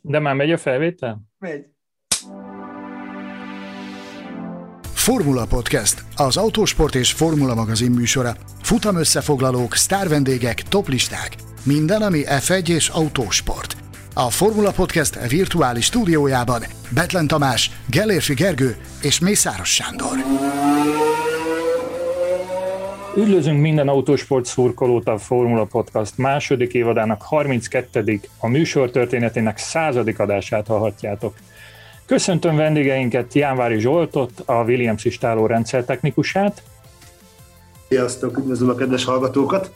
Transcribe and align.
De 0.00 0.18
már 0.18 0.34
megy 0.34 0.52
a 0.52 0.58
felvétel? 0.58 1.20
Megy. 1.38 1.64
Formula 4.94 5.46
Podcast, 5.46 6.04
az 6.16 6.36
autósport 6.36 6.94
és 6.94 7.12
formula 7.12 7.54
magazin 7.54 7.90
műsora. 7.90 8.32
Futam 8.62 8.96
összefoglalók, 8.96 9.74
sztárvendégek, 9.74 10.62
toplisták. 10.62 11.36
Minden, 11.64 12.02
ami 12.02 12.22
F1 12.26 12.68
és 12.68 12.88
autósport. 12.88 13.76
A 14.14 14.30
Formula 14.30 14.70
Podcast 14.70 15.28
virtuális 15.28 15.84
stúdiójában 15.84 16.62
Betlen 16.94 17.26
Tamás, 17.26 17.70
Gellérfi 17.86 18.34
Gergő 18.34 18.76
és 19.02 19.18
Mészáros 19.18 19.74
Sándor. 19.74 20.16
Üdvözlünk 23.16 23.60
minden 23.60 23.88
autósport 23.88 24.44
szurkolót 24.44 25.08
a 25.08 25.18
Formula 25.18 25.64
Podcast 25.64 26.18
második 26.18 26.74
évadának 26.74 27.22
32. 27.22 28.20
a 28.38 28.46
műsor 28.46 28.90
történetének 28.90 29.58
századik 29.58 30.18
adását 30.18 30.66
hallhatjátok. 30.66 31.36
Köszöntöm 32.06 32.56
vendégeinket, 32.56 33.34
Jánvári 33.34 33.78
Zsoltot, 33.78 34.42
a 34.46 34.62
Williams 34.62 35.04
istáló 35.04 35.46
rendszertechnikusát. 35.46 36.62
Sziasztok, 37.88 38.38
üdvözlöm 38.38 38.68
a 38.68 38.74
kedves 38.74 39.04
hallgatókat! 39.04 39.72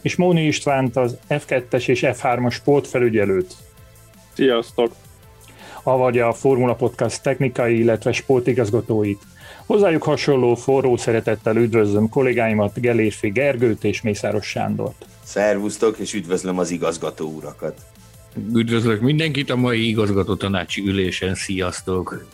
És 0.00 0.16
Móni 0.16 0.46
Istvánt, 0.46 0.96
az 0.96 1.18
F2-es 1.28 1.88
és 1.88 2.04
F3-as 2.06 2.52
sportfelügyelőt. 2.52 3.54
Sziasztok! 4.32 4.92
Avagy 5.82 6.18
a 6.18 6.32
Formula 6.32 6.74
Podcast 6.74 7.22
technikai, 7.22 7.78
illetve 7.78 8.12
sportigazgatóit. 8.12 9.22
Hozzájuk 9.66 10.02
hasonló 10.02 10.54
forró 10.54 10.96
szeretettel 10.96 11.56
üdvözlöm 11.56 12.08
kollégáimat, 12.08 12.80
Gelérfi 12.80 13.28
Gergőt 13.28 13.84
és 13.84 14.02
Mészáros 14.02 14.46
Sándort. 14.46 15.06
Szervusztok, 15.22 15.98
és 15.98 16.14
üdvözlöm 16.14 16.58
az 16.58 16.70
igazgató 16.70 17.28
urakat. 17.28 17.80
Üdvözlök 18.54 19.00
mindenkit 19.00 19.50
a 19.50 19.56
mai 19.56 19.88
igazgató 19.88 20.34
tanácsi 20.34 20.82
ülésen, 20.86 21.34
sziasztok! 21.34 22.26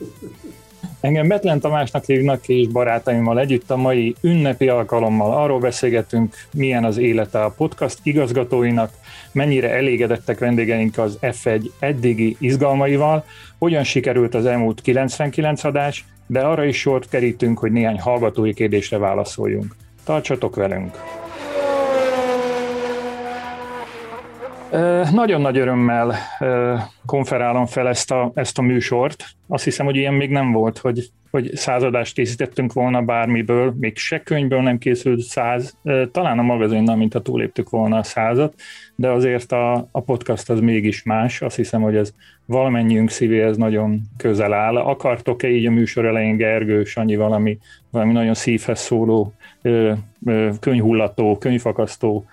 Engem 1.01 1.29
Betlen 1.29 1.61
Tamásnak 1.61 2.05
hívnak, 2.05 2.49
és 2.49 2.69
barátaimmal 2.69 3.41
együtt 3.41 3.71
a 3.71 3.77
mai 3.77 4.15
ünnepi 4.21 4.69
alkalommal 4.69 5.43
arról 5.43 5.59
beszélgetünk, 5.59 6.35
milyen 6.53 6.85
az 6.85 6.97
élete 6.97 7.45
a 7.45 7.51
podcast 7.51 7.99
igazgatóinak, 8.03 8.93
mennyire 9.33 9.71
elégedettek 9.71 10.39
vendégeink 10.39 10.99
az 10.99 11.19
F1 11.21 11.71
eddigi 11.79 12.37
izgalmaival, 12.39 13.25
hogyan 13.59 13.85
sikerült 13.85 14.35
az 14.35 14.47
elmúlt 14.47 14.81
99 14.81 15.65
adás, 15.65 16.05
de 16.27 16.41
arra 16.41 16.65
is 16.65 16.79
sort 16.79 17.09
kerítünk, 17.09 17.59
hogy 17.59 17.73
néhány 17.73 18.01
hallgatói 18.01 18.55
kérdésre 18.55 18.99
válaszoljunk. 18.99 19.75
Tartsatok 20.05 20.57
velünk! 20.57 21.22
Nagyon 25.13 25.41
nagy 25.41 25.59
örömmel 25.59 26.15
konferálom 27.07 27.67
fel 27.67 27.89
ezt 27.89 28.11
a, 28.11 28.31
ezt 28.35 28.59
a 28.59 28.63
műsort. 28.63 29.25
Azt 29.49 29.65
hiszem, 29.65 29.87
hogy 29.87 29.97
ilyen 29.97 30.15
még 30.15 30.31
nem 30.31 30.53
volt, 30.53 30.79
hogy, 30.79 31.11
hogy 31.31 31.51
századást 31.55 32.15
készítettünk 32.15 32.73
volna 32.73 33.03
bármiből, 33.03 33.75
még 33.79 33.97
se 33.97 34.23
könyvből 34.23 34.61
nem 34.61 34.79
készült 34.79 35.21
száz, 35.21 35.77
talán 36.13 36.39
a 36.39 36.43
magazinnal, 36.43 36.97
mint 36.97 37.13
ha 37.13 37.21
túléptük 37.21 37.71
volna 37.71 37.97
a 37.97 38.03
százat, 38.03 38.55
de 38.95 39.11
azért 39.11 39.53
a, 39.53 39.89
a 39.91 40.01
podcast 40.01 40.51
az 40.51 40.61
mégis 40.61 41.03
más. 41.03 41.43
Azt 41.43 41.57
hiszem, 41.57 41.83
hogy 41.83 41.97
ez 41.97 42.15
valamennyiünk 42.45 43.11
szívéhez 43.11 43.57
nagyon 43.57 44.01
közel 44.17 44.53
áll. 44.53 44.77
Akartok-e 44.77 45.49
így 45.49 45.67
a 45.67 45.71
műsor 45.71 46.05
elején, 46.05 46.37
Gergő, 46.37 46.85
Sanyi, 46.85 47.17
valami, 47.17 47.59
valami 47.91 48.13
nagyon 48.13 48.35
szívhez 48.35 48.81
szóló, 48.81 49.33
könyhullató, 50.61 51.39
könyvfakasztó 51.39 52.27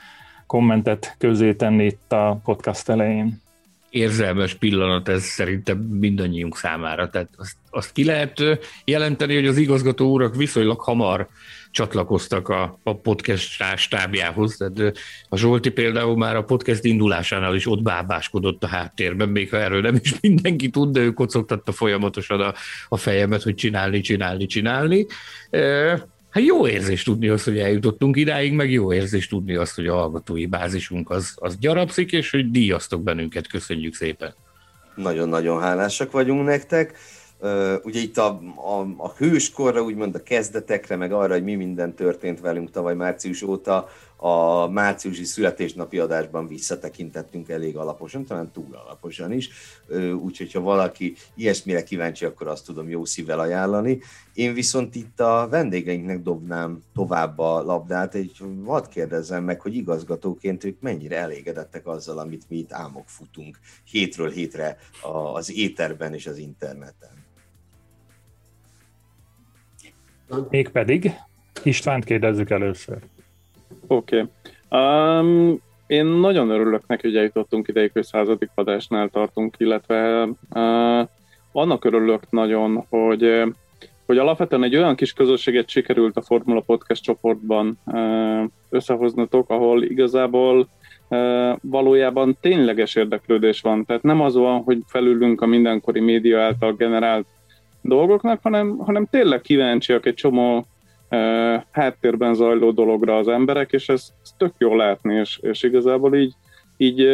kommentet 0.49 1.15
közé 1.17 1.53
tenni 1.53 1.85
itt 1.85 2.11
a 2.11 2.41
podcast 2.43 2.89
elején. 2.89 3.41
Érzelmes 3.89 4.53
pillanat 4.53 5.07
ez 5.07 5.23
szerintem 5.23 5.77
mindannyiunk 5.77 6.57
számára. 6.57 7.09
Tehát 7.09 7.29
azt, 7.37 7.55
azt 7.69 7.91
ki 7.91 8.05
lehet 8.05 8.41
jelenteni, 8.85 9.35
hogy 9.35 9.47
az 9.47 9.57
igazgató 9.57 10.09
úrak 10.09 10.35
viszonylag 10.35 10.79
hamar 10.79 11.27
csatlakoztak 11.71 12.49
a, 12.49 12.79
a 12.83 12.95
podcast 12.95 13.63
stábjához. 13.75 14.55
Tehát 14.57 14.97
a 15.29 15.37
Zsolti 15.37 15.69
például 15.69 16.17
már 16.17 16.35
a 16.35 16.43
podcast 16.43 16.83
indulásánál 16.83 17.55
is 17.55 17.67
ott 17.67 17.81
bábáskodott 17.81 18.63
a 18.63 18.67
háttérben, 18.67 19.29
még 19.29 19.49
ha 19.49 19.57
erről 19.57 19.81
nem 19.81 19.99
is 20.01 20.19
mindenki 20.19 20.69
tud, 20.69 20.93
de 20.93 20.99
ő 20.99 21.11
kocogtatta 21.11 21.71
folyamatosan 21.71 22.41
a, 22.41 22.53
a 22.89 22.97
fejemet, 22.97 23.43
hogy 23.43 23.55
csinálni, 23.55 24.01
csinálni, 24.01 24.45
csinálni. 24.45 25.05
Hát 26.29 26.43
jó 26.43 26.67
érzés 26.67 27.03
tudni 27.03 27.27
azt, 27.27 27.43
hogy 27.43 27.59
eljutottunk 27.59 28.17
idáig, 28.17 28.53
meg 28.53 28.71
jó 28.71 28.93
érzés 28.93 29.27
tudni 29.27 29.55
azt, 29.55 29.75
hogy 29.75 29.87
a 29.87 29.95
hallgatói 29.95 30.45
bázisunk 30.45 31.09
az, 31.09 31.33
az 31.35 31.57
gyarapszik, 31.57 32.11
és 32.11 32.31
hogy 32.31 32.51
díjaztok 32.51 33.03
bennünket. 33.03 33.47
Köszönjük 33.47 33.93
szépen. 33.93 34.33
Nagyon-nagyon 34.95 35.61
hálásak 35.61 36.11
vagyunk 36.11 36.45
nektek. 36.45 36.97
Ugye 37.83 37.99
itt 37.99 38.17
a, 38.17 38.27
a, 38.55 38.79
a 38.97 39.13
hőskorra, 39.17 39.81
úgymond 39.81 40.15
a 40.15 40.23
kezdetekre, 40.23 40.95
meg 40.95 41.11
arra, 41.11 41.33
hogy 41.33 41.43
mi 41.43 41.55
minden 41.55 41.95
történt 41.95 42.39
velünk 42.39 42.71
tavaly 42.71 42.95
március 42.95 43.41
óta, 43.41 43.89
a 44.21 44.67
márciusi 44.67 45.23
születésnapi 45.23 45.99
adásban 45.99 46.47
visszatekintettünk 46.47 47.49
elég 47.49 47.77
alaposan, 47.77 48.25
talán 48.25 48.51
túl 48.51 48.75
alaposan 48.75 49.31
is, 49.31 49.49
úgyhogy 50.21 50.51
ha 50.51 50.59
valaki 50.59 51.15
ilyesmire 51.35 51.83
kíváncsi, 51.83 52.25
akkor 52.25 52.47
azt 52.47 52.65
tudom 52.65 52.89
jó 52.89 53.05
szívvel 53.05 53.39
ajánlani. 53.39 53.99
Én 54.33 54.53
viszont 54.53 54.95
itt 54.95 55.19
a 55.19 55.47
vendégeinknek 55.49 56.21
dobnám 56.21 56.83
tovább 56.93 57.39
a 57.39 57.63
labdát, 57.63 58.15
egy 58.15 58.37
vad 58.39 58.87
kérdezzem 58.87 59.43
meg, 59.43 59.61
hogy 59.61 59.75
igazgatóként 59.75 60.63
ők 60.63 60.81
mennyire 60.81 61.17
elégedettek 61.17 61.87
azzal, 61.87 62.19
amit 62.19 62.49
mi 62.49 62.57
itt 62.57 62.73
álmok 62.73 63.07
futunk 63.07 63.59
hétről 63.83 64.29
hétre 64.29 64.77
az 65.33 65.53
éterben 65.53 66.13
és 66.13 66.27
az 66.27 66.37
interneten. 66.37 67.25
Mégpedig 70.49 71.11
Istvánt 71.63 72.03
kérdezzük 72.03 72.49
először. 72.49 72.97
Oké. 73.91 74.25
Okay. 74.69 75.19
Um, 75.19 75.61
én 75.87 76.05
nagyon 76.05 76.49
örülök 76.49 76.87
neki, 76.87 77.07
hogy 77.07 77.15
eljutottunk 77.17 77.67
ideig, 77.67 77.91
hogy 77.93 78.03
századik 78.03 78.49
adásnál 78.55 79.09
tartunk, 79.09 79.55
illetve 79.57 80.23
uh, 80.23 81.07
annak 81.51 81.85
örülök 81.85 82.29
nagyon, 82.29 82.85
hogy, 82.89 83.43
hogy 84.05 84.17
alapvetően 84.17 84.63
egy 84.63 84.75
olyan 84.75 84.95
kis 84.95 85.13
közösséget 85.13 85.69
sikerült 85.69 86.17
a 86.17 86.21
Formula 86.21 86.61
Podcast 86.61 87.03
csoportban 87.03 87.79
összehoznatok, 88.69 89.49
ahol 89.49 89.83
igazából 89.83 90.67
valójában 91.61 92.37
tényleges 92.41 92.95
érdeklődés 92.95 93.61
van. 93.61 93.85
Tehát 93.85 94.03
nem 94.03 94.21
az 94.21 94.35
van, 94.35 94.61
hogy 94.63 94.77
felülünk 94.87 95.41
a 95.41 95.45
mindenkori 95.45 95.99
média 95.99 96.41
által 96.41 96.73
generált 96.73 97.25
dolgoknak, 97.81 98.39
hanem, 98.41 98.77
hanem 98.77 99.05
tényleg 99.05 99.41
kíváncsiak 99.41 100.05
egy 100.05 100.13
csomó 100.13 100.65
háttérben 101.71 102.33
zajló 102.33 102.71
dologra 102.71 103.17
az 103.17 103.27
emberek, 103.27 103.71
és 103.71 103.89
ez, 103.89 104.13
ez 104.23 104.29
tök 104.37 104.53
jó 104.57 104.75
látni, 104.75 105.15
és, 105.15 105.39
és 105.41 105.63
igazából 105.63 106.15
így, 106.15 106.33
így 106.77 107.07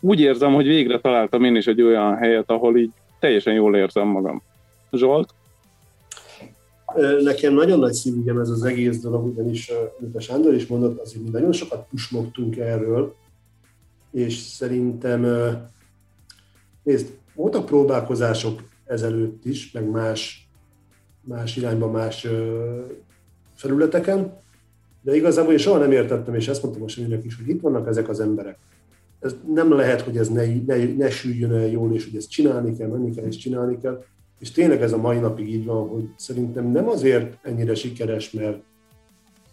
úgy 0.00 0.20
érzem, 0.20 0.54
hogy 0.54 0.66
végre 0.66 1.00
találtam 1.00 1.44
én 1.44 1.56
is 1.56 1.66
egy 1.66 1.82
olyan 1.82 2.16
helyet, 2.16 2.50
ahol 2.50 2.76
így 2.78 2.90
teljesen 3.20 3.54
jól 3.54 3.76
érzem 3.76 4.06
magam. 4.06 4.42
Zsolt? 4.92 5.34
Nekem 7.22 7.54
nagyon 7.54 7.78
nagy 7.78 7.92
szívügyem 7.92 8.38
ez 8.38 8.48
az 8.48 8.64
egész 8.64 9.00
dolog, 9.00 9.26
ugyanis, 9.26 9.70
mint 9.98 10.16
a 10.16 10.20
Sándor 10.20 10.54
is 10.54 10.66
mondott, 10.66 11.00
azért 11.00 11.24
mi 11.24 11.30
nagyon 11.30 11.52
sokat 11.52 11.86
pusmogtunk 11.90 12.56
erről, 12.56 13.14
és 14.10 14.34
szerintem, 14.34 15.26
nézd, 16.82 17.18
voltak 17.34 17.66
próbálkozások 17.66 18.62
ezelőtt 18.84 19.44
is, 19.44 19.70
meg 19.72 19.90
más 19.90 20.41
más 21.24 21.56
irányba, 21.56 21.90
más 21.90 22.26
felületeken, 23.54 24.40
de 25.02 25.16
igazából 25.16 25.52
én 25.52 25.58
soha 25.58 25.78
nem 25.78 25.92
értettem, 25.92 26.34
és 26.34 26.48
ezt 26.48 26.62
mondtam 26.62 26.82
a 26.82 26.88
Sanyinak 26.88 27.24
is, 27.24 27.36
hogy 27.36 27.48
itt 27.48 27.60
vannak 27.60 27.88
ezek 27.88 28.08
az 28.08 28.20
emberek. 28.20 28.58
Ez 29.20 29.36
nem 29.54 29.72
lehet, 29.72 30.00
hogy 30.00 30.16
ez 30.16 30.28
ne, 30.28 30.44
ne, 30.66 30.94
ne 30.96 31.10
süljön 31.10 31.52
el 31.52 31.66
jól, 31.66 31.94
és 31.94 32.04
hogy 32.04 32.16
ezt 32.16 32.30
csinálni 32.30 32.76
kell, 32.76 32.88
menni 32.88 33.14
kell, 33.14 33.24
és 33.24 33.36
csinálni 33.36 33.78
kell. 33.78 34.04
És 34.38 34.50
tényleg 34.50 34.82
ez 34.82 34.92
a 34.92 34.96
mai 34.96 35.18
napig 35.18 35.48
így 35.48 35.64
van, 35.64 35.88
hogy 35.88 36.08
szerintem 36.16 36.70
nem 36.70 36.88
azért 36.88 37.38
ennyire 37.42 37.74
sikeres, 37.74 38.30
mert, 38.30 38.62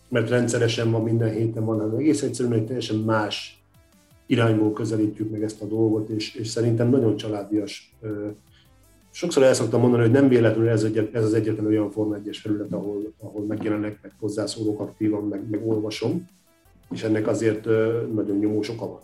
mert 0.10 0.30
rendszeresen 0.30 0.92
van, 0.92 1.04
minden 1.04 1.32
héten 1.32 1.66
van, 1.66 1.80
hanem 1.80 1.98
egész 1.98 2.22
egyszerűen 2.22 2.54
egy 2.54 2.66
teljesen 2.66 2.98
más 2.98 3.64
irányból 4.26 4.74
közelítjük 4.74 5.32
meg 5.32 5.44
ezt 5.44 5.62
a 5.62 5.66
dolgot, 5.66 6.10
és, 6.10 6.36
és 6.36 6.48
szerintem 6.48 6.90
nagyon 6.90 7.16
családias 7.16 7.96
sokszor 9.12 9.44
el 9.44 9.54
szoktam 9.54 9.82
mondani, 9.82 10.02
hogy 10.02 10.12
nem 10.12 10.28
véletlenül 10.28 10.70
ez, 10.70 10.84
egy, 10.84 11.10
ez 11.14 11.24
az 11.24 11.34
egyetlen 11.34 11.66
olyan 11.66 11.92
Forma 11.92 12.16
1 12.16 12.38
felület, 12.38 12.74
ahol, 12.74 13.14
ahol 13.20 13.46
megjelenek, 13.46 14.00
meg 14.02 14.14
hozzászólók 14.20 14.80
aktívan, 14.80 15.28
meg, 15.28 15.50
meg 15.50 15.68
olvasom, 15.68 16.28
és 16.92 17.04
ennek 17.04 17.28
azért 17.28 17.66
nagyon 18.14 18.38
nyomós 18.40 18.70
oka 18.70 18.88
van. 18.88 19.02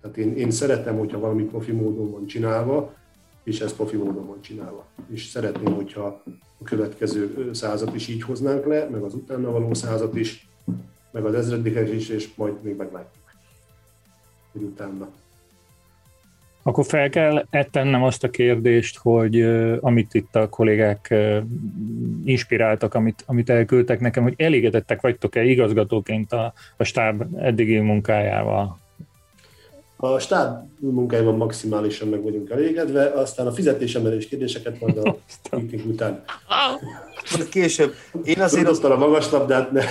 Tehát 0.00 0.16
én, 0.16 0.36
én 0.36 0.50
szeretem, 0.50 0.98
hogyha 0.98 1.18
valami 1.18 1.42
profi 1.42 1.72
módon 1.72 2.10
van 2.10 2.26
csinálva, 2.26 2.94
és 3.42 3.60
ez 3.60 3.72
profi 3.72 3.96
módon 3.96 4.26
van 4.26 4.40
csinálva. 4.40 4.86
És 5.10 5.26
szeretném, 5.26 5.74
hogyha 5.74 6.22
a 6.58 6.64
következő 6.64 7.50
százat 7.52 7.94
is 7.94 8.08
így 8.08 8.22
hoznánk 8.22 8.66
le, 8.66 8.88
meg 8.88 9.02
az 9.02 9.14
utána 9.14 9.50
való 9.50 9.74
százat 9.74 10.16
is, 10.16 10.48
meg 11.10 11.24
az 11.24 11.34
ezredikes 11.34 11.90
is, 11.90 12.08
és 12.08 12.34
majd 12.34 12.62
még 12.62 12.76
meglátjuk, 12.76 13.24
hogy 14.52 14.62
utána. 14.62 15.08
Akkor 16.62 16.84
fel 16.84 17.08
kell 17.08 17.46
tennem 17.70 18.02
azt 18.02 18.24
a 18.24 18.30
kérdést, 18.30 18.98
hogy 18.98 19.40
amit 19.80 20.14
itt 20.14 20.36
a 20.36 20.48
kollégák 20.48 21.14
inspiráltak, 22.24 22.94
amit, 22.94 23.24
amit 23.26 23.50
elküldtek 23.50 24.00
nekem, 24.00 24.22
hogy 24.22 24.34
elégedettek 24.36 25.00
vagytok-e 25.00 25.42
igazgatóként 25.42 26.32
a, 26.32 26.52
a 26.76 26.84
stáb 26.84 27.24
eddigi 27.36 27.78
munkájával? 27.78 28.78
A 29.96 30.18
stáb 30.18 30.58
munkájában 30.78 31.36
maximálisan 31.36 32.08
meg 32.08 32.22
vagyunk 32.22 32.50
elégedve, 32.50 33.04
aztán 33.04 33.46
a 33.46 33.52
fizetésemelés 33.52 34.28
kérdéseket 34.28 34.80
majd 34.80 34.98
a 34.98 35.16
meeting 35.50 35.86
után. 35.86 36.22
Később. 37.50 37.94
Én 38.24 38.40
azért 38.40 38.68
azt 38.68 38.84
a 38.84 38.96
magas 38.96 39.30
labdát, 39.30 39.72
ne. 39.72 39.82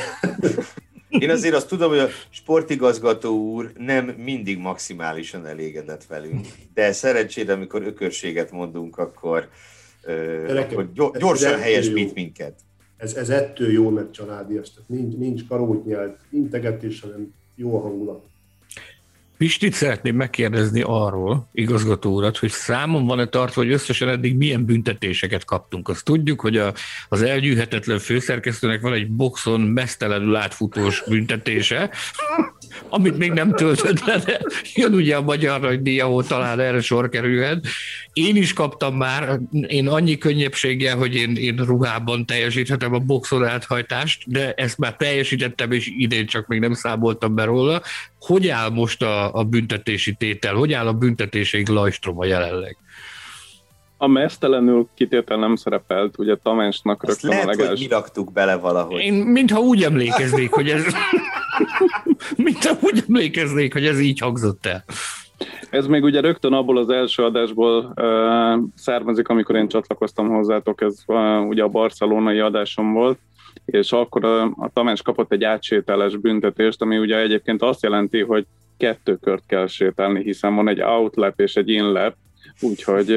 Én 1.09 1.29
azért 1.29 1.56
azt 1.56 1.67
tudom, 1.67 1.89
hogy 1.89 2.00
a 2.00 2.07
sportigazgató 2.29 3.51
úr 3.51 3.71
nem 3.77 4.06
mindig 4.06 4.57
maximálisan 4.57 5.45
elégedett 5.45 6.06
velünk, 6.06 6.47
de 6.73 6.91
szerencsére, 6.91 7.53
amikor 7.53 7.81
ökörséget 7.81 8.51
mondunk, 8.51 8.97
akkor, 8.97 9.50
uh, 10.07 10.59
akkor 10.59 10.91
gyorsan 11.19 11.59
helyesbít 11.59 12.13
minket. 12.13 12.59
Ez, 12.97 13.13
ez 13.13 13.29
ettől 13.29 13.71
jó, 13.71 13.89
mert 13.89 14.13
családias, 14.13 14.73
tehát 14.73 14.89
nincs, 14.89 15.15
nincs 15.15 15.47
karótnyelt 15.47 16.19
integetés, 16.31 17.01
hanem 17.01 17.33
jó 17.56 17.77
a 17.77 17.81
hangulat. 17.81 18.25
Pistit 19.39 19.74
szeretném 19.74 20.15
megkérdezni 20.15 20.81
arról, 20.86 21.50
igazgató 21.53 22.15
urat, 22.15 22.38
hogy 22.38 22.51
számon 22.51 23.06
van-e 23.06 23.25
tartva, 23.25 23.62
hogy 23.62 23.71
összesen 23.71 24.09
eddig 24.09 24.38
milyen 24.38 24.65
büntetéseket 24.65 25.45
kaptunk. 25.45 25.89
Azt 25.89 26.06
tudjuk, 26.06 26.41
hogy 26.41 26.57
a, 26.57 26.74
az 27.09 27.21
elgyűhetetlen 27.21 28.00
főszerkesztőnek 28.00 28.81
van 28.81 28.94
egy 28.94 29.12
boxon 29.12 29.62
mesztelenül 29.62 30.36
átfutós 30.36 31.03
büntetése, 31.07 31.89
amit 32.89 33.18
még 33.18 33.31
nem 33.31 33.51
töltött 33.51 34.06
le, 34.06 34.18
de 34.18 34.41
jön 34.74 34.94
ugye 34.94 35.15
a 35.15 35.21
magyar 35.21 35.59
nagydíj, 35.59 36.00
ahol 36.00 36.24
talán 36.24 36.59
erre 36.59 36.81
sor 36.81 37.09
kerülhet. 37.09 37.65
Én 38.13 38.35
is 38.35 38.53
kaptam 38.53 38.95
már, 38.95 39.39
én 39.68 39.88
annyi 39.88 40.18
könnyebbséggel, 40.18 40.97
hogy 40.97 41.15
én, 41.15 41.35
én 41.35 41.56
ruhában 41.56 42.25
teljesíthetem 42.25 42.94
a 42.94 43.00
boxon 43.00 43.45
áthajtást, 43.45 44.24
de 44.25 44.53
ezt 44.53 44.77
már 44.77 44.95
teljesítettem, 44.95 45.71
és 45.71 45.92
idén 45.97 46.25
csak 46.25 46.47
még 46.47 46.59
nem 46.59 46.74
számoltam 46.74 47.35
be 47.35 47.44
róla. 47.44 47.81
Hogy 48.19 48.48
áll 48.48 48.69
most 48.69 49.01
a, 49.01 49.33
a 49.33 49.44
büntetési 49.44 50.13
tétel? 50.13 50.54
Hogy 50.54 50.74
áll 50.74 50.88
a 50.88 50.94
büntetéseink 50.94 51.68
lajstroma 51.68 52.25
jelenleg? 52.25 52.77
A 53.98 54.07
mesztelenül 54.07 54.88
kitétel 54.95 55.38
nem 55.38 55.56
szerepelt, 55.56 56.18
ugye 56.18 56.36
Tamásnak 56.36 57.06
rögtön 57.06 57.30
lehet, 57.30 57.45
a 57.45 57.48
legels... 57.48 57.69
hogy 57.69 57.80
mi 57.80 57.88
raktuk 57.88 58.31
bele 58.31 58.56
valahogy. 58.56 59.01
Én 59.01 59.13
mintha 59.13 59.60
úgy 59.60 59.83
emlékeznék, 59.83 60.51
hogy 60.51 60.69
ez... 60.69 60.83
mintha 62.36 62.77
úgy 62.81 63.04
emlékeznék, 63.07 63.74
hogy 63.74 63.86
ez 63.86 64.00
így 64.00 64.19
hangzott 64.19 64.66
el. 64.66 64.83
Ez 65.69 65.88
még 65.88 66.04
ugye 66.04 66.19
rögtön 66.19 66.54
abból 66.54 66.77
az 66.77 66.89
első 66.89 67.24
adásból 67.24 67.94
uh, 67.95 68.63
származik, 68.75 69.27
amikor 69.27 69.56
én 69.56 69.68
csatlakoztam 69.68 70.30
hozzátok, 70.30 70.81
ez 70.81 70.95
uh, 71.06 71.48
ugye 71.48 71.63
a 71.63 71.68
barcelonai 71.68 72.39
adásom 72.39 72.94
volt, 72.94 73.19
és 73.65 73.91
akkor 73.91 74.25
a, 74.25 74.43
a 74.43 74.69
Tamás 74.73 75.01
kapott 75.01 75.31
egy 75.31 75.43
átsételes 75.43 76.15
büntetést, 76.15 76.81
ami 76.81 76.97
ugye 76.97 77.19
egyébként 77.19 77.61
azt 77.61 77.83
jelenti, 77.83 78.21
hogy 78.21 78.45
kettő 78.77 79.15
kört 79.15 79.43
kell 79.47 79.67
sétálni, 79.67 80.23
hiszen 80.23 80.55
van 80.55 80.67
egy 80.67 80.81
outlap 80.81 81.39
és 81.39 81.55
egy 81.55 81.69
inlap, 81.69 82.15
úgyhogy 82.61 83.11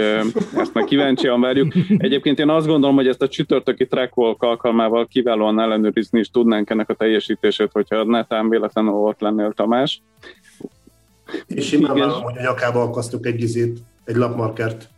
ezt 0.57 0.75
meg 0.75 0.85
kíváncsian 0.85 1.41
várjuk. 1.41 1.73
Egyébként 1.97 2.39
én 2.39 2.49
azt 2.49 2.67
gondolom, 2.67 2.97
hogy 2.97 3.09
ezt 3.09 3.23
a 3.23 3.29
csütörtöki 3.29 3.87
trackwalk 3.87 4.43
alkalmával 4.43 5.07
kiválóan 5.07 5.61
ellenőrizni 5.61 6.19
is 6.19 6.31
tudnánk 6.31 6.71
ennek 6.71 6.89
a 6.89 6.95
teljesítését, 6.95 7.71
hogyha 7.73 8.05
netán 8.05 8.49
véletlenül 8.49 8.93
ott 8.93 9.21
lennél 9.21 9.53
Tamás. 9.53 10.03
És 11.47 11.67
simán 11.67 11.99
van, 11.99 12.11
hogy 12.11 12.39
a 12.39 12.43
nyakába 12.43 12.83
akasztok 12.83 13.27
egy 13.27 13.41
izét, 13.41 13.79
egy 14.05 14.17
lapmarkert 14.17 14.89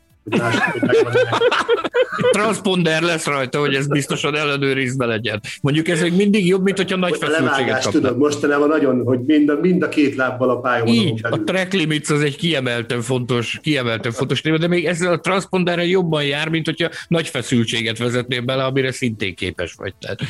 Transponder 2.30 3.02
lesz 3.02 3.26
rajta, 3.26 3.58
hogy 3.58 3.74
ez 3.74 3.86
biztosan 3.86 4.36
ellenőrizve 4.36 5.06
legyen. 5.06 5.40
Mondjuk 5.60 5.88
ez 5.88 6.00
még 6.00 6.16
mindig 6.16 6.46
jobb, 6.46 6.62
mint 6.62 6.76
hogyha 6.76 6.96
nagy 6.96 7.16
feszültséget 7.16 7.82
kapna. 7.82 7.90
tudod, 7.90 8.18
mostanában 8.18 8.68
nagyon, 8.68 9.02
hogy 9.04 9.20
mind 9.20 9.48
a, 9.48 9.58
mind 9.60 9.82
a 9.82 9.88
két 9.88 10.14
lábbal 10.14 10.50
a 10.50 10.60
pályán. 10.60 10.86
Így, 10.86 11.20
a 11.22 11.42
track 11.44 11.72
limits 11.72 12.10
az 12.10 12.20
egy 12.20 12.36
kiemelten 12.36 13.00
fontos, 13.00 13.58
kiemelten 13.62 14.12
fontos 14.12 14.40
téma, 14.40 14.58
de 14.58 14.68
még 14.68 14.84
ezzel 14.84 15.12
a 15.12 15.20
transponderrel 15.20 15.84
jobban 15.84 16.24
jár, 16.24 16.48
mint 16.48 16.64
hogyha 16.64 16.88
nagy 17.08 17.28
feszültséget 17.28 17.98
vezetnél 17.98 18.40
bele, 18.40 18.64
amire 18.64 18.92
szintén 18.92 19.34
képes 19.34 19.74
vagy. 19.74 19.94
Tehát 20.00 20.20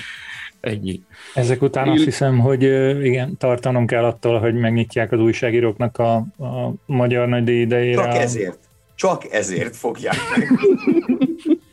ennyi. 0.65 1.01
Ezek 1.35 1.63
után 1.63 1.89
azt 1.89 2.05
hiszem, 2.05 2.39
hogy 2.39 2.63
igen, 3.05 3.37
tartanom 3.37 3.87
kell 3.87 4.05
attól, 4.05 4.39
hogy 4.39 4.55
megnyitják 4.55 5.13
az 5.13 5.21
újságíróknak 5.21 5.99
a, 5.99 6.15
a 6.17 6.73
magyar 6.87 7.29
nagy 7.29 7.49
idejére. 7.49 8.03
Csak 8.03 8.15
ezért. 8.15 8.59
Csak 8.95 9.33
ezért 9.33 9.77
fogják 9.77 10.17
meg. 10.37 10.49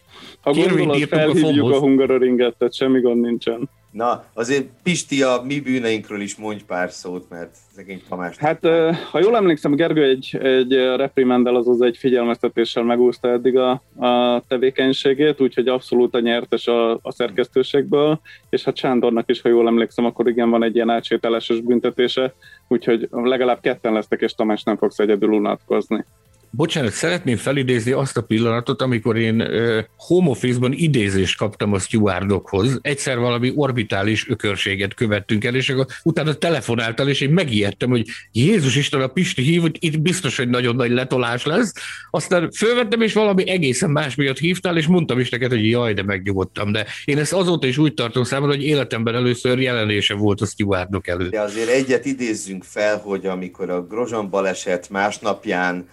Ha 0.42 0.52
gondolod, 0.52 0.98
felhívjuk 0.98 1.72
a 1.72 1.80
Hungaroringet, 1.80 2.56
tehát 2.58 2.74
semmi 2.74 3.00
gond 3.00 3.22
nincsen. 3.22 3.70
Na, 3.92 4.24
azért 4.34 4.70
Pisti, 4.84 5.24
a 5.24 5.42
mi 5.46 5.60
bűneinkről 5.60 6.22
is 6.22 6.36
mondj 6.36 6.64
pár 6.68 6.92
szót, 6.92 7.30
mert 7.30 7.56
szegény 7.76 8.02
Tamás... 8.10 8.38
Hát, 8.38 8.66
ha 9.12 9.20
jól 9.20 9.36
emlékszem, 9.36 9.76
Gergő 9.76 10.04
egy, 10.04 10.38
egy 10.42 10.74
reprimendel, 10.74 11.56
azaz 11.56 11.82
egy 11.82 11.98
figyelmeztetéssel 11.98 12.84
megúszta 12.84 13.30
eddig 13.30 13.58
a, 13.58 13.72
a 14.06 14.44
tevékenységét, 14.48 15.42
úgyhogy 15.42 15.68
abszolút 15.68 16.16
a 16.16 16.20
nyertes 16.20 16.68
a, 16.68 16.92
a 16.92 17.12
szerkesztőségből, 17.12 18.20
és 18.50 18.64
hát 18.64 18.78
Sándornak 18.78 19.30
is, 19.30 19.42
ha 19.42 19.50
jól 19.50 19.68
emlékszem, 19.68 20.06
akkor 20.06 20.28
igen, 20.28 20.50
van 20.50 20.64
egy 20.64 20.76
ilyen 20.76 20.90
átsételeses 20.90 21.60
büntetése, 21.60 22.34
úgyhogy 22.68 23.08
legalább 23.12 23.62
ketten 23.62 23.94
lesztek, 23.94 24.22
és 24.22 24.34
Tamás 24.34 24.64
nem 24.64 24.78
fogsz 24.78 25.00
egyedül 25.00 25.30
unatkozni. 25.30 26.06
Bocsánat, 26.54 26.92
szeretném 26.92 27.38
felidézni 27.38 27.92
azt 27.92 28.18
a 28.18 28.22
pillanatot, 28.22 28.82
amikor 28.82 29.18
én 29.18 29.42
uh, 29.42 29.78
home 29.98 30.30
office-ban 30.30 30.72
idézést 30.74 31.38
kaptam 31.38 31.74
a 31.74 31.80
stewardokhoz. 31.80 32.80
Egyszer 32.82 33.18
valami 33.18 33.52
orbitális 33.56 34.30
ökörséget 34.30 34.94
követtünk 34.94 35.44
el, 35.44 35.56
és 35.56 35.70
akkor 35.70 35.86
utána 36.04 36.34
telefonáltál, 36.34 37.10
és 37.10 37.22
én 37.22 37.30
megijedtem, 37.30 37.90
hogy 37.90 38.06
Jézus 38.32 38.76
Isten, 38.76 39.02
a 39.02 39.08
Pisti 39.08 39.42
hív, 39.42 39.62
hogy 39.62 39.78
itt 39.80 40.00
biztos, 40.00 40.38
hogy 40.38 40.50
nagyon 40.50 40.76
nagy 40.76 40.92
letolás 40.92 41.46
lesz. 41.46 41.74
Aztán 42.10 42.52
fölvettem, 42.52 43.02
és 43.02 43.14
valami 43.14 43.50
egészen 43.50 43.90
más 43.90 44.16
miatt 44.16 44.38
hívtál, 44.38 44.78
és 44.78 44.88
mondtam 44.88 45.20
is 45.20 45.30
neked, 45.30 45.52
hogy 45.52 45.70
jaj, 45.70 45.94
de 45.94 46.04
megnyugodtam. 46.04 46.72
De 46.72 46.86
én 47.06 47.18
ezt 47.18 47.34
azóta 47.34 47.68
is 47.68 47.78
úgy 47.78 47.94
tartom 47.94 48.24
számomra, 48.24 48.56
hogy 48.56 48.64
életemben 48.64 49.16
először 49.16 49.60
jelenése 49.60 50.14
volt 50.14 50.42
a 50.42 50.46
stewardok 50.46 51.08
előtt. 51.08 51.32
De 51.32 51.42
azért 51.42 51.70
egyet 51.70 52.06
idézzünk 52.06 52.64
fel, 52.64 52.98
hogy 52.98 53.26
amikor 53.26 53.70
a 53.70 53.82
Grozsan 53.82 54.30
baleset 54.30 54.90
másnapján 54.90 55.88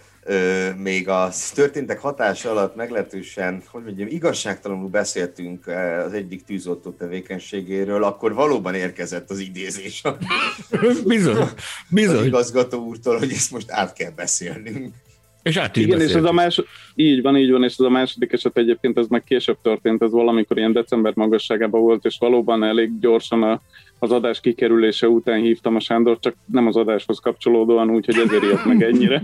még 0.77 1.09
a 1.09 1.29
történtek 1.53 1.99
hatása 1.99 2.51
alatt 2.51 2.75
meglehetősen, 2.75 3.63
hogy 3.71 3.83
mondjam, 3.83 4.07
igazságtalanul 4.07 4.89
beszéltünk 4.89 5.67
az 6.05 6.13
egyik 6.13 6.43
tűzoltó 6.43 6.91
tevékenységéről, 6.91 8.03
akkor 8.03 8.33
valóban 8.33 8.73
érkezett 8.73 9.29
az 9.29 9.39
idézés. 9.39 10.01
bizony, 11.05 11.47
bizony. 11.89 12.17
Az 12.17 12.25
igazgató 12.25 12.85
úrtól, 12.85 13.17
hogy 13.17 13.31
ezt 13.31 13.51
most 13.51 13.71
át 13.71 13.93
kell 13.93 14.11
beszélnünk. 14.11 14.93
És 15.43 15.57
át 15.57 15.75
Igen, 15.75 16.01
és 16.01 16.13
ez 16.13 16.23
a 16.23 16.31
más, 16.31 16.61
így 16.95 17.21
van, 17.21 17.37
így 17.37 17.51
van, 17.51 17.63
és 17.63 17.71
ez 17.77 17.85
a 17.85 17.89
második 17.89 18.31
eset 18.31 18.57
egyébként 18.57 18.97
ez 18.97 19.07
meg 19.07 19.23
később 19.23 19.57
történt, 19.61 20.01
ez 20.01 20.11
valamikor 20.11 20.57
ilyen 20.57 20.73
december 20.73 21.13
magasságában 21.15 21.81
volt, 21.81 22.05
és 22.05 22.15
valóban 22.19 22.63
elég 22.63 22.99
gyorsan 22.99 23.43
a, 23.43 23.61
az 23.99 24.11
adás 24.11 24.39
kikerülése 24.39 25.07
után 25.07 25.39
hívtam 25.39 25.75
a 25.75 25.79
Sándor, 25.79 26.19
csak 26.19 26.35
nem 26.45 26.67
az 26.67 26.75
adáshoz 26.75 27.19
kapcsolódóan, 27.19 27.89
úgyhogy 27.89 28.15
ezért 28.25 28.43
ilyet 28.43 28.65
meg 28.65 28.83
ennyire. 28.83 29.21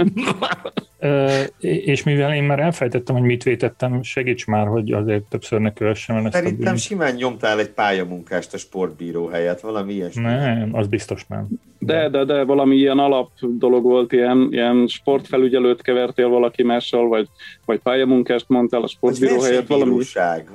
és 1.60 2.04
mivel 2.04 2.34
én 2.34 2.44
már 2.44 2.60
elfejtettem, 2.60 3.16
hogy 3.16 3.26
mit 3.26 3.44
vétettem, 3.44 4.04
segíts 4.04 4.46
már, 4.46 4.68
hogy 4.68 4.92
azért 4.92 5.24
többször 5.24 5.60
ne 5.60 5.74
kövessem 5.74 6.16
el 6.16 6.26
ezt 6.26 6.34
Szerintem 6.34 6.74
a 6.74 6.78
simán 6.78 7.14
nyomtál 7.14 7.60
egy 7.60 7.70
pályamunkást 7.70 8.54
a 8.54 8.58
sportbíró 8.58 9.28
helyett, 9.28 9.60
valami 9.60 9.94
ilyesmi. 9.94 10.22
Nem, 10.22 10.70
az 10.72 10.88
biztos 10.88 11.26
nem. 11.28 11.48
De, 11.80 12.10
de, 12.10 12.24
de 12.24 12.44
valami 12.44 12.76
ilyen 12.76 13.00
alap 13.00 13.30
dolog 13.40 13.84
volt, 13.84 14.12
ilyen, 14.12 14.48
ilyen 14.52 14.88
sportfelügyelőt 14.88 15.82
kevertél 15.82 16.28
valaki 16.28 16.64
mással, 16.64 17.08
vagy, 17.08 17.28
vagy 17.66 17.80
pályamunkást 17.80 18.50
mondtál 18.50 18.82
a 18.82 18.88
sportbíró 18.88 19.42
helyett. 19.42 19.68
Valami, 19.68 20.04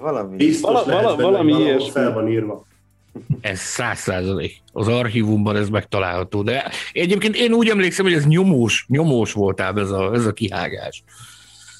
valami, 0.00 0.36
biztos 0.36 0.84
vala, 0.84 1.02
vala, 1.02 1.16
valami 1.16 1.52
ilyesmi. 1.52 1.90
Fel 1.90 2.12
van 2.12 2.28
írva. 2.28 2.68
Ez 3.40 3.58
száz 3.58 3.98
százalék. 3.98 4.62
Az 4.72 4.88
archívumban 4.88 5.56
ez 5.56 5.68
megtalálható. 5.68 6.42
De 6.42 6.70
egyébként 6.92 7.36
én 7.36 7.52
úgy 7.52 7.68
emlékszem, 7.68 8.04
hogy 8.04 8.14
ez 8.14 8.26
nyomós, 8.26 8.84
nyomós 8.88 9.32
voltál 9.32 9.80
ez 9.80 9.90
a, 9.90 10.12
ez 10.14 10.26
a 10.26 10.32
kihágás. 10.32 11.02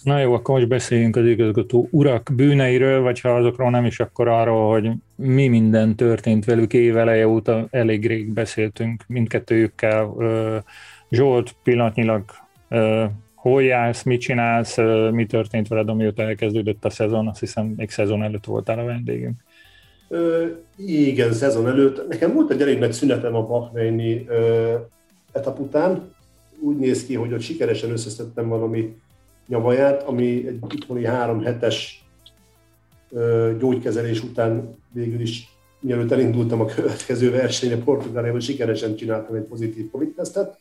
Na 0.02 0.18
jó, 0.18 0.32
akkor 0.34 0.54
most 0.54 0.68
beszéljünk 0.68 1.16
az 1.16 1.26
igazgató 1.26 1.88
urak 1.90 2.30
bűneiről, 2.34 3.00
vagy 3.00 3.20
ha 3.20 3.28
azokról 3.28 3.70
nem 3.70 3.84
is, 3.84 4.00
akkor 4.00 4.28
arról, 4.28 4.70
hogy 4.70 4.90
mi 5.16 5.48
minden 5.48 5.96
történt 5.96 6.44
velük 6.44 6.72
éveleje 6.72 7.28
óta, 7.28 7.66
elég 7.70 8.06
rég 8.06 8.32
beszéltünk 8.32 9.04
mindkettőjükkel. 9.06 10.14
Zsolt 11.10 11.56
pillanatnyilag 11.62 12.24
hol 13.34 13.62
jársz, 13.62 14.02
mit 14.02 14.20
csinálsz, 14.20 14.76
mi 15.10 15.26
történt 15.26 15.68
veled, 15.68 15.88
amióta 15.88 16.22
elkezdődött 16.22 16.84
a 16.84 16.90
szezon, 16.90 17.28
azt 17.28 17.40
hiszem 17.40 17.66
még 17.76 17.90
szezon 17.90 18.22
előtt 18.22 18.44
voltál 18.44 18.78
a 18.78 18.84
vendégünk. 18.84 19.40
Igen, 20.76 21.32
szezon 21.32 21.66
előtt. 21.66 22.08
Nekem 22.08 22.34
volt 22.34 22.50
egy 22.50 22.62
elég 22.62 22.78
nagy 22.78 22.92
szünetem 22.92 23.34
a 23.34 23.46
Bahreini 23.46 24.26
etap 25.32 25.58
után, 25.58 26.14
úgy 26.60 26.76
néz 26.76 27.06
ki, 27.06 27.14
hogy 27.14 27.32
ott 27.32 27.40
sikeresen 27.40 27.90
összeszedtem 27.90 28.48
valami 28.48 28.96
nyavaját, 29.46 30.02
ami 30.02 30.46
egy 30.46 30.58
itthoni 30.68 31.04
három 31.04 31.42
hetes 31.42 32.04
gyógykezelés 33.58 34.22
után 34.22 34.74
végül 34.92 35.20
is, 35.20 35.48
mielőtt 35.80 36.10
elindultam 36.10 36.60
a 36.60 36.64
következő 36.64 37.30
versenyre 37.30 37.76
Portugáliában, 37.76 38.40
sikeresen 38.40 38.96
csináltam 38.96 39.34
egy 39.34 39.42
pozitív 39.42 39.90
Covid-tesztet, 39.90 40.58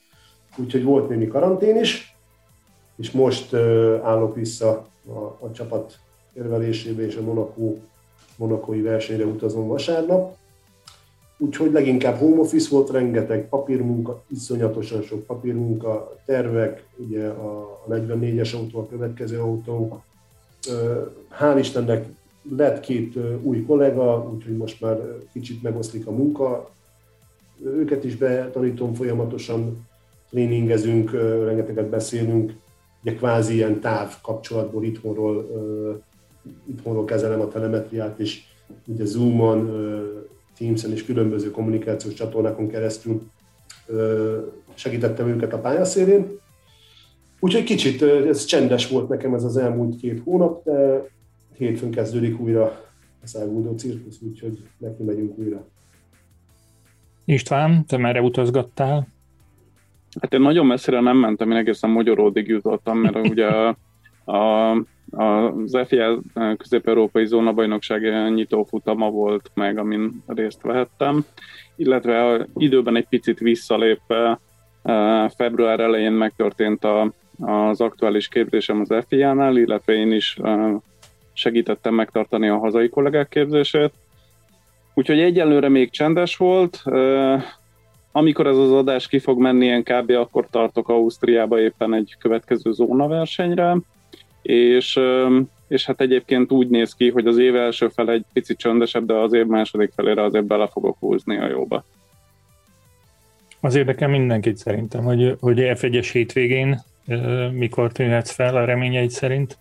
úgyhogy 0.58 0.84
volt 0.84 1.10
némi 1.10 1.28
karantén 1.28 1.78
is, 1.78 2.16
és 2.96 3.12
most 3.12 3.54
állok 4.04 4.36
vissza 4.36 4.88
a, 5.08 5.20
a 5.20 5.52
csapat 5.54 6.00
érvelésébe, 6.34 7.06
és 7.06 7.16
a 7.16 7.22
Monaco, 7.22 7.76
monakói 8.40 8.82
versenyre 8.82 9.26
utazom 9.26 9.68
vasárnap. 9.68 10.38
Úgyhogy 11.38 11.72
leginkább 11.72 12.18
home 12.18 12.40
office 12.40 12.68
volt, 12.72 12.90
rengeteg 12.90 13.50
papírmunka, 13.50 14.24
iszonyatosan 14.28 15.02
sok 15.02 15.24
papírmunka, 15.26 16.16
tervek, 16.26 16.84
ugye 16.98 17.28
a 17.28 17.84
44-es 17.90 18.56
autó, 18.56 18.80
a 18.80 18.88
következő 18.88 19.40
autó. 19.40 20.02
Hál' 21.40 21.58
Istennek 21.60 22.06
lett 22.58 22.80
két 22.80 23.18
új 23.42 23.66
kollega, 23.66 24.30
úgyhogy 24.34 24.58
most 24.58 24.82
már 24.82 24.98
kicsit 25.34 25.64
megoszlik 25.64 26.08
a 26.08 26.12
munka. 26.12 26.70
Őket 27.64 28.04
is 28.04 28.16
betanítom 28.16 28.94
folyamatosan, 28.94 29.88
tréningezünk, 30.30 31.12
rengeteget 31.46 31.90
beszélünk, 31.90 32.54
ugye 33.04 33.16
kvázi 33.16 33.54
ilyen 33.54 33.80
táv 33.80 34.22
kapcsolatból 34.22 34.84
itthonról, 34.84 35.48
itthonról 36.66 37.06
kezelem 37.06 37.42
a 37.42 37.48
telemetriát, 37.48 38.20
és 38.20 38.42
ugye 38.86 39.06
Zoom-on, 39.06 39.70
Teams-en 40.58 40.92
és 40.92 41.06
különböző 41.06 41.52
kommunikációs 41.52 42.14
csatornákon 42.14 42.68
keresztül 42.68 43.22
segítettem 44.74 45.28
őket 45.28 45.54
a 45.54 45.60
pályaszélén. 45.60 46.40
Úgyhogy 47.40 47.64
kicsit 47.64 48.02
ez 48.02 48.46
csendes 48.46 48.90
volt 48.90 49.10
nekem 49.10 49.34
ez 49.34 49.44
az 49.44 49.58
elmúlt 49.58 49.96
két 49.96 50.22
hónap, 50.24 50.64
de 50.64 51.08
hétfőn 51.58 51.92
kezdődik 51.92 52.40
újra 52.40 52.64
a 53.24 53.28
száguldó 53.28 53.78
cirkusz, 53.78 54.22
úgyhogy 54.22 54.68
neki 54.78 55.04
megyünk 55.04 55.38
újra. 55.38 55.68
István, 57.26 57.86
te 57.86 57.98
merre 57.98 58.22
utazgattál? 58.22 59.08
Hát 60.22 60.34
én 60.34 60.42
nagyon 60.42 60.66
messzire 60.66 61.00
nem 61.00 61.18
mentem, 61.18 61.52
én 61.52 61.58
egészen 61.58 61.90
Magyaródig 61.90 62.48
jutottam, 62.48 62.98
mert 62.98 63.28
ugye 63.28 63.48
a, 63.48 63.78
a, 64.32 64.72
az 65.12 65.78
FIA 65.88 66.20
közép-európai 66.58 67.26
zónabajnokság 67.26 68.32
nyitó 68.34 68.64
futama 68.64 69.10
volt 69.10 69.52
meg, 69.54 69.78
amin 69.78 70.24
részt 70.28 70.62
vehettem, 70.62 71.26
illetve 71.76 72.48
időben 72.58 72.96
egy 72.96 73.08
picit 73.08 73.40
visszalépve 73.40 74.40
február 75.36 75.80
elején 75.80 76.12
megtörtént 76.12 76.84
a, 76.84 77.14
az 77.40 77.82
aktuális 77.82 78.28
képzésem 78.28 78.80
az 78.80 79.06
FIA-nál, 79.08 79.58
illetve 79.58 79.94
én 79.94 80.12
is 80.12 80.38
segítettem 81.34 81.94
megtartani 81.94 82.48
a 82.48 82.58
hazai 82.58 82.90
kollégák 82.90 83.30
képzését. 83.30 83.92
Úgyhogy 84.94 85.20
egyelőre 85.20 85.70
még 85.70 85.92
csendes 85.92 86.38
volt. 86.38 86.84
Amikor 88.12 88.48
ez 88.48 88.58
az 88.58 88.72
adás 88.72 89.08
ki 89.08 89.20
fog 89.20 89.40
menni 89.40 89.66
ilyen 89.66 89.84
kb. 89.84 90.12
akkor 90.12 90.48
tartok 90.50 90.90
Ausztriába 90.90 91.60
éppen 91.60 91.94
egy 91.94 92.16
következő 92.20 92.72
zónaversenyre, 92.72 93.78
és, 94.42 95.00
és 95.68 95.86
hát 95.86 96.02
egyébként 96.02 96.52
úgy 96.52 96.70
néz 96.70 96.94
ki, 96.94 97.10
hogy 97.10 97.28
az 97.28 97.38
év 97.38 97.56
első 97.56 97.88
fel 97.88 98.12
egy 98.12 98.26
picit 98.34 98.58
csöndesebb, 98.58 99.06
de 99.06 99.14
az 99.14 99.34
év 99.34 99.46
második 99.46 99.92
felére 99.96 100.24
azért 100.24 100.46
bele 100.46 100.68
fogok 100.68 100.98
húzni 101.00 101.38
a 101.38 101.48
jóba. 101.48 101.86
Az 103.62 103.76
érdekel 103.76 104.08
mindenkit 104.08 104.58
szerintem, 104.58 105.04
hogy, 105.04 105.36
hogy 105.40 105.58
F1-es 105.60 106.10
hétvégén 106.12 106.80
mikor 107.52 107.92
tűnhetsz 107.92 108.32
fel 108.32 108.56
a 108.56 108.66
reményeid 108.66 109.10
szerint? 109.10 109.58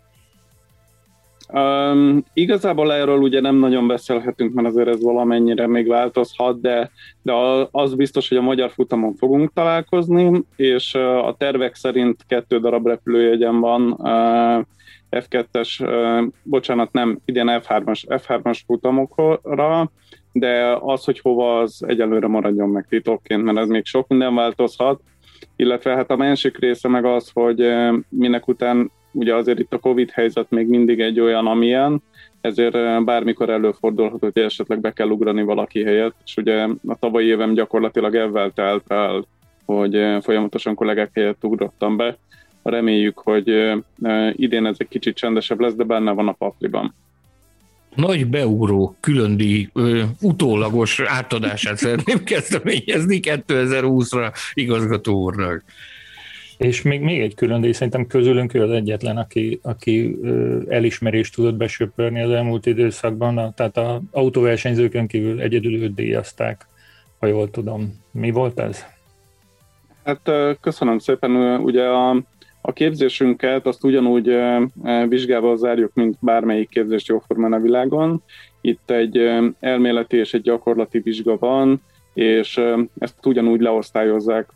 Um, 1.52 2.24
igazából 2.32 2.92
erről 2.92 3.18
ugye 3.18 3.40
nem 3.40 3.56
nagyon 3.56 3.86
beszélhetünk, 3.86 4.54
mert 4.54 4.68
azért 4.68 4.88
ez 4.88 5.02
valamennyire 5.02 5.66
még 5.66 5.88
változhat, 5.88 6.60
de, 6.60 6.90
de 7.22 7.32
az 7.70 7.94
biztos, 7.94 8.28
hogy 8.28 8.38
a 8.38 8.42
magyar 8.42 8.70
futamon 8.70 9.14
fogunk 9.14 9.52
találkozni, 9.52 10.44
és 10.56 10.94
a 10.94 11.34
tervek 11.38 11.74
szerint 11.74 12.24
kettő 12.26 12.58
darab 12.58 12.86
repülőjegyen 12.86 13.60
van 13.60 13.90
uh, 13.90 14.64
F2-es, 15.10 15.80
uh, 15.80 16.32
bocsánat, 16.42 16.92
nem, 16.92 17.18
idén 17.24 17.60
F3-as, 17.62 18.02
F3-as 18.08 18.60
futamokra, 18.66 19.90
de 20.32 20.78
az, 20.80 21.04
hogy 21.04 21.20
hova, 21.20 21.58
az 21.58 21.84
egyelőre 21.86 22.26
maradjon 22.26 22.68
meg 22.68 22.86
titokként, 22.88 23.42
mert 23.42 23.58
ez 23.58 23.68
még 23.68 23.84
sok 23.84 24.08
minden 24.08 24.34
változhat, 24.34 25.00
illetve 25.56 25.94
hát 25.94 26.10
a 26.10 26.16
másik 26.16 26.58
része 26.58 26.88
meg 26.88 27.04
az, 27.04 27.30
hogy 27.32 27.68
minek 28.08 28.48
után 28.48 28.90
ugye 29.12 29.34
azért 29.34 29.58
itt 29.58 29.72
a 29.72 29.78
Covid 29.78 30.10
helyzet 30.10 30.50
még 30.50 30.66
mindig 30.66 31.00
egy 31.00 31.20
olyan, 31.20 31.46
amilyen, 31.46 32.02
ezért 32.40 33.04
bármikor 33.04 33.50
előfordulhat, 33.50 34.20
hogy 34.20 34.38
esetleg 34.42 34.80
be 34.80 34.92
kell 34.92 35.08
ugrani 35.08 35.42
valaki 35.42 35.84
helyett, 35.84 36.14
és 36.24 36.36
ugye 36.36 36.66
a 36.86 36.98
tavalyi 36.98 37.26
évem 37.26 37.54
gyakorlatilag 37.54 38.14
ebben 38.14 38.52
telt 38.54 38.84
el, 38.88 39.24
hogy 39.64 40.22
folyamatosan 40.22 40.74
kollégák 40.74 41.10
helyett 41.14 41.44
ugrottam 41.44 41.96
be. 41.96 42.16
Reméljük, 42.62 43.18
hogy 43.18 43.76
idén 44.32 44.66
ez 44.66 44.76
egy 44.78 44.88
kicsit 44.88 45.16
csendesebb 45.16 45.60
lesz, 45.60 45.74
de 45.74 45.84
benne 45.84 46.12
van 46.12 46.28
a 46.28 46.32
pakliban 46.32 46.94
nagy 47.98 48.26
beugró 48.26 48.96
különdi 49.00 49.70
ö, 49.72 50.02
utólagos 50.20 51.00
átadását 51.00 51.76
szeretném 51.84 52.24
kezdeményezni 52.24 53.20
2020-ra 53.22 54.32
igazgató 54.52 55.22
úrnak. 55.22 55.64
És 56.58 56.82
még, 56.82 57.00
még 57.00 57.20
egy 57.20 57.34
külön 57.34 57.60
díj, 57.60 57.72
szerintem 57.72 58.06
közülünk 58.06 58.54
ő 58.54 58.62
az 58.62 58.70
egyetlen, 58.70 59.16
aki, 59.16 59.60
aki 59.62 60.18
elismerést 60.68 61.34
tudott 61.34 61.54
besöpörni 61.54 62.22
az 62.22 62.30
elmúlt 62.30 62.66
időszakban, 62.66 63.54
tehát 63.54 63.76
az 63.76 64.00
autóversenyzőkön 64.10 65.06
kívül 65.06 65.40
egyedül 65.40 65.82
őt 65.82 65.94
díjazták, 65.94 66.66
ha 67.18 67.26
jól 67.26 67.50
tudom. 67.50 67.94
Mi 68.10 68.30
volt 68.30 68.58
ez? 68.60 68.84
Hát 70.04 70.30
köszönöm 70.60 70.98
szépen. 70.98 71.60
Ugye 71.60 71.84
a, 71.84 72.10
a 72.60 72.72
képzésünket 72.72 73.66
azt 73.66 73.84
ugyanúgy 73.84 74.30
vizsgával 75.08 75.56
zárjuk, 75.56 75.94
mint 75.94 76.16
bármelyik 76.20 76.68
képzést 76.68 77.06
jóformán 77.06 77.52
a 77.52 77.60
világon. 77.60 78.22
Itt 78.60 78.90
egy 78.90 79.16
elméleti 79.60 80.16
és 80.16 80.34
egy 80.34 80.42
gyakorlati 80.42 80.98
vizsga 80.98 81.36
van, 81.38 81.82
és 82.18 82.60
ezt 82.98 83.26
ugyanúgy 83.26 83.60
leosztályozzák, 83.60 84.48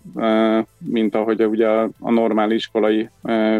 mint 0.78 1.14
ahogy 1.14 1.44
ugye 1.44 1.68
a 2.00 2.10
normál 2.10 2.50
iskolai 2.50 3.08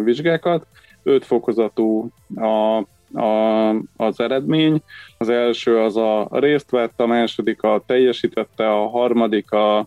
vizsgákat. 0.05 0.67
Öt 1.03 1.25
fokozatú 1.25 2.09
a, 2.37 2.77
a, 3.21 3.69
az 3.97 4.21
eredmény. 4.21 4.83
Az 5.19 5.29
első 5.29 5.79
az 5.79 5.97
a 5.97 6.29
részt 6.31 6.71
vett, 6.71 7.01
a 7.01 7.07
második 7.07 7.63
a 7.63 7.83
teljesítette, 7.87 8.73
a 8.73 8.89
harmadik 8.89 9.51
a, 9.51 9.79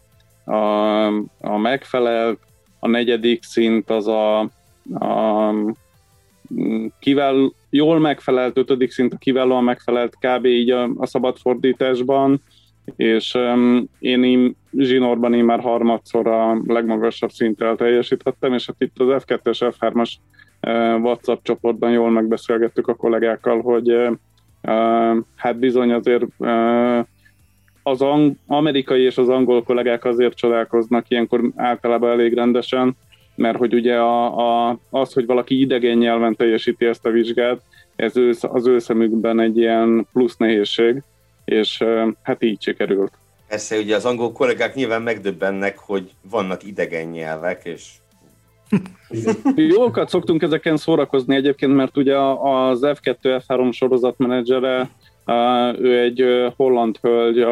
a, 0.46 1.06
a 1.40 1.58
megfelelt, 1.58 2.40
a 2.80 2.88
negyedik 2.88 3.44
szint 3.44 3.90
az 3.90 4.08
a, 4.08 4.40
a 5.00 5.52
kivel 7.00 7.54
jól 7.70 8.00
megfelelt, 8.00 8.58
ötödik 8.58 8.92
szint 8.92 9.14
a 9.14 9.18
kiválóan 9.18 9.64
megfelelt 9.64 10.18
kb. 10.20 10.46
így 10.46 10.70
a, 10.70 10.90
a 10.98 11.06
szabadfordításban, 11.06 12.42
és 12.96 13.34
um, 13.34 13.90
én 14.00 14.24
én 14.24 14.56
zsinórban 14.78 15.34
én 15.34 15.44
már 15.44 15.60
harmadszor 15.60 16.28
a 16.28 16.62
legmagasabb 16.68 17.32
szinten 17.32 17.78
teljesítettem, 17.78 18.54
és 18.54 18.66
hát 18.66 18.76
itt 18.80 19.00
az 19.00 19.24
F2-es, 19.28 19.74
F3-as 19.80 20.12
uh, 20.62 21.04
WhatsApp 21.04 21.44
csoportban 21.44 21.92
jól 21.92 22.10
megbeszélgettük 22.10 22.88
a 22.88 22.96
kollégákkal, 22.96 23.62
hogy 23.62 23.92
uh, 23.92 24.12
uh, 24.64 25.18
hát 25.36 25.58
bizony 25.60 25.92
azért 25.92 26.26
az 27.84 28.02
ang- 28.02 28.38
amerikai 28.48 29.02
és 29.02 29.18
az 29.18 29.30
angol 29.30 29.64
kollégák 29.64 30.06
azért 30.06 30.36
csodálkoznak 30.36 31.10
ilyenkor 31.10 31.52
általában 31.56 32.12
elég 32.12 32.34
rendesen, 32.34 32.96
mert 33.36 33.58
hogy 33.58 33.74
ugye 33.74 33.96
a, 33.96 34.38
a, 34.70 34.78
az, 34.90 35.14
hogy 35.14 35.26
valaki 35.26 35.60
idegen 35.60 35.98
nyelven 35.98 36.36
teljesíti 36.36 36.86
ezt 36.86 37.06
a 37.06 37.10
vizsgát, 37.10 37.62
ez 37.96 38.18
ő, 38.18 38.34
az 38.42 38.68
ő 38.68 38.80
szemükben 38.80 39.40
egy 39.40 39.58
ilyen 39.58 40.08
plusz 40.14 40.38
nehézség, 40.38 41.04
és 41.46 41.84
hát 42.22 42.44
így 42.44 42.62
sikerült. 42.62 43.12
Persze, 43.48 43.78
ugye 43.78 43.96
az 43.96 44.06
angol 44.06 44.32
kollégák 44.32 44.76
nyilván 44.76 45.02
megdöbbennek, 45.02 45.78
hogy 45.78 46.12
vannak 46.30 46.64
idegen 46.64 47.08
nyelvek, 47.08 47.62
és 47.64 47.90
Jókat 49.56 50.10
szoktunk 50.10 50.42
ezeken 50.42 50.78
szórakozni 50.78 51.36
egyébként, 51.36 51.76
mert 51.76 51.98
ugye 51.98 52.18
az 52.18 52.80
F2 52.82 53.16
F3 53.48 53.74
sorozat 53.74 54.18
menedzsere, 54.18 54.90
ő 55.80 56.00
egy 56.00 56.24
holland 56.56 56.98
hölgy, 57.02 57.46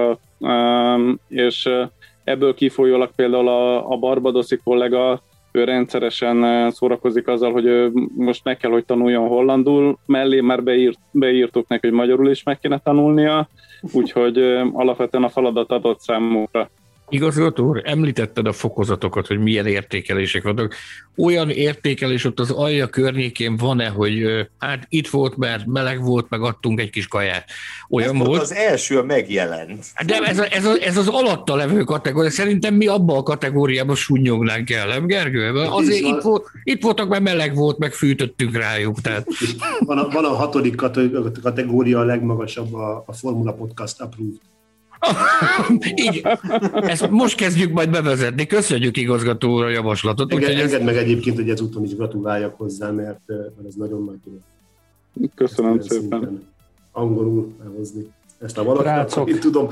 és 1.28 1.70
ebből 2.24 2.54
kifolyólag 2.54 3.12
például 3.16 3.48
a, 3.48 3.92
a 3.92 3.98
barbadoszi 3.98 4.60
kollega 4.64 5.22
ő 5.56 5.64
rendszeresen 5.64 6.72
szórakozik 6.72 7.28
azzal, 7.28 7.52
hogy 7.52 7.92
most 8.16 8.44
meg 8.44 8.58
kell, 8.58 8.72
hogy 8.72 8.86
tanuljon 8.86 9.28
hollandul, 9.28 9.98
mellé 10.06 10.40
már 10.42 10.64
beírt, 10.64 11.00
beírtuk 11.12 11.68
neki, 11.68 11.88
hogy 11.88 11.96
magyarul 11.96 12.30
is 12.30 12.44
meg 12.44 12.60
kéne 12.60 12.78
tanulnia, 12.78 13.48
úgyhogy 13.92 14.38
alapvetően 14.74 15.24
a 15.24 15.30
feladat 15.30 15.72
adott 15.72 16.00
számukra. 16.00 16.70
Igazgató 17.14 17.68
úr, 17.68 17.82
említetted 17.86 18.48
a 18.48 18.54
fokozatokat, 18.54 19.28
hogy 19.28 19.40
milyen 19.40 19.66
értékelések 19.66 20.44
vannak. 20.44 20.76
Olyan 21.18 21.50
értékelés 21.50 22.26
ott 22.26 22.40
az 22.40 22.52
alja 22.52 22.88
környékén 22.88 23.58
van-e, 23.58 23.88
hogy 23.88 24.24
hát 24.60 24.86
itt 24.90 25.08
volt, 25.08 25.38
mert 25.38 25.66
meleg 25.66 26.02
volt, 26.02 26.30
meg 26.30 26.42
adtunk 26.42 26.80
egy 26.80 26.90
kis 26.90 27.08
kaját. 27.08 27.50
Olyan 27.90 28.16
ez 28.16 28.28
volt. 28.28 28.42
Az 28.42 28.54
első 28.54 29.02
megjelent. 29.02 29.86
De 30.06 30.18
ez, 30.18 30.40
a, 30.40 30.46
ez, 30.54 30.66
a, 30.66 30.74
ez 30.82 30.98
az 30.98 31.08
alatta 31.08 31.56
levő 31.56 31.84
kategória. 31.84 32.30
Szerintem 32.30 32.74
mi 32.74 32.88
abban 32.88 33.18
a 33.18 33.24
kategóriában 33.24 33.96
sunnyognánk 33.96 34.70
el, 34.70 34.88
nem 34.88 35.06
Gergő? 35.06 35.52
Mert 35.52 35.72
azért 35.72 36.06
itt, 36.06 36.22
volt, 36.22 36.52
itt 36.64 36.84
voltak, 36.84 37.10
mert 37.10 37.24
meleg 37.24 37.56
volt, 37.56 37.78
meg 37.78 37.94
fűtöttünk 37.94 38.58
rájuk. 38.58 39.02
Tehát. 39.02 39.28
Van 39.80 39.98
a, 39.98 40.08
van 40.10 40.26
a 40.26 40.34
hatodik 40.34 40.76
kategória 41.42 42.00
a 42.00 42.04
legmagasabb 42.04 42.74
a, 42.74 43.04
a 43.08 43.14
Formula 43.14 43.54
Podcast 43.54 44.02
Approved. 44.02 44.52
Így, 45.96 46.22
ezt 46.82 47.10
most 47.10 47.36
kezdjük 47.36 47.72
majd 47.72 47.90
bevezetni. 47.90 48.46
Köszönjük 48.46 48.98
igazgató 48.98 49.54
úr 49.54 49.64
a 49.64 49.70
javaslatot. 49.70 50.34
Úgyhogy 50.34 50.54
engedd 50.54 50.80
ez... 50.80 50.84
meg 50.84 50.96
egyébként, 50.96 51.36
hogy 51.36 51.50
ezúton 51.50 51.84
is 51.84 51.96
gratuláljak 51.96 52.58
hozzá, 52.58 52.90
mert, 52.90 53.22
mert 53.28 53.68
ez 53.68 53.74
nagyon 53.74 54.04
nagy 54.04 54.18
dolog. 54.26 54.42
Köszönöm 55.36 55.82
szépen. 55.82 56.52
Angolul 56.92 57.54
elhozni 57.66 58.12
ezt 58.42 58.58
a 58.58 58.64
valakit, 58.64 59.40
tudom. 59.40 59.70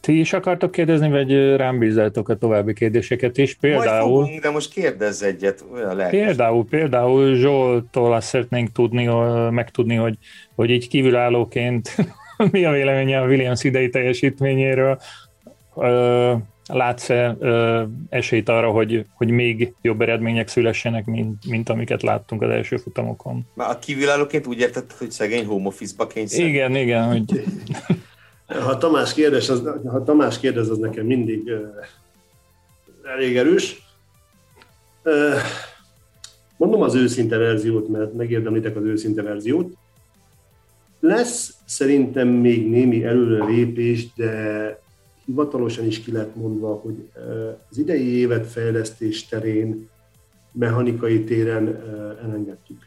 Ti 0.00 0.18
is 0.18 0.32
akartok 0.32 0.70
kérdezni, 0.70 1.10
vagy 1.10 1.56
rám 1.56 1.78
bízzátok 1.78 2.28
a 2.28 2.36
további 2.36 2.72
kérdéseket 2.72 3.38
is? 3.38 3.54
Például, 3.54 4.10
Majd 4.10 4.24
fogunk, 4.24 4.42
de 4.42 4.50
most 4.50 4.72
kérdezz 4.72 5.22
egyet, 5.22 5.64
olyan. 5.72 6.08
Például, 6.08 6.64
például 6.64 7.34
Zsoltól 7.34 8.14
azt 8.14 8.26
szeretnénk 8.26 8.72
tudni, 8.72 9.06
megtudni, 9.50 9.94
hogy, 9.94 10.18
hogy 10.54 10.70
így 10.70 10.88
kívülállóként 10.88 11.96
mi 12.52 12.64
a 12.64 12.70
véleménye 12.70 13.20
a 13.20 13.26
Williams 13.26 13.64
idei 13.64 13.88
teljesítményéről? 13.88 15.00
Látsz-e 16.66 17.36
esélyt 18.08 18.48
arra, 18.48 18.70
hogy, 18.70 19.06
hogy 19.14 19.30
még 19.30 19.74
jobb 19.82 20.00
eredmények 20.00 20.48
szülessenek, 20.48 21.04
mint, 21.04 21.46
mint 21.46 21.68
amiket 21.68 22.02
láttunk 22.02 22.42
az 22.42 22.50
első 22.50 22.76
futamokon? 22.76 23.46
Már 23.54 23.70
a 23.70 23.78
kívülállóként 23.78 24.46
úgy 24.46 24.58
érted, 24.58 24.92
hogy 24.98 25.10
szegény 25.10 25.46
home 25.46 25.66
office-ba 25.66 26.06
kényszer? 26.06 26.46
Igen, 26.46 26.76
igen. 26.76 27.06
Hogy... 27.08 27.44
Ha 28.46 28.78
Tamás 28.78 29.14
kérdez, 29.14 29.48
az, 29.48 29.62
ha 29.86 30.02
Tamás 30.02 30.40
kérdez, 30.40 30.68
az 30.68 30.78
nekem 30.78 31.06
mindig 31.06 31.44
uh, 31.44 31.60
elég 33.14 33.36
erős. 33.36 33.82
Uh, 35.04 35.12
mondom 36.56 36.82
az 36.82 36.94
őszinte 36.94 37.36
verziót, 37.36 37.88
mert 37.88 38.12
megérdemlitek 38.12 38.76
az 38.76 38.84
őszinte 38.84 39.22
verziót. 39.22 39.72
Lesz 41.06 41.54
szerintem 41.64 42.28
még 42.28 42.68
némi 42.68 43.04
előrelépés, 43.04 44.12
de 44.14 44.80
hivatalosan 45.24 45.86
is 45.86 46.00
ki 46.00 46.12
lett 46.12 46.36
mondva, 46.36 46.74
hogy 46.74 47.10
az 47.70 47.78
idei 47.78 48.06
évet 48.06 48.46
fejlesztés 48.46 49.26
terén, 49.26 49.88
mechanikai 50.52 51.24
téren 51.24 51.82
elengedtük. 52.24 52.78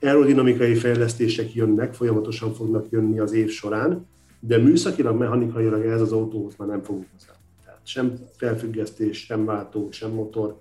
Aerodinamikai 0.00 0.74
fejlesztések 0.74 1.54
jönnek, 1.54 1.94
folyamatosan 1.94 2.54
fognak 2.54 2.86
jönni 2.90 3.18
az 3.18 3.32
év 3.32 3.48
során, 3.48 4.06
de 4.40 4.58
műszakilag, 4.58 5.18
mechanikailag 5.18 5.84
ez 5.84 6.00
az 6.00 6.12
autóhoz 6.12 6.54
már 6.56 6.68
nem 6.68 6.82
fogunk 6.82 7.06
hozzá. 7.12 7.32
Tehát 7.64 7.80
sem 7.82 8.18
felfüggesztés, 8.36 9.18
sem 9.18 9.44
váltó, 9.44 9.88
sem 9.90 10.10
motor, 10.10 10.60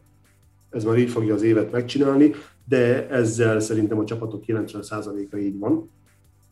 ez 0.70 0.84
már 0.84 0.98
így 0.98 1.10
fogja 1.10 1.34
az 1.34 1.42
évet 1.42 1.72
megcsinálni, 1.72 2.32
de 2.68 3.10
ezzel 3.10 3.60
szerintem 3.60 4.00
a 4.00 4.06
csapatok 4.06 4.44
90%-a 4.48 5.36
így 5.36 5.58
van, 5.58 5.90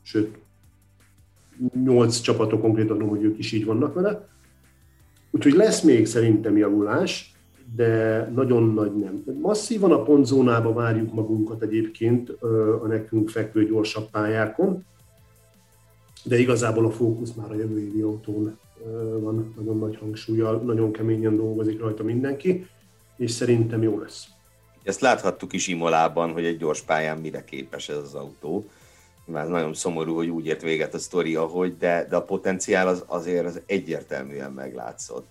sőt, 0.06 0.38
8 1.84 2.20
csapatok 2.20 2.62
konkrétan, 2.62 3.08
hogy 3.08 3.24
ők 3.24 3.38
is 3.38 3.52
így 3.52 3.66
vannak 3.66 3.94
vele. 3.94 4.28
Úgyhogy 5.32 5.54
lesz 5.54 5.82
még 5.82 6.06
szerintem 6.06 6.58
javulás, 6.58 7.34
de 7.76 8.24
nagyon 8.36 8.74
nagy 8.74 8.96
nem. 8.96 9.24
Masszívan 9.42 9.92
a 9.92 10.04
pontzónába 10.04 10.74
várjuk 10.74 11.14
magunkat 11.14 11.62
egyébként 11.62 12.30
a 12.84 12.88
nekünk 12.88 13.30
fekvő 13.30 13.66
gyorsabb 13.66 14.10
pályákon, 14.10 14.86
de 16.24 16.40
igazából 16.40 16.86
a 16.86 16.92
fókusz 16.92 17.34
már 17.34 17.52
a 17.52 17.56
jövő 17.56 17.80
évi 17.80 18.02
autón 18.02 18.58
van 19.20 19.54
nagyon 19.58 19.78
nagy 19.78 19.98
hangsúlyjal, 19.98 20.62
nagyon 20.62 20.92
keményen 20.92 21.36
dolgozik 21.36 21.80
rajta 21.80 22.04
mindenki, 22.04 22.68
és 23.18 23.32
szerintem 23.32 23.84
jó 23.84 24.00
lesz. 24.00 24.28
Ezt 24.84 25.02
láthattuk 25.02 25.54
is 25.54 25.68
Imolában, 25.68 26.32
hogy 26.32 26.46
egy 26.46 26.58
gyors 26.58 26.82
pályán 26.82 27.18
mire 27.18 27.44
képes 27.44 27.90
ez 27.90 27.98
az 27.98 28.14
autó. 28.14 28.70
Már 29.26 29.48
nagyon 29.48 29.74
szomorú, 29.74 30.16
hogy 30.16 30.30
úgy 30.30 30.46
ért 30.46 30.62
véget 30.62 30.94
a 30.94 31.00
sztori, 31.00 31.36
ahogy, 31.36 31.78
de, 31.78 32.06
de 32.10 32.16
a 32.16 32.24
potenciál 32.24 32.88
az, 32.88 33.04
azért 33.08 33.46
az 33.46 33.62
egyértelműen 33.66 34.52
meglátszott. 34.52 35.28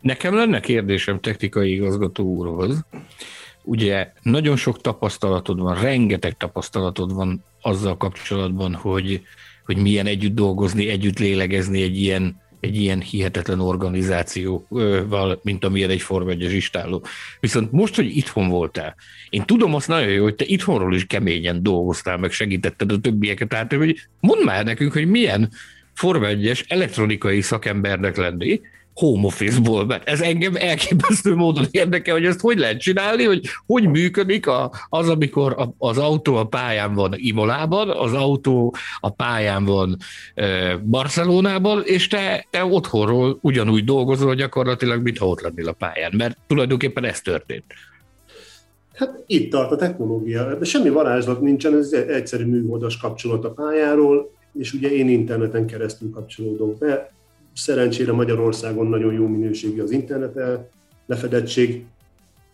Nekem 0.00 0.34
lenne 0.34 0.60
kérdésem 0.60 1.20
technikai 1.20 1.72
igazgató 1.72 2.24
úrhoz. 2.24 2.84
Ugye 3.62 4.12
nagyon 4.22 4.56
sok 4.56 4.80
tapasztalatod 4.80 5.60
van, 5.60 5.80
rengeteg 5.80 6.36
tapasztalatod 6.36 7.14
van 7.14 7.44
azzal 7.60 7.96
kapcsolatban, 7.96 8.74
hogy, 8.74 9.22
hogy 9.64 9.76
milyen 9.76 10.06
együtt 10.06 10.34
dolgozni, 10.34 10.88
együtt 10.88 11.18
lélegezni 11.18 11.82
egy 11.82 11.96
ilyen 11.96 12.40
egy 12.60 12.76
ilyen 12.76 13.00
hihetetlen 13.00 13.60
organizációval, 13.60 15.40
mint 15.42 15.64
amilyen 15.64 15.90
egy 15.90 16.02
Form 16.02 16.28
1 16.28 16.42
istáló. 16.42 17.04
Viszont 17.40 17.72
most, 17.72 17.96
hogy 17.96 18.16
itthon 18.16 18.48
voltál, 18.48 18.94
én 19.30 19.44
tudom 19.44 19.74
azt 19.74 19.88
nagyon 19.88 20.08
jó, 20.08 20.22
hogy 20.22 20.34
te 20.34 20.44
itthonról 20.44 20.94
is 20.94 21.06
keményen 21.06 21.62
dolgoztál, 21.62 22.16
meg 22.16 22.30
segítetted 22.30 22.92
a 22.92 23.00
többieket 23.00 23.54
át, 23.54 23.72
hogy 23.72 24.00
mondd 24.20 24.44
már 24.44 24.64
nekünk, 24.64 24.92
hogy 24.92 25.06
milyen 25.06 25.50
Form 25.94 26.24
1 26.24 26.64
elektronikai 26.68 27.40
szakembernek 27.40 28.16
lenni, 28.16 28.60
home 28.96 29.26
office-ból, 29.26 29.86
mert 29.86 30.08
ez 30.08 30.20
engem 30.20 30.54
elképesztő 30.56 31.34
módon 31.34 31.64
érdekel, 31.70 32.14
hogy 32.14 32.24
ezt 32.24 32.40
hogy 32.40 32.58
lehet 32.58 32.80
csinálni, 32.80 33.24
hogy 33.24 33.40
hogy 33.66 33.88
működik 33.88 34.46
a, 34.46 34.70
az, 34.88 35.08
amikor 35.08 35.52
a, 35.58 35.74
az 35.78 35.98
autó 35.98 36.36
a 36.36 36.44
pályán 36.44 36.94
van 36.94 37.14
Imolában, 37.16 37.90
az 37.90 38.12
autó 38.12 38.74
a 39.00 39.10
pályán 39.10 39.64
van 39.64 39.96
e, 40.34 40.76
Barcelonában, 40.76 41.82
és 41.84 42.06
te, 42.06 42.46
te 42.50 42.64
otthonról 42.64 43.38
ugyanúgy 43.40 43.84
dolgozol 43.84 44.34
gyakorlatilag, 44.34 45.02
mintha 45.02 45.26
ott 45.26 45.40
lennél 45.40 45.68
a 45.68 45.72
pályán, 45.72 46.12
mert 46.16 46.38
tulajdonképpen 46.46 47.04
ez 47.04 47.20
történt. 47.20 47.64
Hát 48.94 49.22
itt 49.26 49.50
tart 49.50 49.70
a 49.72 49.76
technológia, 49.76 50.54
de 50.54 50.64
semmi 50.64 50.88
varázslat 50.88 51.40
nincsen, 51.40 51.76
ez 51.76 51.92
egy 51.92 52.08
egyszerű 52.08 52.44
műholdas 52.44 52.96
kapcsolat 52.96 53.44
a 53.44 53.50
pályáról, 53.50 54.30
és 54.58 54.72
ugye 54.72 54.88
én 54.88 55.08
interneten 55.08 55.66
keresztül 55.66 56.10
kapcsolódok 56.10 56.78
be, 56.78 57.15
Szerencsére 57.56 58.12
Magyarországon 58.12 58.86
nagyon 58.86 59.12
jó 59.12 59.26
minőségű 59.26 59.80
az 59.80 59.90
internet 59.90 60.60
lefedettség, 61.06 61.84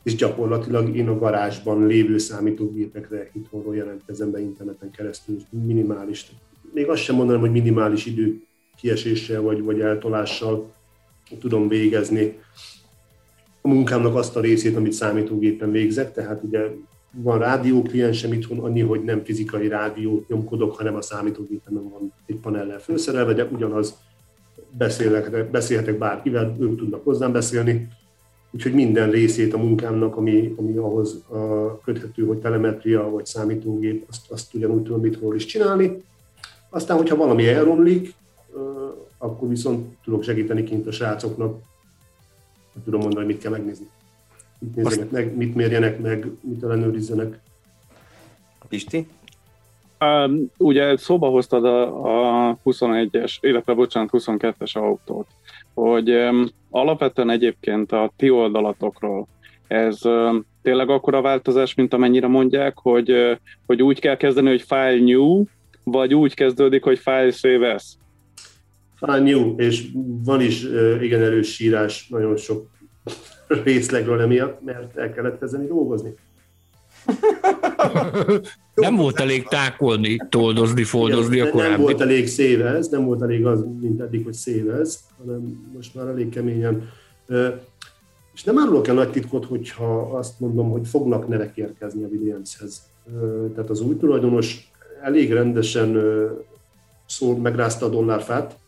és 0.03 0.15
gyakorlatilag 0.15 0.97
én 0.97 1.09
a 1.09 1.19
garázsban 1.19 1.87
lévő 1.87 2.19
számítógépekre 2.19 3.31
itthonról 3.33 3.77
jelentkezem 3.77 4.31
be 4.31 4.41
interneten 4.41 4.91
keresztül, 4.91 5.37
minimális. 5.67 6.27
Még 6.73 6.89
azt 6.89 7.03
sem 7.03 7.17
mondanám, 7.17 7.41
hogy 7.41 7.51
minimális 7.51 8.07
idő 8.07 8.43
kieséssel 8.77 9.41
vagy, 9.41 9.63
vagy 9.63 9.81
eltolással 9.81 10.73
tudom 11.41 11.69
végezni 11.69 12.39
a 13.61 13.69
munkámnak 13.69 14.15
azt 14.15 14.37
a 14.37 14.41
részét, 14.41 14.77
amit 14.77 14.93
számítógépen 14.93 15.71
végzek, 15.71 16.13
tehát 16.13 16.43
ugye 16.43 16.61
van 17.11 17.39
rádiókliensem 17.39 18.33
itthon, 18.33 18.59
annyi, 18.59 18.81
hogy 18.81 19.03
nem 19.05 19.25
fizikai 19.25 19.69
rádiót 19.69 20.29
nyomkodok, 20.29 20.77
hanem 20.77 20.95
a 20.95 21.03
számítógépen 21.03 21.75
van 21.75 22.13
egy 22.27 22.37
panellel 22.37 22.81
felszerelve, 22.81 23.33
de 23.33 23.45
ugyanaz 23.45 23.95
beszélek, 24.71 25.51
beszélhetek 25.51 25.99
bárkivel, 25.99 26.57
ők 26.61 26.79
tudnak 26.79 27.05
hozzám 27.05 27.33
beszélni, 27.33 27.89
úgyhogy 28.51 28.73
minden 28.73 29.11
részét 29.11 29.55
a 29.55 29.59
munkámnak, 29.59 30.17
ami, 30.17 30.55
ami 30.57 30.77
ahhoz 30.77 31.25
a 31.29 31.81
köthető, 31.85 32.25
hogy 32.25 32.39
telemetria 32.39 33.11
vagy 33.11 33.27
számítógép, 33.27 34.05
azt, 34.09 34.31
azt 34.31 34.55
ugyanúgy 34.55 34.83
tudom 34.83 35.05
itthonról 35.05 35.35
is 35.35 35.45
csinálni. 35.45 36.03
Aztán, 36.71 36.97
hogyha 36.97 37.17
valami 37.17 37.49
elromlik, 37.49 38.15
akkor 39.19 39.49
viszont 39.49 39.97
tudok 40.05 40.23
segíteni 40.23 40.65
kint 40.65 40.87
a 40.87 40.93
srácoknak, 40.93 41.61
tudom 42.85 43.01
mondani, 43.01 43.27
mit 43.27 43.39
kell 43.39 43.51
megnézni. 43.51 43.89
Mit 44.59 44.75
nézzenek 44.75 45.11
meg, 45.11 45.37
mit 45.37 45.55
mérjenek 45.55 46.01
meg, 46.01 46.31
mit 46.41 46.63
ellenőrizzenek. 46.63 47.41
Pisti? 48.69 49.09
Um, 50.03 50.51
ugye 50.59 50.97
szóba 50.97 51.29
hoztad 51.29 51.65
a, 51.65 52.49
a 52.49 52.59
21-es, 52.65 53.37
illetve 53.41 53.75
bocsánat, 53.75 54.11
22-es 54.13 54.73
autót, 54.73 55.27
hogy 55.75 56.11
um, 56.11 56.47
alapvetően 56.71 57.31
egyébként 57.31 57.93
a 57.93 58.13
ti 58.17 58.31
oldalatokról 58.31 59.29
ez 59.67 60.05
um, 60.05 60.47
tényleg 60.63 60.91
akkora 60.91 61.21
változás, 61.21 61.75
mint 61.75 61.95
amennyire 61.95 62.27
mondják, 62.27 62.79
hogy, 62.79 63.11
uh, 63.11 63.37
hogy 63.67 63.83
úgy 63.83 64.01
kell 64.01 64.17
kezdeni, 64.17 64.49
hogy 64.49 64.63
file 64.63 64.99
new, 64.99 65.45
vagy 65.85 66.15
úgy 66.15 66.35
kezdődik, 66.35 66.85
hogy 66.85 66.99
file 66.99 67.31
save 67.31 67.73
as? 67.73 67.85
File 68.95 69.19
new, 69.19 69.55
és 69.57 69.89
van 70.25 70.41
is 70.41 70.65
uh, 70.65 70.99
igen 71.03 71.23
erős 71.23 71.55
sírás 71.55 72.09
nagyon 72.09 72.37
sok 72.37 72.67
részlegről 73.65 74.21
emiatt, 74.21 74.63
mert 74.65 74.97
el 74.97 75.13
kellett 75.13 75.39
kezdeni 75.39 75.67
dolgozni. 75.67 76.15
nem 78.75 78.97
volt 78.97 79.21
elég 79.21 79.49
tákolni, 79.49 80.17
toldozni, 80.29 80.85
foldozni 80.85 81.37
Igen, 81.37 81.47
a 81.47 81.51
korábbi. 81.51 81.71
Nem 81.73 81.81
volt 81.81 82.01
elég 82.01 82.27
szévez, 82.27 82.89
nem 82.89 83.05
volt 83.05 83.23
elég 83.23 83.47
az, 83.47 83.65
mint 83.81 84.01
eddig, 84.01 84.25
hogy 84.25 84.33
szévez, 84.33 85.01
hanem 85.19 85.71
most 85.75 85.95
már 85.95 86.07
elég 86.07 86.29
keményen. 86.29 86.89
És 88.35 88.45
nem 88.45 88.59
árulok 88.59 88.89
el 88.89 88.95
nagy 88.95 89.11
titkot, 89.11 89.45
hogyha 89.45 90.01
azt 90.01 90.41
mondom, 90.41 90.71
hogy 90.71 90.89
fognak 90.89 91.29
nevek 91.29 91.57
érkezni 91.57 92.05
a 92.05 92.09
Williamshez. 92.09 92.83
Tehát 93.55 93.71
az 93.71 93.81
új 93.81 93.97
tulajdonos 93.97 94.71
elég 95.03 95.33
rendesen 95.33 96.03
szól, 97.07 97.37
megrázta 97.37 97.87
a 97.87 97.89
dollárfát, 97.89 98.59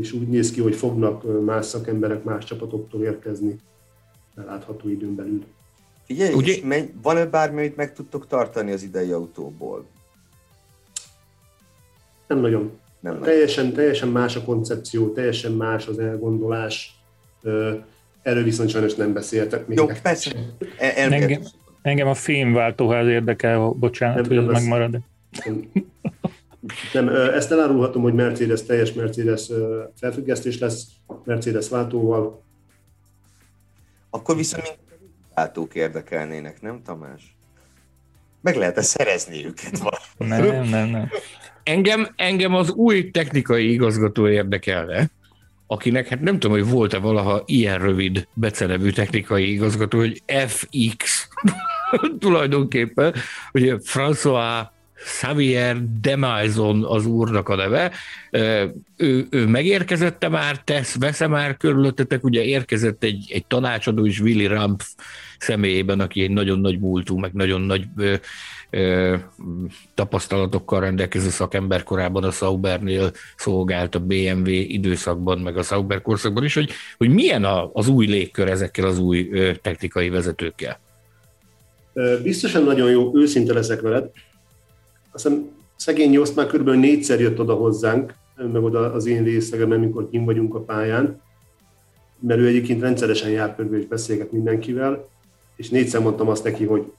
és 0.00 0.12
úgy 0.12 0.28
néz 0.28 0.50
ki, 0.50 0.60
hogy 0.60 0.74
fognak 0.74 1.44
más 1.44 1.66
szakemberek 1.66 2.24
más 2.24 2.44
csapatoktól 2.44 3.02
érkezni 3.02 3.58
belátható 4.34 4.88
időn 4.88 5.14
belül. 5.14 5.44
Figyelj, 6.06 6.32
Ugye... 6.32 6.54
van-e 7.02 7.26
bármi, 7.26 7.58
amit 7.58 7.76
meg 7.76 7.92
tudtok 7.92 8.26
tartani 8.26 8.72
az 8.72 8.82
idei 8.82 9.10
autóból? 9.10 9.86
Nem 12.26 12.38
nagyon. 12.38 12.78
Nem 13.00 13.20
teljesen, 13.20 13.72
teljesen 13.72 14.08
más 14.08 14.36
a 14.36 14.44
koncepció, 14.44 15.12
teljesen 15.12 15.52
más 15.52 15.86
az 15.86 15.98
elgondolás. 15.98 16.98
Erről 18.22 18.42
viszont 18.42 18.70
sajnos 18.70 18.94
nem 18.94 19.12
beszéltek 19.12 19.66
még. 19.66 19.78
Jó, 19.78 19.86
persze. 20.02 20.32
El, 20.78 21.12
engem, 21.12 21.42
engem 21.82 22.08
a 22.08 22.14
fémváltóház 22.14 23.06
érdekel, 23.06 23.68
bocsánat, 23.68 24.28
nem, 24.28 24.44
hogy 24.44 24.54
ez 24.54 24.62
megmarad. 24.62 24.98
Nem, 26.92 27.08
ezt 27.08 27.52
elárulhatom, 27.52 28.02
hogy 28.02 28.14
Mercedes, 28.14 28.62
teljes 28.62 28.92
Mercedes 28.92 29.50
felfüggesztés 30.00 30.58
lesz, 30.58 30.86
Mercedes 31.24 31.68
váltóval. 31.68 32.42
Akkor 34.10 34.36
viszont 34.36 34.78
váltók 35.34 35.74
érdekelnének, 35.74 36.60
nem 36.60 36.82
Tamás? 36.82 37.36
Meg 38.40 38.56
lehet-e 38.56 38.82
szerezni 38.82 39.46
őket? 39.46 39.82
Nem, 40.16 40.68
nem, 40.68 40.88
nem. 40.88 41.10
Engem, 41.62 42.08
engem 42.16 42.54
az 42.54 42.70
új 42.70 43.10
technikai 43.10 43.72
igazgató 43.72 44.28
érdekelne, 44.28 45.10
akinek 45.66 46.08
hát 46.08 46.20
nem 46.20 46.38
tudom, 46.38 46.56
hogy 46.56 46.70
volt-e 46.70 46.98
valaha 46.98 47.42
ilyen 47.46 47.78
rövid 47.78 48.28
becenevű 48.34 48.90
technikai 48.90 49.52
igazgató, 49.52 49.98
hogy 49.98 50.22
FX 50.46 51.28
tulajdonképpen, 52.18 53.14
ugye 53.52 53.76
François 53.84 54.66
Xavier 55.04 55.76
Demaison 56.00 56.84
az 56.84 57.06
úrnak 57.06 57.48
a 57.48 57.54
neve. 57.54 57.92
Ő, 58.96 59.26
ő 59.30 59.46
megérkezette 59.46 60.28
már, 60.28 60.58
tesz, 60.64 60.94
vesz 60.94 61.26
már 61.26 61.56
körülöttetek, 61.56 62.24
ugye 62.24 62.44
érkezett 62.44 63.02
egy, 63.02 63.26
egy 63.28 63.46
tanácsadó 63.46 64.04
is 64.04 64.20
Willy 64.20 64.46
Rampf 64.46 64.86
személyében, 65.38 66.00
aki 66.00 66.22
egy 66.22 66.30
nagyon 66.30 66.58
nagy 66.58 66.80
múltú, 66.80 67.18
meg 67.18 67.32
nagyon 67.32 67.60
nagy 67.60 67.84
ö, 67.96 68.14
ö, 68.70 69.16
tapasztalatokkal 69.94 70.80
rendelkező 70.80 71.28
szakember 71.28 71.82
korábban 71.82 72.24
a 72.24 72.30
Saubernél 72.30 73.10
szolgált 73.36 73.94
a 73.94 73.98
BMW 73.98 74.48
időszakban, 74.48 75.38
meg 75.38 75.56
a 75.56 75.62
Sauber 75.62 76.02
korszakban 76.02 76.44
is, 76.44 76.54
hogy, 76.54 76.70
hogy 76.96 77.08
milyen 77.08 77.44
a, 77.44 77.70
az 77.72 77.88
új 77.88 78.06
légkör 78.06 78.48
ezekkel 78.48 78.86
az 78.86 78.98
új 78.98 79.28
ö, 79.32 79.52
technikai 79.62 80.08
vezetőkkel? 80.08 80.80
Biztosan 82.22 82.64
nagyon 82.64 82.90
jó, 82.90 83.16
őszinte 83.16 83.52
leszek 83.52 83.80
veled. 83.80 84.10
Azt 85.14 85.26
hiszem 85.26 85.48
szegény 85.76 86.12
Jost 86.12 86.36
már 86.36 86.46
kb. 86.46 86.68
négyszer 86.68 87.20
jött 87.20 87.40
oda 87.40 87.54
hozzánk, 87.54 88.14
meg 88.36 88.62
oda 88.62 88.92
az 88.92 89.06
én 89.06 89.24
részlegemben, 89.24 89.78
amikor 89.78 90.08
kim 90.10 90.24
vagyunk 90.24 90.54
a 90.54 90.60
pályán, 90.60 91.22
mert 92.20 92.40
ő 92.40 92.46
egyébként 92.46 92.80
rendszeresen 92.80 93.30
jár 93.30 93.56
körbe 93.56 93.76
és 93.76 93.86
beszélget 93.86 94.32
mindenkivel, 94.32 95.08
és 95.56 95.68
négyszer 95.68 96.00
mondtam 96.00 96.28
azt 96.28 96.44
neki, 96.44 96.64
hogy 96.64 96.92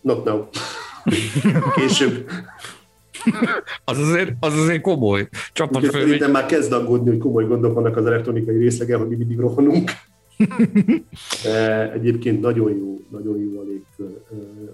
not 0.00 0.24
now. 0.24 0.44
Később. 1.76 2.30
az, 3.84 3.98
azért, 3.98 4.32
az 4.40 4.58
azért 4.58 4.80
komoly. 4.80 5.28
Csapatfő. 5.52 5.90
Szerintem 5.90 6.30
már 6.30 6.46
kezd 6.46 6.72
aggódni, 6.72 7.08
hogy 7.08 7.18
komoly 7.18 7.46
gondok 7.46 7.74
vannak 7.74 7.96
az 7.96 8.06
elektronikai 8.06 8.56
részlege, 8.56 8.96
hogy 8.96 9.08
mi 9.08 9.14
mindig 9.16 9.38
rohanunk. 9.38 9.90
De 11.44 11.92
egyébként 11.92 12.40
nagyon 12.40 12.76
jó, 12.76 13.00
nagyon 13.10 13.38
jó 13.38 13.60
a 13.60 13.62
légkör. 13.62 14.20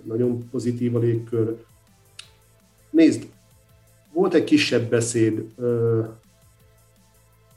Nagyon 0.02 0.48
pozitív 0.50 0.96
a 0.96 0.98
légkör. 0.98 1.56
Nézd, 2.94 3.26
volt 4.12 4.34
egy 4.34 4.44
kisebb 4.44 4.90
beszéd 4.90 5.44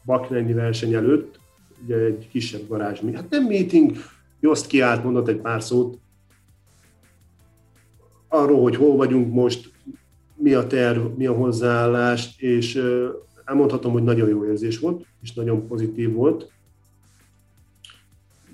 Bakrenyi 0.05 0.53
verseny 0.53 0.93
előtt, 0.93 1.39
ugye 1.83 1.95
egy 1.95 2.27
kisebb 2.31 2.67
garázs, 2.67 2.99
hát 3.13 3.29
nem 3.29 3.43
meeting, 3.43 3.95
Jost 4.39 4.67
kiállt, 4.67 5.03
mondott 5.03 5.27
egy 5.27 5.39
pár 5.39 5.63
szót 5.63 5.97
arról, 8.27 8.61
hogy 8.61 8.75
hol 8.75 8.95
vagyunk 8.95 9.33
most, 9.33 9.71
mi 10.35 10.53
a 10.53 10.67
terv, 10.67 11.05
mi 11.17 11.25
a 11.25 11.33
hozzáállás, 11.33 12.35
és 12.37 12.81
elmondhatom, 13.45 13.91
hogy 13.91 14.03
nagyon 14.03 14.29
jó 14.29 14.45
érzés 14.45 14.79
volt, 14.79 15.05
és 15.21 15.33
nagyon 15.33 15.67
pozitív 15.67 16.13
volt. 16.13 16.51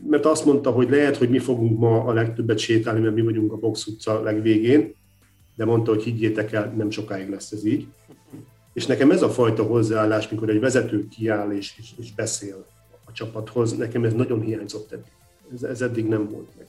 Mert 0.08 0.26
azt 0.26 0.46
mondta, 0.46 0.72
hogy 0.72 0.89
lehet, 0.89 1.17
hogy 1.17 1.30
mi 1.30 1.39
fogunk 1.39 1.80
ma 1.80 2.04
a 2.04 2.13
legtöbbet 2.13 2.58
sétálni, 2.58 3.00
mert 3.00 3.15
mi 3.15 3.22
vagyunk 3.22 3.52
a 3.52 3.58
Box 3.58 3.88
utca 3.88 4.22
legvégén, 4.22 4.93
de 5.56 5.66
mondta, 5.66 5.92
hogy 5.92 6.04
higgyétek 6.04 6.52
el, 6.52 6.74
nem 6.78 6.89
sokáig 6.89 7.30
lesz 7.30 7.52
ez 7.52 7.66
így. 7.66 7.88
És 8.74 8.86
nekem 8.86 9.12
ez 9.12 9.22
a 9.22 9.30
fajta 9.30 9.63
hozzáállás, 9.63 10.30
mikor 10.30 10.50
egy 10.50 10.60
vezető 10.60 11.08
kiáll 11.08 11.52
és, 11.52 11.74
és, 11.78 11.94
és 11.98 12.13
beszél 12.13 12.66
a 13.06 13.12
csapathoz, 13.12 13.78
nekem 13.78 14.04
ez 14.04 14.13
nagyon 14.13 14.42
hiányzott 14.42 14.92
eddig. 14.92 15.12
Ez, 15.54 15.63
ez 15.63 15.82
eddig 15.82 16.08
nem 16.08 16.30
volt 16.30 16.50
meg. 16.58 16.68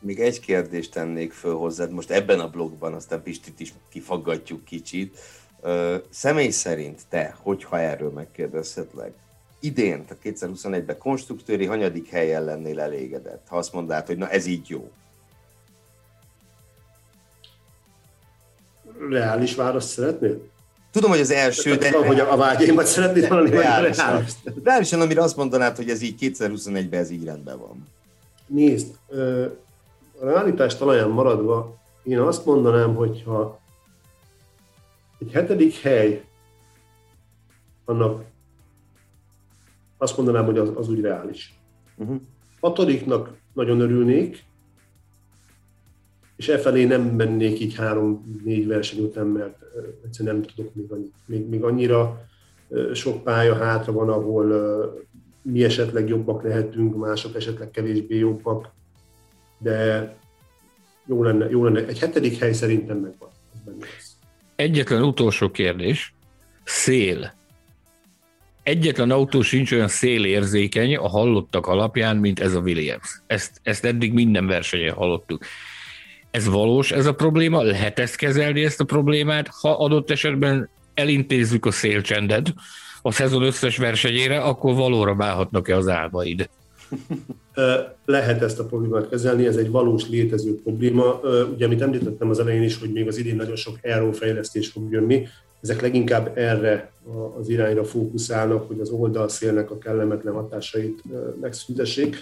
Még 0.00 0.20
egy 0.20 0.40
kérdést 0.40 0.92
tennék 0.92 1.32
föl 1.32 1.54
hozzád, 1.54 1.92
most 1.92 2.10
ebben 2.10 2.40
a 2.40 2.50
blogban, 2.50 2.94
aztán 2.94 3.22
Pistit 3.22 3.60
is 3.60 3.74
kifaggatjuk 3.88 4.64
kicsit. 4.64 5.18
Személy 6.10 6.50
szerint 6.50 7.02
te, 7.08 7.36
hogyha 7.42 7.78
erről 7.78 8.10
megkérdezhetlek, 8.10 9.12
idén, 9.60 10.04
tehát 10.04 10.22
2021-ben 10.24 10.98
konstruktőri 10.98 11.66
hanyadik 11.66 12.08
helyen 12.08 12.44
lennél 12.44 12.80
elégedett, 12.80 13.46
ha 13.48 13.56
azt 13.56 13.72
mondád, 13.72 14.06
hogy 14.06 14.16
na 14.16 14.28
ez 14.28 14.46
így 14.46 14.68
jó? 14.68 14.90
Reális 19.10 19.54
választ 19.54 19.88
szeretnél? 19.88 20.40
Tudom, 20.90 21.10
hogy 21.10 21.20
az 21.20 21.30
első, 21.30 21.74
de... 21.74 21.90
Tudom, 21.90 22.06
hogy 22.06 22.20
a 22.20 22.36
vágyaimat 22.36 22.86
szeretnéd 22.86 23.28
valami 23.28 23.50
reálisan. 23.50 24.06
reális. 24.06 24.32
Reálisan, 24.64 25.00
amire 25.00 25.22
azt 25.22 25.36
mondanád, 25.36 25.76
hogy 25.76 25.90
ez 25.90 26.02
így 26.02 26.34
2021-ben 26.38 27.00
ez 27.00 27.10
így 27.10 27.24
rendben 27.24 27.58
van. 27.58 27.86
Nézd, 28.46 28.94
a 30.20 30.24
realitás 30.24 30.76
talaján 30.76 31.08
maradva, 31.08 31.76
én 32.02 32.18
azt 32.18 32.44
mondanám, 32.44 32.94
hogyha 32.94 33.60
egy 35.18 35.32
hetedik 35.32 35.74
hely, 35.74 36.24
annak 37.84 38.24
azt 39.98 40.16
mondanám, 40.16 40.44
hogy 40.44 40.58
az, 40.58 40.70
az 40.74 40.88
úgy 40.88 41.00
reális. 41.00 41.54
Uh-huh. 41.96 42.20
Hatodiknak 42.60 43.30
nagyon 43.52 43.80
örülnék, 43.80 44.44
és 46.36 46.48
e 46.48 46.58
felé 46.58 46.84
nem 46.84 47.02
mennék 47.02 47.60
így 47.60 47.74
három-négy 47.74 48.66
verseny 48.66 49.00
után, 49.04 49.26
mert 49.26 49.58
egyszerűen 50.04 50.34
nem 50.34 50.44
tudok 50.54 50.74
még, 50.74 50.90
annyi, 50.90 51.10
még, 51.26 51.48
még 51.48 51.62
annyira 51.62 52.26
sok 52.94 53.22
pálya 53.22 53.54
hátra 53.54 53.92
van, 53.92 54.08
ahol 54.08 54.46
mi 55.42 55.64
esetleg 55.64 56.08
jobbak 56.08 56.42
lehetünk, 56.42 56.96
mások 56.96 57.36
esetleg 57.36 57.70
kevésbé 57.70 58.18
jobbak, 58.18 58.70
de 59.58 60.14
jó 61.06 61.22
lenne, 61.22 61.48
jó 61.50 61.64
lenne. 61.64 61.86
Egy 61.86 61.98
hetedik 61.98 62.38
hely 62.38 62.52
szerintem 62.52 62.96
megvan. 62.96 63.28
Egyetlen 64.56 65.02
utolsó 65.02 65.50
kérdés. 65.50 66.14
Szél. 66.64 67.34
Egyetlen 68.62 69.10
autó 69.10 69.42
sincs 69.42 69.72
olyan 69.72 69.88
szélérzékeny 69.88 70.96
a 70.96 71.08
hallottak 71.08 71.66
alapján, 71.66 72.16
mint 72.16 72.40
ez 72.40 72.54
a 72.54 72.60
Williams. 72.60 73.20
Ezt, 73.26 73.60
ezt 73.62 73.84
eddig 73.84 74.12
minden 74.12 74.46
versenyen 74.46 74.94
hallottuk. 74.94 75.44
Ez 76.36 76.46
valós 76.46 76.90
ez 76.90 77.06
a 77.06 77.14
probléma? 77.14 77.62
Lehet 77.62 77.98
ezt 77.98 78.16
kezelni, 78.16 78.64
ezt 78.64 78.80
a 78.80 78.84
problémát? 78.84 79.48
Ha 79.60 79.70
adott 79.70 80.10
esetben 80.10 80.68
elintézzük 80.94 81.66
a 81.66 81.70
szélcsendet 81.70 82.54
a 83.02 83.12
szezon 83.12 83.42
összes 83.42 83.76
versenyére, 83.76 84.38
akkor 84.40 84.74
valóra 84.74 85.14
válhatnak-e 85.14 85.76
az 85.76 85.88
álmaid? 85.88 86.48
Lehet 88.04 88.42
ezt 88.42 88.58
a 88.58 88.64
problémát 88.64 89.08
kezelni, 89.08 89.46
ez 89.46 89.56
egy 89.56 89.70
valós 89.70 90.08
létező 90.08 90.60
probléma. 90.62 91.20
Ugye, 91.54 91.64
amit 91.64 91.82
említettem 91.82 92.30
az 92.30 92.38
elején 92.38 92.62
is, 92.62 92.78
hogy 92.78 92.92
még 92.92 93.08
az 93.08 93.16
idén 93.16 93.36
nagyon 93.36 93.56
sok 93.56 93.78
aero 93.82 94.12
fejlesztés 94.12 94.68
fog 94.68 94.92
jönni, 94.92 95.26
ezek 95.62 95.80
leginkább 95.80 96.38
erre 96.38 96.92
az 97.40 97.48
irányra 97.48 97.84
fókuszálnak, 97.84 98.66
hogy 98.66 98.80
az 98.80 98.90
oldalszélnek 98.90 99.70
a 99.70 99.78
kellemetlen 99.78 100.34
hatásait 100.34 101.02
megszüntessék 101.40 102.16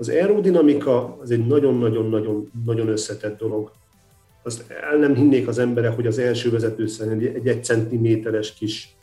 az 0.00 0.08
aerodinamika 0.08 1.16
az 1.20 1.30
egy 1.30 1.46
nagyon-nagyon-nagyon 1.46 2.50
nagyon 2.64 2.88
összetett 2.88 3.38
dolog. 3.38 3.70
Azt 4.42 4.70
el 4.70 4.96
nem 4.96 5.14
hinnék 5.14 5.48
az 5.48 5.58
emberek, 5.58 5.94
hogy 5.94 6.06
az 6.06 6.18
első 6.18 6.50
vezetőszen 6.50 7.10
egy, 7.10 7.26
egy 7.26 7.48
egy 7.48 7.64
centiméteres 7.64 8.52
kis 8.52 8.96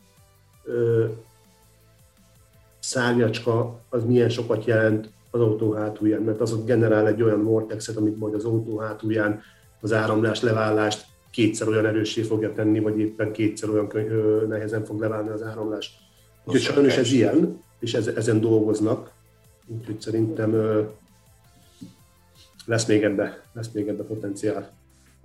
ö, 0.63 1.05
szárnyacska 2.79 3.79
az 3.89 4.03
milyen 4.03 4.29
sokat 4.29 4.65
jelent 4.65 5.09
az 5.31 5.39
autó 5.41 5.71
hátulján, 5.71 6.21
mert 6.21 6.41
az 6.41 6.53
ott 6.53 6.65
generál 6.65 7.07
egy 7.07 7.21
olyan 7.21 7.43
vortexet, 7.43 7.97
amit 7.97 8.19
majd 8.19 8.33
az 8.33 8.45
autó 8.45 8.77
hátulján 8.77 9.41
az 9.81 9.93
áramlás, 9.93 10.41
leválást 10.41 11.05
kétszer 11.31 11.67
olyan 11.67 11.85
erőssé 11.85 12.21
fogja 12.21 12.53
tenni, 12.53 12.79
vagy 12.79 12.99
éppen 12.99 13.31
kétszer 13.31 13.69
olyan 13.69 13.87
kö- 13.87 14.47
nehezen 14.47 14.85
fog 14.85 14.99
leválni 14.99 15.29
az 15.29 15.43
áramlás. 15.43 15.91
Úgyhogy 16.45 16.61
sajnos 16.61 16.97
ez 16.97 17.11
ilyen, 17.11 17.63
és 17.79 17.93
ezen 17.93 18.41
dolgoznak, 18.41 19.15
úgyhogy 19.67 20.01
szerintem 20.01 20.55
lesz 22.65 22.85
még 22.85 23.03
ebbe, 23.03 23.43
lesz 23.53 23.71
még 23.71 23.87
ebbe 23.87 24.03
potenciál. 24.03 24.75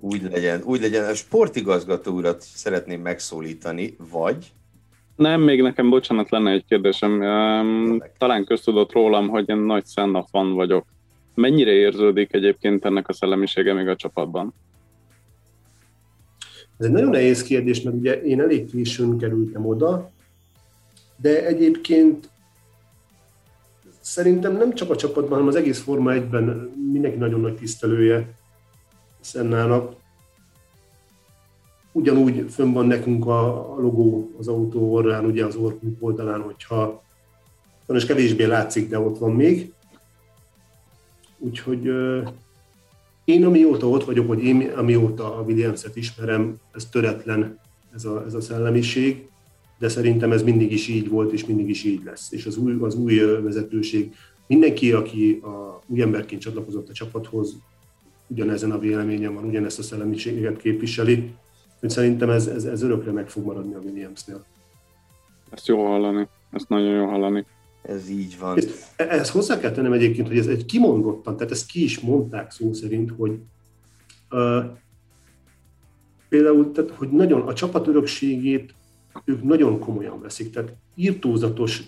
Úgy 0.00 0.22
legyen, 0.22 0.62
úgy 0.64 0.80
legyen. 0.80 1.04
A 1.04 1.14
sportigazgató 1.14 2.12
urat 2.12 2.40
szeretném 2.40 3.00
megszólítani, 3.00 3.96
vagy? 4.10 4.52
Nem, 5.16 5.40
még 5.40 5.62
nekem, 5.62 5.90
bocsánat, 5.90 6.30
lenne 6.30 6.50
egy 6.50 6.64
kérdésem. 6.68 7.18
Talán 8.18 8.44
köztudott 8.44 8.92
rólam, 8.92 9.28
hogy 9.28 9.48
én 9.48 9.56
nagy 9.56 9.86
Senna 9.86 10.26
fan 10.30 10.54
vagyok. 10.54 10.86
Mennyire 11.34 11.70
érződik 11.70 12.34
egyébként 12.34 12.84
ennek 12.84 13.08
a 13.08 13.12
szellemisége 13.12 13.72
még 13.72 13.88
a 13.88 13.96
csapatban? 13.96 14.54
Ez 16.78 16.86
egy 16.86 16.92
nagyon 16.92 17.10
nehéz 17.10 17.42
kérdés, 17.42 17.82
mert 17.82 17.96
ugye 17.96 18.22
én 18.22 18.40
elég 18.40 18.70
későn 18.70 19.18
kerültem 19.18 19.66
oda, 19.66 20.10
de 21.16 21.46
egyébként 21.46 22.28
szerintem 24.12 24.56
nem 24.56 24.74
csak 24.74 24.90
a 24.90 24.96
csapatban, 24.96 25.30
hanem 25.30 25.46
az 25.46 25.54
egész 25.54 25.80
Forma 25.80 26.12
1-ben 26.14 26.44
mindenki 26.92 27.18
nagyon 27.18 27.40
nagy 27.40 27.56
tisztelője 27.56 28.34
Szennának. 29.20 29.94
Ugyanúgy 31.92 32.44
fönn 32.50 32.72
van 32.72 32.86
nekünk 32.86 33.26
a, 33.26 33.74
logó 33.78 34.30
az 34.38 34.48
autó 34.48 34.92
orrán, 34.92 35.24
ugye 35.24 35.44
az 35.44 35.56
orkunk 35.56 35.96
oldalán, 36.00 36.40
hogyha 36.40 37.02
és 37.86 38.06
kevésbé 38.06 38.44
látszik, 38.44 38.88
de 38.88 38.98
ott 38.98 39.18
van 39.18 39.32
még. 39.32 39.72
Úgyhogy 41.38 41.90
én 43.24 43.44
amióta 43.44 43.88
ott 43.88 44.04
vagyok, 44.04 44.26
hogy 44.26 44.42
én 44.42 44.72
amióta 44.76 45.36
a 45.36 45.42
Williams-et 45.42 45.96
ismerem, 45.96 46.56
ez 46.72 46.84
töretlen 46.84 47.58
ez 47.94 48.04
a, 48.04 48.24
ez 48.26 48.34
a 48.34 48.40
szellemiség, 48.40 49.28
de 49.82 49.88
szerintem 49.88 50.32
ez 50.32 50.42
mindig 50.42 50.72
is 50.72 50.88
így 50.88 51.08
volt, 51.08 51.32
és 51.32 51.46
mindig 51.46 51.68
is 51.68 51.84
így 51.84 52.02
lesz. 52.04 52.32
És 52.32 52.46
az 52.46 52.56
új, 52.56 52.76
az 52.80 52.94
új 52.94 53.18
vezetőség, 53.18 54.14
mindenki, 54.46 54.92
aki 54.92 55.40
a 55.42 55.80
új 55.86 56.02
emberként 56.02 56.40
csatlakozott 56.40 56.88
a 56.88 56.92
csapathoz, 56.92 57.56
ugyanezen 58.26 58.70
a 58.70 58.78
véleményen 58.78 59.34
van, 59.34 59.44
ugyanezt 59.44 59.78
a 59.78 59.82
szellemiséget 59.82 60.56
képviseli, 60.56 61.34
hogy 61.80 61.90
szerintem 61.90 62.30
ez, 62.30 62.46
ez, 62.46 62.64
ez 62.64 62.82
örökre 62.82 63.12
meg 63.12 63.28
fog 63.28 63.44
maradni 63.44 63.74
a 63.74 63.78
Williamsnél. 63.78 64.44
Ezt 65.50 65.66
jó 65.66 65.86
hallani, 65.86 66.28
ezt 66.50 66.68
nagyon 66.68 66.94
jó 66.94 67.06
hallani. 67.06 67.46
Ez 67.82 68.10
így 68.10 68.36
van. 68.40 68.56
Ezt, 68.56 68.94
ezt 68.96 69.30
hozzá 69.30 69.58
kell 69.58 69.72
tennem 69.72 69.92
egyébként, 69.92 70.28
hogy 70.28 70.38
ez 70.38 70.46
egy 70.46 70.64
kimondottan, 70.64 71.36
tehát 71.36 71.52
ezt 71.52 71.66
ki 71.66 71.82
is 71.82 72.00
mondták 72.00 72.50
szó 72.50 72.72
szerint, 72.72 73.12
hogy 73.16 73.38
uh, 74.30 74.64
például, 76.28 76.72
tehát, 76.72 76.90
hogy 76.90 77.10
nagyon 77.10 77.40
a 77.40 77.52
csapat 77.52 77.86
örökségét 77.86 78.74
ők 79.24 79.42
nagyon 79.42 79.78
komolyan 79.78 80.20
veszik, 80.20 80.50
tehát 80.50 80.74
írtózatos 80.94 81.82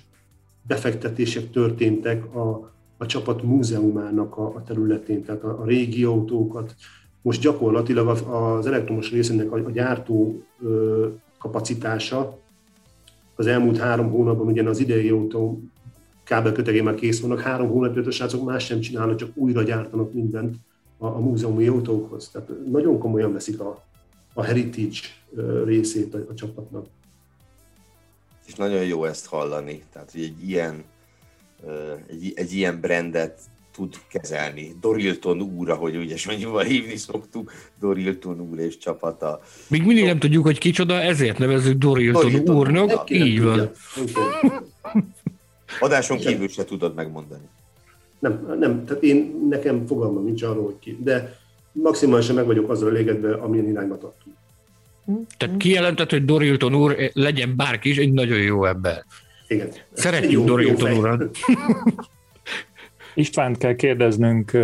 befektetések 0.67 1.51
történtek 1.51 2.35
a, 2.35 2.73
a 2.97 3.07
csapat 3.07 3.43
múzeumának 3.43 4.37
a, 4.37 4.55
a 4.55 4.63
területén, 4.63 5.25
tehát 5.25 5.43
a, 5.43 5.61
a 5.61 5.65
régi 5.65 6.05
autókat. 6.05 6.75
Most 7.23 7.41
gyakorlatilag 7.41 8.09
az 8.09 8.67
elektromos 8.67 9.11
részének 9.11 9.53
a, 9.53 9.57
a 9.57 9.71
gyártó 9.71 10.43
ö, 10.63 11.09
kapacitása 11.39 12.39
az 13.35 13.47
elmúlt 13.47 13.79
három 13.79 14.11
hónapban, 14.11 14.47
ugyan 14.47 14.67
az 14.67 14.79
idei 14.79 15.09
autó 15.09 15.63
kábelkötegé 16.25 16.81
már 16.81 16.95
kész 16.95 17.21
vannak, 17.21 17.41
három 17.41 17.69
hónapja 17.69 18.03
a 18.03 18.11
srácok 18.11 18.45
más 18.45 18.65
sem 18.65 18.81
csinálnak, 18.81 19.17
csak 19.17 19.31
újra 19.35 19.63
gyártanak 19.63 20.13
mindent 20.13 20.57
a, 20.99 21.07
a 21.07 21.19
múzeumi 21.19 21.67
autókhoz. 21.67 22.29
Tehát 22.29 22.51
nagyon 22.71 22.99
komolyan 22.99 23.33
veszik 23.33 23.61
a, 23.61 23.85
a 24.35 24.43
heritage 24.43 24.99
részét 25.65 26.15
a, 26.15 26.19
a 26.31 26.35
csapatnak. 26.35 26.87
És 28.47 28.55
nagyon 28.55 28.85
jó 28.85 29.05
ezt 29.05 29.27
hallani, 29.27 29.83
tehát 29.93 30.11
hogy 30.11 30.23
egy 30.23 30.49
ilyen, 30.49 30.85
egy, 32.09 32.33
egy 32.35 32.53
ilyen 32.53 32.81
brandet 32.81 33.41
tud 33.75 33.95
kezelni. 34.09 34.77
Dorilton 34.81 35.41
úr, 35.41 35.71
ahogy 35.71 35.95
ügyes 35.95 36.27
mondjuk 36.27 36.63
hívni 36.63 36.97
szoktuk, 36.97 37.53
Dorilton 37.81 38.41
úr 38.41 38.59
és 38.59 38.79
csapata. 38.79 39.41
Még 39.69 39.85
mindig 39.85 40.05
nem 40.05 40.19
tudjuk, 40.19 40.45
hogy 40.45 40.59
kicsoda, 40.59 41.01
ezért 41.01 41.39
nevezzük 41.39 41.79
Dorilton, 41.79 42.23
Dorilton 42.23 42.57
úrnak. 42.57 43.11
Így 43.11 43.43
van. 43.43 43.71
Adáson 45.81 46.19
kívül 46.19 46.49
se 46.49 46.65
tudod 46.65 46.95
megmondani. 46.95 47.49
Nem, 48.19 48.57
nem, 48.59 48.85
tehát 48.85 49.03
én, 49.03 49.47
nekem 49.49 49.87
fogalmam 49.87 50.25
nincs 50.25 50.43
arról, 50.43 50.65
hogy 50.65 50.79
ki, 50.79 50.99
de 51.03 51.39
maximálisan 51.73 52.35
meg 52.35 52.47
vagyok 52.47 52.71
azzal 52.71 52.89
elégedve, 52.89 53.35
amilyen 53.35 53.69
irányba 53.69 53.99
tartunk. 53.99 54.37
Tehát 55.37 55.57
kijelentett, 55.57 56.11
hogy 56.11 56.25
Dorilton 56.25 56.75
úr 56.75 56.97
legyen 57.13 57.57
bárki 57.57 57.89
is, 57.89 57.99
egy 57.99 58.13
nagyon 58.13 58.39
jó 58.39 58.65
ember. 58.65 59.05
Igen. 59.49 59.69
Szeretjük 59.93 60.33
jó, 60.33 60.45
Dorilton 60.45 60.93
jó 60.93 60.99
urat. 60.99 61.25
Istvánt 63.15 63.59
kell 63.59 63.75
kérdeznünk 63.75 64.55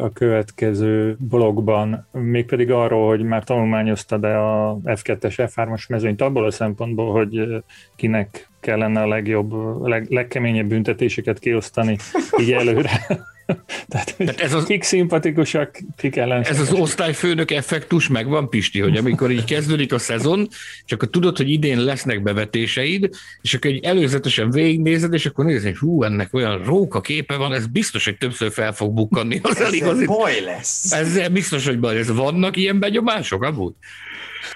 a 0.00 0.10
következő 0.12 1.16
blogban, 1.18 2.08
mégpedig 2.12 2.70
arról, 2.70 3.08
hogy 3.08 3.22
már 3.22 3.44
tanulmányoztad-e 3.44 4.40
a 4.40 4.78
F2-es, 4.84 5.50
F3-as 5.54 5.88
mezőnyt 5.88 6.22
abból 6.22 6.44
a 6.44 6.50
szempontból, 6.50 7.12
hogy 7.12 7.62
kinek 7.96 8.50
kellene 8.60 9.00
a 9.00 9.06
legjobb, 9.06 9.80
leg, 9.82 10.06
legkeményebb 10.10 10.66
büntetéseket 10.66 11.38
kiosztani 11.38 11.96
így 12.40 12.52
előre. 12.52 12.90
Tehát, 13.88 14.14
Tehát 14.16 14.40
ez 14.40 14.54
az, 14.54 14.64
kik 14.64 14.82
szimpatikusak, 14.82 15.78
kik 15.96 16.16
Ez 16.16 16.60
az 16.60 16.72
osztályfőnök 16.72 17.50
effektus 17.50 18.08
megvan, 18.08 18.48
Pisti, 18.48 18.80
hogy 18.80 18.96
amikor 18.96 19.30
így 19.30 19.44
kezdődik 19.44 19.92
a 19.92 19.98
szezon, 19.98 20.48
és 20.86 20.92
akkor 20.92 21.08
tudod, 21.08 21.36
hogy 21.36 21.50
idén 21.50 21.78
lesznek 21.78 22.22
bevetéseid, 22.22 23.10
és 23.42 23.54
akkor 23.54 23.70
egy 23.70 23.84
előzetesen 23.84 24.50
végignézed, 24.50 25.12
és 25.12 25.26
akkor 25.26 25.44
nézed, 25.44 25.64
hogy 25.64 25.78
hú, 25.78 26.02
ennek 26.02 26.34
olyan 26.34 26.62
róka 26.64 27.00
képe 27.00 27.36
van, 27.36 27.52
ez 27.52 27.66
biztos, 27.66 28.04
hogy 28.04 28.18
többször 28.18 28.52
fel 28.52 28.72
fog 28.72 28.92
bukkanni. 28.92 29.40
Az 29.42 29.60
ez 29.60 29.72
igazi... 29.72 30.06
baj 30.06 30.40
lesz. 30.40 30.92
Ezzel 30.92 31.28
biztos, 31.28 31.66
hogy 31.66 31.80
baj 31.80 31.94
lesz. 31.94 32.08
Vannak 32.08 32.56
ilyen 32.56 32.78
benyomások 32.78 33.42
amúgy? 33.42 33.72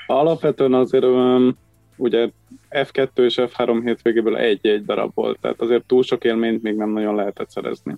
Alapvetően 0.07 0.75
azért 0.75 1.05
um, 1.05 1.57
ugye 1.97 2.29
F2 2.71 3.09
és 3.15 3.35
F3 3.39 3.81
hétvégéből 3.85 4.37
egy-egy 4.37 4.85
darab 4.85 5.11
volt, 5.15 5.39
tehát 5.41 5.61
azért 5.61 5.85
túl 5.85 6.03
sok 6.03 6.25
élményt 6.25 6.63
még 6.63 6.75
nem 6.75 6.91
nagyon 6.91 7.15
lehetett 7.15 7.51
szerezni. 7.51 7.95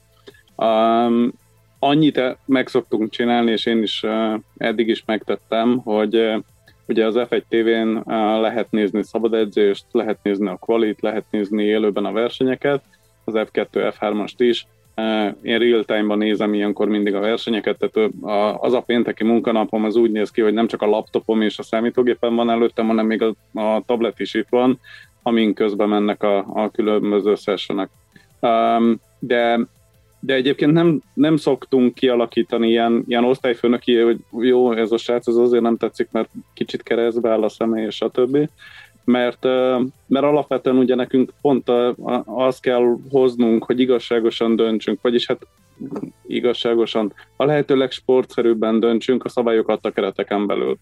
Um, 0.60 1.32
annyit 1.78 2.20
meg 2.44 2.68
szoktunk 2.68 3.10
csinálni, 3.10 3.50
és 3.50 3.66
én 3.66 3.82
is 3.82 4.02
uh, 4.02 4.34
eddig 4.56 4.88
is 4.88 5.02
megtettem, 5.06 5.78
hogy 5.78 6.16
uh, 6.16 6.42
ugye 6.86 7.06
az 7.06 7.14
F1 7.18 7.42
TV-n 7.48 7.96
uh, 7.96 8.40
lehet 8.40 8.70
nézni 8.70 9.02
szabad 9.02 9.34
edzést, 9.34 9.84
lehet 9.92 10.18
nézni 10.22 10.48
a 10.48 10.56
qualit, 10.56 11.00
lehet 11.00 11.24
nézni 11.30 11.64
élőben 11.64 12.04
a 12.04 12.12
versenyeket, 12.12 12.82
az 13.24 13.34
F2, 13.36 13.66
F3-ast 13.72 14.34
is. 14.36 14.66
Uh, 14.96 15.34
én 15.42 15.58
real-time-ban 15.58 16.18
nézem 16.18 16.54
ilyenkor 16.54 16.88
mindig 16.88 17.14
a 17.14 17.20
versenyeket, 17.20 17.78
tehát 17.78 18.10
uh, 18.20 18.64
az 18.64 18.72
a 18.72 18.80
pénteki 18.80 19.24
munkanapom 19.24 19.84
az 19.84 19.96
úgy 19.96 20.10
néz 20.10 20.30
ki, 20.30 20.40
hogy 20.40 20.52
nem 20.52 20.66
csak 20.66 20.82
a 20.82 20.86
laptopom 20.86 21.40
és 21.40 21.58
a 21.58 21.62
számítógépen 21.62 22.34
van 22.34 22.50
előttem, 22.50 22.86
hanem 22.86 23.06
még 23.06 23.22
a, 23.22 23.60
a 23.60 23.82
tablet 23.86 24.20
is 24.20 24.34
itt 24.34 24.48
van, 24.50 24.80
amin 25.22 25.54
közben 25.54 25.88
mennek 25.88 26.22
a, 26.22 26.38
a 26.38 26.70
különböző 26.70 27.34
sessionek. 27.34 27.88
Um, 28.40 29.00
de 29.18 29.58
de 30.20 30.34
egyébként 30.34 30.72
nem, 30.72 31.00
nem 31.14 31.36
szoktunk 31.36 31.94
kialakítani 31.94 32.68
ilyen, 32.68 33.04
ilyen 33.06 33.24
osztályfőnöki, 33.24 33.96
hogy 33.96 34.18
jó, 34.30 34.72
ez 34.72 34.92
a 34.92 34.96
srác 34.96 35.26
ez 35.26 35.34
azért 35.34 35.62
nem 35.62 35.76
tetszik, 35.76 36.08
mert 36.10 36.28
kicsit 36.54 36.82
keresztbe 36.82 37.30
áll 37.30 37.42
a 37.42 37.48
személy, 37.48 37.84
és 37.84 38.00
a 38.00 38.08
többi. 38.08 38.48
Mert, 39.04 39.44
mert 40.06 40.24
alapvetően 40.24 40.76
ugye 40.76 40.94
nekünk 40.94 41.32
pont 41.40 41.68
azt 42.24 42.60
kell 42.60 42.96
hoznunk, 43.10 43.64
hogy 43.64 43.80
igazságosan 43.80 44.56
döntsünk, 44.56 44.98
vagyis 45.02 45.26
hát 45.26 45.46
igazságosan, 46.26 47.12
a 47.36 47.44
lehető 47.44 47.76
legsportszerűbben 47.76 48.80
döntsünk 48.80 49.24
a 49.24 49.28
szabályokat 49.28 49.86
a 49.86 49.90
kereteken 49.90 50.46
belül. 50.46 50.78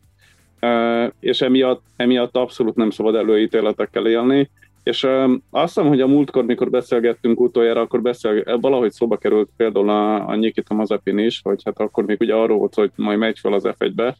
És 1.21 1.41
emiatt, 1.41 1.83
emiatt 1.97 2.37
abszolút 2.37 2.77
nem 2.77 2.91
szabad 2.91 3.15
előítéletekkel 3.15 4.07
élni, 4.07 4.51
és 4.89 5.03
um, 5.03 5.43
azt 5.51 5.75
hiszem, 5.75 5.89
hogy 5.89 6.01
a 6.01 6.07
múltkor, 6.07 6.45
mikor 6.45 6.71
beszélgettünk 6.71 7.41
utoljára, 7.41 7.81
akkor 7.81 8.03
beszél, 8.03 8.59
valahogy 8.61 8.93
szóba 8.93 9.17
került 9.17 9.51
például 9.57 9.91
a, 9.91 10.29
a 10.29 10.37
Nikita 10.37 10.75
Mazepin 10.75 11.19
is, 11.19 11.41
hogy 11.43 11.63
hát 11.65 11.81
akkor 11.81 12.05
még 12.05 12.21
ugye 12.21 12.35
arról 12.35 12.59
volt, 12.59 12.75
hogy 12.75 12.91
majd 12.95 13.19
megy 13.19 13.39
fel 13.39 13.53
az 13.53 13.69
F1-be, 13.79 14.17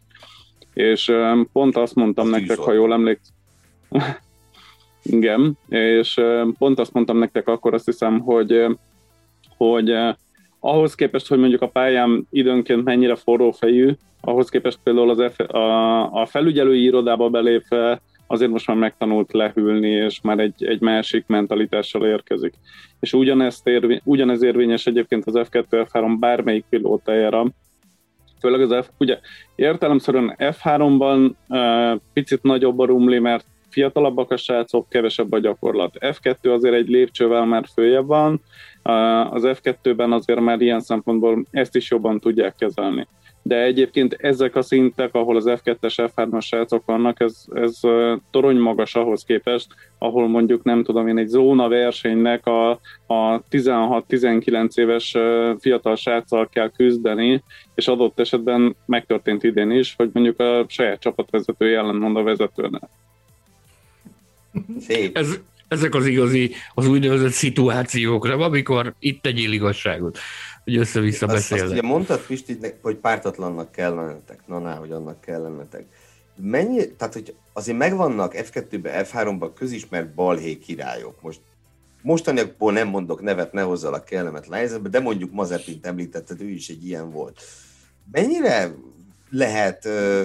és 0.75 1.09
um, 1.09 1.49
pont 1.53 1.77
azt 1.77 1.95
mondtam 1.95 2.29
nektek, 2.29 2.59
ha 2.59 2.73
jól 2.73 2.93
emlékszem, 2.93 3.35
igen, 5.19 5.59
és 5.69 6.17
um, 6.17 6.55
pont 6.59 6.79
azt 6.79 6.93
mondtam 6.93 7.19
nektek 7.19 7.49
akkor 7.49 7.75
azt 7.75 7.85
hiszem, 7.85 8.19
hogy, 8.19 8.65
hogy 9.57 9.91
uh, 9.91 10.15
ahhoz 10.61 10.95
képest, 10.95 11.29
hogy 11.29 11.39
mondjuk 11.39 11.63
a 11.63 11.69
pályám 11.69 12.27
időnként 12.31 12.85
mennyire 12.85 13.15
forró 13.15 13.51
fejű, 13.51 13.93
ahhoz 14.21 14.49
képest 14.49 14.79
például 14.83 15.11
az 15.11 15.33
F, 15.33 15.39
a, 15.39 16.13
a 16.13 16.27
felügyelői 16.27 16.83
irodába 16.83 17.29
belépve 17.29 18.01
azért 18.31 18.51
most 18.51 18.67
már 18.67 18.77
megtanult 18.77 19.33
lehűlni, 19.33 19.91
és 19.91 20.21
már 20.21 20.39
egy, 20.39 20.65
egy 20.65 20.81
másik 20.81 21.25
mentalitással 21.27 22.07
érkezik. 22.07 22.55
És 23.01 23.13
ugyanezt 23.13 23.67
érvény, 23.67 24.01
ugyanez 24.05 24.43
érvényes 24.43 24.87
egyébként 24.87 25.25
az 25.27 25.35
F2, 25.37 25.65
F3 25.71 26.17
bármelyik 26.19 26.65
pilótájára, 26.69 27.47
főleg 28.41 28.61
az 28.61 28.85
F, 28.85 28.89
ugye 28.99 29.19
értelemszerűen 29.55 30.35
F3-ban 30.39 31.33
uh, 31.49 32.01
picit 32.13 32.43
nagyobb 32.43 32.79
a 32.79 32.85
rumli, 32.85 33.19
mert 33.19 33.45
fiatalabbak 33.71 34.31
a 34.31 34.37
srácok, 34.37 34.89
kevesebb 34.89 35.33
a 35.33 35.39
gyakorlat. 35.39 35.97
F2 36.01 36.55
azért 36.55 36.75
egy 36.75 36.89
lépcsővel 36.89 37.45
már 37.45 37.65
följebb 37.75 38.07
van, 38.07 38.41
az 39.31 39.43
F2-ben 39.45 40.13
azért 40.13 40.41
már 40.41 40.61
ilyen 40.61 40.81
szempontból 40.81 41.45
ezt 41.51 41.77
is 41.77 41.91
jobban 41.91 42.21
tudják 42.21 42.55
kezelni 42.55 43.07
de 43.43 43.63
egyébként 43.63 44.13
ezek 44.13 44.57
a 44.57 44.63
szintek, 44.63 45.15
ahol 45.15 45.37
az 45.37 45.45
F2-es, 45.47 46.11
F3-as 46.17 46.45
srácok 46.45 46.85
vannak, 46.85 47.21
ez, 47.21 47.45
ez 47.55 47.81
torony 48.31 48.57
magas 48.57 48.95
ahhoz 48.95 49.25
képest, 49.25 49.67
ahol 49.99 50.29
mondjuk 50.29 50.65
nem 50.65 50.83
tudom 50.83 51.09
én 51.09 51.19
egy 51.19 51.29
zóna 51.29 51.69
versenynek 51.69 52.47
a, 52.47 52.71
a 53.07 53.43
16-19 53.51 54.79
éves 54.79 55.17
fiatal 55.61 55.97
sráccal 55.97 56.49
kell 56.53 56.71
küzdeni, 56.71 57.43
és 57.75 57.89
adott 57.89 58.21
esetben 58.21 58.77
megtörtént 58.87 59.43
idén 59.43 59.71
is, 59.71 59.95
hogy 59.97 60.11
mondjuk 60.13 60.41
a 60.41 60.65
saját 60.69 61.01
csapatvezető 61.01 61.77
ellentmond 61.77 62.17
a 62.17 62.23
vezetőnek. 62.23 62.89
Szép. 64.79 65.17
Ez, 65.17 65.39
ezek 65.69 65.95
az 65.95 66.07
igazi, 66.07 66.51
az 66.75 66.89
úgynevezett 66.89 67.31
szituációkra, 67.31 68.35
amikor 68.35 68.95
itt 68.99 69.23
tegyél 69.23 69.53
igazságot 69.53 70.19
hogy 70.69 70.77
össze-vissza 70.77 71.27
beszélnek. 71.27 71.67
Azt, 71.67 71.75
azt 71.75 71.83
ugye 71.83 71.93
mondtad, 71.93 72.21
Pisti, 72.21 72.59
hogy 72.83 72.97
pártatlannak 72.97 73.73
kell 73.73 73.95
lennetek, 73.95 74.41
na, 74.47 74.59
na 74.59 74.75
hogy 74.75 74.91
annak 74.91 75.21
kell 75.21 75.43
lennetek. 75.43 75.87
Mennyi, 76.37 76.95
tehát 76.97 77.15
hogy 77.15 77.35
azért 77.53 77.79
megvannak 77.79 78.33
F2-ben, 78.37 79.05
F3-ban 79.05 79.51
közismert 79.55 80.15
balhé 80.15 80.59
királyok. 80.59 81.23
Most 81.23 81.41
mostaniakból 82.03 82.73
nem 82.73 82.89
mondok 82.89 83.23
nevet, 83.23 83.53
ne 83.53 83.63
hozzal 83.63 83.95
a 83.95 84.05
kellemetlen 84.05 84.59
helyzetbe, 84.59 84.89
de 84.89 85.01
mondjuk 85.01 85.33
Mazepint 85.33 85.87
említetted, 85.87 86.41
ő 86.41 86.49
is 86.49 86.69
egy 86.69 86.87
ilyen 86.87 87.11
volt. 87.11 87.41
Mennyire 88.13 88.75
lehet 89.31 89.85
ö, 89.85 90.23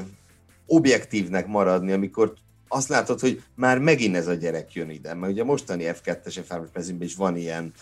objektívnek 0.65 1.47
maradni, 1.47 1.91
amikor 1.91 2.33
azt 2.67 2.89
látod, 2.89 3.19
hogy 3.19 3.43
már 3.55 3.79
megint 3.79 4.15
ez 4.15 4.27
a 4.27 4.33
gyerek 4.33 4.73
jön 4.73 4.89
ide, 4.89 5.13
mert 5.13 5.31
ugye 5.31 5.43
mostani 5.43 5.83
F2-es, 5.87 6.39
F3-as 6.49 6.95
is 6.99 7.15
van 7.15 7.37
ilyen 7.37 7.73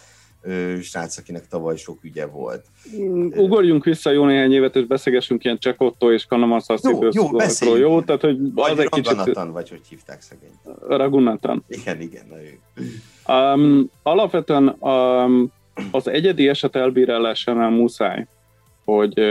srác, 0.81 1.17
akinek 1.17 1.47
tavaly 1.47 1.77
sok 1.77 2.03
ügye 2.03 2.25
volt. 2.25 2.65
Mm, 2.99 3.27
ugorjunk 3.35 3.83
vissza 3.83 4.11
jó 4.11 4.25
néhány 4.25 4.53
évet, 4.53 4.75
és 4.75 4.85
beszélgessünk 4.85 5.43
ilyen 5.43 5.57
Csekotto 5.57 6.13
és 6.13 6.25
Kanamaszaszi 6.25 6.89
jó, 6.89 7.29
jó, 7.59 7.75
jó, 7.75 8.01
tehát 8.01 8.21
hogy 8.21 8.53
vagy 8.53 8.71
az 8.71 8.79
egy 8.79 8.89
kicsit... 8.89 9.33
vagy 9.33 9.69
hogy 9.69 9.81
hívták 9.89 10.21
szegény. 10.21 10.53
Ragunatan. 10.87 11.63
Igen, 11.67 12.01
igen, 12.01 12.25
na 12.29 12.35
ő. 12.41 12.59
Um, 13.27 13.89
alapvetően 14.03 14.75
um, 14.79 15.51
az 15.91 16.07
egyedi 16.07 16.47
eset 16.47 16.75
elbírálásánál 16.75 17.69
muszáj, 17.69 18.27
hogy, 18.85 19.21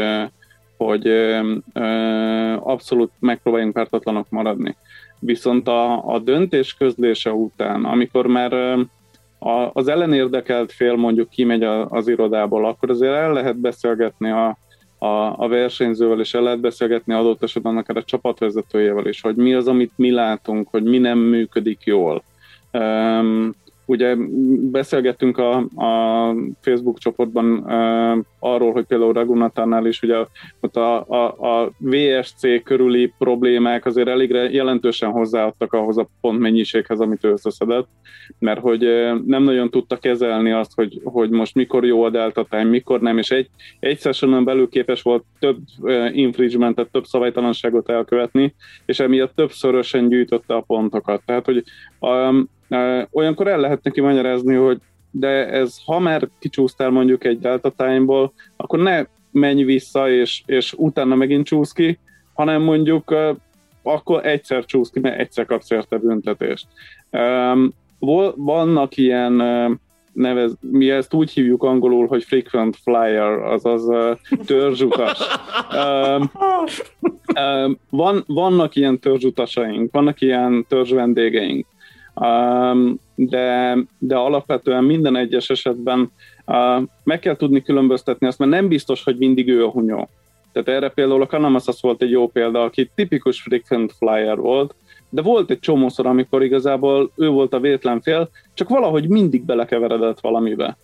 hogy 0.76 1.08
uh, 1.08 2.68
abszolút 2.68 3.10
megpróbáljunk 3.18 3.74
pártatlanok 3.74 4.26
maradni. 4.28 4.76
Viszont 5.18 5.68
a, 5.68 6.06
a 6.14 6.18
döntés 6.18 6.74
közlése 6.74 7.32
után, 7.32 7.84
amikor 7.84 8.26
már 8.26 8.78
a, 9.40 9.70
az 9.72 9.88
ellenérdekelt 9.88 10.72
fél 10.72 10.96
mondjuk 10.96 11.28
kimegy 11.28 11.62
a, 11.62 11.88
az 11.88 12.08
irodából, 12.08 12.66
akkor 12.66 12.90
azért 12.90 13.14
el 13.14 13.32
lehet 13.32 13.56
beszélgetni 13.56 14.30
a, 14.30 14.58
a, 14.98 15.44
a 15.44 15.48
versenyzővel, 15.48 16.20
és 16.20 16.34
el 16.34 16.42
lehet 16.42 16.60
beszélgetni 16.60 17.14
adott 17.14 17.42
esetben 17.42 17.76
akár 17.76 17.96
a 17.96 18.02
csapatvezetőjével 18.02 19.06
is, 19.06 19.20
hogy 19.20 19.36
mi 19.36 19.54
az, 19.54 19.68
amit 19.68 19.92
mi 19.96 20.10
látunk, 20.10 20.68
hogy 20.70 20.82
mi 20.82 20.98
nem 20.98 21.18
működik 21.18 21.80
jól. 21.84 22.22
Um, 22.72 23.54
Ugye 23.90 24.16
beszélgettünk 24.70 25.38
a, 25.38 25.56
a 25.56 26.34
Facebook 26.60 26.98
csoportban 26.98 27.52
uh, 27.52 28.24
arról, 28.38 28.72
hogy 28.72 28.84
például 28.84 29.12
Ragunatánál 29.12 29.86
is 29.86 30.02
ugye 30.02 30.16
ott 30.60 30.76
a, 30.76 31.06
a, 31.08 31.24
a 31.62 31.70
VSC 31.78 32.62
körüli 32.62 33.12
problémák 33.18 33.86
azért 33.86 34.08
elég 34.08 34.30
jelentősen 34.30 35.10
hozzáadtak 35.10 35.72
ahhoz 35.72 35.98
a 35.98 36.08
pontmennyiséghez, 36.20 37.00
amit 37.00 37.24
ő 37.24 37.30
összeszedett, 37.30 37.88
mert 38.38 38.60
hogy 38.60 38.80
nem 39.26 39.42
nagyon 39.42 39.70
tudta 39.70 39.96
kezelni 39.96 40.52
azt, 40.52 40.74
hogy, 40.74 41.00
hogy 41.04 41.30
most 41.30 41.54
mikor 41.54 41.84
jó 41.84 42.02
a 42.02 42.10
delta 42.10 42.46
time, 42.50 42.64
mikor 42.64 43.00
nem, 43.00 43.18
és 43.18 43.30
egy, 43.30 43.48
egy 43.80 44.00
sessionon 44.00 44.44
belül 44.44 44.68
képes 44.68 45.02
volt 45.02 45.24
több 45.38 45.58
infringementet, 46.12 46.90
több 46.90 47.04
szabálytalanságot 47.04 47.90
elkövetni, 47.90 48.54
és 48.86 49.00
emiatt 49.00 49.34
többszörösen 49.34 50.08
gyűjtötte 50.08 50.54
a 50.54 50.60
pontokat. 50.60 51.22
Tehát, 51.24 51.44
hogy 51.44 51.62
um, 52.00 52.48
olyankor 53.10 53.48
el 53.48 53.60
lehet 53.60 53.82
neki 53.82 54.00
magyarázni, 54.00 54.54
hogy 54.54 54.78
de 55.10 55.48
ez, 55.48 55.76
ha 55.84 55.98
már 55.98 56.28
kicsúsztál 56.38 56.90
mondjuk 56.90 57.24
egy 57.24 57.38
delta 57.38 57.70
time-ból, 57.70 58.32
akkor 58.56 58.78
ne 58.78 59.04
menj 59.30 59.62
vissza, 59.62 60.10
és, 60.10 60.42
és 60.46 60.74
utána 60.76 61.14
megint 61.14 61.46
csúsz 61.46 61.72
ki, 61.72 61.98
hanem 62.34 62.62
mondjuk 62.62 63.14
akkor 63.82 64.26
egyszer 64.26 64.64
csúsz 64.64 64.90
ki, 64.90 65.00
mert 65.00 65.18
egyszer 65.18 65.46
kapsz 65.46 65.70
érte 65.70 65.96
büntetést. 65.98 66.66
Vannak 68.36 68.96
ilyen 68.96 69.32
nevez, 70.12 70.56
mi 70.60 70.90
ezt 70.90 71.14
úgy 71.14 71.30
hívjuk 71.30 71.62
angolul, 71.62 72.06
hogy 72.06 72.24
frequent 72.24 72.76
flyer, 72.76 73.30
azaz 73.30 73.84
uh, 73.84 74.16
törzsutas. 74.46 75.18
Van, 77.90 78.24
vannak 78.26 78.76
ilyen 78.76 78.98
törzsutasaink, 78.98 79.92
vannak 79.92 80.20
ilyen 80.20 80.66
törzsvendégeink, 80.68 81.66
de, 83.14 83.76
de 83.98 84.16
alapvetően 84.16 84.84
minden 84.84 85.16
egyes 85.16 85.50
esetben 85.50 86.12
meg 87.04 87.18
kell 87.18 87.36
tudni 87.36 87.62
különböztetni 87.62 88.26
azt, 88.26 88.38
mert 88.38 88.50
nem 88.50 88.68
biztos, 88.68 89.04
hogy 89.04 89.16
mindig 89.16 89.48
ő 89.48 89.64
a 89.64 89.70
hunyó. 89.70 90.08
Tehát 90.52 90.68
erre 90.68 90.88
például 90.88 91.22
a 91.22 91.26
Kanamassas 91.26 91.80
volt 91.80 92.02
egy 92.02 92.10
jó 92.10 92.28
példa, 92.28 92.62
aki 92.62 92.90
tipikus 92.94 93.40
frequent 93.40 93.92
flyer 93.92 94.36
volt, 94.36 94.74
de 95.08 95.22
volt 95.22 95.50
egy 95.50 95.58
csomószor, 95.58 96.06
amikor 96.06 96.42
igazából 96.42 97.10
ő 97.16 97.28
volt 97.28 97.52
a 97.52 97.60
vétlen 97.60 98.00
fél, 98.00 98.30
csak 98.54 98.68
valahogy 98.68 99.08
mindig 99.08 99.44
belekeveredett 99.44 100.20
valamibe. 100.20 100.76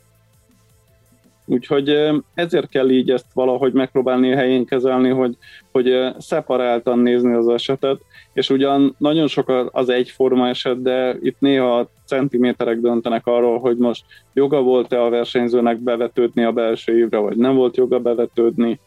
Úgyhogy 1.48 1.96
ezért 2.34 2.68
kell 2.68 2.90
így 2.90 3.10
ezt 3.10 3.26
valahogy 3.34 3.72
megpróbálni 3.72 4.28
helyén 4.28 4.64
kezelni, 4.64 5.08
hogy, 5.08 5.36
hogy 5.72 6.14
szeparáltan 6.18 6.98
nézni 6.98 7.32
az 7.32 7.48
esetet, 7.48 8.00
és 8.32 8.50
ugyan 8.50 8.94
nagyon 8.98 9.26
sok 9.26 9.70
az 9.72 9.88
egyforma 9.88 10.48
eset, 10.48 10.82
de 10.82 11.16
itt 11.20 11.40
néha 11.40 11.90
centiméterek 12.06 12.80
döntenek 12.80 13.26
arról, 13.26 13.58
hogy 13.58 13.76
most 13.76 14.04
joga 14.32 14.62
volt-e 14.62 15.02
a 15.02 15.10
versenyzőnek 15.10 15.78
bevetődni 15.78 16.44
a 16.44 16.52
belső 16.52 16.98
évre, 16.98 17.18
vagy 17.18 17.36
nem 17.36 17.54
volt 17.54 17.76
joga 17.76 17.98
bevetődni, 17.98 18.80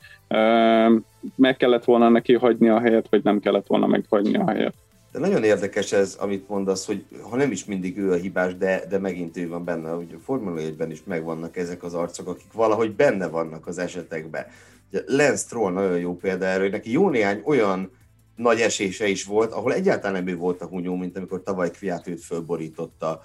meg 1.35 1.57
kellett 1.57 1.83
volna 1.83 2.09
neki 2.09 2.33
hagyni 2.33 2.69
a 2.69 2.79
helyet, 2.79 3.07
vagy 3.09 3.23
nem 3.23 3.39
kellett 3.39 3.67
volna 3.67 3.87
meghagyni 3.87 4.37
a 4.37 4.49
helyet. 4.49 4.73
De 5.11 5.19
nagyon 5.19 5.43
érdekes 5.43 5.91
ez, 5.91 6.15
amit 6.19 6.49
mondasz, 6.49 6.85
hogy 6.85 7.05
ha 7.21 7.35
nem 7.35 7.51
is 7.51 7.65
mindig 7.65 7.97
ő 7.97 8.11
a 8.11 8.15
hibás, 8.15 8.55
de, 8.55 8.85
de 8.89 8.97
megint 8.97 9.37
ő 9.37 9.47
van 9.47 9.63
benne, 9.63 9.89
hogy 9.89 10.13
a 10.17 10.23
Formula 10.23 10.61
1-ben 10.61 10.91
is 10.91 11.03
megvannak 11.03 11.57
ezek 11.57 11.83
az 11.83 11.93
arcok, 11.93 12.27
akik 12.27 12.53
valahogy 12.53 12.95
benne 12.95 13.27
vannak 13.27 13.67
az 13.67 13.77
esetekben. 13.77 14.45
Ugye 14.91 15.03
Lance 15.07 15.35
Stroll 15.35 15.71
nagyon 15.71 15.99
jó 15.99 16.15
példa 16.17 16.45
erről, 16.45 16.61
hogy 16.61 16.71
neki 16.71 16.91
jó 16.91 17.09
néhány 17.09 17.41
olyan 17.45 17.91
nagy 18.35 18.59
esése 18.59 19.07
is 19.07 19.23
volt, 19.25 19.51
ahol 19.51 19.73
egyáltalán 19.73 20.23
nem 20.23 20.33
ő 20.33 20.37
volt 20.37 20.61
a 20.61 20.65
hunyó, 20.65 20.95
mint 20.95 21.17
amikor 21.17 21.43
tavaly 21.43 21.71
Kviát 21.71 22.07
őt 22.07 22.23
fölborította 22.23 23.21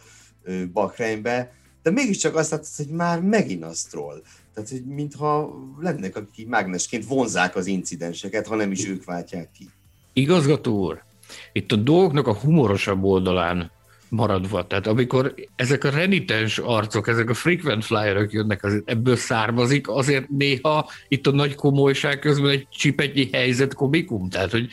Bakreinbe, 0.73 1.53
de 1.83 1.91
mégiscsak 1.91 2.37
azt 2.37 2.51
látod, 2.51 2.67
hogy 2.77 2.87
már 2.89 3.21
megint 3.21 3.65
a 3.65 3.73
Stroll. 3.73 4.23
Tehát, 4.55 4.71
hogy 4.71 4.85
mintha 4.85 5.55
lennek, 5.81 6.17
akik 6.17 6.49
mágnesként 6.49 7.07
vonzák 7.07 7.57
az 7.57 7.67
incidenseket, 7.67 8.47
ha 8.47 8.55
nem 8.55 8.71
is 8.71 8.89
ők 8.89 9.05
váltják 9.05 9.51
ki. 9.51 9.69
Igazgató 10.13 10.79
úr, 10.79 11.03
itt 11.53 11.73
a 11.73 11.77
dolgoknak 11.77 12.27
a 12.27 12.35
humorosabb 12.35 13.05
oldalán 13.05 13.71
maradva. 14.09 14.67
Tehát 14.67 14.87
amikor 14.87 15.35
ezek 15.57 15.85
a 15.85 15.91
renitens 15.91 16.59
arcok, 16.59 17.09
ezek 17.09 17.31
a 17.31 17.35
frequent 17.35 17.85
flyerök 17.85 18.33
jönnek, 18.33 18.65
azért 18.65 18.91
ebből 18.91 19.17
származik, 19.17 19.89
azért 19.89 20.29
néha 20.29 20.91
itt 21.09 21.27
a 21.27 21.31
nagy 21.31 21.55
komolyság 21.55 22.19
közben 22.19 22.51
egy 22.51 22.67
csipetnyi 22.71 23.29
helyzet 23.33 23.75
komikum. 23.75 24.29
Tehát, 24.29 24.51
hogy 24.51 24.69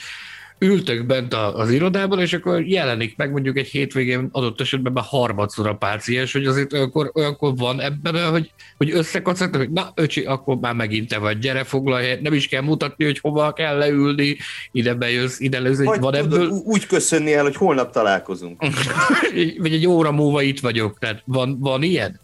ültök 0.64 1.06
bent 1.06 1.34
az 1.34 1.72
irodában, 1.72 2.20
és 2.20 2.34
akkor 2.34 2.62
jelenik 2.62 3.18
meg 3.18 3.32
mondjuk 3.32 3.58
egy 3.58 3.68
hétvégén 3.68 4.30
adott 4.32 4.62
esetben 4.62 4.94
már 4.94 5.04
harmadszor 5.08 5.68
a 5.68 5.76
páciens, 5.76 6.34
hogy 6.34 6.46
azért 6.46 6.74
olyankor, 6.74 7.12
olyankor 7.14 7.56
van 7.56 7.80
ebben, 7.80 8.30
hogy, 8.30 8.52
hogy 8.78 8.92
összekacagtak, 8.92 9.62
hogy 9.62 9.72
na 9.72 9.92
öcsi, 9.96 10.26
akkor 10.26 10.58
már 10.58 10.74
megint 10.74 11.10
te 11.10 11.18
vagy, 11.18 11.38
gyere 11.38 11.64
foglalj 11.64 12.04
helyet, 12.04 12.22
nem 12.22 12.34
is 12.34 12.48
kell 12.48 12.62
mutatni, 12.62 13.06
hogy 13.06 13.20
hova 13.20 13.54
kell 13.54 13.78
leülni, 13.78 14.38
ide 14.72 14.94
bejössz, 14.94 15.40
ide 15.40 15.60
lősz, 15.60 15.78
hogy 15.78 15.86
van 15.86 16.12
tudod, 16.12 16.16
ebből. 16.16 16.50
Úgy 16.50 16.86
köszönni 16.86 17.34
el, 17.34 17.44
hogy 17.44 17.56
holnap 17.56 17.92
találkozunk. 17.92 18.62
Vagy 19.58 19.74
egy 19.74 19.88
óra 19.88 20.12
múlva 20.12 20.42
itt 20.42 20.60
vagyok, 20.60 21.00
tehát 21.00 21.22
van, 21.26 21.58
van 21.60 21.84
ilyen? 21.84 22.20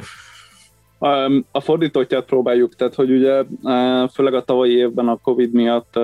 A 1.52 1.62
fordítottját 1.62 2.26
próbáljuk, 2.26 2.76
tehát 2.76 2.96
hogy 2.96 3.12
ugye 3.12 3.44
főleg 4.14 4.34
a 4.34 4.42
tavalyi 4.42 4.76
évben 4.76 5.08
a 5.08 5.18
Covid 5.18 5.54
miatt 5.54 6.00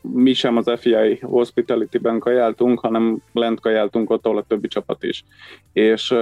mi 0.00 0.32
sem 0.32 0.56
az 0.56 0.72
FII 0.76 1.18
Hospitality-ben 1.22 2.18
kajáltunk, 2.18 2.80
hanem 2.80 3.22
lent 3.32 3.60
kajáltunk 3.60 4.10
ott, 4.10 4.26
ahol 4.26 4.38
a 4.38 4.44
többi 4.48 4.68
csapat 4.68 5.02
is. 5.02 5.24
És 5.72 6.14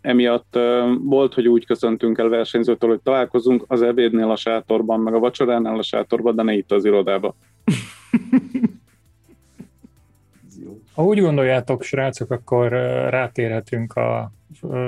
emiatt 0.00 0.58
volt, 1.02 1.34
hogy 1.34 1.48
úgy 1.48 1.66
köszöntünk 1.66 2.18
el 2.18 2.28
versenyzőtől, 2.28 2.90
hogy 2.90 3.00
találkozunk 3.00 3.64
az 3.66 3.82
ebédnél 3.82 4.30
a 4.30 4.36
sátorban, 4.36 5.00
meg 5.00 5.14
a 5.14 5.18
vacsoránál 5.18 5.78
a 5.78 5.82
sátorban, 5.82 6.34
de 6.34 6.42
ne 6.42 6.52
itt 6.52 6.72
az 6.72 6.84
irodába. 6.84 7.34
Ha 10.94 11.04
úgy 11.04 11.20
gondoljátok, 11.20 11.82
srácok, 11.82 12.30
akkor 12.30 12.68
rátérhetünk 13.10 13.92
a 13.92 14.32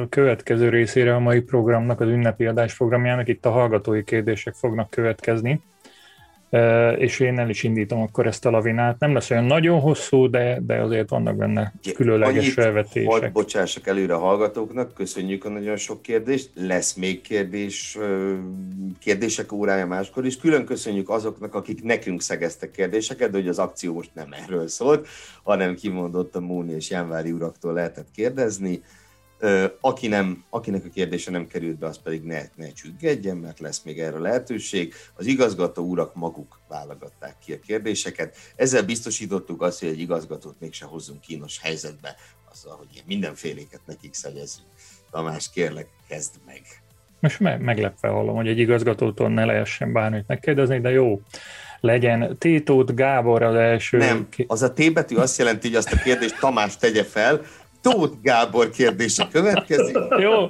következő 0.09 0.68
részére 0.68 1.14
a 1.14 1.18
mai 1.18 1.40
programnak, 1.40 2.01
az 2.01 2.09
ünnepi 2.09 2.46
adás 2.46 2.76
programjának. 2.76 3.28
Itt 3.28 3.46
a 3.46 3.51
hallgatói 3.51 4.05
kérdések 4.05 4.55
fognak 4.55 4.90
következni 4.90 5.61
és 6.96 7.20
én 7.20 7.38
el 7.38 7.49
is 7.49 7.62
indítom 7.62 8.01
akkor 8.01 8.26
ezt 8.26 8.46
a 8.46 8.51
lavinát. 8.51 8.99
Nem 8.99 9.14
lesz 9.14 9.30
olyan 9.30 9.44
nagyon 9.44 9.80
hosszú, 9.80 10.30
de, 10.30 10.59
de 10.66 10.80
azért 10.80 11.09
vannak 11.09 11.36
benne 11.36 11.72
különleges 11.94 12.53
felvetések. 12.53 13.11
Hadd 13.11 13.32
bocsássak 13.32 13.86
előre 13.86 14.14
a 14.14 14.18
hallgatóknak, 14.18 14.94
köszönjük 14.94 15.44
a 15.44 15.49
nagyon 15.49 15.76
sok 15.76 16.03
kérdést. 16.03 16.51
Lesz 16.55 16.94
még 16.94 17.20
kérdés, 17.20 17.99
kérdések 18.99 19.53
órája 19.53 19.86
máskor 19.86 20.26
is. 20.26 20.36
Külön 20.36 20.64
köszönjük 20.64 21.11
azoknak, 21.11 21.55
akik 21.55 21.82
nekünk 21.82 22.22
szegeztek 22.22 22.70
kérdéseket, 22.70 23.30
de 23.30 23.36
hogy 23.38 23.49
az 23.49 23.59
akció 23.59 23.94
most 23.94 24.11
nem 24.14 24.28
erről 24.44 24.68
szólt, 24.68 25.09
hanem 25.42 25.74
kimondott 25.74 26.36
a 26.36 26.40
Móni 26.40 26.72
és 26.72 26.90
Jánvári 26.90 27.30
uraktól 27.30 27.72
lehetett 27.72 28.09
kérdezni. 28.14 28.82
Aki 29.80 30.07
nem, 30.07 30.45
akinek 30.51 30.84
a 30.84 30.89
kérdése 30.89 31.30
nem 31.30 31.47
került 31.47 31.78
be, 31.78 31.86
az 31.86 32.03
pedig 32.03 32.22
ne, 32.22 32.43
ne 32.55 32.72
csüggedjen, 32.72 33.36
mert 33.36 33.61
lesz 33.61 33.82
még 33.82 34.01
erre 34.01 34.18
lehetőség. 34.18 34.95
Az 35.14 35.26
igazgató 35.26 35.82
urak 35.82 36.14
maguk 36.14 36.61
válogatták 36.68 37.36
ki 37.45 37.53
a 37.53 37.59
kérdéseket. 37.59 38.36
Ezzel 38.57 38.82
biztosítottuk 38.82 39.62
azt, 39.62 39.80
hogy 39.80 39.89
egy 39.89 40.01
igazgatót 40.01 40.61
mégse 40.61 40.84
hozzunk 40.84 41.20
kínos 41.20 41.59
helyzetbe, 41.61 42.16
azzal, 42.51 42.76
hogy 42.76 42.89
ilyen 42.93 43.05
mindenféléket 43.07 43.80
nekik 43.86 44.14
szegezzünk. 44.14 44.68
Tamás, 45.11 45.51
kérlek, 45.51 45.89
kezd 46.09 46.34
meg. 46.47 46.62
Most 47.20 47.41
me- 47.41 47.61
meglepve 47.61 48.09
hallom, 48.09 48.36
hogy 48.36 48.49
egy 48.49 48.59
igazgatótól 48.59 49.28
ne 49.28 49.45
lehessen 49.45 49.93
bármit 49.93 50.24
megkérdezni, 50.26 50.80
de 50.80 50.91
jó, 50.91 51.20
legyen. 51.80 52.36
Tétót 52.39 52.95
Gábor 52.95 53.43
az 53.43 53.55
első... 53.55 53.97
Nem, 53.97 54.28
az 54.47 54.62
a 54.62 54.72
T 54.72 54.93
betű 54.93 55.16
azt 55.16 55.39
jelenti, 55.39 55.66
hogy 55.66 55.76
azt 55.76 55.93
a 55.93 55.97
kérdést 55.97 56.39
Tamás 56.41 56.76
tegye 56.76 57.05
fel, 57.05 57.41
Tóth 57.81 58.16
Gábor 58.22 58.70
kérdése 58.70 59.29
következik. 59.33 59.99
Jó, 60.18 60.49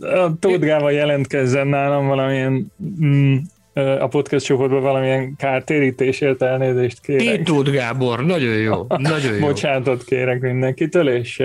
a 0.00 0.38
Tóth 0.40 0.64
Gábor 0.64 0.92
jelentkezzen 0.92 1.66
nálam 1.66 2.06
valamilyen 2.06 2.72
mm, 3.00 3.36
a 3.74 4.08
podcast 4.08 4.44
csoportban 4.44 4.82
valamilyen 4.82 5.36
kártérítésért 5.36 6.42
elnézést 6.42 7.00
kérek. 7.00 7.42
Tóth 7.42 7.70
Gábor, 7.70 8.24
nagyon 8.24 8.54
jó, 8.54 8.86
nagyon 8.88 9.34
jó. 9.34 9.46
Bocsánatot 9.46 10.04
kérek 10.04 10.40
mindenkitől, 10.40 11.08
és 11.08 11.42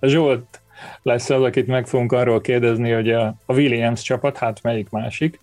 Zsolt 0.00 0.60
lesz 1.02 1.30
az, 1.30 1.42
akit 1.42 1.66
meg 1.66 1.86
fogunk 1.86 2.12
arról 2.12 2.40
kérdezni, 2.40 2.90
hogy 2.90 3.10
a, 3.10 3.34
a 3.46 3.54
Williams 3.54 4.02
csapat, 4.02 4.36
hát 4.36 4.62
melyik 4.62 4.90
másik, 4.90 5.40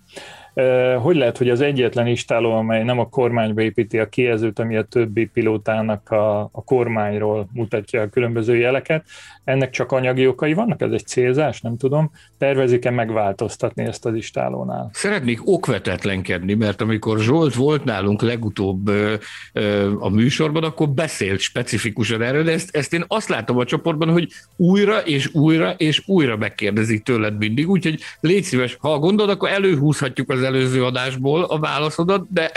hogy 1.02 1.16
lehet, 1.16 1.38
hogy 1.38 1.50
az 1.50 1.62
egyetlen 1.62 2.08
istáló, 2.08 2.52
amely 2.52 2.84
nem 2.84 3.00
a 3.00 3.10
kormányba 3.10 3.62
építi 3.62 4.00
a 4.00 4.10
kijelzőt, 4.10 4.60
ami 4.60 4.76
a 4.76 4.84
többi 4.84 5.26
pilótának 5.26 6.10
a, 6.10 6.40
a 6.40 6.64
kormányról 6.66 7.48
mutatja 7.54 8.02
a 8.02 8.10
különböző 8.10 8.56
jeleket, 8.56 9.06
ennek 9.48 9.70
csak 9.70 9.92
anyagi 9.92 10.28
okai 10.28 10.54
vannak? 10.54 10.82
Ez 10.82 10.92
egy 10.92 11.06
célzás? 11.06 11.62
Nem 11.62 11.78
tudom. 11.78 12.12
Tervezik-e 12.38 12.90
megváltoztatni 12.90 13.84
ezt 13.84 14.06
az 14.06 14.16
istálónál? 14.16 14.90
Szeretnék 14.94 15.40
okvetetlenkedni, 15.48 16.54
mert 16.54 16.82
amikor 16.82 17.20
Zsolt 17.20 17.56
volt 17.56 17.84
nálunk 17.84 18.22
legutóbb 18.22 18.88
ö, 18.88 19.14
ö, 19.54 19.92
a 20.00 20.10
műsorban, 20.10 20.64
akkor 20.64 20.90
beszélt 20.90 21.40
specifikusan 21.40 22.22
erről, 22.22 22.44
de 22.44 22.52
ezt, 22.52 22.76
ezt 22.76 22.94
én 22.94 23.04
azt 23.08 23.30
látom 23.30 23.58
a 23.58 23.66
csoportban, 23.66 24.10
hogy 24.10 24.28
újra 24.56 25.00
és 25.00 25.34
újra 25.34 25.72
és 25.78 26.04
újra 26.08 26.38
megkérdezik 26.38 27.04
tőled 27.04 27.38
mindig, 27.38 27.70
úgyhogy 27.70 28.00
légy 28.20 28.44
szíves, 28.44 28.78
ha 28.80 29.00
gondolod, 29.00 29.32
akkor 29.32 29.50
előhúzhatjuk 29.50 30.30
az 30.30 30.44
előző 30.44 30.84
adásból 30.84 31.44
a 31.44 31.60
válaszodat, 31.60 32.28
de, 32.34 32.52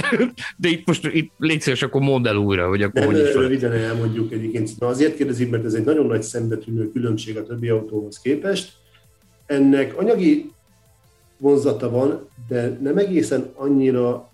de 0.56 0.68
itt 0.68 0.86
most 0.86 1.06
itt 1.12 1.32
légy 1.38 1.60
szíves, 1.60 1.82
akkor 1.82 2.00
mondd 2.00 2.26
el 2.26 2.36
újra, 2.36 2.68
hogy 2.68 2.82
akkor 2.82 3.04
hogy 3.04 3.18
is 3.18 3.34
Röviden 3.34 3.72
elmondjuk 3.72 4.32
egyébként. 4.32 4.70
Na 4.78 4.86
azért 4.86 5.16
kérdezik, 5.16 5.50
mert 5.50 5.64
ez 5.64 5.74
egy 5.74 5.84
nagyon 5.84 6.06
nagy 6.06 6.22
szembetűnő 6.22 6.79
különbség 6.88 7.36
a 7.36 7.44
többi 7.46 7.68
autóhoz 7.68 8.18
képest. 8.18 8.72
Ennek 9.46 9.98
anyagi 9.98 10.52
vonzata 11.36 11.90
van, 11.90 12.28
de 12.48 12.78
nem 12.82 12.98
egészen 12.98 13.52
annyira, 13.54 14.30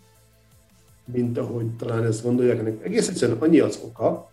mint 1.05 1.39
ahogy 1.39 1.67
talán 1.77 2.05
ezt 2.05 2.23
gondolják, 2.23 2.59
ennek 2.59 2.85
egész 2.85 3.09
egyszerűen 3.09 3.39
annyi 3.39 3.59
az 3.59 3.81
oka, 3.85 4.31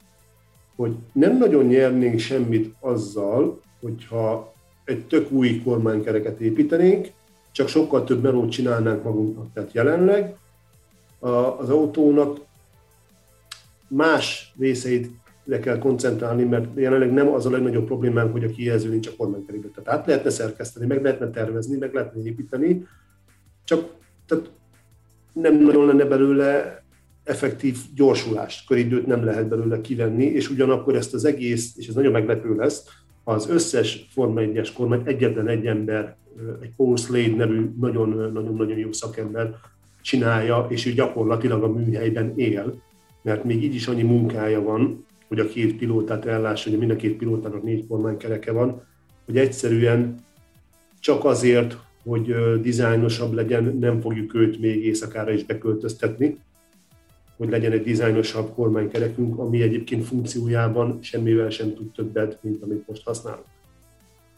hogy 0.75 0.95
nem 1.13 1.37
nagyon 1.37 1.65
nyernénk 1.65 2.19
semmit 2.19 2.75
azzal, 2.79 3.61
hogyha 3.81 4.53
egy 4.85 5.05
tök 5.05 5.31
új 5.31 5.61
kormánykereket 5.61 6.39
építenénk, 6.39 7.07
csak 7.51 7.67
sokkal 7.67 8.03
több 8.03 8.21
melót 8.21 8.51
csinálnánk 8.51 9.03
magunknak. 9.03 9.53
Tehát 9.53 9.73
jelenleg 9.73 10.35
az 11.57 11.69
autónak 11.69 12.39
más 13.87 14.53
részeit 14.59 15.11
le 15.45 15.59
kell 15.59 15.77
koncentrálni, 15.77 16.43
mert 16.43 16.67
jelenleg 16.75 17.13
nem 17.13 17.27
az 17.27 17.45
a 17.45 17.49
legnagyobb 17.49 17.85
problémánk, 17.85 18.31
hogy 18.31 18.43
a 18.43 18.49
kijelző 18.49 18.89
nincs 18.89 19.07
a 19.07 19.11
kormánykerékben. 19.17 19.71
Tehát 19.71 19.99
át 19.99 20.07
lehetne 20.07 20.29
szerkeszteni, 20.29 20.85
meg 20.85 21.01
lehetne 21.01 21.29
tervezni, 21.29 21.77
meg 21.77 21.93
lehetne 21.93 22.23
építeni, 22.23 22.87
csak 23.63 23.89
tehát 24.27 24.51
nem 25.33 25.63
nagyon 25.63 25.85
lenne 25.85 26.05
belőle 26.05 26.83
effektív 27.23 27.77
gyorsulást, 27.95 28.67
köridőt 28.67 29.05
nem 29.05 29.23
lehet 29.23 29.47
belőle 29.47 29.81
kivenni, 29.81 30.25
és 30.25 30.49
ugyanakkor 30.49 30.95
ezt 30.95 31.13
az 31.13 31.25
egész, 31.25 31.73
és 31.77 31.87
ez 31.87 31.95
nagyon 31.95 32.11
meglepő 32.11 32.55
lesz, 32.55 32.85
az 33.23 33.49
összes 33.49 34.07
Forma 34.11 34.41
1-es 34.41 34.69
kormány 34.75 35.01
egyetlen 35.05 35.47
egy 35.47 35.65
ember, 35.65 36.15
egy 36.61 36.71
Paul 36.75 36.97
Slade 36.97 37.35
nevű 37.35 37.69
nagyon-nagyon 37.79 38.77
jó 38.77 38.91
szakember 38.91 39.55
csinálja, 40.01 40.65
és 40.69 40.85
ő 40.85 40.91
gyakorlatilag 40.91 41.63
a 41.63 41.67
műhelyben 41.67 42.33
él, 42.35 42.81
mert 43.21 43.43
még 43.43 43.63
így 43.63 43.75
is 43.75 43.87
annyi 43.87 44.01
munkája 44.01 44.61
van, 44.61 45.05
hogy 45.33 45.45
a 45.45 45.47
két 45.47 45.75
pilótát 45.75 46.25
ellássa, 46.25 46.69
hogy 46.69 46.79
mind 46.79 46.91
a 46.91 46.95
két 46.95 47.17
pilótának 47.17 47.63
négy 47.63 47.87
kormánykereke 47.87 48.51
van, 48.51 48.81
hogy 49.25 49.37
egyszerűen 49.37 50.15
csak 50.99 51.25
azért, 51.25 51.77
hogy 52.03 52.35
dizájnosabb 52.61 53.33
legyen, 53.33 53.77
nem 53.79 54.01
fogjuk 54.01 54.33
őt 54.35 54.59
még 54.59 54.85
éjszakára 54.85 55.31
is 55.31 55.43
beköltöztetni, 55.43 56.37
hogy 57.37 57.49
legyen 57.49 57.71
egy 57.71 57.83
dizájnosabb 57.83 58.53
kormánykerekünk, 58.53 59.39
ami 59.39 59.61
egyébként 59.61 60.05
funkciójában 60.05 60.97
semmivel 61.01 61.49
sem 61.49 61.73
tud 61.73 61.91
többet, 61.91 62.39
mint 62.41 62.63
amit 62.63 62.87
most 62.87 63.03
használunk. 63.05 63.45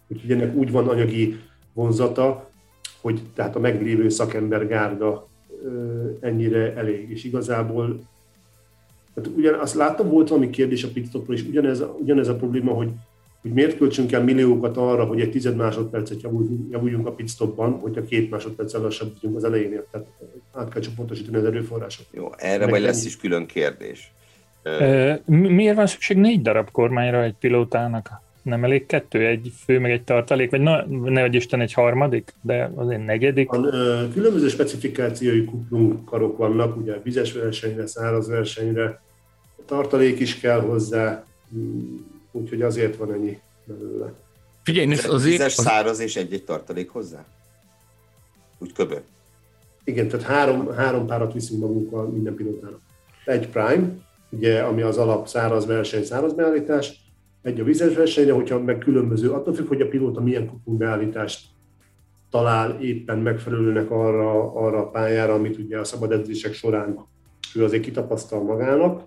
Úgyhogy 0.08 0.32
ennek 0.32 0.56
úgy 0.56 0.72
van 0.72 0.88
anyagi 0.88 1.40
vonzata, 1.74 2.50
hogy 3.02 3.22
tehát 3.34 3.56
a 3.56 3.60
meglévő 3.60 4.10
szakember 4.10 4.68
gárda 4.68 5.28
ennyire 6.20 6.76
elég. 6.76 7.10
És 7.10 7.24
igazából 7.24 8.00
hát 9.16 9.28
ugyan, 9.28 9.54
azt 9.54 9.76
láttam, 9.76 10.10
volt 10.10 10.30
valami 10.30 10.50
kérdés 10.50 10.84
a 10.84 10.92
pitstopról, 10.94 11.36
és 11.36 11.44
ugyanez, 11.44 11.84
ugyanez 12.00 12.28
a 12.28 12.36
probléma, 12.36 12.72
hogy 12.72 12.90
hogy 13.46 13.54
miért 13.54 13.78
költsünk 13.78 14.12
el 14.12 14.24
milliókat 14.24 14.78
arra, 14.78 15.06
hogy 15.06 15.22
egy 15.22 15.30
tized 15.30 15.56
másodpercet 15.56 16.22
javuljunk, 16.22 16.72
javuljunk 16.72 17.08
a 17.08 17.12
pitstopban, 17.12 17.72
hogyha 17.72 18.04
két 18.04 18.30
másodperccel 18.30 18.82
lassabb 18.82 19.14
vagyunk 19.14 19.36
az 19.36 19.44
elején, 19.44 19.82
tehát 19.92 20.08
át 20.54 20.70
kell 20.70 20.82
csoportosítani 20.82 21.38
az 21.38 21.44
erőforrásokat. 21.44 22.14
Jó, 22.14 22.30
erre 22.38 22.68
majd 22.68 22.84
lesz 22.84 23.06
is 23.06 23.18
külön 23.18 23.46
kérdés. 23.46 24.14
Miért 25.26 25.76
van 25.76 25.88
szükség 25.88 26.18
négy 26.18 26.42
darab 26.42 26.72
kormányra 26.72 27.24
egy 27.24 27.36
pilótának? 27.40 28.10
Nem 28.46 28.64
elég 28.64 28.86
kettő, 28.86 29.26
egy 29.26 29.52
fő, 29.64 29.80
meg 29.80 29.92
egy 29.92 30.04
tartalék, 30.04 30.50
vagy 30.50 30.62
na, 30.62 30.86
ne 30.88 31.22
vagy 31.22 31.34
Isten 31.34 31.62
egy 31.62 31.74
harmadik, 31.74 32.34
de 32.42 32.72
azért 32.76 33.06
negyedik? 33.06 33.50
Van, 33.50 33.62
különböző 34.14 34.48
specifikációi 34.48 35.46
kuplunk 35.46 36.06
karok 36.06 36.38
vannak, 36.38 36.78
ugye 36.78 37.00
vizes 37.04 37.34
versenyre, 37.34 37.88
száraz 37.88 38.28
versenyre, 38.28 39.02
tartalék 39.66 40.20
is 40.20 40.40
kell 40.40 40.60
hozzá, 40.60 41.26
úgyhogy 42.32 42.62
azért 42.62 42.96
van 42.96 43.14
ennyi 43.14 43.40
belőle. 43.64 44.14
Figyelj, 44.64 44.92
ez 44.92 45.10
azért... 45.10 45.38
Vizes, 45.38 45.54
száraz 45.54 46.00
és 46.00 46.16
egy-egy 46.16 46.44
tartalék 46.44 46.90
hozzá? 46.90 47.26
Úgy 48.58 48.74
köbö. 48.74 48.96
Igen, 49.84 50.08
tehát 50.08 50.26
három, 50.26 50.74
három 50.74 51.06
párat 51.06 51.34
viszünk 51.34 51.60
magunkkal 51.60 52.08
minden 52.08 52.36
pilótának. 52.36 52.80
Egy 53.26 53.48
Prime, 53.48 53.88
ugye, 54.30 54.62
ami 54.62 54.82
az 54.82 54.98
alap 54.98 55.28
száraz 55.28 55.66
verseny, 55.66 56.04
száraz 56.04 56.34
beállítás, 56.34 57.04
egy 57.46 57.60
a 57.60 57.64
vizes 57.64 57.96
versenyre, 57.96 58.34
hogyha 58.34 58.60
meg 58.60 58.78
különböző, 58.78 59.32
attól 59.32 59.54
függ, 59.54 59.68
hogy 59.68 59.82
a 59.82 59.88
pilóta 59.88 60.22
milyen 60.22 60.48
kupunk 60.48 60.78
beállítást 60.78 61.48
talál 62.30 62.82
éppen 62.82 63.18
megfelelőnek 63.18 63.92
arra, 63.92 64.54
arra 64.54 64.78
a 64.80 64.90
pályára, 64.90 65.34
amit 65.34 65.58
ugye 65.58 65.80
a 65.80 65.84
szabad 65.84 66.12
edzések 66.12 66.54
során 66.54 67.06
ő 67.56 67.64
azért 67.64 67.84
kitapasztal 67.84 68.44
magának, 68.44 69.04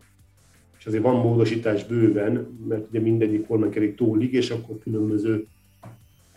és 0.78 0.86
azért 0.86 1.03
van 1.03 1.16
módosítás 1.16 1.84
bőven, 1.84 2.59
mert 2.68 2.89
ugye 2.89 3.01
mindegyik 3.01 3.47
kormánykerék 3.47 3.95
tólig, 3.95 4.32
és 4.32 4.51
akkor 4.51 4.78
különböző 4.78 5.47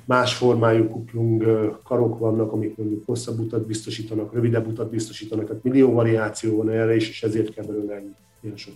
más 0.05 0.35
formájú 0.35 0.89
kuplung 0.89 1.43
karok 1.83 2.19
vannak, 2.19 2.51
amik 2.51 2.77
mondjuk 2.77 3.05
hosszabb 3.05 3.39
utat 3.39 3.67
biztosítanak, 3.67 4.33
rövidebb 4.33 4.67
utat 4.67 4.89
biztosítanak, 4.89 5.47
tehát 5.47 5.63
millió 5.63 5.91
variáció 5.91 6.57
van 6.57 6.69
erre 6.69 6.95
is, 6.95 7.09
és 7.09 7.23
ezért 7.23 7.53
kell 7.53 7.65
belőle 7.65 8.03
ilyen 8.41 8.57
sok. 8.57 8.73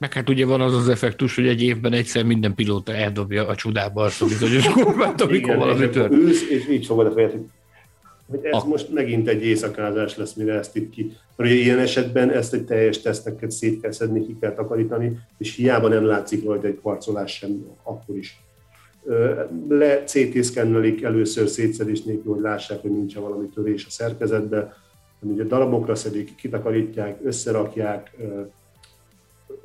Meg 0.00 0.12
hát 0.12 0.28
ugye 0.28 0.46
van 0.46 0.60
az 0.60 0.74
az 0.74 0.88
effektus, 0.88 1.34
hogy 1.34 1.46
egy 1.46 1.62
évben 1.62 1.92
egyszer 1.92 2.24
minden 2.24 2.54
pilóta 2.54 2.92
eldobja 2.94 3.46
a 3.46 3.54
csudába 3.54 4.02
azt 4.02 4.22
a 4.22 4.26
bizonyos 4.26 4.68
kormányt, 4.82 5.20
amikor 5.20 5.56
valami 5.56 5.90
történik. 5.90 6.26
Ülsz, 6.26 6.50
és 6.50 6.68
így 6.68 6.86
fogod 6.86 7.06
a 7.06 7.10
fejet, 7.10 7.32
hogy 7.32 7.48
ez 8.42 8.62
a... 8.62 8.66
most 8.66 8.92
megint 8.92 9.28
egy 9.28 9.44
éjszakázás 9.44 10.16
lesz, 10.16 10.34
mire 10.34 10.54
ezt 10.54 10.76
itt 10.76 10.90
ki. 10.90 11.16
Mert 11.36 11.50
ilyen 11.50 11.78
esetben 11.78 12.30
ezt 12.30 12.54
egy 12.54 12.64
teljes 12.64 13.00
teszteket 13.00 13.50
szét 13.50 13.80
kell 13.80 13.92
szedni, 13.92 14.26
ki 14.26 14.36
kell 14.40 14.52
takarítani, 14.52 15.18
és 15.38 15.54
hiába 15.54 15.88
nem 15.88 16.04
látszik 16.04 16.44
rajta 16.44 16.66
egy 16.66 16.78
kvarcolás 16.78 17.32
sem 17.32 17.66
akkor 17.82 18.16
is. 18.16 18.40
Le 19.68 20.04
CT 20.04 20.56
először 21.02 21.48
szétszedés 21.48 22.02
nélkül, 22.02 22.32
hogy 22.32 22.42
lássák, 22.42 22.80
hogy 22.80 22.90
nincs 22.90 23.14
valami 23.14 23.48
törés 23.54 23.86
a 23.86 23.90
szerkezetbe, 23.90 24.76
ugye 25.20 25.44
darabokra 25.44 25.94
szedik, 25.94 26.34
kitakarítják, 26.34 27.18
összerakják, 27.24 28.16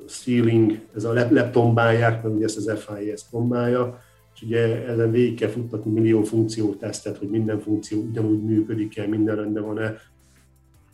sealing, 0.08 0.80
ez 0.96 1.04
a 1.04 1.14
leptombálják, 1.14 2.24
mert 2.24 2.36
ugye 2.36 2.46
ezt 2.46 2.58
az 2.58 2.72
FIS 2.80 3.22
tombálja, 3.32 4.02
és 4.36 4.42
ugye 4.42 4.88
ezen 4.88 5.12
végig 5.12 5.40
kell 5.40 5.50
futtatni 5.50 5.92
millió 5.92 6.24
funkció 6.24 6.74
tesztet, 6.74 7.18
hogy 7.18 7.30
minden 7.30 7.60
funkció 7.60 8.02
ugyanúgy 8.02 8.44
működik-e, 8.44 9.08
minden 9.08 9.36
rendben 9.36 9.66
van-e, 9.66 9.96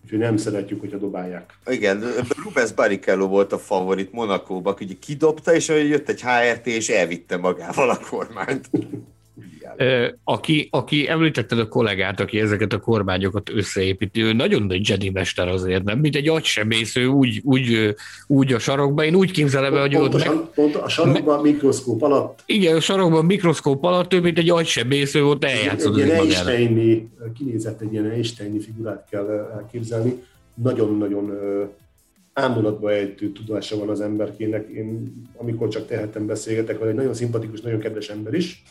úgyhogy 0.04 0.20
nem 0.20 0.38
szeretjük, 0.38 0.80
hogyha 0.80 0.98
dobálják. 0.98 1.60
Igen, 1.66 2.04
Rubens 2.44 2.72
Barrichello 2.72 3.28
volt 3.28 3.52
a 3.52 3.58
favorit 3.58 4.12
Monakóba, 4.12 4.74
hogy 4.78 5.00
kidobta, 5.00 5.54
és 5.54 5.68
jött 5.68 6.10
egy 6.10 6.22
HRT, 6.22 6.68
és 6.68 6.90
elvitte 6.90 7.38
magával 7.38 7.90
a 7.90 8.00
kormányt. 8.10 8.70
Aki, 10.24 10.68
aki 10.72 11.08
említetted 11.10 11.60
a 11.60 11.68
kollégát, 11.68 12.20
aki 12.20 12.40
ezeket 12.40 12.74
a 12.74 12.80
kormányokat 12.80 13.50
összeépíti, 13.50 14.22
ő 14.22 14.34
nagyon 14.34 14.64
nagy 14.64 14.90
Jedi 14.90 15.10
mester 15.10 15.48
azért, 15.48 15.84
nem? 15.84 16.00
Mint 16.00 16.16
egy 16.16 16.28
agysebésző 16.28 17.06
úgy, 17.06 17.42
úgy, 17.44 17.96
úgy 18.28 18.54
a 18.54 18.60
sarokba. 18.60 19.04
Én 19.04 19.16
úgy 19.16 19.32
képzelem 19.32 19.74
hogy 19.74 19.96
Pontosan, 19.96 20.36
meg... 20.36 20.46
pont 20.56 20.76
a 20.76 20.90
sarokban 20.90 21.42
me... 21.42 21.52
mikroszkóp 21.52 22.02
alatt. 22.02 22.44
Igen, 22.46 22.76
a 22.76 22.80
sarokban 22.80 23.26
mikroszkóp 23.26 23.84
alatt 23.84 24.14
ő, 24.14 24.22
mint 24.22 24.38
egy 24.38 24.50
agysebésző 24.50 25.26
ott 25.26 25.44
eljátszott. 25.44 25.98
Egy 25.98 26.06
ilyen 26.06 26.20
Einsteini, 26.20 27.10
kinézett 27.38 27.82
egy 27.82 27.92
ilyen 27.92 28.10
Einsteini 28.10 28.60
figurát 28.60 29.08
kell 29.10 29.50
elképzelni. 29.54 30.24
Nagyon-nagyon 30.54 31.34
ámulatba 32.34 32.92
ejtő 32.92 33.32
tudása 33.32 33.78
van 33.78 33.90
az 33.90 34.02
emberkének. 34.02 34.70
Én 34.70 35.14
amikor 35.38 35.68
csak 35.68 35.88
tehetem 35.88 36.26
beszélgetek 36.26 36.78
vele, 36.78 36.90
egy 36.90 36.96
nagyon 36.98 37.14
szimpatikus, 37.14 37.62
nagyon 37.62 37.80
kedves 37.80 38.10
ember 38.10 38.34
is 38.34 38.64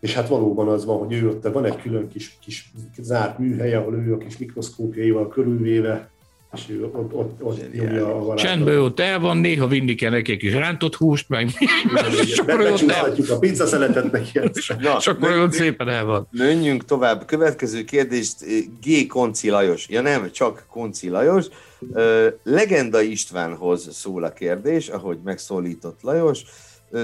és 0.00 0.14
hát 0.14 0.28
valóban 0.28 0.68
az 0.68 0.84
van, 0.84 0.98
hogy 0.98 1.12
ő 1.12 1.28
ott 1.28 1.52
van 1.52 1.64
egy 1.64 1.76
külön 1.76 2.08
kis, 2.08 2.38
kis 2.44 2.72
zárt 2.98 3.38
műhely, 3.38 3.74
ahol 3.74 3.94
ő 3.94 4.14
a 4.14 4.18
kis 4.18 4.38
mikroszkópjaival 4.38 5.28
körülvéve, 5.28 6.10
és 6.54 6.64
ő 6.68 6.84
ott, 6.84 7.14
ott, 7.14 7.42
ott 7.42 7.72
nyomja 7.72 8.06
a 8.06 8.24
varázslat. 8.24 8.38
Csendben 8.38 8.78
ott 8.78 9.00
el 9.00 9.20
van, 9.20 9.36
néha 9.36 9.66
vinni 9.66 9.94
kell 9.94 10.10
neki 10.10 10.32
egy 10.32 10.38
kis 10.38 10.52
rántott 10.52 10.94
húst, 10.94 11.28
meg 11.28 11.48
ott 13.16 13.28
a 13.28 13.38
pizza 13.38 13.66
szeletet 13.66 14.12
neki. 14.12 14.38
Na, 14.80 14.96
és 14.98 15.06
akkor 15.06 15.38
ott 15.38 15.52
szépen 15.52 15.88
el 15.88 16.04
van. 16.04 16.28
Menjünk 16.30 16.84
tovább. 16.84 17.24
Következő 17.26 17.84
kérdést 17.84 18.44
G. 18.82 19.06
Konci 19.06 19.50
Lajos. 19.50 19.88
Ja 19.88 20.00
nem, 20.00 20.30
csak 20.30 20.64
Konci 20.70 21.08
Lajos. 21.08 21.46
Legenda 22.42 23.00
Istvánhoz 23.00 23.88
szól 23.92 24.24
a 24.24 24.32
kérdés, 24.32 24.88
ahogy 24.88 25.18
megszólított 25.24 25.98
Lajos. 26.02 26.42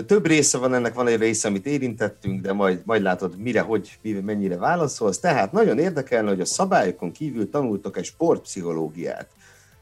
Több 0.07 0.26
része 0.26 0.59
van 0.59 0.74
ennek, 0.74 0.95
van 0.95 1.07
egy 1.07 1.18
része, 1.18 1.49
amit 1.49 1.66
érintettünk, 1.66 2.41
de 2.41 2.53
majd, 2.53 2.82
majd 2.85 3.03
látod, 3.03 3.39
mire, 3.39 3.61
hogy, 3.61 3.99
mennyire 4.03 4.57
válaszolsz. 4.57 5.18
Tehát 5.18 5.53
nagyon 5.53 5.78
érdekelne, 5.78 6.28
hogy 6.28 6.41
a 6.41 6.45
szabályokon 6.45 7.12
kívül 7.12 7.51
tanultok 7.51 7.97
egy 7.97 8.05
sportpszichológiát. 8.05 9.28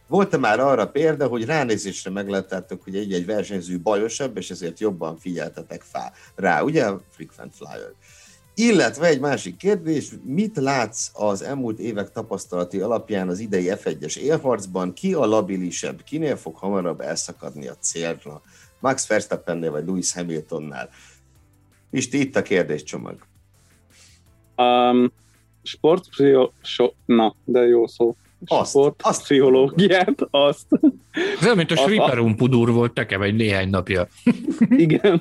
Volt-e 0.07 0.37
már 0.37 0.61
arra 0.61 0.89
példa, 0.89 1.27
hogy 1.27 1.45
ránézésre 1.45 2.11
megláttátok, 2.11 2.83
hogy 2.83 2.97
egy-egy 2.97 3.27
versenyző 3.27 3.81
bajosabb, 3.81 4.37
és 4.37 4.51
ezért 4.51 4.81
jobban 4.81 5.19
figyeltetek 5.19 5.83
rá, 6.35 6.63
ugye? 6.63 6.87
Frequent 7.11 7.55
flyer. 7.55 7.93
Illetve 8.55 9.07
egy 9.07 9.21
másik 9.21 9.57
kérdés, 9.57 10.11
mit 10.25 10.57
látsz 10.57 11.11
az 11.13 11.43
elmúlt 11.43 11.79
évek 11.79 12.11
tapasztalati 12.11 12.81
alapján 12.81 13.29
az 13.29 13.39
idei 13.39 13.67
F1-es 13.69 14.17
élharcban, 14.17 14.93
ki 14.93 15.15
a 15.15 15.25
labilisebb, 15.27 16.03
kinél 16.03 16.37
fog 16.37 16.57
hamarabb 16.57 17.01
elszakadni 17.01 17.69
a 17.69 17.77
célra? 17.81 18.43
Max 18.83 19.07
Verstappennél 19.07 19.71
vagy 19.71 19.87
Lewis 19.87 20.13
Hamiltonnál. 20.13 20.89
És 21.91 22.09
itt 22.11 22.37
a 22.37 22.43
kérdéscsomag. 22.43 23.17
Um, 24.57 25.13
sportpszicho... 25.63 26.51
So, 26.63 26.91
na, 27.05 27.35
de 27.45 27.61
jó 27.61 27.87
szó. 27.87 28.15
Azt, 28.47 28.71
sportpszichológiát, 28.71 30.27
azt. 30.31 30.67
Ez 31.39 31.45
olyan, 31.45 31.57
mint 31.57 31.71
a 31.71 31.77
Sriperum 31.77 32.37
pudur 32.37 32.73
volt 32.73 32.95
nekem 32.95 33.23
egy 33.23 33.35
néhány 33.35 33.71
napja. 33.71 34.07
Igen. 34.87 35.21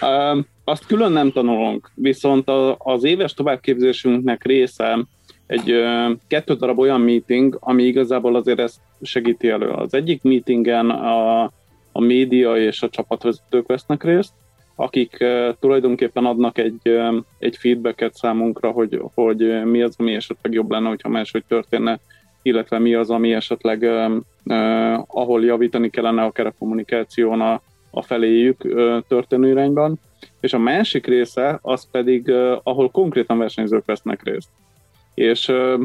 Um, 0.00 0.46
azt 0.64 0.86
külön 0.86 1.12
nem 1.12 1.32
tanulunk, 1.32 1.90
viszont 1.94 2.50
az 2.78 3.04
éves 3.04 3.34
továbbképzésünknek 3.34 4.44
része 4.44 5.06
egy 5.46 5.72
uh, 5.72 6.18
kettő 6.28 6.54
darab 6.54 6.78
olyan 6.78 7.00
meeting, 7.00 7.58
ami 7.60 7.82
igazából 7.82 8.36
azért 8.36 8.58
ezt 8.58 8.80
segíti 9.02 9.48
elő. 9.48 9.68
Az 9.68 9.94
egyik 9.94 10.22
meetingen 10.22 10.90
a 10.90 11.52
a 11.96 12.00
média 12.00 12.56
és 12.56 12.82
a 12.82 12.88
csapatvezetők 12.88 13.66
vesznek 13.66 14.04
részt, 14.04 14.32
akik 14.74 15.24
tulajdonképpen 15.60 16.24
adnak 16.24 16.58
egy, 16.58 16.98
egy 17.38 17.56
feedbacket 17.56 18.14
számunkra, 18.14 18.70
hogy, 18.70 19.02
hogy 19.14 19.64
mi 19.64 19.82
az, 19.82 19.94
ami 19.98 20.14
esetleg 20.14 20.52
jobb 20.52 20.70
lenne, 20.70 20.88
hogyha 20.88 21.08
máshogy 21.08 21.44
történne, 21.48 22.00
illetve 22.42 22.78
mi 22.78 22.94
az, 22.94 23.10
ami 23.10 23.32
esetleg 23.32 23.84
ahol 25.06 25.44
javítani 25.44 25.90
kellene 25.90 26.22
akár 26.22 26.46
a 26.46 26.54
kommunikáción 26.58 27.40
a, 27.40 27.62
a 27.90 28.02
feléjük 28.02 28.64
uh, 28.64 28.98
történő 29.08 29.48
irányban. 29.48 29.98
És 30.40 30.52
a 30.52 30.58
másik 30.58 31.06
része 31.06 31.58
az 31.62 31.90
pedig, 31.90 32.30
ahol 32.62 32.90
konkrétan 32.90 33.38
versenyzők 33.38 33.84
vesznek 33.84 34.22
részt. 34.22 34.48
És 35.14 35.48
uh, 35.48 35.80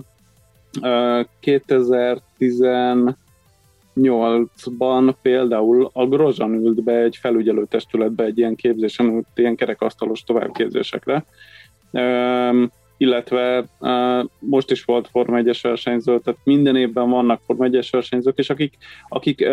uh, 0.82 1.26
2010 1.40 2.60
2008-ban 3.96 5.14
például 5.22 5.90
a 5.94 6.08
Grozsan 6.08 6.54
ült 6.54 6.84
be 6.84 6.98
egy 6.98 7.16
felügyelőtestületbe 7.16 8.24
egy 8.24 8.38
ilyen 8.38 8.56
képzésen, 8.56 9.28
ilyen 9.36 9.56
kerekasztalos 9.56 10.24
továbbképzésekre, 10.24 11.26
illetve 12.98 13.66
most 14.40 14.72
is 14.72 14.84
volt 14.84 15.08
Forma 15.08 15.42
1-es 15.42 15.60
versenyző, 15.62 16.20
tehát 16.20 16.40
minden 16.44 16.76
évben 16.76 17.10
vannak 17.10 17.42
Forma 17.46 17.66
1-es 17.70 17.88
versenyzők, 17.92 18.38
és 18.38 18.50
akik, 18.50 18.78
akik 19.08 19.46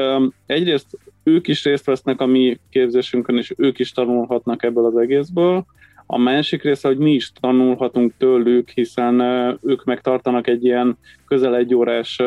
egyrészt 0.46 0.86
ők 1.22 1.48
is 1.48 1.64
részt 1.64 1.84
vesznek 1.84 2.20
a 2.20 2.26
mi 2.26 2.58
képzésünkön, 2.70 3.36
és 3.36 3.54
ők 3.56 3.78
is 3.78 3.92
tanulhatnak 3.92 4.62
ebből 4.62 4.84
az 4.84 4.96
egészből, 4.96 5.64
a 6.10 6.18
másik 6.18 6.62
része, 6.62 6.88
hogy 6.88 6.98
mi 6.98 7.12
is 7.12 7.32
tanulhatunk 7.40 8.12
tőlük, 8.18 8.68
hiszen 8.68 9.20
ők 9.62 9.84
megtartanak 9.84 10.46
egy 10.46 10.64
ilyen 10.64 10.98
közel 11.26 11.56
egy 11.56 11.74
órás 11.74 12.22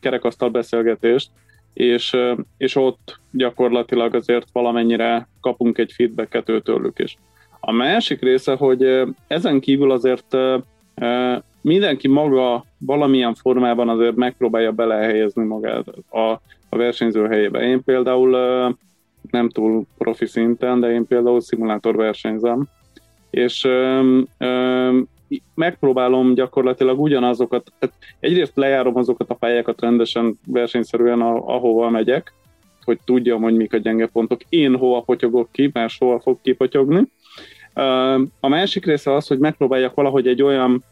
kerekasztal 0.00 0.48
beszélgetést, 0.48 1.30
és, 1.72 2.16
és 2.56 2.76
ott 2.76 3.18
gyakorlatilag 3.30 4.14
azért 4.14 4.46
valamennyire 4.52 5.28
kapunk 5.40 5.78
egy 5.78 5.92
feedbacket 5.92 6.48
őtőlük 6.48 6.98
is. 6.98 7.16
A 7.60 7.72
másik 7.72 8.20
része, 8.20 8.54
hogy 8.54 9.02
ezen 9.26 9.60
kívül 9.60 9.90
azért 9.90 10.36
mindenki 11.60 12.08
maga 12.08 12.64
valamilyen 12.78 13.34
formában 13.34 13.88
azért 13.88 14.16
megpróbálja 14.16 14.72
belehelyezni 14.72 15.44
magát 15.44 15.84
a, 16.08 16.18
a 16.68 16.76
versenyző 16.76 17.26
helyébe. 17.26 17.60
Én 17.60 17.84
például 17.84 18.36
nem 19.30 19.48
túl 19.48 19.84
profi 19.98 20.26
szinten, 20.26 20.80
de 20.80 20.90
én 20.90 21.06
például 21.06 21.40
szimulátor 21.40 21.96
versenyzem, 21.96 22.68
és 23.30 23.64
ö, 23.64 24.18
ö, 24.38 24.98
megpróbálom 25.54 26.34
gyakorlatilag 26.34 27.00
ugyanazokat, 27.00 27.72
tehát 27.78 27.96
egyrészt 28.20 28.56
lejárom 28.56 28.96
azokat 28.96 29.30
a 29.30 29.34
pályákat 29.34 29.80
rendesen 29.80 30.38
versenyszerűen, 30.46 31.20
ahova 31.20 31.90
megyek, 31.90 32.32
hogy 32.84 32.98
tudjam, 33.04 33.42
hogy 33.42 33.56
mik 33.56 33.72
a 33.72 33.76
gyenge 33.76 34.06
pontok, 34.06 34.40
én 34.48 34.76
hova 34.76 35.00
potyogok 35.00 35.48
ki, 35.52 35.70
más 35.72 35.98
hova 35.98 36.20
fog 36.20 36.38
kipotyogni. 36.42 37.02
A 38.40 38.48
másik 38.48 38.84
része 38.84 39.14
az, 39.14 39.26
hogy 39.26 39.38
megpróbáljak 39.38 39.94
valahogy 39.94 40.26
egy 40.26 40.42
olyan 40.42 40.84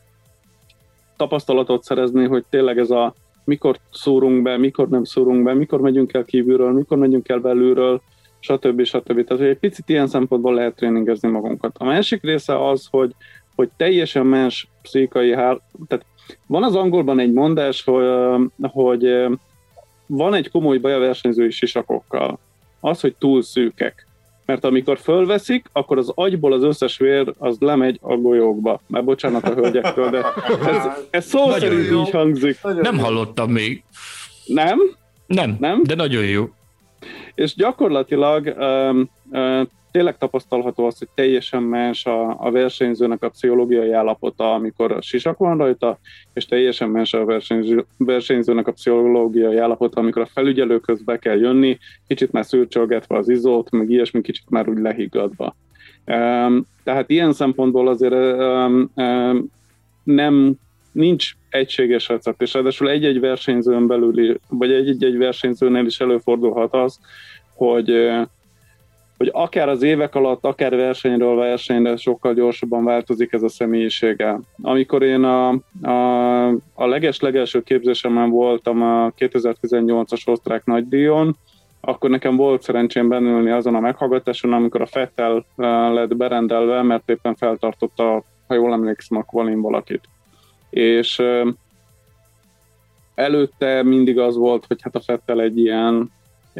tapasztalatot 1.16 1.82
szerezni, 1.82 2.26
hogy 2.26 2.44
tényleg 2.50 2.78
ez 2.78 2.90
a 2.90 3.14
mikor 3.44 3.78
szúrunk 3.92 4.42
be, 4.42 4.56
mikor 4.56 4.88
nem 4.88 5.04
szúrunk 5.04 5.42
be, 5.42 5.54
mikor 5.54 5.80
megyünk 5.80 6.12
el 6.12 6.24
kívülről, 6.24 6.72
mikor 6.72 6.98
megyünk 6.98 7.28
el 7.28 7.38
belülről, 7.38 8.00
stb. 8.40 8.84
stb. 8.84 9.24
Tehát, 9.24 9.42
hogy 9.42 9.46
egy 9.50 9.58
picit 9.58 9.88
ilyen 9.88 10.06
szempontból 10.06 10.54
lehet 10.54 10.74
tréningezni 10.74 11.28
magunkat. 11.28 11.76
A 11.78 11.84
másik 11.84 12.22
része 12.22 12.68
az, 12.68 12.86
hogy, 12.90 13.14
hogy 13.54 13.68
teljesen 13.76 14.26
más 14.26 14.68
pszichai 14.82 15.34
hál... 15.34 15.62
Tehát 15.88 16.04
van 16.46 16.62
az 16.62 16.74
angolban 16.74 17.18
egy 17.18 17.32
mondás, 17.32 17.84
hogy, 17.84 18.06
hogy 18.60 19.26
van 20.06 20.34
egy 20.34 20.50
komoly 20.50 20.78
baj 20.78 20.94
a 20.94 20.98
versenyzői 20.98 21.50
sisakokkal. 21.50 22.38
Az, 22.80 23.00
hogy 23.00 23.14
túl 23.18 23.42
szűkek. 23.42 24.06
mert 24.48 24.64
amikor 24.64 24.98
fölveszik, 24.98 25.66
akkor 25.72 25.98
az 25.98 26.12
agyból 26.14 26.52
az 26.52 26.62
összes 26.62 26.98
vér 26.98 27.32
az 27.38 27.56
lemegy 27.60 27.98
a 28.02 28.16
golyókba. 28.16 28.80
Már 28.86 29.04
bocsánat 29.04 29.44
a 29.44 29.54
hölgyektől, 29.54 30.10
de 30.10 30.24
ez, 30.66 30.86
ez 31.10 31.26
szó 31.26 31.38
Nagyon 31.46 31.58
szerint 31.58 31.88
jó. 31.90 32.00
így 32.00 32.10
hangzik. 32.10 32.58
Nem 32.62 32.98
hallottam 32.98 33.50
még. 33.50 33.82
Nem? 34.46 34.78
Nem, 35.26 35.56
Nem? 35.60 35.82
de 35.82 35.94
nagyon 35.94 36.24
jó. 36.24 36.48
És 37.34 37.54
gyakorlatilag 37.54 38.54
um, 38.58 39.10
uh, 39.30 39.66
tényleg 39.90 40.18
tapasztalható 40.18 40.86
az, 40.86 40.98
hogy 40.98 41.08
teljesen 41.14 41.62
más 41.62 42.06
a, 42.06 42.44
a 42.46 42.50
versenyzőnek 42.50 43.22
a 43.22 43.28
pszichológiai 43.28 43.92
állapota, 43.92 44.54
amikor 44.54 44.92
a 44.92 45.00
sisak 45.00 45.38
van 45.38 45.56
rajta, 45.56 45.98
és 46.32 46.46
teljesen 46.46 46.88
más 46.88 47.14
a 47.14 47.24
versenyző, 47.24 47.86
versenyzőnek 47.96 48.66
a 48.66 48.72
pszichológiai 48.72 49.56
állapota, 49.56 50.00
amikor 50.00 50.22
a 50.22 50.30
felügyelőkhöz 50.32 51.02
be 51.02 51.18
kell 51.18 51.38
jönni, 51.38 51.78
kicsit 52.06 52.32
már 52.32 52.44
szürcsölgetve 52.44 53.16
az 53.16 53.28
izót, 53.28 53.70
meg 53.70 53.90
ilyesmi, 53.90 54.20
kicsit 54.20 54.50
már 54.50 54.68
úgy 54.68 54.78
lehiggadva. 54.78 55.56
Um, 56.06 56.66
tehát 56.84 57.10
ilyen 57.10 57.32
szempontból 57.32 57.88
azért 57.88 58.14
um, 58.14 58.90
um, 58.94 59.50
nem 60.04 60.54
nincs 60.92 61.32
egységes 61.50 62.08
recept, 62.08 62.42
és 62.42 62.54
ráadásul 62.54 62.90
egy-egy 62.90 63.20
versenyzőn 63.20 63.86
belüli, 63.86 64.36
vagy 64.48 64.72
egy-egy 64.72 65.16
versenyzőnél 65.16 65.86
is 65.86 66.00
előfordulhat 66.00 66.74
az, 66.74 66.98
hogy 67.54 68.10
hogy 69.18 69.30
akár 69.32 69.68
az 69.68 69.82
évek 69.82 70.14
alatt, 70.14 70.44
akár 70.44 70.76
versenyről 70.76 71.36
versenyre 71.36 71.96
sokkal 71.96 72.34
gyorsabban 72.34 72.84
változik 72.84 73.32
ez 73.32 73.42
a 73.42 73.48
személyisége. 73.48 74.40
Amikor 74.62 75.02
én 75.02 75.22
a, 75.24 75.48
a, 75.82 76.48
a 76.74 76.86
leges-legelső 76.86 77.62
képzésemen 77.62 78.30
voltam 78.30 78.82
a 78.82 79.12
2018-as 79.18 80.28
osztrák 80.28 80.64
nagydíjon, 80.64 81.36
akkor 81.80 82.10
nekem 82.10 82.36
volt 82.36 82.62
szerencsém 82.62 83.08
bennülni 83.08 83.50
azon 83.50 83.74
a 83.74 83.80
meghallgatáson, 83.80 84.52
amikor 84.52 84.80
a 84.80 84.86
Fettel 84.86 85.44
lett 85.92 86.16
berendelve, 86.16 86.82
mert 86.82 87.10
éppen 87.10 87.34
feltartotta, 87.34 88.22
ha 88.46 88.54
jól 88.54 88.72
emlékszem, 88.72 89.18
a 89.18 89.22
Qualin 89.22 89.60
valakit. 89.60 90.00
És 90.70 91.22
előtte 93.14 93.82
mindig 93.82 94.18
az 94.18 94.36
volt, 94.36 94.64
hogy 94.66 94.82
hát 94.82 94.94
a 94.94 95.00
Fettel 95.00 95.40
egy 95.40 95.58
ilyen 95.58 96.10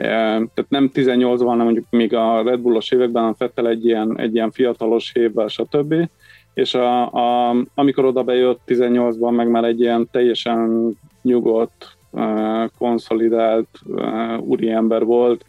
tehát 0.03 0.67
nem 0.69 0.91
18-ban, 0.95 1.45
hanem 1.47 1.65
mondjuk 1.65 1.87
még 1.91 2.15
a 2.15 2.43
Red 2.43 2.61
Bullos 2.61 2.91
években, 2.91 3.21
hanem 3.23 3.35
Fettel 3.35 3.69
egy 3.69 3.85
ilyen, 3.85 4.19
egy 4.19 4.35
ilyen 4.35 4.51
fiatalos 4.51 5.13
évvel, 5.15 5.49
stb. 5.49 5.95
És 6.55 6.75
a, 6.75 7.13
a, 7.13 7.57
amikor 7.75 8.05
oda 8.05 8.23
bejött 8.23 8.61
18-ban, 8.67 9.37
meg 9.37 9.49
már 9.49 9.65
egy 9.65 9.81
ilyen 9.81 10.09
teljesen 10.11 10.91
nyugodt, 11.23 11.97
konszolidált 12.79 13.69
úriember 14.41 15.05
volt, 15.05 15.45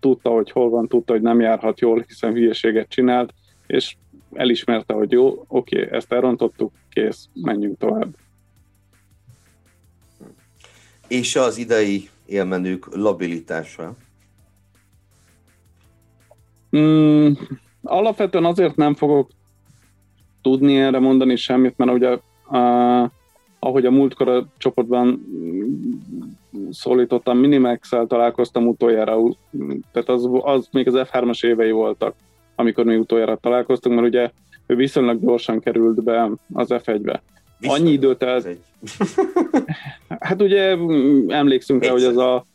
tudta, 0.00 0.30
hogy 0.30 0.50
hol 0.50 0.70
van, 0.70 0.88
tudta, 0.88 1.12
hogy 1.12 1.22
nem 1.22 1.40
járhat 1.40 1.80
jól, 1.80 2.04
hiszen 2.06 2.32
hülyeséget 2.32 2.88
csinált, 2.88 3.34
és 3.66 3.96
elismerte, 4.32 4.94
hogy 4.94 5.12
jó, 5.12 5.44
oké, 5.48 5.88
ezt 5.90 6.12
elrontottuk, 6.12 6.72
kész, 6.98 7.28
menjünk 7.34 7.78
tovább. 7.78 8.14
És 11.08 11.36
az 11.36 11.58
idei 11.58 12.08
élmenők 12.26 12.94
labilitása? 12.94 13.94
Mm, 16.76 17.32
alapvetően 17.82 18.44
azért 18.44 18.76
nem 18.76 18.94
fogok 18.94 19.30
tudni 20.42 20.76
erre 20.76 20.98
mondani 20.98 21.36
semmit, 21.36 21.76
mert 21.76 21.92
ugye 21.92 22.18
uh, 22.48 23.10
ahogy 23.58 23.86
a 23.86 23.90
múltkor 23.90 24.28
a 24.28 24.46
csoportban 24.56 25.26
szólítottam, 26.70 27.38
Minimax-el 27.38 28.06
találkoztam 28.06 28.66
utoljára, 28.66 29.16
tehát 29.92 30.08
az, 30.08 30.28
az 30.40 30.68
még 30.72 30.88
az 30.88 31.08
F3-as 31.12 31.46
évei 31.46 31.70
voltak, 31.70 32.14
amikor 32.54 32.84
mi 32.84 32.96
utoljára 32.96 33.36
találkoztunk, 33.36 33.94
mert 33.94 34.06
ugye 34.06 34.30
ő 34.68 34.74
viszonylag 34.74 35.20
gyorsan 35.20 35.60
került 35.60 36.02
be 36.02 36.30
az 36.52 36.68
F1-be. 36.70 37.22
Viszont 37.58 37.80
Annyi 37.80 37.90
időt. 37.90 38.22
Egy... 38.22 38.58
Hát 40.20 40.42
ugye 40.42 40.76
mm, 40.76 41.30
emlékszünk 41.30 41.84
rá, 41.84 41.90
hogy 41.90 42.02
ez 42.02 42.16
a 42.16 42.46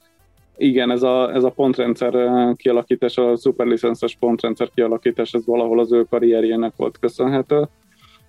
igen, 0.58 0.92
ez 0.92 1.04
a, 1.04 1.34
ez 1.34 1.44
a 1.44 1.50
pontrendszer 1.50 2.14
kialakítás, 2.56 3.18
a 3.18 3.38
szuperlicenszes 3.38 4.18
pontrendszer 4.20 4.70
kialakítás, 4.76 5.34
ez 5.34 5.46
valahol 5.46 5.80
az 5.80 5.92
ő 5.92 6.06
karrierjének 6.10 6.74
volt 6.76 7.00
köszönhető. 7.00 7.58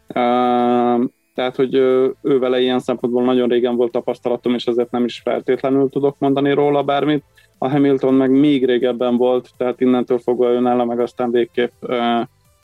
Uh, 0.09 1.05
tehát, 1.35 1.57
hogy 1.57 1.75
ő 1.75 2.39
vele 2.39 2.61
ilyen 2.61 2.79
szempontból 2.79 3.25
nagyon 3.25 3.49
régen 3.49 3.77
volt 3.77 3.93
tapasztalatom, 3.93 4.55
és 4.55 4.67
ezért 4.67 4.91
nem 4.91 5.05
is 5.05 5.21
feltétlenül 5.25 5.89
tudok 5.89 6.17
mondani 6.19 6.53
róla 6.53 6.83
bármit. 6.83 7.25
A 7.59 7.69
Hamilton 7.69 8.15
meg 8.15 8.31
még 8.31 8.67
régebben 8.67 9.17
volt, 9.17 9.51
tehát 9.57 9.81
innentől 9.81 10.19
fogva 10.19 10.51
önálló 10.51 10.85
meg 10.85 11.01
aztán 11.01 11.31
végképp 11.31 11.73
uh, 11.81 12.21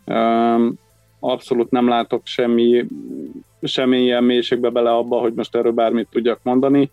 uh, 0.06 0.72
abszolút 1.20 1.70
nem 1.70 1.88
látok 1.88 2.26
semmi, 2.26 2.84
semmi 3.62 3.98
ilyen 3.98 4.24
mélységbe 4.24 4.68
bele 4.68 4.90
abba, 4.90 5.18
hogy 5.18 5.32
most 5.34 5.56
erről 5.56 5.72
bármit 5.72 6.08
tudjak 6.10 6.40
mondani. 6.42 6.90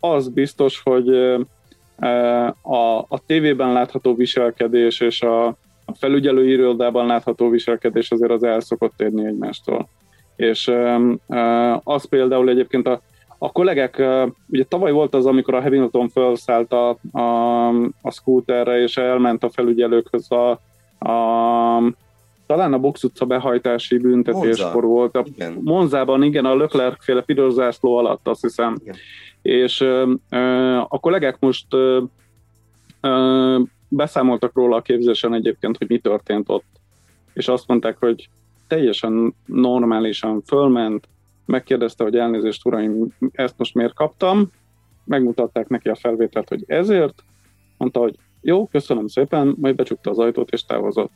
Az 0.00 0.28
biztos, 0.28 0.80
hogy 0.84 1.08
a, 2.62 2.98
a 2.98 3.18
tévében 3.26 3.72
látható 3.72 4.14
viselkedés 4.14 5.00
és 5.00 5.22
a, 5.22 5.46
a 5.84 5.94
felügyelő 5.94 6.48
irodában 6.48 7.06
látható 7.06 7.48
viselkedés 7.48 8.10
azért 8.10 8.30
az 8.30 8.42
el 8.42 8.60
szokott 8.60 9.00
érni 9.00 9.26
egymástól. 9.26 9.88
És 10.36 10.72
az 11.82 12.04
például 12.08 12.48
egyébként 12.48 12.86
a, 12.86 13.00
a 13.38 13.52
kollégák, 13.52 14.02
ugye 14.48 14.64
tavaly 14.64 14.92
volt 14.92 15.14
az, 15.14 15.26
amikor 15.26 15.54
a 15.54 15.62
Hamilton 15.62 16.08
felszállt 16.08 16.72
a, 16.72 16.98
a, 17.12 17.68
a 18.02 18.10
scooterre, 18.10 18.78
és 18.78 18.96
elment 18.96 19.44
a 19.44 19.50
felügyelőkhöz 19.50 20.30
a, 20.30 20.50
a 21.10 21.92
talán 22.46 22.72
a 22.72 22.78
box 22.78 23.02
utca 23.02 23.24
behajtási 23.24 23.98
büntetéskor 23.98 24.84
volt. 24.84 25.16
A 25.16 25.24
igen. 25.26 25.58
Monzában, 25.62 26.22
igen, 26.22 26.44
a 26.44 26.56
Leclerc 26.56 27.04
féle 27.04 27.20
piros 27.22 27.52
zászló 27.52 27.96
alatt, 27.96 28.28
azt 28.28 28.40
hiszem. 28.40 28.76
Igen. 28.80 28.96
És 29.42 29.80
ö, 29.80 30.12
ö, 30.30 30.76
a 30.88 30.98
kollégák 31.00 31.36
most 31.40 31.66
ö, 31.74 32.02
ö, 33.00 33.58
beszámoltak 33.88 34.54
róla 34.54 34.76
a 34.76 34.82
képzésen 34.82 35.34
egyébként, 35.34 35.76
hogy 35.76 35.88
mi 35.88 35.98
történt 35.98 36.48
ott. 36.48 36.80
És 37.32 37.48
azt 37.48 37.66
mondták, 37.66 37.96
hogy 37.98 38.28
teljesen 38.66 39.34
normálisan 39.44 40.42
fölment, 40.46 41.08
megkérdezte, 41.44 42.04
hogy 42.04 42.16
elnézést, 42.16 42.66
uraim, 42.66 43.14
ezt 43.32 43.54
most 43.56 43.74
miért 43.74 43.94
kaptam, 43.94 44.50
megmutatták 45.04 45.68
neki 45.68 45.88
a 45.88 45.94
felvételt, 45.94 46.48
hogy 46.48 46.64
ezért, 46.66 47.24
mondta, 47.76 48.00
hogy 48.00 48.18
jó, 48.40 48.66
köszönöm 48.66 49.06
szépen, 49.06 49.54
majd 49.60 49.74
becsukta 49.74 50.10
az 50.10 50.18
ajtót 50.18 50.50
és 50.50 50.64
távozott. 50.64 51.12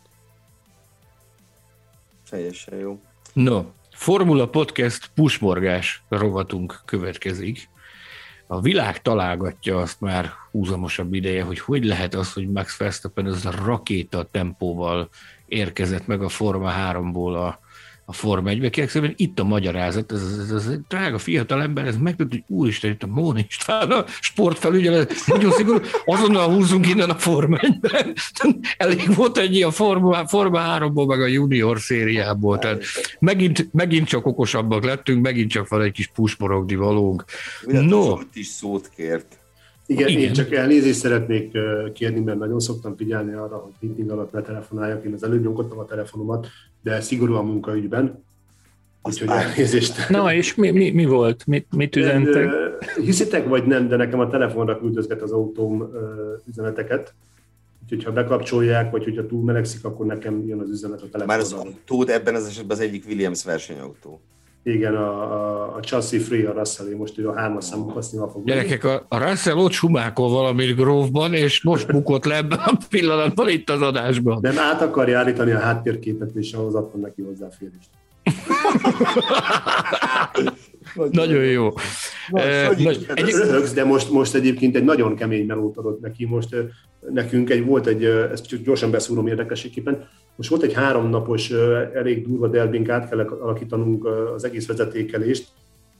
Teljesen 2.31 2.79
jó. 2.79 3.01
No, 3.33 3.65
Formula 3.91 4.49
Podcast 4.49 5.11
pusmorgás 5.15 6.03
rovatunk 6.09 6.83
következik. 6.85 7.69
A 8.47 8.61
világ 8.61 9.03
találgatja 9.03 9.79
azt 9.79 10.01
már 10.01 10.31
húzamosabb 10.51 11.15
ideje, 11.15 11.43
hogy 11.43 11.59
hogy 11.59 11.85
lehet 11.85 12.15
az, 12.15 12.33
hogy 12.33 12.51
Max 12.51 12.77
Verstappen 12.77 13.27
az 13.27 13.45
rakéta 13.45 14.25
tempóval 14.31 15.09
érkezett 15.47 16.07
meg 16.07 16.23
a 16.23 16.29
Forma 16.29 16.73
3-ból 16.79 17.35
a, 17.35 17.59
a 18.11 18.13
Forma 18.13 18.51
1-be. 18.51 18.71
Kérlek 18.71 18.93
szépen 18.93 19.13
itt 19.17 19.39
a 19.39 19.45
magyarázat, 19.45 20.13
ez, 20.13 20.23
ez, 20.39 20.51
ez 20.51 20.67
egy 20.67 20.81
drága 20.89 21.19
fiatal 21.19 21.63
ember, 21.63 21.87
ez 21.87 21.97
megtudta, 21.97 22.37
hogy 22.37 22.57
úristen, 22.57 22.91
itt 22.91 23.03
a 23.03 23.07
Móni 23.07 23.45
István, 23.49 23.91
a 23.91 24.05
sportfelügyelet, 24.21 25.15
nagyon 25.27 25.51
szigorú, 25.51 25.79
azonnal 26.05 26.55
húzzunk 26.55 26.89
innen 26.89 27.11
a 27.11 27.15
Forma 27.15 27.59
1-ben. 27.61 28.15
Elég 28.77 29.15
volt 29.15 29.39
ennyi 29.39 29.63
a 29.63 29.71
Forma, 29.71 30.27
Forma 30.27 30.61
3-ból, 30.79 31.07
meg 31.07 31.21
a 31.21 31.27
junior 31.27 31.81
szériából, 31.81 32.59
tehát 32.59 32.83
megint, 33.19 33.69
megint 33.73 34.09
csak 34.09 34.27
okosabbak 34.27 34.85
lettünk, 34.85 35.23
megint 35.23 35.51
csak 35.51 35.69
van 35.69 35.83
egy 35.83 35.93
kis 35.93 36.11
pusmorogni 36.15 36.75
valónk. 36.75 37.25
No. 37.67 38.19
is 38.35 38.47
szót 38.47 38.91
kért. 38.97 39.39
Igen, 39.87 40.09
Igen. 40.09 40.21
én 40.21 40.33
csak 40.33 40.53
elnézést 40.53 40.99
szeretnék 40.99 41.59
kérni, 41.93 42.21
mert 42.21 42.39
nagyon 42.39 42.61
szoktam 42.61 42.97
figyelni 42.97 43.33
arra, 43.33 43.57
hogy 43.57 43.73
meeting 43.81 44.11
alatt 44.11 44.33
ne 44.33 44.41
telefonáljak. 44.41 45.05
Én 45.05 45.13
az 45.13 45.23
előbb 45.23 45.43
nyomkodtam 45.43 45.79
a 45.79 45.85
telefonomat, 45.85 46.47
de 46.83 47.01
szigorúan 47.01 47.47
munkaügyben. 47.47 48.25
Úgyhogy 49.03 49.29
elnézést. 49.29 50.09
Na, 50.09 50.35
és 50.35 50.55
mi, 50.55 50.71
mi, 50.71 50.91
mi 50.91 51.05
volt? 51.05 51.47
Mit, 51.47 51.67
mit 51.77 51.97
üzentek? 51.97 52.53
Ö, 52.53 52.71
Hiszitek 53.03 53.49
vagy 53.49 53.67
nem, 53.67 53.89
de 53.89 53.97
nekem 53.97 54.21
a 54.21 54.29
telefonra 54.29 54.79
küldözget 54.79 55.23
az 55.23 55.33
autóm 55.33 55.91
üzeneteket. 56.49 57.15
Úgyhogy 57.83 58.05
ha 58.05 58.13
bekapcsolják, 58.13 58.91
vagy 58.91 59.05
hogyha 59.05 59.27
túl 59.27 59.45
melegszik, 59.45 59.85
akkor 59.85 60.07
nekem 60.07 60.47
jön 60.47 60.61
az 60.61 60.71
üzenet 60.71 61.03
a 61.03 61.09
telefonra. 61.09 61.27
Már 61.27 61.39
az 61.39 61.53
autód 61.53 62.09
ebben 62.09 62.35
az 62.35 62.47
esetben 62.47 62.77
az 62.77 62.83
egyik 62.83 63.05
Williams 63.07 63.45
versenyautó. 63.45 64.21
Igen, 64.63 64.95
a, 64.95 65.33
a, 65.33 65.75
a 65.77 65.81
chassis 65.81 66.25
free 66.25 66.49
a 66.49 66.53
Russell, 66.53 66.97
most 66.97 67.19
ő 67.19 67.29
a 67.29 67.35
hármas 67.35 67.65
számú 67.65 67.89
használva 67.89 68.31
fog. 68.31 68.45
Gyerekek, 68.45 68.85
a, 68.85 69.07
a 69.09 69.29
Russell 69.29 69.57
ott 69.57 69.73
sumákol 69.73 70.29
valami 70.29 70.65
grófban, 70.65 71.35
és 71.35 71.63
most 71.63 71.93
bukott 71.93 72.25
le 72.25 72.37
ebben 72.37 72.59
a 72.59 72.79
pillanatban 72.89 73.49
itt 73.49 73.71
az 73.71 73.83
adásban. 73.83 74.39
Nem 74.43 74.59
át 74.59 74.83
akarja 74.83 75.19
állítani 75.19 75.51
a 75.51 75.59
háttérképet, 75.59 76.31
és 76.35 76.53
ahhoz 76.53 76.75
adtam 76.75 77.01
neki 77.01 77.23
hozzáférést. 77.23 77.89
Nagyon 81.11 81.45
jó. 81.45 81.69
Nagy, 82.31 83.07
egy... 83.15 83.31
Röhögsz, 83.31 83.73
de 83.73 83.85
most, 83.85 84.11
most 84.11 84.35
egyébként 84.35 84.77
egy 84.77 84.85
nagyon 84.85 85.17
kemény 85.17 85.47
melót 85.47 85.77
adott 85.77 86.01
neki. 86.01 86.27
Most 86.27 86.57
nekünk 87.13 87.51
egy, 87.51 87.65
volt 87.65 87.87
egy, 87.87 88.05
ezt 88.05 88.47
csak 88.47 88.61
gyorsan 88.61 88.91
beszúrom 88.91 89.27
érdekességképpen, 89.27 90.09
most 90.41 90.53
volt 90.53 90.63
egy 90.63 90.73
háromnapos, 90.73 91.51
elég 91.95 92.27
durva 92.27 92.49
derbink, 92.49 92.89
át 92.89 93.09
kell 93.09 93.19
alakítanunk 93.19 94.07
az 94.35 94.45
egész 94.45 94.67
vezetékelést, 94.67 95.49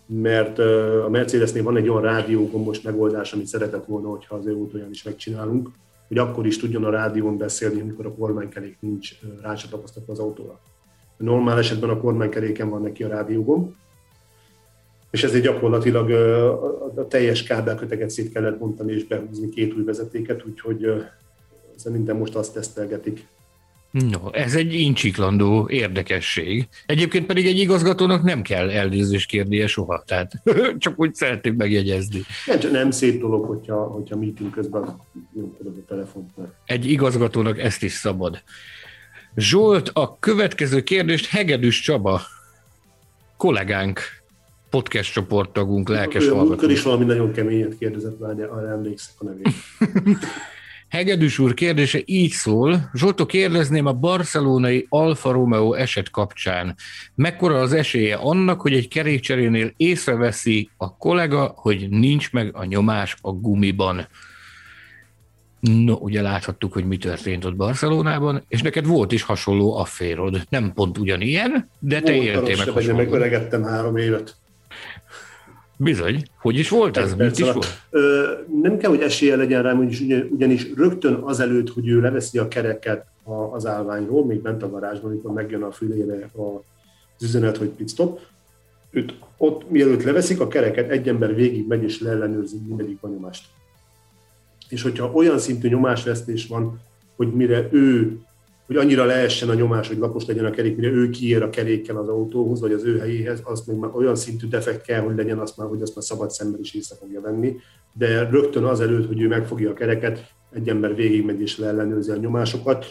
mert 0.07 0.59
a 1.05 1.09
Mercedesnél 1.11 1.63
van 1.63 1.77
egy 1.77 1.89
olyan 1.89 2.03
rádiógombos 2.03 2.81
megoldás, 2.81 3.33
amit 3.33 3.47
szeretett 3.47 3.85
volna, 3.85 4.09
hogyha 4.09 4.35
az 4.37 4.47
ő 4.47 4.69
olyan 4.75 4.91
is 4.91 5.03
megcsinálunk, 5.03 5.69
hogy 6.09 6.19
akkor 6.19 6.47
is 6.47 6.59
tudjon 6.59 6.85
a 6.85 6.91
rádión 6.91 7.39
beszélni, 7.39 7.81
amikor 7.81 8.07
a 8.07 8.15
kormánykerék 8.15 8.77
nincs 8.81 9.11
rácsatlakoztatva 9.43 10.13
az 10.13 10.19
autóra. 10.19 10.61
Normál 11.17 11.59
esetben 11.59 11.91
a 11.91 12.01
kormánykeréken 12.01 12.71
van 12.71 12.83
neki 12.83 13.05
a 13.05 13.09
rádiógomb, 13.09 13.73
és 15.11 15.25
ezért 15.25 15.45
gyakorlatilag 15.45 16.11
a 16.95 17.07
teljes 17.09 17.43
kábelköteget 17.43 18.11
szét 18.11 18.33
kellett 18.33 18.59
bontani 18.59 18.93
és 18.93 19.07
behúzni 19.07 19.49
két 19.49 19.75
új 19.75 19.85
vezetéket, 19.85 20.45
úgyhogy 20.47 21.05
szerintem 21.77 22.17
most 22.17 22.35
azt 22.35 22.55
tesztelgetik. 22.55 23.27
No, 23.91 24.33
ez 24.33 24.55
egy 24.55 24.75
incsiklandó 24.75 25.69
érdekesség. 25.69 26.69
Egyébként 26.87 27.27
pedig 27.27 27.47
egy 27.47 27.59
igazgatónak 27.59 28.23
nem 28.23 28.43
kell 28.43 28.71
elnézést 28.71 29.29
kérnie 29.29 29.67
soha, 29.67 30.03
tehát 30.07 30.33
csak 30.79 31.01
úgy 31.01 31.15
szeretnék 31.15 31.55
megjegyezni. 31.55 32.21
Nem, 32.47 32.59
csak 32.59 32.71
nem 32.71 32.91
szép 32.91 33.21
dolog, 33.21 33.45
hogyha, 33.45 33.85
hogyha 33.85 34.17
meeting 34.17 34.51
közben 34.51 34.97
nyomkodod 35.35 35.77
a 35.77 35.89
telefont. 35.89 36.31
Egy 36.65 36.91
igazgatónak 36.91 37.59
ezt 37.59 37.83
is 37.83 37.93
szabad. 37.93 38.43
Zsolt, 39.37 39.89
a 39.89 40.17
következő 40.19 40.83
kérdést 40.83 41.27
Hegedűs 41.27 41.81
Csaba, 41.81 42.21
kollégánk, 43.37 44.01
podcast 44.71 45.13
csoporttagunk, 45.13 45.89
lelkes 45.89 46.29
hallgató. 46.29 46.69
is 46.69 46.83
valami 46.83 47.05
nagyon 47.05 47.33
keményet 47.33 47.79
kérdezett, 47.79 48.21
arra 48.21 48.69
emlékszek 48.69 49.15
a 49.19 49.25
nevét. 49.25 49.55
Hegedűs 50.91 51.39
úr 51.39 51.55
kérdése 51.55 52.01
így 52.05 52.31
szól. 52.31 52.91
Zsoltó, 52.95 53.27
kérdezném 53.27 53.87
a 53.87 53.93
barcelonai 53.93 54.87
Alfa 54.89 55.33
Romeo 55.33 55.73
eset 55.73 56.11
kapcsán. 56.11 56.75
Mekkora 57.15 57.59
az 57.59 57.73
esélye 57.73 58.17
annak, 58.17 58.61
hogy 58.61 58.73
egy 58.73 58.89
kerékcserénél 58.89 59.73
észreveszi 59.77 60.71
a 60.77 60.97
kollega, 60.97 61.53
hogy 61.57 61.89
nincs 61.91 62.33
meg 62.33 62.51
a 62.57 62.65
nyomás 62.65 63.17
a 63.21 63.33
gumiban? 63.33 64.07
No, 65.61 65.95
ugye 65.95 66.23
láthattuk, 66.23 66.73
hogy 66.73 66.85
mi 66.85 66.97
történt 66.97 67.45
ott 67.45 67.57
Barcelonában, 67.57 68.45
és 68.49 68.63
neked 68.63 68.87
volt 68.87 69.13
is 69.13 69.23
hasonló 69.23 69.77
afférod. 69.77 70.47
Nem 70.49 70.73
pont 70.73 70.99
ugyanilyen, 70.99 71.71
de 71.79 72.01
te 72.01 72.15
éltél 72.15 72.57
meg 72.57 72.69
hasonló. 72.69 72.97
Megveregettem 72.97 73.63
három 73.63 73.97
évet. 73.97 74.37
Bizony. 75.83 76.23
Hogy 76.41 76.59
is 76.59 76.69
volt 76.69 76.97
ez? 76.97 77.15
Mit 77.15 77.39
is 77.39 77.53
volt? 77.53 77.67
Ö, 77.91 78.33
nem 78.63 78.77
kell, 78.77 78.91
hogy 78.91 79.01
esélye 79.01 79.37
legyen 79.37 79.63
rá, 79.63 79.73
ugyanis, 79.73 80.01
ugyanis 80.31 80.73
rögtön 80.77 81.15
azelőtt, 81.15 81.71
hogy 81.71 81.89
ő 81.89 82.01
leveszi 82.01 82.39
a 82.39 82.49
kereket 82.49 83.07
az 83.53 83.67
állványról, 83.67 84.27
még 84.27 84.43
bent 84.43 84.63
a 84.63 84.71
garázsban, 84.71 85.11
amikor 85.11 85.33
megjön 85.33 85.63
a 85.63 85.71
fülére 85.71 86.31
az 86.33 87.23
üzenet, 87.23 87.57
hogy 87.57 87.69
pit 87.69 87.89
stop, 87.89 88.21
őt 88.91 89.15
ott, 89.37 89.71
mielőtt 89.71 90.03
leveszik 90.03 90.41
a 90.41 90.49
kereket, 90.49 90.91
egy 90.91 91.09
ember 91.09 91.35
végig 91.35 91.67
megy 91.67 91.83
és 91.83 92.01
leellenőrzi 92.01 92.57
mindegyik 92.67 92.99
a 93.01 93.09
nyomást. 93.09 93.45
És 94.69 94.83
hogyha 94.83 95.11
olyan 95.13 95.39
szintű 95.39 95.69
nyomásvesztés 95.69 96.47
van, 96.47 96.81
hogy 97.17 97.33
mire 97.33 97.69
ő 97.71 98.19
hogy 98.71 98.79
annyira 98.79 99.05
leessen 99.05 99.49
a 99.49 99.55
nyomás, 99.55 99.89
hogy 99.89 99.99
lapos 99.99 100.27
legyen 100.27 100.45
a 100.45 100.51
kerék, 100.51 100.77
mire 100.77 100.91
ő 100.91 101.11
kiér 101.11 101.43
a 101.43 101.51
kerékkel 101.51 101.97
az 101.97 102.09
autóhoz, 102.09 102.61
vagy 102.61 102.73
az 102.73 102.85
ő 102.85 102.99
helyéhez, 102.99 103.41
az 103.45 103.65
még 103.67 103.77
már 103.77 103.91
olyan 103.95 104.17
szintű 104.17 104.49
defekt 104.49 104.83
kell, 104.83 105.01
hogy 105.01 105.17
legyen 105.17 105.39
azt 105.39 105.57
már, 105.57 105.69
hogy 105.69 105.83
azt 105.83 105.95
már 105.95 106.05
szabad 106.05 106.31
szemben 106.31 106.61
is 106.61 106.75
észre 106.75 106.97
fogja 106.97 107.21
venni. 107.21 107.57
De 107.93 108.29
rögtön 108.29 108.65
azelőtt, 108.65 109.07
hogy 109.07 109.21
ő 109.21 109.29
megfogja 109.29 109.71
a 109.71 109.73
kereket, 109.73 110.35
egy 110.53 110.69
ember 110.69 110.95
végigmegy 110.95 111.41
és 111.41 111.59
leellenőrzi 111.59 112.11
a 112.11 112.17
nyomásokat. 112.17 112.87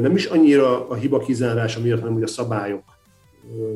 Nem 0.00 0.16
is 0.16 0.26
annyira 0.26 0.88
a 0.88 0.94
hiba 0.94 1.18
kizárása 1.18 1.80
miatt, 1.80 2.00
hanem 2.00 2.14
hogy 2.14 2.22
a 2.22 2.26
szabályok 2.26 2.82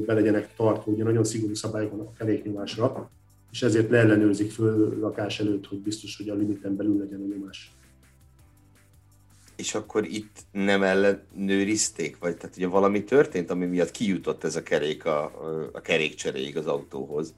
be 0.07 0.15
legyenek 0.15 0.55
tartva, 0.57 0.93
ugye 0.93 1.05
nagyon 1.05 1.25
szigorú 1.25 1.55
szabályok 1.55 1.91
vannak 1.91 2.09
a 2.09 2.19
keréknyomásra, 2.19 3.11
és 3.53 3.63
ezért 3.63 3.91
leellenőrzik 3.91 4.51
föl 4.51 4.99
lakás 5.01 5.41
előtt, 5.41 5.67
hogy 5.67 5.79
biztos, 5.79 6.17
hogy 6.17 6.29
a 6.29 6.35
limiten 6.35 6.77
belül 6.77 6.99
legyen 6.99 7.21
a 7.21 7.35
nyomás 7.37 7.73
és 9.57 9.75
akkor 9.75 10.05
itt 10.05 10.37
nem 10.53 10.83
ellenőrizték, 10.83 12.19
vagy 12.21 12.37
tehát 12.37 12.57
ugye 12.57 12.67
valami 12.67 13.05
történt, 13.05 13.51
ami 13.51 13.67
miatt 13.67 13.91
kijutott 13.91 14.45
ez 14.45 14.57
a 14.57 14.63
kerék 14.63 15.05
a, 15.05 15.33
a 15.73 15.81
kerékcseréig 15.81 16.57
az 16.57 16.67
autóhoz. 16.67 17.35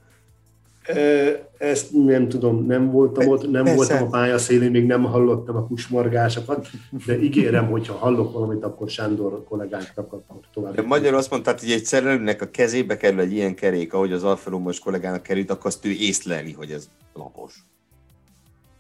Ezt 1.58 1.92
nem 1.92 2.28
tudom, 2.28 2.66
nem 2.66 2.90
voltam 2.90 3.28
ott, 3.28 3.50
nem 3.50 3.64
Persze. 3.64 3.76
voltam 3.76 4.06
a 4.06 4.10
pályaszélén, 4.10 4.70
még 4.70 4.86
nem 4.86 5.04
hallottam 5.04 5.56
a 5.56 5.66
kusmargásokat, 5.66 6.68
de 7.06 7.18
ígérem, 7.18 7.70
hogy 7.70 7.86
ha 7.86 7.94
hallok 7.94 8.32
valamit, 8.32 8.64
akkor 8.64 8.88
Sándor 8.88 9.44
kollégánknak 9.44 10.12
akkor 10.12 10.40
tovább. 10.52 10.74
De 10.74 10.82
magyar 10.82 11.14
azt 11.14 11.30
mondta, 11.30 11.54
hogy 11.60 11.70
egy 11.70 11.84
szerelőnek 11.84 12.42
a 12.42 12.50
kezébe 12.50 12.96
kerül 12.96 13.20
egy 13.20 13.32
ilyen 13.32 13.54
kerék, 13.54 13.92
ahogy 13.92 14.12
az 14.12 14.24
Alfa 14.24 14.60
kollégának 14.82 15.22
került, 15.22 15.50
akkor 15.50 15.66
azt 15.66 15.84
ő 15.84 15.90
észleli, 15.90 16.52
hogy 16.52 16.70
ez 16.70 16.88
lapos 17.14 17.64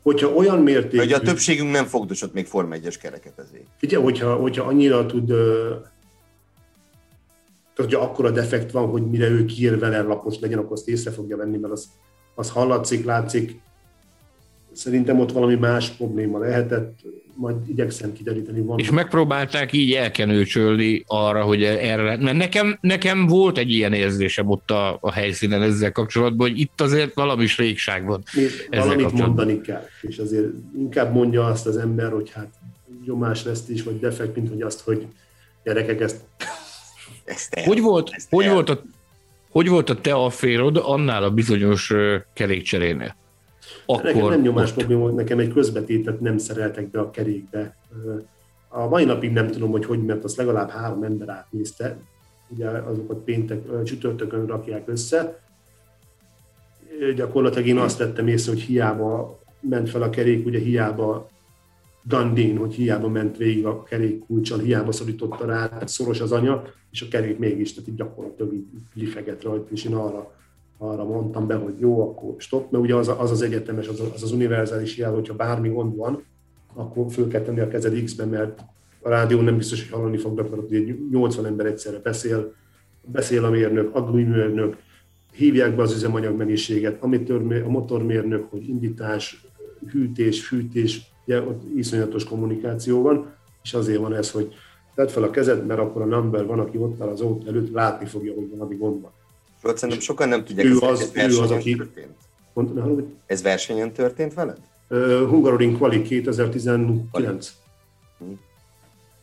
hogyha 0.06 0.28
olyan 0.28 0.58
mértékű... 0.58 0.96
Hogy 0.96 1.12
a 1.12 1.20
többségünk 1.20 1.70
nem 1.70 1.84
fogdosott 1.84 2.32
még 2.32 2.46
Form 2.46 2.70
1-es 2.72 2.94
kereket 3.02 3.38
ezért. 3.38 3.66
Figyelj, 3.76 4.02
hogyha, 4.02 4.34
hogyha 4.34 4.64
annyira 4.64 5.06
tud, 5.06 5.26
tehát 5.26 5.90
hogyha 7.74 8.00
akkora 8.00 8.30
defekt 8.30 8.70
van, 8.70 8.88
hogy 8.88 9.10
mire 9.10 9.28
ő 9.28 9.44
kiír 9.44 9.78
vele 9.78 10.02
lapos 10.02 10.38
legyen, 10.38 10.58
akkor 10.58 10.72
azt 10.72 10.88
észre 10.88 11.10
fogja 11.10 11.36
venni, 11.36 11.56
mert 11.56 11.72
az, 11.72 11.88
az 12.34 12.50
hallatszik, 12.50 13.04
látszik. 13.04 13.60
Szerintem 14.76 15.20
ott 15.20 15.32
valami 15.32 15.54
más 15.54 15.88
probléma 15.88 16.38
lehetett, 16.38 16.98
majd 17.34 17.56
igyekszem 17.68 18.12
kideríteni. 18.12 18.60
Van. 18.60 18.78
És 18.78 18.90
megpróbálták 18.90 19.72
így 19.72 19.92
elkenőcsölni 19.92 21.04
arra, 21.06 21.42
hogy 21.42 21.64
erre, 21.64 22.16
mert 22.16 22.36
nekem, 22.36 22.78
nekem 22.80 23.26
volt 23.26 23.58
egy 23.58 23.70
ilyen 23.70 23.92
érzésem 23.92 24.48
ott 24.48 24.70
a, 24.70 24.98
a 25.00 25.12
helyszínen 25.12 25.62
ezzel 25.62 25.92
kapcsolatban, 25.92 26.48
hogy 26.48 26.58
itt 26.58 26.80
azért 26.80 27.14
valami 27.14 27.46
régság 27.56 28.04
van. 28.04 28.22
Valamit 28.70 29.12
mondani 29.12 29.60
kell, 29.60 29.84
és 30.00 30.18
azért 30.18 30.46
inkább 30.78 31.12
mondja 31.12 31.44
azt 31.44 31.66
az 31.66 31.76
ember, 31.76 32.12
hogy 32.12 32.30
hát 32.30 32.48
is, 33.68 33.82
vagy 33.82 33.98
defekt, 33.98 34.36
mint 34.36 34.48
hogy 34.48 34.62
azt, 34.62 34.80
hogy 34.80 35.06
gyerekek 35.64 36.00
ezt... 36.00 36.16
ezt 37.24 37.54
el, 37.54 37.64
hogy 37.64 37.80
volt, 37.80 38.10
ezt 38.12 38.26
hogy, 38.30 38.48
volt 38.48 38.70
a, 38.70 38.82
hogy 39.50 39.68
volt 39.68 39.90
a 39.90 40.00
te 40.00 40.14
afférod 40.14 40.80
annál 40.82 41.22
a 41.22 41.30
bizonyos 41.30 41.92
kerékcserénél? 42.34 43.16
Akkor... 43.86 44.02
Nekem 44.02 44.28
nem 44.28 44.40
nyomás 44.40 44.72
probléma 44.72 45.00
volt, 45.00 45.14
nekem 45.14 45.38
egy 45.38 45.52
közvetítet 45.52 46.20
nem 46.20 46.38
szereltek 46.38 46.90
be 46.90 47.00
a 47.00 47.10
kerékbe. 47.10 47.76
A 48.68 48.88
mai 48.88 49.04
napig 49.04 49.32
nem 49.32 49.50
tudom, 49.50 49.70
hogy 49.70 49.84
hogy, 49.84 50.04
mert 50.04 50.24
azt 50.24 50.36
legalább 50.36 50.70
három 50.70 51.02
ember 51.02 51.28
átnézte, 51.28 51.98
ugye 52.48 52.68
azokat 52.68 53.18
péntek, 53.18 53.82
csütörtökön 53.82 54.46
rakják 54.46 54.88
össze. 54.88 55.40
Gyakorlatilag 57.14 57.66
én 57.66 57.78
azt 57.78 57.98
vettem 57.98 58.28
észre, 58.28 58.52
hogy 58.52 58.60
hiába 58.60 59.38
ment 59.60 59.90
fel 59.90 60.02
a 60.02 60.10
kerék, 60.10 60.46
ugye 60.46 60.58
hiába 60.58 61.28
Dandin, 62.04 62.56
hogy 62.56 62.74
hiába 62.74 63.08
ment 63.08 63.36
végig 63.36 63.66
a 63.66 63.82
kerék 63.82 64.26
kulcsal, 64.26 64.58
hiába 64.58 64.92
szorította 64.92 65.46
rá, 65.46 65.70
szoros 65.84 66.20
az 66.20 66.32
anya, 66.32 66.62
és 66.90 67.02
a 67.02 67.08
kerék 67.10 67.38
mégis, 67.38 67.74
tehát 67.74 67.88
így 67.88 67.94
gyakorlatilag 67.94 68.52
így 68.52 68.66
lifeget 68.94 69.42
rajta, 69.42 69.66
és 69.70 69.84
én 69.84 69.94
arra 69.94 70.34
arra 70.78 71.04
mondtam 71.04 71.46
be, 71.46 71.54
hogy 71.54 71.74
jó, 71.78 72.00
akkor 72.00 72.34
stop, 72.38 72.70
mert 72.70 72.84
ugye 72.84 72.94
az 72.94 73.08
az, 73.18 73.30
az 73.30 73.42
egyetemes, 73.42 73.88
az 73.88 74.00
az, 74.14 74.22
az 74.22 74.32
univerzális 74.32 74.96
jel, 74.96 75.12
hogyha 75.12 75.34
bármi 75.34 75.68
gond 75.68 75.96
van, 75.96 76.22
akkor 76.74 77.06
föl 77.10 77.28
kell 77.28 77.42
tenni 77.42 77.60
a 77.60 77.68
kezed 77.68 78.02
X-be, 78.04 78.24
mert 78.24 78.64
a 79.00 79.08
rádió 79.08 79.40
nem 79.40 79.56
biztos, 79.56 79.88
hogy 79.88 79.98
hallani 79.98 80.16
fognak, 80.16 80.50
mert 80.50 80.62
ugye 80.62 80.94
80 81.10 81.46
ember 81.46 81.66
egyszerre 81.66 81.98
beszél, 81.98 82.52
beszél 83.04 83.44
a 83.44 83.50
mérnök, 83.50 83.94
a 83.94 84.10
hívják 85.32 85.76
be 85.76 85.82
az 85.82 85.94
üzemanyag 85.94 86.36
mennyiséget, 86.36 87.02
amitől 87.02 87.62
a 87.64 87.68
motormérnök, 87.68 88.50
hogy 88.50 88.68
indítás, 88.68 89.46
hűtés, 89.90 90.46
fűtés, 90.46 91.02
ugye 91.24 91.42
ott 91.42 91.62
iszonyatos 91.76 92.24
kommunikáció 92.24 93.02
van, 93.02 93.34
és 93.62 93.74
azért 93.74 94.00
van 94.00 94.14
ez, 94.14 94.30
hogy 94.30 94.54
tedd 94.94 95.06
fel 95.06 95.22
a 95.22 95.30
kezed, 95.30 95.66
mert 95.66 95.80
akkor 95.80 96.02
a 96.02 96.04
number 96.04 96.46
van, 96.46 96.58
aki 96.58 96.78
ott 96.78 97.00
áll 97.00 97.08
az 97.08 97.20
autó 97.20 97.48
előtt, 97.48 97.72
látni 97.72 98.06
fogja, 98.06 98.34
hogy 98.34 98.50
valami 98.50 98.76
gond 98.76 99.02
van. 99.02 99.12
Tudod, 99.66 99.80
szerintem 99.80 100.04
sokan 100.04 100.28
nem 100.28 100.44
tudják, 100.44 100.66
ő 100.66 100.78
az, 100.78 101.10
ez 101.14 101.34
ő 101.34 101.40
az, 101.40 101.50
aki... 101.50 101.74
történt. 101.74 102.16
Mond, 102.52 103.04
ez 103.26 103.42
versenyen 103.42 103.92
történt 103.92 104.34
veled? 104.34 104.58
Uh, 104.88 105.28
Hungaroring 105.28 105.78
Quali 105.78 106.02
2019. 106.02 107.52
Hmm. 108.18 108.40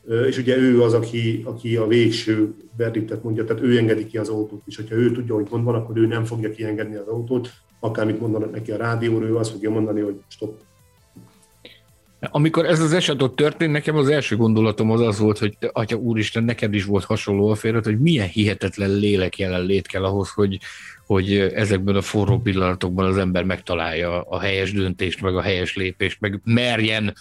Uh, 0.04 0.28
és 0.28 0.38
ugye 0.38 0.58
ő 0.58 0.82
az, 0.82 0.94
aki, 0.94 1.42
aki 1.46 1.76
a 1.76 1.88
végső 1.88 2.54
verdiktet 2.78 3.24
mondja, 3.24 3.46
tehát 3.46 3.64
ő 3.64 3.78
engedi 3.78 4.06
ki 4.06 4.18
az 4.18 4.30
autót, 4.30 4.62
és 4.66 4.76
hogyha 4.76 4.96
ő 4.96 5.12
tudja, 5.12 5.36
hogy 5.36 5.48
gond 5.50 5.64
van, 5.64 5.76
akkor 5.76 5.98
ő 5.98 6.06
nem 6.06 6.26
fogja 6.26 6.52
kiengedni 6.52 6.96
az 6.96 7.08
autót, 7.08 7.50
akármit 7.80 8.20
mondanak 8.20 8.52
neki 8.52 8.72
a 8.72 8.78
rádióról, 8.78 9.30
ő 9.30 9.36
azt 9.36 9.52
fogja 9.52 9.70
mondani, 9.70 10.02
hogy 10.02 10.22
stop, 10.28 10.62
amikor 12.32 12.66
ez 12.66 12.80
az 12.80 12.94
eset 12.94 13.22
ott 13.22 13.36
történt, 13.36 13.72
nekem 13.72 13.96
az 13.96 14.10
első 14.10 14.36
gondolatom 14.36 14.92
az 14.92 15.02
az 15.02 15.20
volt, 15.20 15.38
hogy 15.38 15.58
atya 15.72 15.96
úristen, 15.96 16.44
neked 16.44 16.74
is 16.74 16.86
volt 16.86 17.04
hasonló 17.04 17.50
a 17.50 17.56
félret, 17.56 17.86
hogy 17.86 18.00
milyen 18.00 18.28
hihetetlen 18.28 18.90
lélek 18.90 19.38
jelenlét 19.38 19.88
kell 19.88 20.04
ahhoz, 20.04 20.30
hogy, 20.30 20.60
hogy 21.06 21.38
ezekben 21.38 21.96
a 21.96 22.02
forró 22.02 22.40
pillanatokban 22.40 23.06
az 23.06 23.18
ember 23.18 23.44
megtalálja 23.44 24.22
a 24.22 24.40
helyes 24.40 24.72
döntést, 24.72 25.22
meg 25.22 25.36
a 25.36 25.42
helyes 25.42 25.76
lépést, 25.76 26.18
meg 26.20 26.40
merjen 26.44 27.14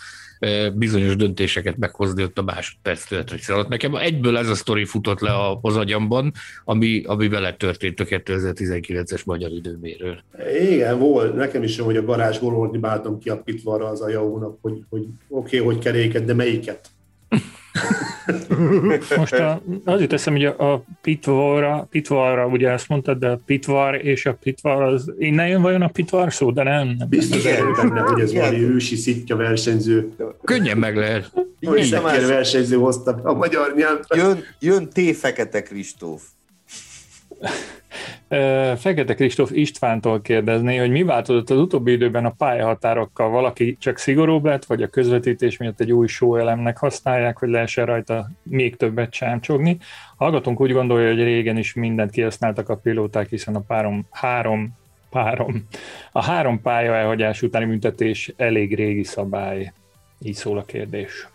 bizonyos 0.74 1.16
döntéseket 1.16 1.76
meghozni 1.76 2.22
ott 2.22 2.38
a 2.38 2.42
másodperc 2.42 3.04
töltés 3.04 3.48
alatt. 3.48 3.68
Nekem 3.68 3.94
egyből 3.94 4.36
ez 4.36 4.48
a 4.48 4.54
sztori 4.54 4.84
futott 4.84 5.20
le 5.20 5.30
az 5.60 5.76
agyamban, 5.76 6.32
ami, 6.64 7.02
ami 7.06 7.28
vele 7.28 7.54
történt 7.54 8.00
a 8.00 8.04
2019-es 8.04 9.24
magyar 9.24 9.50
időméről. 9.50 10.18
Igen, 10.60 10.98
volt. 10.98 11.34
Nekem 11.34 11.62
is, 11.62 11.78
hogy 11.78 11.96
a 11.96 12.04
garázsból 12.04 12.54
ordibáltam 12.54 13.18
ki 13.18 13.28
a 13.28 13.42
pitvarra 13.42 13.86
az 13.86 14.00
ajaónak, 14.00 14.58
hogy, 14.60 14.82
hogy 14.90 15.06
oké, 15.28 15.58
okay, 15.58 15.74
hogy 15.74 15.84
keréket, 15.84 16.24
de 16.24 16.34
melyiket? 16.34 16.88
Most 19.16 19.32
a, 19.32 19.62
az 19.84 20.00
jut 20.00 20.12
eszem, 20.12 20.32
hogy 20.32 20.44
a, 20.44 20.72
a 20.72 20.84
pitvarra, 21.00 21.86
pitvarra, 21.90 22.46
ugye 22.46 22.70
ezt 22.70 22.88
mondtad, 22.88 23.18
de 23.18 23.28
a 23.28 23.40
pitvar 23.46 23.94
és 23.94 24.26
a 24.26 24.32
pitvar, 24.32 24.82
az 24.82 25.12
innen 25.18 25.48
jön 25.48 25.62
vajon 25.62 25.82
a 25.82 25.88
pitvar 25.88 26.32
szó, 26.32 26.50
de 26.50 26.62
nem. 26.62 26.94
nem 26.98 27.08
Biztos 27.08 27.44
erős 27.44 27.76
benne, 27.76 28.00
hogy 28.00 28.20
ez 28.20 28.34
valami 28.34 28.62
ősi 28.62 28.96
szitja 28.96 29.36
versenyző. 29.36 30.12
Könnyen 30.44 30.78
meg 30.78 30.96
lehet. 30.96 31.32
Igen, 31.60 32.02
versenyző 32.26 32.76
hozta 32.76 33.20
a 33.22 33.32
magyar 33.32 33.74
nyelvre. 33.76 34.16
Jön, 34.16 34.44
jön 34.58 34.88
T. 34.88 35.16
Fekete 35.16 35.62
Kristóf. 35.62 36.22
Fekete 38.76 39.14
Kristóf 39.14 39.50
Istvántól 39.50 40.20
kérdezni, 40.20 40.76
hogy 40.76 40.90
mi 40.90 41.02
változott 41.02 41.50
az 41.50 41.58
utóbbi 41.58 41.92
időben 41.92 42.24
a 42.24 42.34
pályahatárokkal? 42.38 43.30
Valaki 43.30 43.76
csak 43.80 43.98
szigorúbb 43.98 44.44
lett, 44.44 44.64
vagy 44.64 44.82
a 44.82 44.88
közvetítés 44.88 45.56
miatt 45.56 45.80
egy 45.80 45.92
új 45.92 46.06
elemnek 46.20 46.78
használják, 46.78 47.38
hogy 47.38 47.48
lehessen 47.48 47.86
rajta 47.86 48.30
még 48.42 48.76
többet 48.76 49.10
csámcsogni? 49.10 49.78
Hallgatunk 50.16 50.60
úgy 50.60 50.72
gondolja, 50.72 51.08
hogy 51.08 51.22
régen 51.22 51.56
is 51.56 51.74
mindent 51.74 52.10
kihasználtak 52.10 52.68
a 52.68 52.76
pilóták, 52.76 53.28
hiszen 53.28 53.54
a 53.54 53.60
párom, 53.60 54.06
három 54.10 54.80
párom. 55.12 55.66
A 56.12 56.22
három 56.22 56.60
pálya 56.60 56.94
elhagyás 56.94 57.42
utáni 57.42 57.64
büntetés 57.64 58.32
elég 58.36 58.74
régi 58.74 59.04
szabály. 59.04 59.72
Így 60.18 60.34
szól 60.34 60.58
a 60.58 60.64
kérdés. 60.64 61.28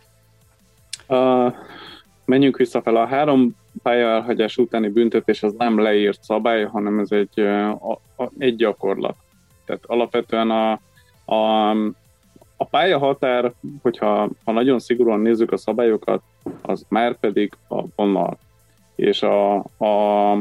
Uh, 1.07 1.53
menjünk 2.25 2.57
vissza 2.57 2.81
fel. 2.81 2.95
A 2.95 3.07
három 3.07 3.55
pályaelhagyás 3.83 4.57
utáni 4.57 4.89
büntetés 4.89 5.43
az 5.43 5.53
nem 5.57 5.79
leírt 5.79 6.23
szabály, 6.23 6.63
hanem 6.63 6.99
ez 6.99 7.11
egy, 7.11 7.39
a, 7.39 7.99
egy 8.37 8.55
gyakorlat. 8.55 9.15
Tehát 9.65 9.83
alapvetően 9.85 10.51
a, 10.51 10.71
a, 11.25 11.69
a 12.57 12.65
pályahatár, 12.69 13.53
hogyha 13.81 14.29
ha 14.43 14.51
nagyon 14.51 14.79
szigorúan 14.79 15.19
nézzük 15.19 15.51
a 15.51 15.57
szabályokat, 15.57 16.21
az 16.61 16.85
már 16.89 17.19
pedig 17.19 17.53
a 17.67 17.83
vonal. 17.95 18.37
És 18.95 19.21
a, 19.21 19.55
a, 19.77 20.31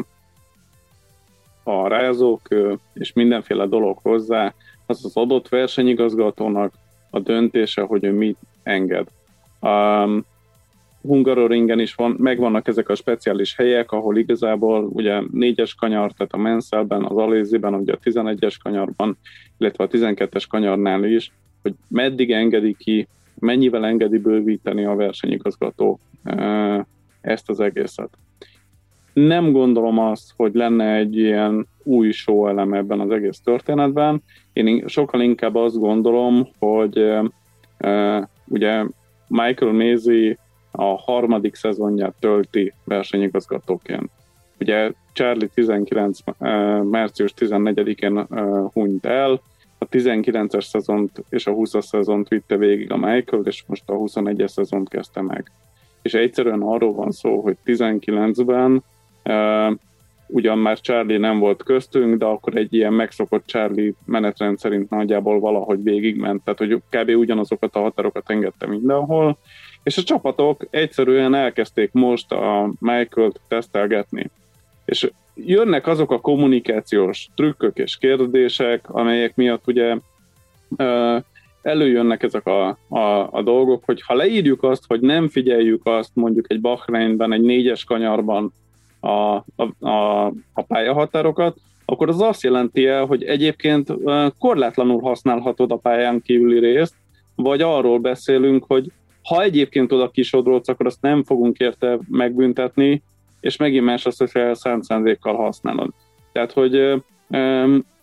a 1.62 1.88
rázók 1.88 2.48
és 2.92 3.12
mindenféle 3.12 3.66
dolog 3.66 3.98
hozzá, 4.02 4.54
az 4.86 5.04
az 5.04 5.16
adott 5.16 5.48
versenyigazgatónak 5.48 6.72
a 7.10 7.18
döntése, 7.18 7.82
hogy 7.82 8.04
ő 8.04 8.12
mit 8.12 8.38
enged. 8.62 9.08
Um, 9.60 10.24
Hungaroringen 11.06 11.80
is 11.80 11.94
van, 11.94 12.16
megvannak 12.18 12.68
ezek 12.68 12.88
a 12.88 12.94
speciális 12.94 13.56
helyek, 13.56 13.92
ahol 13.92 14.16
igazából 14.16 14.84
ugye 14.84 15.22
négyes 15.32 15.74
kanyar, 15.74 16.12
tehát 16.12 16.32
a 16.32 16.36
Menszelben, 16.36 17.04
az 17.04 17.16
Aléziben, 17.16 17.74
ugye 17.74 17.92
a 17.92 17.98
11-es 18.04 18.54
kanyarban, 18.62 19.18
illetve 19.58 19.84
a 19.84 19.88
12-es 19.88 20.44
kanyarnál 20.48 21.04
is, 21.04 21.32
hogy 21.62 21.74
meddig 21.88 22.32
engedi 22.32 22.76
ki, 22.78 23.08
mennyivel 23.38 23.86
engedi 23.86 24.18
bővíteni 24.18 24.84
a 24.84 24.94
versenyigazgató 24.94 26.00
ezt 27.20 27.50
az 27.50 27.60
egészet. 27.60 28.10
Nem 29.12 29.52
gondolom 29.52 29.98
azt, 29.98 30.32
hogy 30.36 30.54
lenne 30.54 30.94
egy 30.94 31.16
ilyen 31.16 31.66
új 31.82 32.10
show 32.10 32.46
elem 32.46 32.72
ebben 32.72 33.00
az 33.00 33.10
egész 33.10 33.40
történetben. 33.40 34.22
Én 34.52 34.84
sokkal 34.86 35.20
inkább 35.20 35.54
azt 35.54 35.78
gondolom, 35.78 36.48
hogy 36.58 37.12
ugye 38.48 38.84
Michael 39.28 39.72
Maisie 39.72 40.38
a 40.76 40.96
harmadik 40.96 41.54
szezonját 41.54 42.14
tölti 42.20 42.72
versenyigazgatóként. 42.84 44.10
Ugye 44.60 44.92
Charlie 45.12 45.48
19. 45.54 46.18
március 46.82 47.32
14-én 47.36 48.26
hunyt 48.72 49.06
el, 49.06 49.40
a 49.78 49.88
19-es 49.88 50.64
szezont 50.64 51.24
és 51.28 51.46
a 51.46 51.52
20-as 51.52 51.82
szezont 51.82 52.28
vitte 52.28 52.56
végig 52.56 52.92
a 52.92 52.96
Michael, 52.96 53.42
és 53.44 53.64
most 53.66 53.82
a 53.86 53.94
21-es 53.94 54.48
szezont 54.48 54.88
kezdte 54.88 55.20
meg. 55.20 55.52
És 56.02 56.14
egyszerűen 56.14 56.62
arról 56.62 56.92
van 56.92 57.10
szó, 57.10 57.40
hogy 57.40 57.56
19-ben 57.64 58.84
uh, 59.24 59.78
ugyan 60.26 60.58
már 60.58 60.80
Charlie 60.80 61.16
nem 61.16 61.38
volt 61.38 61.62
köztünk, 61.62 62.18
de 62.18 62.24
akkor 62.24 62.56
egy 62.56 62.74
ilyen 62.74 62.92
megszokott 62.92 63.46
Charlie 63.46 63.94
menetrend 64.04 64.58
szerint 64.58 64.90
nagyjából 64.90 65.40
valahogy 65.40 65.82
végigment, 65.82 66.44
tehát 66.44 66.58
hogy 66.58 66.82
kb. 66.90 67.18
ugyanazokat 67.18 67.76
a 67.76 67.80
határokat 67.80 68.30
engedte 68.30 68.66
mindenhol, 68.66 69.38
és 69.86 69.96
a 69.96 70.02
csapatok 70.02 70.66
egyszerűen 70.70 71.34
elkezdték 71.34 71.92
most 71.92 72.32
a 72.32 72.72
Michael-t 72.78 73.40
tesztelgetni. 73.48 74.30
És 74.84 75.10
jönnek 75.34 75.86
azok 75.86 76.10
a 76.10 76.20
kommunikációs 76.20 77.28
trükkök 77.34 77.78
és 77.78 77.96
kérdések, 77.98 78.90
amelyek 78.90 79.36
miatt 79.36 79.66
ugye 79.66 79.96
előjönnek 81.62 82.22
ezek 82.22 82.46
a, 82.46 82.68
a, 82.88 83.28
a 83.30 83.42
dolgok, 83.42 83.82
hogy 83.84 84.02
ha 84.02 84.14
leírjuk 84.14 84.62
azt, 84.62 84.84
hogy 84.86 85.00
nem 85.00 85.28
figyeljük 85.28 85.80
azt 85.86 86.10
mondjuk 86.14 86.50
egy 86.50 86.60
Bahreinben, 86.60 87.32
egy 87.32 87.42
négyes 87.42 87.84
kanyarban 87.84 88.52
a, 89.00 89.08
a, 89.08 89.86
a, 89.88 90.26
a 90.52 90.62
pályahatárokat, 90.66 91.56
akkor 91.84 92.08
az 92.08 92.20
azt 92.20 92.42
jelenti 92.42 92.86
el, 92.86 93.04
hogy 93.04 93.24
egyébként 93.24 93.92
korlátlanul 94.38 95.00
használhatod 95.00 95.70
a 95.70 95.76
pályán 95.76 96.22
kívüli 96.22 96.58
részt, 96.58 96.94
vagy 97.34 97.60
arról 97.60 97.98
beszélünk, 97.98 98.64
hogy 98.68 98.90
ha 99.26 99.42
egyébként 99.42 99.92
oda 99.92 100.08
kisodrolsz, 100.08 100.68
akkor 100.68 100.86
azt 100.86 101.02
nem 101.02 101.24
fogunk 101.24 101.58
érte 101.58 101.98
megbüntetni, 102.08 103.02
és 103.40 103.56
megint 103.56 103.84
más 103.84 104.06
azt, 104.06 104.18
hogy 104.18 104.54
szánt 104.54 104.84
szándékkal 104.84 105.34
használod. 105.34 105.90
Tehát, 106.32 106.52
hogy 106.52 107.02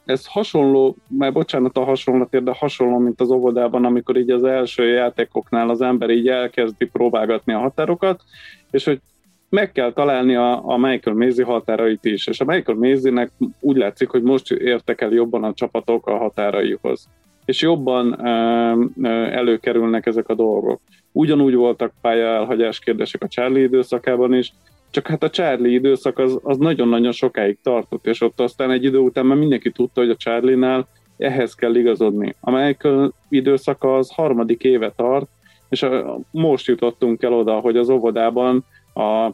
ez 0.06 0.26
hasonló, 0.26 0.96
mert 1.08 1.34
bocsánat 1.34 1.78
a 1.78 1.84
hasonlatért, 1.84 2.44
de 2.44 2.56
hasonló, 2.58 2.98
mint 2.98 3.22
az 3.22 3.32
óvodában, 3.32 3.86
amikor 3.86 4.18
így 4.18 4.30
az 4.30 4.44
első 4.44 4.88
játékoknál 4.88 5.70
az 5.70 5.82
ember 5.82 6.10
így 6.10 6.28
elkezdi 6.28 6.86
próbálgatni 6.86 7.54
a 7.54 7.60
határokat, 7.60 8.22
és 8.72 8.84
hogy 8.84 9.00
meg 9.50 9.72
kell 9.72 9.94
találni 9.94 10.36
a, 10.36 10.70
a 10.70 10.78
Michael 10.78 11.16
Maisie 11.16 11.46
határait 11.46 12.06
is, 12.06 12.28
és 12.28 12.40
a 12.40 12.46
Michael 12.46 12.78
Maisie-nek 12.78 13.32
úgy 13.60 13.78
látszik, 13.78 14.10
hogy 14.10 14.22
most 14.22 14.52
értek 14.52 15.02
el 15.02 15.12
jobban 15.12 15.44
a 15.44 15.54
csapatok 15.54 16.08
a 16.08 16.18
határaihoz, 16.18 17.10
és 17.46 17.62
jobban 17.62 18.26
előkerülnek 19.32 20.06
ezek 20.06 20.30
a 20.30 20.36
dolgok. 20.36 20.82
Ugyanúgy 21.12 21.56
voltak 21.56 21.94
pályaelhagyás 22.02 22.80
kérdések 22.80 23.24
a 23.24 23.28
Charlie 23.28 23.64
időszakában 23.64 24.34
is, 24.34 24.54
csak 24.92 25.08
hát 25.08 25.24
a 25.24 25.30
Charlie 25.30 25.74
időszak 25.74 26.18
az, 26.18 26.40
az 26.44 26.58
nagyon-nagyon 26.58 27.12
sokáig 27.12 27.58
tartott, 27.64 28.06
és 28.08 28.22
ott 28.22 28.40
aztán 28.40 28.72
egy 28.72 28.84
idő 28.84 28.98
után 28.98 29.26
már 29.26 29.38
mindenki 29.38 29.72
tudta, 29.72 30.02
hogy 30.02 30.10
a 30.10 30.16
Charlie-nál 30.16 30.88
ehhez 31.18 31.56
kell 31.56 31.76
igazodni. 31.76 32.36
A 32.40 32.52
Michael 32.52 33.14
időszaka 33.30 33.98
az 33.98 34.12
harmadik 34.12 34.64
éve 34.64 34.92
tart, 34.96 35.28
és 35.70 35.84
a, 35.84 36.20
most 36.32 36.68
jutottunk 36.68 37.24
el 37.24 37.34
oda, 37.34 37.60
hogy 37.60 37.78
az 37.78 37.90
óvodában 37.90 38.66
a 38.94 39.30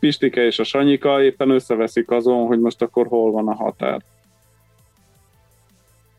Pistike 0.00 0.44
és 0.44 0.58
a 0.58 0.64
Sanyika 0.64 1.22
éppen 1.22 1.50
összeveszik 1.50 2.10
azon, 2.10 2.46
hogy 2.46 2.60
most 2.60 2.82
akkor 2.82 3.06
hol 3.06 3.30
van 3.30 3.48
a 3.48 3.54
határ. 3.54 4.02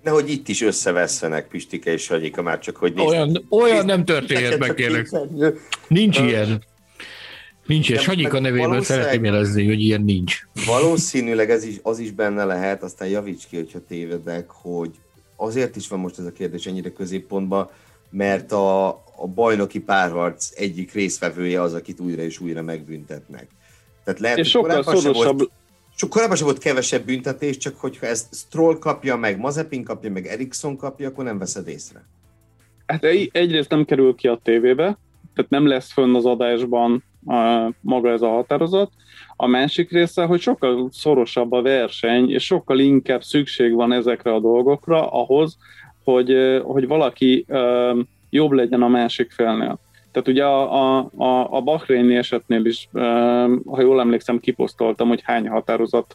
Nehogy 0.04 0.30
itt 0.30 0.48
is 0.48 0.62
összevesszenek 0.62 1.48
Pistike 1.48 1.92
és 1.92 2.02
Sanyika, 2.02 2.42
már 2.42 2.60
csak 2.60 2.78
hogy 2.78 2.94
nézd. 2.94 3.08
Olyan, 3.08 3.46
olyan 3.50 3.86
nem 3.86 4.06
történhet 4.06 4.60
meg 4.60 4.74
kérlek. 4.74 5.10
Nincs 5.88 6.20
ilyen. 6.20 6.64
Nincs 7.66 7.90
ilyen. 7.90 8.02
Sanyika 8.02 8.40
nevében 8.40 8.82
szeretném 8.82 9.24
jelezni, 9.24 9.68
hogy 9.68 9.82
ilyen 9.82 10.02
nincs. 10.02 10.40
Valószínűleg 10.66 11.50
ez 11.50 11.64
is, 11.64 11.80
az 11.82 12.00
is 12.00 12.12
benne 12.12 12.46
lehet, 12.46 12.84
aztán 12.84 13.08
javíts 13.08 13.48
ki, 13.50 13.56
hogyha 13.56 13.80
tévedek, 13.88 14.50
hogy 14.50 14.92
azért 15.36 15.76
is 15.76 15.88
van 15.88 16.00
most 16.00 16.20
ez 16.20 16.26
a 16.26 16.32
kérdés 16.32 16.66
ennyire 16.66 16.92
középpontban, 16.92 17.70
mert 18.10 18.52
a, 18.52 18.88
a 19.16 19.28
bajnoki 19.36 19.80
párharc 19.80 20.50
egyik 20.56 20.94
részvevője 20.94 21.62
az, 21.62 21.74
akit 21.74 22.00
újra 22.00 22.22
és 22.22 22.40
újra 22.40 22.62
megbüntetnek. 22.62 23.48
Tehát 24.04 24.20
lehet, 24.20 24.38
és 24.38 24.50
sokkal 24.50 24.84
szorosabb, 24.84 25.38
volt, 25.38 25.52
sok 25.96 26.10
korábban 26.10 26.36
sem 26.36 26.46
volt 26.46 26.58
kevesebb 26.58 27.06
büntetés, 27.06 27.58
csak 27.58 27.80
hogyha 27.80 28.06
ezt 28.06 28.36
Stroll 28.36 28.80
kapja, 28.80 29.16
meg 29.16 29.40
Mazepin 29.40 29.84
kapja, 29.84 30.12
meg 30.12 30.26
Ericsson 30.26 30.78
kapja, 30.78 31.08
akkor 31.08 31.24
nem 31.24 31.38
veszed 31.38 31.68
észre. 31.68 32.06
Hát 32.86 33.04
egyrészt 33.32 33.70
nem 33.70 33.86
kerül 33.86 34.16
ki 34.16 34.28
a 34.28 34.40
tévébe, 34.44 34.98
tehát 35.36 35.52
nem 35.52 35.68
lesz 35.68 35.92
fönn 35.92 36.16
az 36.16 36.26
adásban 36.26 37.04
a, 37.26 37.70
maga 37.82 38.10
ez 38.10 38.22
a 38.22 38.30
határozat. 38.30 38.92
A 39.36 39.48
másik 39.48 39.92
része, 39.92 40.26
hogy 40.26 40.42
sokkal 40.42 40.90
szorosabb 40.92 41.52
a 41.52 41.62
verseny, 41.62 42.32
és 42.32 42.46
sokkal 42.46 42.80
inkább 42.80 43.24
szükség 43.24 43.74
van 43.74 43.92
ezekre 43.92 44.34
a 44.34 44.40
dolgokra 44.40 45.08
ahhoz, 45.08 45.58
hogy, 46.04 46.62
hogy 46.64 46.88
valaki 46.88 47.46
jobb 48.30 48.52
legyen 48.52 48.82
a 48.82 48.88
másik 48.88 49.32
felnél. 49.32 49.80
Tehát 50.14 50.28
ugye 50.28 50.44
a, 50.46 50.98
a, 50.98 51.10
a, 51.18 51.48
a 51.52 51.62
Bahreini 51.62 52.16
esetnél 52.16 52.66
is, 52.66 52.90
ha 53.66 53.82
jól 53.82 54.00
emlékszem, 54.00 54.40
kiposztoltam, 54.40 55.08
hogy 55.08 55.22
hány 55.24 55.48
határozat 55.48 56.14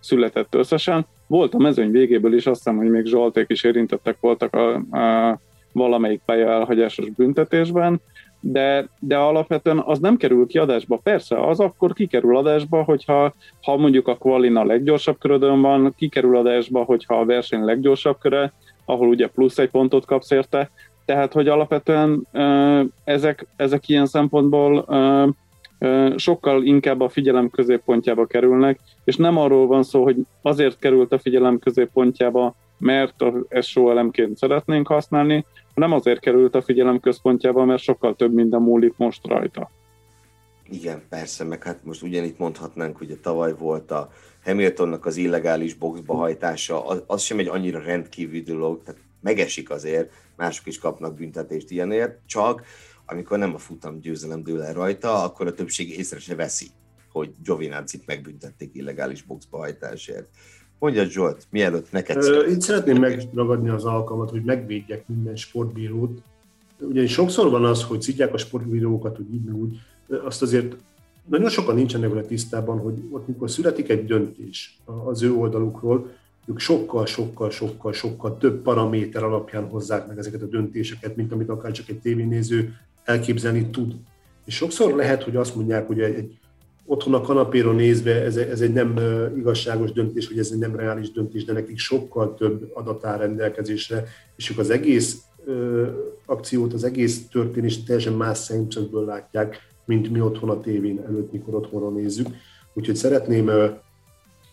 született 0.00 0.54
összesen. 0.54 1.06
Volt 1.26 1.54
a 1.54 1.58
mezőny 1.58 1.90
végéből 1.90 2.34
is, 2.34 2.46
azt 2.46 2.56
hiszem, 2.56 2.76
hogy 2.76 2.90
még 2.90 3.04
Zsolték 3.04 3.46
is 3.48 3.64
érintettek 3.64 4.16
voltak 4.20 4.54
a, 4.54 4.74
a 4.74 5.38
valamelyik 5.72 6.20
pálya 6.24 6.50
elhagyásos 6.50 7.10
büntetésben, 7.10 8.00
de, 8.40 8.88
de 8.98 9.16
alapvetően 9.16 9.78
az 9.78 9.98
nem 9.98 10.16
kerül 10.16 10.46
ki 10.46 10.58
adásba. 10.58 11.00
Persze, 11.02 11.46
az 11.46 11.60
akkor 11.60 11.92
kikerül 11.92 12.36
adásba, 12.36 12.82
hogyha 12.82 13.34
ha 13.62 13.76
mondjuk 13.76 14.08
a 14.08 14.16
Qualin 14.16 14.56
a 14.56 14.64
leggyorsabb 14.64 15.18
körödön 15.18 15.60
van, 15.60 15.94
kikerül 15.96 16.36
adásba, 16.36 16.82
hogyha 16.82 17.18
a 17.18 17.24
verseny 17.24 17.64
leggyorsabb 17.64 18.18
köre, 18.18 18.52
ahol 18.84 19.08
ugye 19.08 19.28
plusz 19.28 19.58
egy 19.58 19.70
pontot 19.70 20.04
kapsz 20.04 20.30
érte, 20.30 20.70
tehát, 21.06 21.32
hogy 21.32 21.48
alapvetően 21.48 22.26
ezek, 23.04 23.46
ezek 23.56 23.88
ilyen 23.88 24.06
szempontból 24.06 24.86
sokkal 26.16 26.64
inkább 26.64 27.00
a 27.00 27.08
figyelem 27.08 27.50
középpontjába 27.50 28.26
kerülnek, 28.26 28.80
és 29.04 29.16
nem 29.16 29.36
arról 29.36 29.66
van 29.66 29.82
szó, 29.82 30.02
hogy 30.02 30.16
azért 30.42 30.78
került 30.78 31.12
a 31.12 31.18
figyelem 31.18 31.58
középpontjába, 31.58 32.54
mert 32.78 33.24
ezt 33.48 33.68
SO 33.68 33.90
elemként 33.90 34.36
szeretnénk 34.36 34.86
használni, 34.86 35.44
hanem 35.74 35.92
azért 35.92 36.20
került 36.20 36.54
a 36.54 36.62
figyelem 36.62 37.00
központjába, 37.00 37.64
mert 37.64 37.82
sokkal 37.82 38.16
több 38.16 38.34
minden 38.34 38.60
múlik 38.60 38.94
most 38.96 39.26
rajta. 39.26 39.70
Igen, 40.70 41.02
persze, 41.08 41.44
meg 41.44 41.62
hát 41.62 41.84
most 41.84 42.02
ugyanitt 42.02 42.38
mondhatnánk, 42.38 42.96
hogy 42.96 43.10
a 43.10 43.20
tavaly 43.22 43.54
volt 43.58 43.90
a 43.90 44.10
Hamiltonnak 44.44 45.06
az 45.06 45.16
illegális 45.16 45.74
boxba 45.74 46.14
hajtása, 46.14 46.86
az, 46.86 47.02
az 47.06 47.22
sem 47.22 47.38
egy 47.38 47.48
annyira 47.48 47.80
rendkívül 47.82 48.42
dolog, 48.42 48.82
tehát 48.82 49.00
megesik 49.20 49.70
azért, 49.70 50.12
mások 50.36 50.66
is 50.66 50.78
kapnak 50.78 51.14
büntetést 51.14 51.70
ilyenért, 51.70 52.18
csak 52.26 52.62
amikor 53.06 53.38
nem 53.38 53.54
a 53.54 53.58
futam 53.58 54.00
győzelem 54.00 54.42
dől 54.42 54.62
el 54.62 54.72
rajta, 54.72 55.22
akkor 55.22 55.46
a 55.46 55.52
többség 55.52 55.98
észre 55.98 56.18
se 56.18 56.34
veszi, 56.34 56.66
hogy 57.12 57.34
Giovinazzi-t 57.44 58.06
megbüntették 58.06 58.74
illegális 58.74 59.22
boxba 59.22 59.58
hajtásért. 59.58 60.26
Mondja 60.78 61.04
Zsolt, 61.04 61.46
mielőtt 61.50 61.92
neked 61.92 62.16
Ö, 62.16 62.46
Én 62.46 62.60
szeretném 62.60 62.98
megragadni 63.00 63.68
az 63.68 63.84
alkalmat, 63.84 64.30
hogy 64.30 64.42
megvédjek 64.42 65.08
minden 65.08 65.36
sportbírót. 65.36 66.22
Ugye 66.80 67.06
sokszor 67.06 67.50
van 67.50 67.64
az, 67.64 67.82
hogy 67.82 68.02
szidják 68.02 68.34
a 68.34 68.38
sportbírókat, 68.38 69.16
hogy 69.16 69.34
így, 69.34 69.50
úgy. 69.50 69.78
Azt 70.24 70.42
azért 70.42 70.76
nagyon 71.24 71.48
sokan 71.48 71.74
nincsenek 71.74 72.08
vele 72.08 72.22
tisztában, 72.22 72.78
hogy 72.78 73.02
ott, 73.10 73.26
mikor 73.26 73.50
születik 73.50 73.88
egy 73.88 74.04
döntés 74.04 74.78
az 75.04 75.22
ő 75.22 75.32
oldalukról, 75.32 76.10
ők 76.46 76.58
sokkal, 76.58 77.06
sokkal, 77.06 77.50
sokkal, 77.50 77.92
sokkal 77.92 78.38
több 78.38 78.62
paraméter 78.62 79.22
alapján 79.22 79.68
hozzák 79.68 80.06
meg 80.06 80.18
ezeket 80.18 80.42
a 80.42 80.46
döntéseket, 80.46 81.16
mint 81.16 81.32
amit 81.32 81.48
akár 81.48 81.72
csak 81.72 81.88
egy 81.88 81.98
tévénéző 81.98 82.74
elképzelni 83.04 83.70
tud. 83.70 83.94
És 84.44 84.54
sokszor 84.54 84.94
lehet, 84.94 85.22
hogy 85.22 85.36
azt 85.36 85.54
mondják, 85.54 85.86
hogy 85.86 86.00
egy, 86.00 86.14
egy 86.14 86.38
otthon 86.84 87.14
a 87.14 87.20
kanapéron 87.20 87.74
nézve 87.74 88.22
ez, 88.22 88.36
ez 88.36 88.60
egy 88.60 88.72
nem 88.72 88.98
igazságos 89.36 89.92
döntés, 89.92 90.28
vagy 90.28 90.38
ez 90.38 90.50
egy 90.52 90.58
nem 90.58 90.76
reális 90.76 91.12
döntés, 91.12 91.44
de 91.44 91.52
nekik 91.52 91.78
sokkal 91.78 92.34
több 92.34 92.70
adat 92.74 93.04
áll 93.04 93.18
rendelkezésre, 93.18 94.04
és 94.36 94.50
ők 94.50 94.58
az 94.58 94.70
egész 94.70 95.22
ö, 95.44 95.86
akciót, 96.26 96.72
az 96.72 96.84
egész 96.84 97.28
történést 97.28 97.86
teljesen 97.86 98.12
más 98.12 98.38
szemszögből 98.38 99.04
látják, 99.04 99.58
mint 99.84 100.10
mi 100.10 100.20
otthon 100.20 100.50
a 100.50 100.60
tévén 100.60 101.00
előtt, 101.06 101.32
mikor 101.32 101.54
otthonról 101.54 101.92
nézzük. 101.92 102.28
Úgyhogy 102.74 102.96
szeretném 102.96 103.50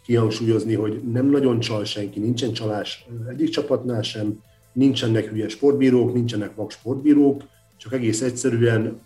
kihangsúlyozni, 0.06 0.74
hogy 0.74 1.02
nem 1.12 1.26
nagyon 1.26 1.60
csal 1.60 1.84
senki, 1.84 2.20
nincsen 2.20 2.54
csalás 2.54 3.08
egyik 3.30 3.50
csapatnál 3.50 4.02
sem, 4.02 4.40
nincsenek 4.74 5.26
hülye 5.26 5.48
sportbírók, 5.48 6.14
nincsenek 6.14 6.56
vak 6.56 6.72
sportbírók, 6.72 7.44
csak 7.78 7.94
egész 7.94 8.22
egyszerűen, 8.22 9.02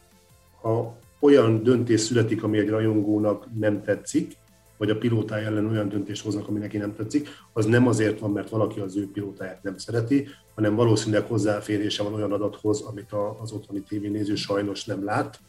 ha 0.62 0.98
olyan 1.20 1.64
döntés 1.64 2.02
születik, 2.02 2.44
ami 2.44 2.58
egy 2.58 2.70
rajongónak 2.70 3.48
nem 3.60 3.84
tetszik, 3.84 4.38
vagy 4.78 4.90
a 4.90 4.98
pilótája 4.98 5.48
ellen 5.48 5.70
olyan 5.70 5.90
döntést 5.90 6.24
hoznak, 6.24 6.48
ami 6.48 6.60
neki 6.60 6.78
nem 6.78 6.96
tetszik, 6.96 7.30
az 7.54 7.66
nem 7.66 7.88
azért 7.88 8.20
van, 8.20 8.32
mert 8.32 8.50
valaki 8.50 8.80
az 8.80 8.98
ő 8.98 9.12
pilótáját 9.12 9.64
nem 9.64 9.78
szereti, 9.78 10.28
hanem 10.56 10.76
valószínűleg 10.76 11.26
hozzáférése 11.28 12.04
van 12.04 12.14
olyan 12.14 12.32
adathoz, 12.32 12.82
amit 12.82 13.12
az 13.42 13.52
otthoni 13.52 13.82
tévénéző 13.82 14.36
sajnos 14.36 14.86
nem 14.86 15.04
lát, 15.04 15.40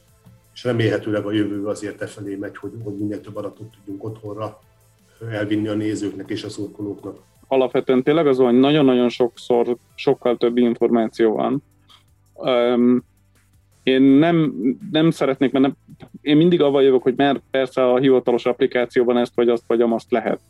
és 0.54 0.64
remélhetőleg 0.64 1.26
a 1.26 1.32
jövő 1.32 1.66
azért 1.66 2.02
e 2.02 2.06
felé 2.06 2.34
megy, 2.36 2.56
hogy, 2.56 2.72
hogy 2.84 2.98
minél 2.98 3.20
több 3.20 3.36
adatot 3.36 3.70
tudjunk 3.76 4.04
otthonra 4.04 4.58
elvinni 5.32 5.68
a 5.68 5.74
nézőknek 5.74 6.30
és 6.30 6.44
a 6.44 6.48
szurkolóknak. 6.48 7.18
Alapvetően 7.48 8.02
tényleg 8.02 8.26
az 8.26 8.36
hogy 8.36 8.58
nagyon-nagyon 8.58 9.08
sokszor 9.08 9.76
sokkal 9.94 10.36
több 10.36 10.56
információ 10.56 11.34
van. 11.34 11.62
Um, 12.34 13.04
én 13.82 14.02
nem, 14.02 14.54
nem 14.90 15.10
szeretnék, 15.10 15.52
mert 15.52 15.64
nem, 15.64 15.76
én 16.20 16.36
mindig 16.36 16.60
avval 16.60 16.82
jövök, 16.82 17.02
hogy 17.02 17.14
mert 17.16 17.42
persze 17.50 17.90
a 17.90 17.98
hivatalos 17.98 18.46
applikációban 18.46 19.16
ezt 19.16 19.34
vagy 19.34 19.48
azt 19.48 19.64
vagy 19.66 19.80
azt 19.80 20.10
lehet. 20.10 20.40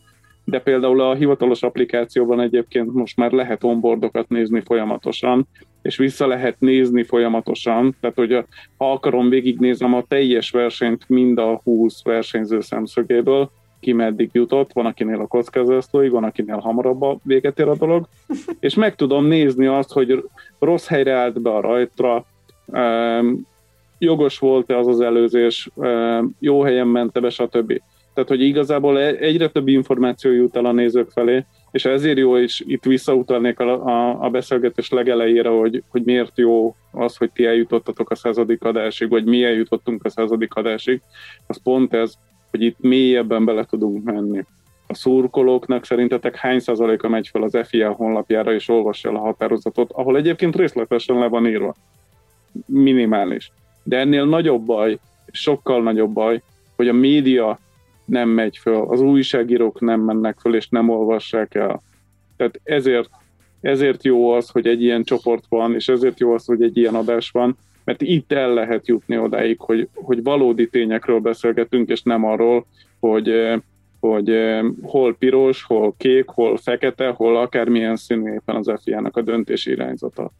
De 0.45 0.61
például 0.61 1.01
a 1.01 1.15
hivatalos 1.15 1.63
applikációban 1.63 2.41
egyébként 2.41 2.93
most 2.93 3.17
már 3.17 3.33
lehet 3.33 3.65
onboardokat 3.65 4.29
nézni 4.29 4.61
folyamatosan, 4.61 5.49
és 5.83 5.97
vissza 5.97 6.27
lehet 6.27 6.61
nézni 6.61 7.03
folyamatosan, 7.03 7.97
tehát 8.01 8.17
hogy 8.17 8.45
ha 8.77 8.93
akarom, 8.93 9.29
végignézem 9.29 9.95
a 9.95 10.05
teljes 10.09 10.51
versenyt 10.51 11.09
mind 11.09 11.39
a 11.39 11.61
20 11.65 12.03
versenyző 12.03 12.61
szemszögéből, 12.61 13.51
ki 13.81 13.93
meddig 13.93 14.31
jutott, 14.33 14.73
van 14.73 14.87
akinél 14.87 15.21
a 15.21 15.27
kockázatóig, 15.27 16.11
van 16.11 16.25
akinél 16.25 16.57
hamarabb 16.57 17.03
a 17.03 17.19
véget 17.23 17.59
ér 17.59 17.69
a 17.69 17.77
dolog, 17.77 18.09
és 18.61 18.75
meg 18.75 18.95
tudom 18.95 19.27
nézni 19.27 19.67
azt, 19.67 19.93
hogy 19.93 20.25
rossz 20.59 20.87
helyre 20.87 21.13
állt 21.13 21.41
be 21.41 21.51
a 21.51 21.61
rajtra, 21.61 22.25
jogos 23.99 24.39
volt-e 24.39 24.79
az 24.79 24.87
az 24.87 25.01
előzés, 25.01 25.71
jó 26.39 26.63
helyen 26.63 26.87
ment-e 26.87 27.21
be, 27.21 27.31
stb. 27.31 27.81
Tehát, 28.15 28.33
hogy 28.33 28.43
igazából 28.43 28.99
e- 28.99 29.17
egyre 29.19 29.49
több 29.49 29.69
információ 29.69 30.31
jut 30.31 30.57
el 30.57 30.65
a 30.65 30.73
nézők 30.73 31.11
felé, 31.11 31.45
és 31.71 31.85
ezért 31.85 32.19
jó, 32.19 32.39
és 32.39 32.63
itt 32.67 32.85
visszautalnék 32.85 33.61
a, 33.61 33.87
a, 33.87 34.25
a 34.25 34.31
beszélgetés 34.31 34.89
legelejére, 34.89 35.49
hogy, 35.49 35.83
hogy 35.89 36.03
miért 36.03 36.39
jó 36.39 36.75
az, 36.93 37.17
hogy 37.17 37.31
ti 37.31 37.47
eljutottatok 37.47 38.11
a 38.11 38.15
századik 38.15 38.65
adásig, 38.65 39.09
vagy 39.09 39.25
mi 39.25 39.45
eljutottunk 39.45 40.05
a 40.05 40.11
századik 40.11 40.55
adásig, 40.55 41.01
az 41.47 41.63
pont 41.63 41.95
ez, 41.95 42.15
hogy 42.51 42.63
itt 42.63 42.77
mélyebben 42.81 43.45
bele 43.45 43.65
tudunk 43.65 44.05
menni. 44.05 44.45
A 44.87 44.95
szurkolóknak 44.95 45.85
szerintetek 45.85 46.37
hány 46.37 46.59
százaléka 46.59 47.09
megy 47.09 47.29
fel 47.29 47.43
az 47.43 47.59
FIA 47.63 47.93
honlapjára 47.93 48.53
és 48.53 48.69
olvassa 48.69 49.09
el 49.09 49.17
a 49.17 49.21
határozatot, 49.21 49.93
ahol 49.93 50.17
egyébként 50.17 50.57
részletesen 50.57 51.19
le 51.19 51.27
van 51.27 51.47
írva. 51.47 51.75
Minimális. 52.67 53.53
De 53.83 53.99
ennél 53.99 54.25
nagyobb 54.25 54.65
baj, 54.65 54.99
sokkal 55.31 55.83
nagyobb 55.83 56.13
baj, 56.13 56.43
hogy 56.77 56.89
a 56.89 56.93
média 56.93 57.59
nem 58.05 58.29
megy 58.29 58.57
föl, 58.57 58.87
az 58.89 59.01
újságírók 59.01 59.81
nem 59.81 60.01
mennek 60.01 60.39
föl 60.39 60.55
és 60.55 60.69
nem 60.69 60.89
olvassák 60.89 61.55
el. 61.55 61.81
Tehát 62.37 62.61
ezért, 62.65 63.11
ezért 63.61 64.05
jó 64.05 64.31
az, 64.31 64.49
hogy 64.49 64.67
egy 64.67 64.83
ilyen 64.83 65.03
csoport 65.03 65.45
van, 65.49 65.75
és 65.75 65.89
ezért 65.89 66.21
jó 66.21 66.33
az, 66.33 66.45
hogy 66.45 66.63
egy 66.63 66.77
ilyen 66.77 66.95
adás 66.95 67.31
van, 67.31 67.57
mert 67.89 68.03
itt 68.03 68.33
el 68.33 68.55
lehet 68.55 68.89
jutni 68.89 69.19
odáig, 69.19 69.61
hogy, 69.61 69.89
hogy 69.95 70.23
valódi 70.23 70.69
tényekről 70.69 71.19
beszélgetünk, 71.19 71.89
és 71.89 72.03
nem 72.03 72.25
arról, 72.25 72.67
hogy, 73.01 73.29
eh, 73.29 73.61
hogy 74.01 74.31
eh, 74.31 74.65
hol 74.83 75.17
piros, 75.17 75.63
hol 75.63 75.95
kék, 75.97 76.27
hol 76.27 76.57
fekete, 76.57 77.09
hol 77.09 77.37
akármilyen 77.37 77.97
színű 77.97 78.33
éppen 78.33 78.57
az 78.57 78.73
FIA-nak 78.83 79.17
a 79.17 79.23
döntési 79.23 79.71
irányzata. 79.71 80.33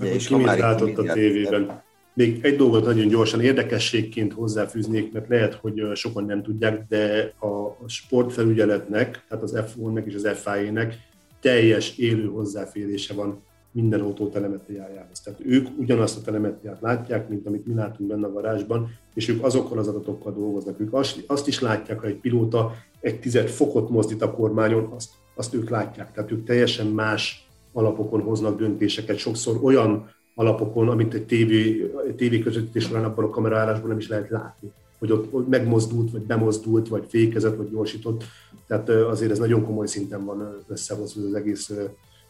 Ja, 0.00 0.12
és 0.12 0.26
ki 0.26 0.44
látott 0.44 0.98
a 0.98 1.12
tévében. 1.12 1.82
Még 2.12 2.38
egy 2.42 2.56
dolgot 2.56 2.84
nagyon 2.84 3.08
gyorsan 3.08 3.40
érdekességként 3.40 4.32
hozzáfűznék, 4.32 5.12
mert 5.12 5.28
lehet, 5.28 5.54
hogy 5.54 5.82
sokan 5.94 6.24
nem 6.24 6.42
tudják, 6.42 6.86
de 6.88 7.32
a 7.40 7.88
sportfelügyeletnek, 7.88 9.24
tehát 9.28 9.44
az 9.44 9.56
F1-nek 9.56 10.04
és 10.04 10.14
az 10.14 10.28
FIA-nek 10.42 10.94
teljes 11.40 11.98
élő 11.98 12.26
hozzáférése 12.26 13.14
van 13.14 13.42
minden 13.72 14.00
autó 14.00 14.28
telemetriájához. 14.28 15.20
Tehát 15.20 15.40
ők 15.44 15.68
ugyanazt 15.78 16.18
a 16.18 16.20
telemetriát 16.20 16.80
látják, 16.80 17.28
mint 17.28 17.46
amit 17.46 17.66
mi 17.66 17.74
látunk 17.74 18.10
benne 18.10 18.26
a 18.26 18.32
garázsban, 18.32 18.90
és 19.14 19.28
ők 19.28 19.44
azokkal 19.44 19.78
az 19.78 19.88
adatokkal 19.88 20.32
dolgoznak. 20.32 20.80
Ők 20.80 20.92
azt 21.26 21.48
is 21.48 21.60
látják, 21.60 22.00
hogy 22.00 22.10
egy 22.10 22.20
pilóta 22.20 22.74
egy 23.00 23.20
tized 23.20 23.48
fokot 23.48 23.90
mozdít 23.90 24.22
a 24.22 24.34
kormányon, 24.34 24.92
azt, 24.94 25.10
azt 25.34 25.54
ők 25.54 25.70
látják. 25.70 26.12
Tehát 26.12 26.30
ők 26.30 26.44
teljesen 26.44 26.86
más 26.86 27.48
alapokon 27.72 28.20
hoznak 28.20 28.58
döntéseket, 28.58 29.16
sokszor 29.16 29.58
olyan 29.62 30.10
alapokon, 30.34 30.88
amit 30.88 31.14
egy 31.14 31.26
tévé, 31.26 31.90
tévé 32.16 32.38
közvetítés 32.38 32.84
során 32.84 33.04
abban 33.04 33.24
a 33.24 33.30
kamerálásban 33.30 33.88
nem 33.88 33.98
is 33.98 34.08
lehet 34.08 34.30
látni 34.30 34.72
hogy 35.02 35.12
ott 35.12 35.48
megmozdult, 35.48 36.10
vagy 36.10 36.22
bemozdult, 36.22 36.88
vagy 36.88 37.04
fékezett, 37.08 37.56
vagy 37.56 37.70
gyorsított. 37.70 38.24
Tehát 38.66 38.88
azért 38.88 39.30
ez 39.30 39.38
nagyon 39.38 39.64
komoly 39.64 39.86
szinten 39.86 40.24
van 40.24 40.64
összehozva 40.68 41.26
az 41.26 41.34
egész 41.34 41.72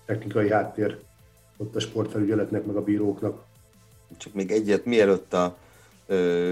technikai 0.06 0.50
háttér 0.50 0.98
ott 1.62 1.76
a 1.76 1.80
sportfelügyeletnek, 1.80 2.64
meg 2.64 2.76
a 2.76 2.82
bíróknak. 2.82 3.44
Csak 4.16 4.32
még 4.32 4.50
egyet, 4.50 4.84
mielőtt 4.84 5.32
a 5.32 5.58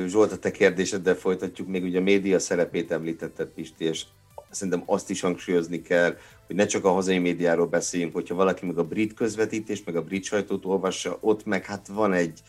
Zsolt, 0.07 0.33
a 0.33 0.39
te 0.39 0.51
kérdéseddel 0.51 1.15
folytatjuk, 1.15 1.69
még 1.69 1.85
ugye 1.85 1.99
a 1.99 2.03
média 2.03 2.39
szerepét 2.39 2.91
említetted, 2.91 3.49
Pisti, 3.49 3.85
és 3.85 4.05
szerintem 4.51 4.83
azt 4.87 5.11
is 5.11 5.21
hangsúlyozni 5.21 5.83
kell, 5.83 6.17
hogy 6.47 6.57
ne 6.57 6.67
csak 6.67 6.85
a 6.85 6.93
hazai 6.93 7.19
médiáról 7.19 7.67
beszéljünk, 7.67 8.13
hogyha 8.13 8.35
valaki 8.35 8.67
meg 8.67 8.79
a 8.79 8.85
brit 8.85 9.15
közvetítést, 9.15 9.87
meg 9.87 9.97
a 9.97 10.03
brit 10.03 10.25
sajtót 10.25 10.65
olvassa, 10.65 11.19
ott 11.21 11.45
meg 11.45 11.65
hát 11.65 11.89
van 11.89 12.13
egy, 12.13 12.41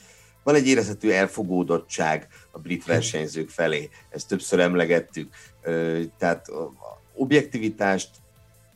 van 0.43 0.55
egy 0.55 0.67
érezhető 0.67 1.13
elfogódottság 1.13 2.27
a 2.51 2.59
brit 2.59 2.85
versenyzők 2.85 3.49
felé. 3.49 3.89
Ezt 4.09 4.27
többször 4.27 4.59
emlegettük. 4.59 5.33
Tehát 6.17 6.45
objektivitást 7.13 8.09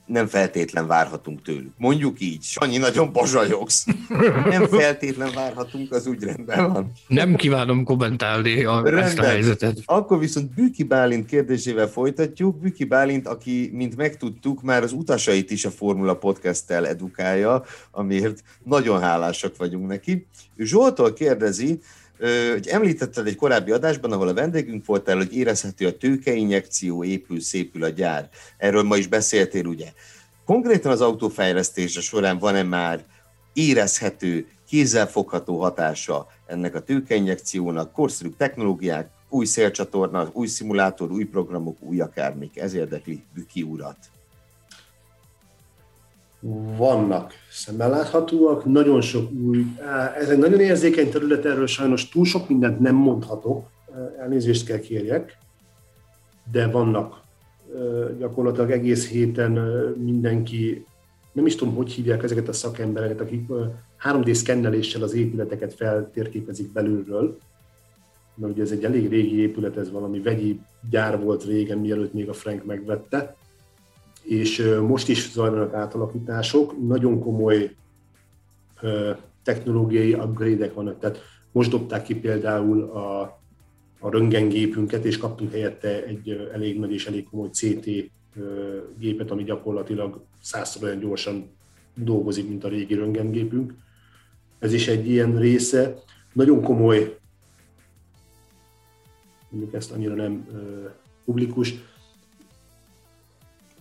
nem 0.06 0.28
feltétlen 0.28 0.88
várhatunk 0.88 1.41
tőlük. 1.41 1.74
Mondjuk 1.78 2.22
így, 2.22 2.43
Sanyi, 2.43 2.78
nagyon 2.78 3.12
bazsajogsz. 3.12 3.86
Nem 4.49 4.68
feltétlen 4.68 5.32
várhatunk, 5.34 5.91
az 5.91 6.08
úgy 6.08 6.24
rendben 6.24 6.72
van. 6.72 6.91
Nem 7.08 7.36
kívánom 7.36 7.84
kommentálni 7.84 8.64
a, 8.64 8.86
ezt 8.86 9.20
a 9.20 9.24
helyzetet. 9.24 9.78
Akkor 9.86 10.20
viszont 10.20 10.53
Büki 10.53 10.84
Bálint 10.84 11.26
kérdésével 11.26 11.88
folytatjuk. 11.88 12.60
Büki 12.60 12.84
Bálint, 12.84 13.28
aki, 13.28 13.70
mint 13.74 13.95
megtudtuk, 13.95 14.62
már 14.62 14.84
az 14.84 14.91
utasait 14.91 15.51
is 15.51 15.66
a 15.66 15.70
Formula 15.70 16.16
Podcast-tel 16.16 16.88
edukálja, 16.88 17.64
amiért 17.91 18.43
nagyon 18.64 19.01
hálásak 19.01 19.58
vagyunk 19.58 19.88
neki. 19.88 20.28
Zsoltól 20.58 21.14
kérdezi, 21.14 21.80
hogy 22.51 22.68
említetted 22.68 23.28
egy 23.28 23.36
korábbi 23.36 23.72
adásban, 23.72 24.11
ahol 24.11 24.28
a 24.28 24.34
vendégünk 24.34 24.86
voltál, 24.86 25.16
hogy 25.16 25.36
érezhető 25.36 25.88
a 25.88 25.97
tőkeinjekció, 25.97 27.03
épül, 27.03 27.39
szépül 27.39 27.84
a 27.84 27.89
gyár. 27.89 28.30
Erről 28.57 28.84
ma 28.84 28.97
is 28.97 29.07
beszéltél, 29.07 29.66
ugye? 29.66 29.91
Konkrétan 30.45 30.91
az 30.91 31.01
autófejlesztése 31.01 32.01
során 32.01 32.38
van-e 32.38 32.63
már 32.63 33.03
érezhető, 33.53 34.47
kézzelfogható 34.68 35.59
hatása 35.59 36.28
ennek 36.45 36.76
a 36.76 36.84
tőkeinjekciónak, 36.84 37.91
korszerű 37.91 38.30
technológiák, 38.38 39.09
új 39.30 39.45
szélcsatorna, 39.45 40.30
új 40.34 40.47
szimulátor, 40.47 41.11
új 41.11 41.24
programok, 41.24 41.78
új 41.82 41.99
akármik. 41.99 42.57
Ez 42.57 42.74
érdekli 42.74 43.24
Büki 43.34 43.61
urat 43.61 43.97
vannak 46.78 47.34
szemmel 47.52 47.89
láthatóak, 47.89 48.66
nagyon 48.66 49.02
sok 49.02 49.32
új, 49.32 49.66
ez 50.20 50.30
egy 50.30 50.38
nagyon 50.38 50.60
érzékeny 50.60 51.10
terület, 51.10 51.46
erről 51.46 51.68
sajnos 51.68 52.10
túl 52.10 52.26
sok 52.26 52.50
mindent 52.50 52.80
nem 52.80 52.96
mondhatok, 52.96 53.70
elnézést 54.20 54.66
kell 54.66 54.80
kérjek, 54.80 55.38
de 56.52 56.68
vannak 56.68 57.22
gyakorlatilag 58.20 58.72
egész 58.72 59.10
héten 59.10 59.52
mindenki, 59.98 60.86
nem 61.32 61.46
is 61.46 61.56
tudom, 61.56 61.76
hogy 61.76 61.91
hívják 61.91 62.24
ezeket 62.24 62.48
a 62.48 62.54
szakembereket, 62.54 63.22
akik 63.22 63.50
3D 64.04 64.34
szkenneléssel 64.34 65.04
az 65.04 65.14
épületeket 65.14 65.74
feltérképezik 65.74 66.72
belülről, 66.72 67.38
mert 68.36 68.54
ugye 68.54 68.62
ez 68.64 68.72
egy 68.72 68.84
elég 68.84 69.10
régi 69.10 69.39
épület, 69.39 69.78
ez 69.78 69.91
valami 69.91 70.20
vegyi 70.20 70.60
gyár 70.89 71.20
volt 71.20 71.43
régen, 71.43 71.78
mielőtt 71.78 72.14
még 72.14 72.30
a 72.30 72.34
Frank 72.34 72.66
megvette, 72.66 73.36
és 74.26 74.78
most 74.88 75.09
is 75.09 75.32
zajlanak 75.32 75.73
átalakítások, 75.73 76.88
nagyon 76.88 77.19
komoly 77.19 77.76
technológiai 79.43 80.13
upgrade-ek 80.13 80.73
vannak, 80.73 80.99
tehát 80.99 81.19
most 81.51 81.69
dobták 81.69 82.03
ki 82.03 82.15
például 82.15 82.82
a, 82.82 83.21
a 83.99 84.09
röntgengépünket, 84.09 85.05
és 85.05 85.17
kaptunk 85.17 85.51
helyette 85.51 86.05
egy 86.05 86.49
elég 86.53 86.80
nagy 86.80 86.91
és 86.91 87.07
elég 87.07 87.23
komoly 87.30 87.49
CT 87.49 87.89
gépet, 88.99 89.32
ami 89.32 89.43
gyakorlatilag 89.43 90.21
százszor 90.41 90.84
olyan 90.84 90.99
gyorsan 90.99 91.49
dolgozik, 91.95 92.47
mint 92.47 92.63
a 92.63 92.67
régi 92.67 92.93
röntgengépünk. 92.93 93.73
Ez 94.59 94.73
is 94.73 94.88
egy 94.88 95.09
ilyen 95.09 95.38
része. 95.38 95.95
Nagyon 96.34 96.61
komoly, 96.61 97.17
mondjuk 99.49 99.73
ezt 99.73 99.91
annyira 99.91 100.13
nem 100.13 100.47
publikus, 101.26 101.73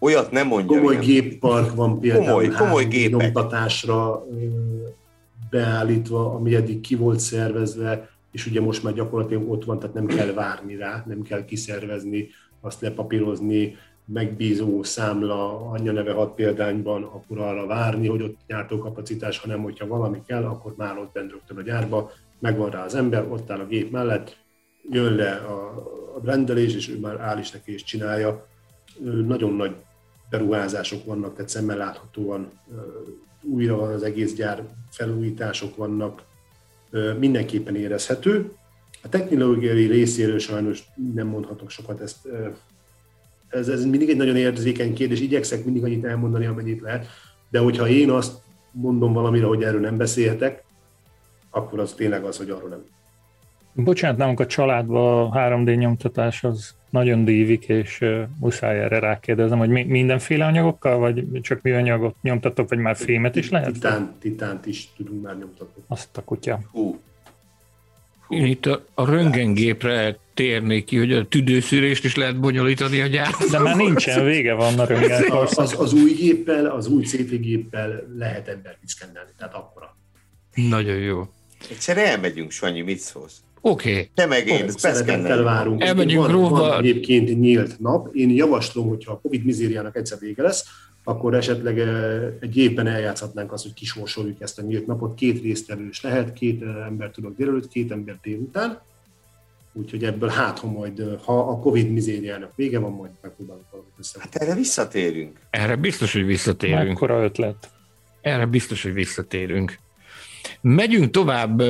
Olyat 0.04 0.30
nem 0.30 0.46
mondja. 0.46 0.76
Komoly 0.76 0.92
ilyen. 0.92 1.04
géppark 1.04 1.74
van 1.74 2.00
például 2.00 2.24
komoly, 2.24 2.48
komoly 2.48 2.84
gépek. 2.84 3.20
nyomtatásra 3.20 4.26
beállítva, 5.50 6.34
ami 6.34 6.54
eddig 6.54 6.80
ki 6.80 6.94
volt 6.94 7.18
szervezve, 7.18 8.08
és 8.32 8.46
ugye 8.46 8.60
most 8.60 8.82
már 8.82 8.92
gyakorlatilag 8.92 9.50
ott 9.50 9.64
van, 9.64 9.78
tehát 9.78 9.94
nem 9.94 10.06
kell 10.06 10.32
várni 10.32 10.76
rá, 10.76 11.04
nem 11.06 11.22
kell 11.22 11.44
kiszervezni, 11.44 12.28
azt 12.60 12.80
lepapírozni, 12.80 13.76
megbízó 14.04 14.82
számla, 14.82 15.70
anyja 15.70 15.92
neve 15.92 16.12
hat 16.12 16.34
példányban, 16.34 17.02
akkor 17.02 17.38
arra 17.38 17.66
várni, 17.66 18.08
hogy 18.08 18.22
ott 18.22 18.78
kapacitás, 18.80 19.38
hanem 19.38 19.62
hogyha 19.62 19.86
valami 19.86 20.22
kell, 20.26 20.44
akkor 20.44 20.74
már 20.76 20.98
ott 20.98 21.12
bent 21.12 21.30
rögtön 21.30 21.56
a 21.56 21.62
gyárba, 21.62 22.10
megvan 22.38 22.70
rá 22.70 22.84
az 22.84 22.94
ember, 22.94 23.26
ott 23.30 23.50
áll 23.50 23.60
a 23.60 23.66
gép 23.66 23.90
mellett, 23.90 24.36
jön 24.90 25.14
le 25.14 25.32
a, 25.32 25.76
a 26.16 26.20
rendelés, 26.24 26.74
és 26.74 26.88
ő 26.88 26.98
már 26.98 27.20
áll 27.20 27.38
is 27.38 27.50
neki 27.50 27.72
és 27.72 27.82
csinálja. 27.82 28.46
Nagyon 29.26 29.54
nagy 29.54 29.74
beruházások 30.30 31.04
vannak, 31.04 31.34
tehát 31.34 31.50
szemmel 31.50 31.76
láthatóan 31.76 32.50
újra 33.42 33.76
van 33.76 33.92
az 33.92 34.02
egész 34.02 34.34
gyár, 34.34 34.62
felújítások 34.90 35.76
vannak, 35.76 36.22
mindenképpen 37.18 37.76
érezhető. 37.76 38.52
A 39.02 39.08
technológiai 39.08 39.86
részéről 39.86 40.38
sajnos 40.38 40.82
nem 41.14 41.26
mondhatok 41.26 41.70
sokat, 41.70 42.00
ezt, 42.00 42.28
ez, 43.48 43.68
ez 43.68 43.84
mindig 43.84 44.08
egy 44.08 44.16
nagyon 44.16 44.36
érzékeny 44.36 44.94
kérdés, 44.94 45.20
igyekszek 45.20 45.64
mindig 45.64 45.84
annyit 45.84 46.04
elmondani, 46.04 46.46
amennyit 46.46 46.80
lehet, 46.80 47.06
de 47.50 47.58
hogyha 47.58 47.88
én 47.88 48.10
azt 48.10 48.38
mondom 48.70 49.12
valamire, 49.12 49.46
hogy 49.46 49.62
erről 49.62 49.80
nem 49.80 49.96
beszélhetek, 49.96 50.64
akkor 51.50 51.80
az 51.80 51.92
tényleg 51.92 52.24
az, 52.24 52.36
hogy 52.36 52.50
arról 52.50 52.68
nem. 52.68 52.84
Bocsánat, 53.72 54.16
nálunk 54.16 54.40
a 54.40 54.46
családban 54.46 55.30
a 55.30 55.38
3D 55.38 55.78
nyomtatás 55.78 56.44
az 56.44 56.74
nagyon 56.94 57.24
dívik, 57.24 57.68
és 57.68 58.00
uh, 58.00 58.22
muszáj 58.40 58.78
erre 58.78 58.98
rákérdezem, 58.98 59.58
hogy 59.58 59.68
mi, 59.68 59.82
mindenféle 59.82 60.44
anyagokkal, 60.44 60.98
vagy 60.98 61.24
csak 61.42 61.62
mi 61.62 61.70
anyagot 61.70 62.16
nyomtatok, 62.22 62.68
vagy 62.68 62.78
már 62.78 62.96
fémet 62.96 63.36
is 63.36 63.50
lehet? 63.50 63.72
Titán, 63.72 64.14
titánt 64.20 64.66
is 64.66 64.88
tudunk 64.96 65.22
már 65.22 65.36
nyomtatni. 65.36 65.82
Azt 65.86 66.16
a 66.16 66.22
kutya. 66.24 66.60
Hú. 66.72 67.00
Hú. 68.26 68.36
Én 68.36 68.46
itt 68.46 68.66
a, 68.66 68.84
a 68.94 69.10
röntgengépre 69.10 70.18
térnék 70.34 70.84
ki, 70.84 70.98
hogy 70.98 71.12
a 71.12 71.28
tüdőszűrést 71.28 72.04
is 72.04 72.16
lehet 72.16 72.40
bonyolítani 72.40 73.00
a 73.00 73.06
gyárban. 73.06 73.48
De 73.50 73.58
már 73.58 73.76
nincsen, 73.76 74.24
vége 74.24 74.54
van 74.54 74.78
a 74.78 74.84
röntgen. 74.90 75.30
Az, 75.30 75.58
az, 75.58 75.74
az, 75.78 75.92
új 75.92 76.12
géppel, 76.12 76.66
az 76.66 76.86
új 76.86 77.04
CT 77.04 77.40
géppel 77.40 78.06
lehet 78.16 78.48
embert 78.48 78.78
szkennelni, 78.84 79.30
tehát 79.38 79.54
akkora. 79.54 79.96
Nagyon 80.54 80.96
jó. 80.96 81.28
Egyszer 81.70 81.98
elmegyünk, 81.98 82.50
Sanyi, 82.50 82.80
mit 82.80 82.98
szólsz? 82.98 83.36
Oké. 83.66 83.90
Okay. 83.90 84.10
Te 84.14 84.26
meg 84.26 84.48
én, 84.48 84.68
Szeretettel 84.68 85.42
várunk. 85.42 85.82
Elmegyünk 85.82 86.26
van, 86.26 86.50
van 86.50 86.78
egyébként 86.78 87.40
nyílt 87.40 87.80
nap. 87.80 88.14
Én 88.14 88.30
javaslom, 88.30 88.88
hogyha 88.88 89.12
a 89.12 89.20
Covid 89.22 89.44
mizériának 89.44 89.96
egyszer 89.96 90.18
vége 90.18 90.42
lesz, 90.42 90.64
akkor 91.04 91.34
esetleg 91.34 91.78
eh, 91.78 92.22
egy 92.40 92.56
évben 92.56 92.86
eljátszhatnánk 92.86 93.52
azt, 93.52 93.62
hogy 93.62 93.74
kisorsoljuk 93.74 94.40
ezt 94.40 94.58
a 94.58 94.62
nyílt 94.62 94.86
napot. 94.86 95.14
Két 95.14 95.42
résztvevős 95.42 96.02
lehet, 96.02 96.32
két 96.32 96.62
eh, 96.62 96.86
ember 96.86 97.10
tudok 97.10 97.36
délelőtt, 97.36 97.68
két 97.68 97.90
ember 97.90 98.18
délután. 98.22 98.80
Úgyhogy 99.72 100.04
ebből 100.04 100.28
hát, 100.28 100.58
ha 100.58 100.66
majd, 100.66 101.00
eh, 101.00 101.06
ha 101.24 101.38
a 101.38 101.58
Covid 101.58 101.90
mizériának 101.92 102.52
vége 102.56 102.78
van, 102.78 102.92
majd 102.92 103.10
megpróbálunk 103.22 103.66
valamit 103.70 103.92
össze. 103.98 104.18
Hát 104.20 104.34
erre 104.34 104.54
visszatérünk. 104.54 105.38
Erre 105.50 105.76
biztos, 105.76 106.12
hogy 106.12 106.26
visszatérünk. 106.26 106.86
Mekkora 106.88 107.24
ötlet. 107.24 107.70
Erre 108.20 108.46
biztos, 108.46 108.82
hogy 108.82 108.92
visszatérünk. 108.92 109.78
Megyünk 110.60 111.10
tovább 111.10 111.62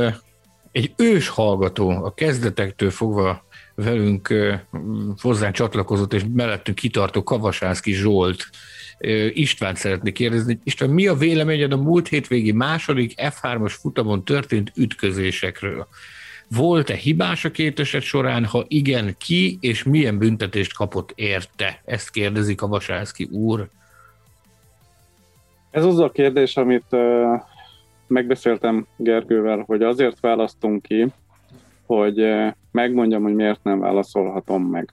egy 0.75 0.93
ős 0.97 1.29
hallgató 1.29 1.89
a 1.91 2.15
kezdetektől 2.15 2.91
fogva 2.91 3.45
velünk 3.75 4.35
hozzá 5.21 5.51
csatlakozott, 5.51 6.13
és 6.13 6.25
mellettünk 6.33 6.79
kitartó 6.79 7.23
Kavasászki 7.23 7.93
Zsolt 7.93 8.47
István 9.33 9.75
szeretnék 9.75 10.15
kérdezni. 10.15 10.59
István, 10.65 10.91
mi 10.91 11.07
a 11.07 11.15
véleményed 11.15 11.73
a 11.73 11.77
múlt 11.77 12.09
hétvégi 12.09 12.53
második 12.53 13.15
F3-as 13.17 13.75
futamon 13.81 14.25
történt 14.25 14.73
ütközésekről? 14.77 15.89
Volt-e 16.49 16.95
hibás 16.95 17.45
a 17.45 17.51
két 17.51 17.81
eset 17.81 18.03
során? 18.03 18.45
Ha 18.45 18.65
igen, 18.69 19.17
ki 19.19 19.59
és 19.61 19.83
milyen 19.83 20.19
büntetést 20.19 20.75
kapott 20.75 21.13
érte? 21.15 21.83
Ezt 21.85 22.11
kérdezik 22.11 22.63
a 22.63 22.67
Vasászki 22.67 23.25
úr. 23.25 23.69
Ez 25.71 25.85
az 25.85 25.99
a 25.99 26.11
kérdés, 26.11 26.57
amit 26.57 26.97
megbeszéltem 28.15 28.87
Gergővel, 28.97 29.65
hogy 29.67 29.83
azért 29.83 30.21
választunk 30.21 30.83
ki, 30.83 31.07
hogy 31.87 32.21
eh, 32.21 32.53
megmondjam, 32.71 33.23
hogy 33.23 33.35
miért 33.35 33.63
nem 33.63 33.79
válaszolhatom 33.79 34.63
meg. 34.63 34.93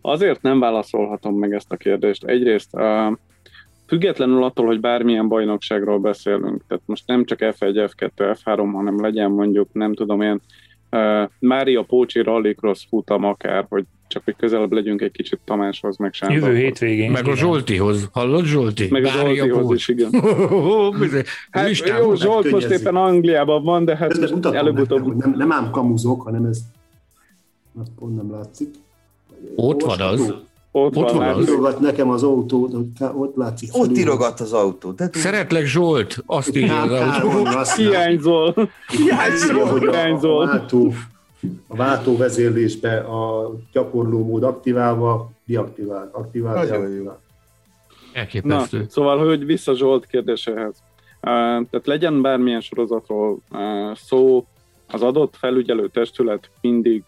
Azért 0.00 0.42
nem 0.42 0.60
válaszolhatom 0.60 1.38
meg 1.38 1.52
ezt 1.52 1.72
a 1.72 1.76
kérdést. 1.76 2.24
Egyrészt 2.24 2.74
uh, 2.74 3.16
függetlenül 3.86 4.42
attól, 4.42 4.66
hogy 4.66 4.80
bármilyen 4.80 5.28
bajnokságról 5.28 5.98
beszélünk, 5.98 6.64
tehát 6.66 6.82
most 6.86 7.06
nem 7.06 7.24
csak 7.24 7.38
F1, 7.42 7.90
F2, 7.96 8.10
F3, 8.16 8.70
hanem 8.72 9.00
legyen 9.00 9.30
mondjuk, 9.30 9.68
nem 9.72 9.94
tudom 9.94 10.20
én, 10.20 10.40
uh, 10.90 11.28
Mária 11.38 11.82
Pócsi 11.82 12.22
Rallycross 12.22 12.86
futam 12.88 13.24
akár, 13.24 13.66
hogy 13.68 13.84
csak 14.08 14.24
hogy 14.24 14.36
közelebb 14.36 14.72
legyünk 14.72 15.00
egy 15.00 15.12
kicsit 15.12 15.40
Tamáshoz, 15.44 15.96
meg 15.96 16.12
Sándorhoz. 16.12 16.48
Jövő 16.48 16.58
hétvégén. 16.58 17.10
Meg 17.10 17.28
a 17.28 17.36
Zsoltihoz. 17.36 18.08
Hallod 18.12 18.44
Zsolti? 18.44 18.88
Meg 18.90 19.04
a 19.04 19.08
Zsoltihoz 19.08 19.74
is, 19.74 19.88
igen. 19.88 20.10
hát 21.50 21.78
jó, 21.78 22.14
Zsolt 22.14 22.50
most 22.50 22.70
éppen 22.70 22.96
Angliában 22.96 23.64
van, 23.64 23.84
de 23.84 23.96
hát 23.96 24.18
előbb-utóbb... 24.42 25.16
Nem, 25.16 25.34
nem 25.36 25.52
ám 25.52 25.70
kamuzok, 25.70 26.22
hanem 26.22 26.44
ez... 26.44 26.60
Na, 27.72 27.82
pont 27.98 28.16
nem 28.16 28.30
látszik. 28.30 28.68
Ott 29.54 29.82
van 29.82 30.00
az. 30.00 30.34
Ott, 30.76 30.96
ott 30.96 31.10
van, 31.10 31.16
van 31.16 31.28
az. 31.28 31.48
Írogat 31.48 31.80
nekem 31.80 32.10
az 32.10 32.22
autó, 32.22 32.70
ott 33.14 33.36
látszik. 33.36 33.68
Ott 33.72 33.86
felül. 33.86 33.98
írogat 33.98 34.40
az 34.40 34.52
autó. 34.52 34.90
De 34.90 35.10
Szeretlek 35.12 35.64
Zsolt, 35.64 36.22
azt 36.26 36.56
írja 36.56 36.80
az 36.80 36.90
autó. 36.90 37.44
Hiányzol. 37.76 38.70
Hiányzol. 38.88 39.78
Hiányzol. 39.78 40.66
A 41.66 41.76
váltó 41.76 41.92
a 42.12 42.16
váltóvezérlésbe 42.16 42.98
a 42.98 43.52
gyakorló 43.72 44.24
mód 44.24 44.42
aktiválva, 44.42 45.30
deaktivált, 45.46 46.14
aktivált, 46.14 46.56
Nagyon 46.56 46.74
jó. 46.74 46.82
deaktivált. 46.82 47.18
Elképesztő. 48.12 48.78
Na, 48.78 48.84
szóval, 48.88 49.26
hogy 49.26 49.46
vissza 49.46 49.74
Zsolt 49.74 50.06
kérdéséhez. 50.06 50.82
Tehát 51.20 51.86
legyen 51.86 52.22
bármilyen 52.22 52.60
sorozatról 52.60 53.38
szó, 53.94 54.46
az 54.90 55.02
adott 55.02 55.36
felügyelő 55.36 55.88
testület 55.88 56.50
mindig 56.60 57.02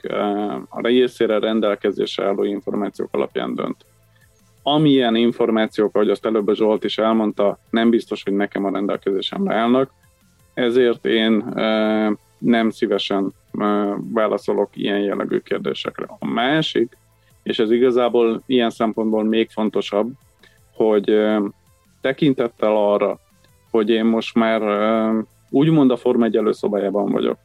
a 0.68 0.80
részére 0.80 1.38
rendelkezésre 1.38 2.24
álló 2.24 2.44
információk 2.44 3.08
alapján 3.12 3.54
dönt. 3.54 3.76
Amilyen 4.62 5.14
információk, 5.14 5.94
ahogy 5.94 6.10
azt 6.10 6.26
előbb 6.26 6.48
a 6.48 6.54
Zsolt 6.54 6.84
is 6.84 6.98
elmondta, 6.98 7.58
nem 7.70 7.90
biztos, 7.90 8.22
hogy 8.22 8.32
nekem 8.32 8.64
a 8.64 8.70
rendelkezésemre 8.70 9.54
állnak, 9.54 9.90
ezért 10.54 11.04
én 11.04 11.44
nem 12.38 12.70
szívesen 12.70 13.32
válaszolok 14.12 14.70
ilyen 14.72 15.00
jellegű 15.00 15.38
kérdésekre. 15.38 16.06
A 16.18 16.26
másik, 16.26 16.96
és 17.42 17.58
ez 17.58 17.70
igazából 17.70 18.42
ilyen 18.46 18.70
szempontból 18.70 19.24
még 19.24 19.50
fontosabb, 19.50 20.10
hogy 20.74 21.18
tekintettel 22.00 22.76
arra, 22.76 23.18
hogy 23.70 23.90
én 23.90 24.04
most 24.04 24.34
már 24.34 24.62
úgymond 25.50 25.90
a 25.90 25.96
Forma 25.96 26.24
1 26.24 26.36
előszobájában 26.36 27.12
vagyok. 27.12 27.38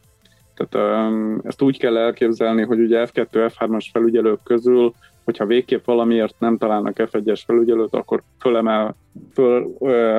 Tehát 0.56 1.12
ezt 1.44 1.62
úgy 1.62 1.78
kell 1.78 1.98
elképzelni, 1.98 2.62
hogy 2.62 2.80
ugye 2.80 3.08
F2, 3.08 3.28
F3-as 3.32 3.86
felügyelők 3.92 4.40
közül, 4.44 4.94
hogyha 5.24 5.46
végképp 5.46 5.86
valamiért 5.86 6.36
nem 6.40 6.58
találnak 6.58 6.96
F1-es 6.98 7.42
felügyelőt, 7.46 7.94
akkor 7.94 8.22
fölemel, 8.40 8.96
föl 9.34 9.76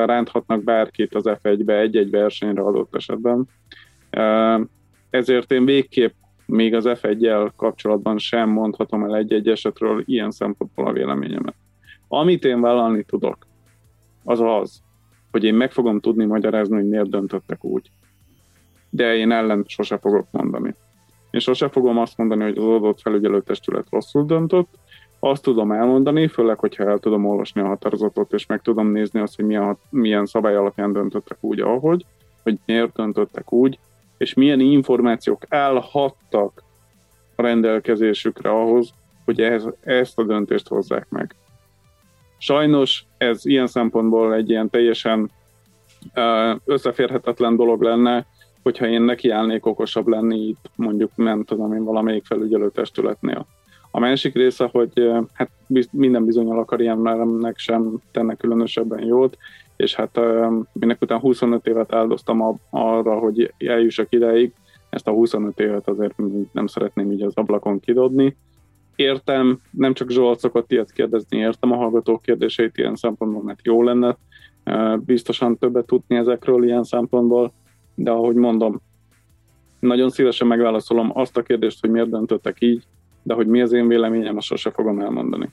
ránthatnak 0.06 0.62
bárkit 0.62 1.14
az 1.14 1.24
F1-be 1.26 1.78
egy-egy 1.78 2.10
versenyre 2.10 2.62
adott 2.62 2.94
esetben. 2.94 3.48
Ezért 5.10 5.52
én 5.52 5.64
végképp 5.64 6.12
még 6.46 6.74
az 6.74 6.84
F1-jel 6.88 7.50
kapcsolatban 7.56 8.18
sem 8.18 8.50
mondhatom 8.50 9.04
el 9.04 9.16
egy-egy 9.16 9.48
esetről 9.48 10.02
ilyen 10.06 10.30
szempontból 10.30 10.86
a 10.86 10.92
véleményemet. 10.92 11.54
Amit 12.08 12.44
én 12.44 12.60
vállalni 12.60 13.02
tudok, 13.02 13.46
az 14.24 14.40
az, 14.40 14.82
hogy 15.30 15.44
én 15.44 15.54
meg 15.54 15.72
fogom 15.72 16.00
tudni 16.00 16.24
magyarázni, 16.24 16.74
hogy 16.74 16.88
miért 16.88 17.10
döntöttek 17.10 17.64
úgy. 17.64 17.90
De 18.90 19.14
én 19.14 19.30
ellen 19.30 19.64
sose 19.66 19.98
fogok 19.98 20.26
mondani. 20.30 20.74
Én 21.30 21.40
sose 21.40 21.68
fogom 21.68 21.98
azt 21.98 22.16
mondani, 22.16 22.42
hogy 22.42 22.58
az 22.58 22.64
adott 22.64 23.00
felügyelőtestület 23.00 23.86
rosszul 23.90 24.24
döntött, 24.24 24.78
azt 25.18 25.42
tudom 25.42 25.72
elmondani, 25.72 26.26
főleg, 26.26 26.58
hogyha 26.58 26.84
el 26.84 26.98
tudom 26.98 27.26
olvasni 27.26 27.60
a 27.60 27.66
határozatot, 27.66 28.32
és 28.32 28.46
meg 28.46 28.62
tudom 28.62 28.86
nézni 28.86 29.20
azt, 29.20 29.36
hogy 29.36 29.44
milyen, 29.44 29.78
milyen 29.90 30.26
szabály 30.26 30.54
alapján 30.54 30.92
döntöttek 30.92 31.36
úgy, 31.40 31.60
ahogy, 31.60 32.04
hogy 32.42 32.58
miért 32.66 32.92
döntöttek 32.92 33.52
úgy, 33.52 33.78
és 34.22 34.34
milyen 34.34 34.60
információk 34.60 35.42
állhattak 35.48 36.62
a 37.36 37.42
rendelkezésükre 37.42 38.50
ahhoz, 38.50 38.90
hogy 39.24 39.40
ez, 39.40 39.64
ezt 39.80 40.18
a 40.18 40.24
döntést 40.24 40.68
hozzák 40.68 41.06
meg. 41.08 41.34
Sajnos 42.38 43.04
ez 43.18 43.46
ilyen 43.46 43.66
szempontból 43.66 44.34
egy 44.34 44.50
ilyen 44.50 44.70
teljesen 44.70 45.30
összeférhetetlen 46.64 47.56
dolog 47.56 47.82
lenne, 47.82 48.26
hogyha 48.62 48.86
én 48.86 49.02
nekiállnék 49.02 49.66
okosabb 49.66 50.06
lenni 50.06 50.38
itt 50.38 50.70
mondjuk 50.76 51.10
nem 51.14 51.44
tudom 51.44 51.72
én 51.72 51.84
valamelyik 51.84 52.24
felügyelőtestületnél. 52.24 53.46
A 53.90 54.00
másik 54.00 54.34
része, 54.34 54.68
hogy 54.72 55.10
hát 55.32 55.50
minden 55.90 56.24
bizonyal 56.24 56.58
a 56.58 56.64
karrieremnek 56.64 57.58
sem 57.58 57.96
tenne 58.12 58.34
különösebben 58.34 59.04
jót, 59.04 59.36
és 59.82 59.94
hát 59.94 60.20
minek 60.72 61.02
után 61.02 61.18
25 61.18 61.66
évet 61.66 61.92
áldoztam 61.92 62.60
arra, 62.70 63.18
hogy 63.18 63.54
eljussak 63.58 64.06
ideig, 64.10 64.52
ezt 64.90 65.08
a 65.08 65.10
25 65.10 65.60
évet 65.60 65.88
azért 65.88 66.14
nem 66.52 66.66
szeretném 66.66 67.12
így 67.12 67.22
az 67.22 67.34
ablakon 67.34 67.80
kidobni. 67.80 68.36
Értem, 68.96 69.60
nem 69.70 69.94
csak 69.94 70.10
Zsolt 70.10 70.38
szokott 70.38 70.72
ilyet 70.72 70.92
kérdezni, 70.92 71.38
értem 71.38 71.72
a 71.72 71.76
hallgatók 71.76 72.22
kérdéseit 72.22 72.78
ilyen 72.78 72.96
szempontból, 72.96 73.42
mert 73.42 73.60
jó 73.62 73.82
lenne 73.82 74.16
biztosan 74.98 75.58
többet 75.58 75.86
tudni 75.86 76.16
ezekről 76.16 76.64
ilyen 76.64 76.84
szempontból, 76.84 77.52
de 77.94 78.10
ahogy 78.10 78.34
mondom, 78.34 78.80
nagyon 79.80 80.10
szívesen 80.10 80.46
megválaszolom 80.46 81.10
azt 81.14 81.36
a 81.36 81.42
kérdést, 81.42 81.80
hogy 81.80 81.90
miért 81.90 82.10
döntöttek 82.10 82.56
így, 82.60 82.82
de 83.22 83.34
hogy 83.34 83.46
mi 83.46 83.62
az 83.62 83.72
én 83.72 83.88
véleményem, 83.88 84.36
azt 84.36 84.46
sose 84.46 84.70
fogom 84.70 85.00
elmondani. 85.00 85.50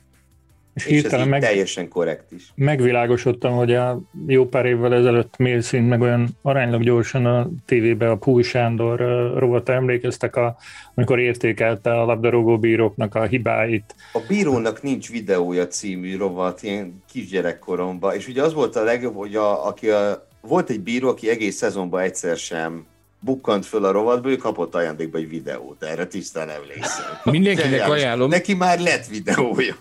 És, 0.86 1.04
és 1.04 1.04
ez 1.04 1.28
meg, 1.28 1.42
teljesen 1.42 1.88
korrekt 1.88 2.32
is. 2.32 2.52
Megvilágosodtam, 2.56 3.54
hogy 3.54 3.74
a 3.74 4.02
jó 4.28 4.46
pár 4.46 4.66
évvel 4.66 4.94
ezelőtt 4.94 5.38
Mélszint 5.38 5.90
meg 5.90 6.02
olyan 6.02 6.28
aránylag 6.42 6.84
gyorsan 6.84 7.26
a 7.26 7.50
tévébe 7.66 8.10
a 8.10 8.16
Púl 8.16 8.44
Sándor 8.44 9.00
rovata 9.38 9.74
emlékeztek, 9.74 10.36
a, 10.36 10.58
amikor 10.96 11.20
értékelte 11.20 12.00
a 12.00 12.06
labdarúgó 12.06 12.58
bíróknak 12.58 13.16
a 13.16 13.24
hibáit. 13.24 13.96
A 14.14 14.20
bírónak 14.28 14.82
nincs 14.82 15.10
videója 15.10 15.68
című 15.68 16.18
rovat 16.18 16.64
ilyen 16.64 17.04
kisgyerekkoromban, 17.12 18.16
és 18.16 18.28
ugye 18.28 18.44
az 18.44 18.54
volt 18.54 18.76
a 18.76 18.84
legjobb, 18.84 19.16
hogy 19.16 19.36
a, 19.36 19.68
aki 19.68 19.90
a, 19.90 20.28
volt 20.42 20.70
egy 20.70 20.82
bíró, 20.82 21.08
aki 21.10 21.30
egész 21.30 21.56
szezonban 21.56 22.02
egyszer 22.02 22.38
sem 22.38 22.86
bukkant 23.20 23.66
föl 23.66 23.86
a 23.86 23.92
rovatba, 23.92 24.30
ő 24.30 24.36
kapott 24.36 24.76
ajándékba 24.76 25.18
egy 25.18 25.30
videót, 25.30 25.84
erre 25.84 26.08
tisztán 26.08 26.50
emlékszem. 26.50 27.06
Mindenkinek 27.24 27.90
ajánlom. 27.90 28.30
Neki 28.30 28.54
már 28.54 28.80
lett 28.80 29.06
videója. 29.06 29.76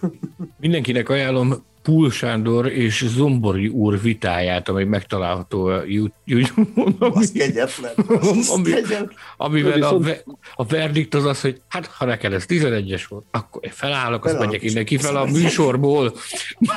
Mindenkinek 0.61 1.09
ajánlom 1.09 1.65
Púl 1.89 2.11
Sándor 2.11 2.67
és 2.67 3.05
Zombori 3.07 3.69
úr 3.69 4.01
vitáját, 4.01 4.69
amely 4.69 4.85
megtalálható 4.85 5.65
a 5.65 5.83
YouTube-on. 5.87 6.97
Az 6.99 7.33
kegyetlen. 7.33 7.93
Ami, 8.55 8.73
amivel 9.37 9.83
a, 9.83 10.01
a 10.55 10.65
verdikt 10.65 11.15
az 11.15 11.25
az, 11.25 11.41
hogy 11.41 11.61
hát 11.69 11.87
ha 11.87 12.05
neked 12.05 12.33
ez 12.33 12.45
11-es 12.49 13.03
volt, 13.09 13.25
akkor 13.31 13.65
én 13.65 13.71
felállok, 13.75 14.25
azt 14.25 14.39
megyek 14.39 14.63
innen 14.63 14.85
kifel 14.85 15.17
a 15.17 15.25
műsorból. 15.25 16.13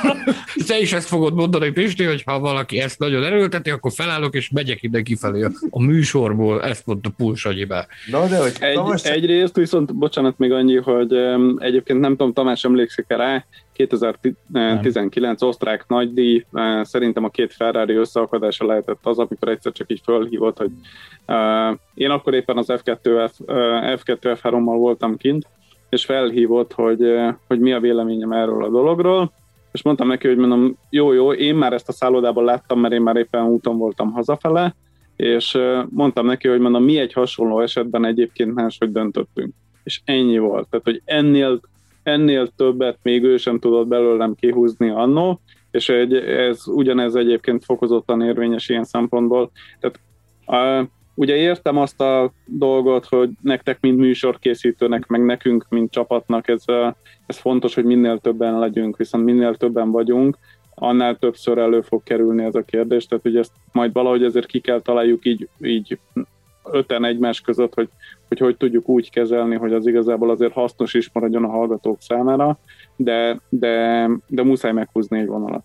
Te 0.66 0.78
is 0.78 0.92
ezt 0.92 1.08
fogod 1.08 1.34
mondani, 1.34 1.70
Pisti, 1.70 2.04
hogy 2.04 2.22
ha 2.26 2.38
valaki 2.38 2.80
ezt 2.80 2.98
nagyon 2.98 3.24
erőlteti, 3.24 3.70
akkor 3.70 3.92
felállok 3.92 4.34
és 4.34 4.50
megyek 4.50 4.82
innen 4.82 5.04
kifelé 5.04 5.42
a, 5.70 5.82
műsorból. 5.82 6.62
Ezt 6.62 6.86
mondta 6.86 7.10
Púl 7.16 7.36
Sagyibá. 7.36 7.86
Na, 8.10 8.26
de 8.26 8.38
hogy 8.38 8.52
Egy, 8.60 8.74
Tamás... 8.74 9.02
Egyrészt 9.02 9.56
viszont, 9.56 9.94
bocsánat 9.94 10.38
még 10.38 10.52
annyi, 10.52 10.76
hogy 10.76 11.12
um, 11.12 11.56
egyébként 11.58 12.00
nem 12.00 12.10
tudom, 12.10 12.32
Tamás 12.32 12.64
emlékszik 12.64 13.04
rá, 13.08 13.46
2019 13.72 15.42
osztrák 15.42 15.84
nagydíj, 15.88 16.44
eh, 16.52 16.84
szerintem 16.84 17.24
a 17.24 17.28
két 17.28 17.52
Ferrari 17.52 17.94
összeakadása 17.94 18.66
lehetett 18.66 19.00
az, 19.02 19.18
amikor 19.18 19.48
egyszer 19.48 19.72
csak 19.72 19.90
így 19.90 20.00
fölhívott, 20.04 20.58
hogy 20.58 20.70
uh, 21.26 21.78
én 21.94 22.10
akkor 22.10 22.34
éppen 22.34 22.56
az 22.56 22.66
F2, 22.68 23.30
F, 23.32 23.40
uh, 23.40 23.46
F2 23.96 24.38
F3-mal 24.42 24.76
voltam 24.76 25.16
kint, 25.16 25.46
és 25.88 26.04
felhívott, 26.04 26.72
hogy, 26.72 27.02
uh, 27.02 27.34
hogy 27.46 27.60
mi 27.60 27.72
a 27.72 27.80
véleményem 27.80 28.32
erről 28.32 28.64
a 28.64 28.70
dologról, 28.70 29.32
és 29.72 29.82
mondtam 29.82 30.08
neki, 30.08 30.28
hogy 30.28 30.36
mondom, 30.36 30.76
jó, 30.90 31.12
jó, 31.12 31.32
én 31.32 31.54
már 31.54 31.72
ezt 31.72 31.88
a 31.88 31.92
szállodában 31.92 32.44
láttam, 32.44 32.80
mert 32.80 32.94
én 32.94 33.02
már 33.02 33.16
éppen 33.16 33.44
úton 33.44 33.78
voltam 33.78 34.12
hazafele, 34.12 34.74
és 35.16 35.58
mondtam 35.88 36.26
neki, 36.26 36.48
hogy 36.48 36.60
mondom, 36.60 36.84
mi 36.84 36.98
egy 36.98 37.12
hasonló 37.12 37.60
esetben 37.60 38.04
egyébként 38.04 38.54
máshogy 38.54 38.92
döntöttünk. 38.92 39.54
És 39.84 40.00
ennyi 40.04 40.38
volt. 40.38 40.68
Tehát, 40.68 40.84
hogy 40.84 41.02
ennél 41.04 41.60
ennél 42.02 42.46
többet 42.56 42.98
még 43.02 43.22
ő 43.22 43.36
sem 43.36 43.58
tudott 43.58 43.86
belőlem 43.86 44.34
kihúzni 44.34 44.88
annó, 44.88 45.40
és 45.70 45.88
egy, 45.88 46.14
ez 46.14 46.66
ugyanez 46.66 47.14
egyébként 47.14 47.64
fokozottan 47.64 48.22
érvényes 48.22 48.68
ilyen 48.68 48.84
szempontból. 48.84 49.50
Tehát 49.80 50.00
a, 50.46 50.88
ugye 51.14 51.36
értem 51.36 51.76
azt 51.76 52.00
a 52.00 52.32
dolgot, 52.46 53.04
hogy 53.04 53.30
nektek, 53.40 53.80
mint 53.80 53.98
műsorkészítőnek, 53.98 55.06
meg 55.06 55.24
nekünk, 55.24 55.66
mint 55.68 55.90
csapatnak, 55.90 56.48
ez, 56.48 56.64
ez 57.26 57.38
fontos, 57.38 57.74
hogy 57.74 57.84
minél 57.84 58.18
többen 58.18 58.58
legyünk, 58.58 58.96
viszont 58.96 59.24
minél 59.24 59.54
többen 59.54 59.90
vagyunk, 59.90 60.38
annál 60.74 61.16
többször 61.16 61.58
elő 61.58 61.80
fog 61.80 62.02
kerülni 62.02 62.44
ez 62.44 62.54
a 62.54 62.62
kérdés, 62.62 63.06
tehát 63.06 63.26
ugye 63.26 63.38
ezt 63.38 63.52
majd 63.72 63.92
valahogy 63.92 64.24
ezért 64.24 64.46
ki 64.46 64.60
kell 64.60 64.80
találjuk 64.80 65.24
így, 65.24 65.48
így 65.60 65.98
öten 66.64 67.04
egymás 67.04 67.40
között, 67.40 67.74
hogy, 67.74 67.88
hogy 68.28 68.38
hogy 68.38 68.56
tudjuk 68.56 68.88
úgy 68.88 69.10
kezelni, 69.10 69.56
hogy 69.56 69.72
az 69.72 69.86
igazából 69.86 70.30
azért 70.30 70.52
hasznos 70.52 70.94
is 70.94 71.10
maradjon 71.12 71.44
a 71.44 71.48
hallgatók 71.48 72.02
számára, 72.02 72.58
de, 72.96 73.40
de, 73.48 74.08
de 74.26 74.42
muszáj 74.42 74.72
meghúzni 74.72 75.18
egy 75.18 75.26
vonalat. 75.26 75.64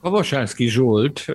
Vasánszki 0.00 0.66
Zsolt 0.66 1.26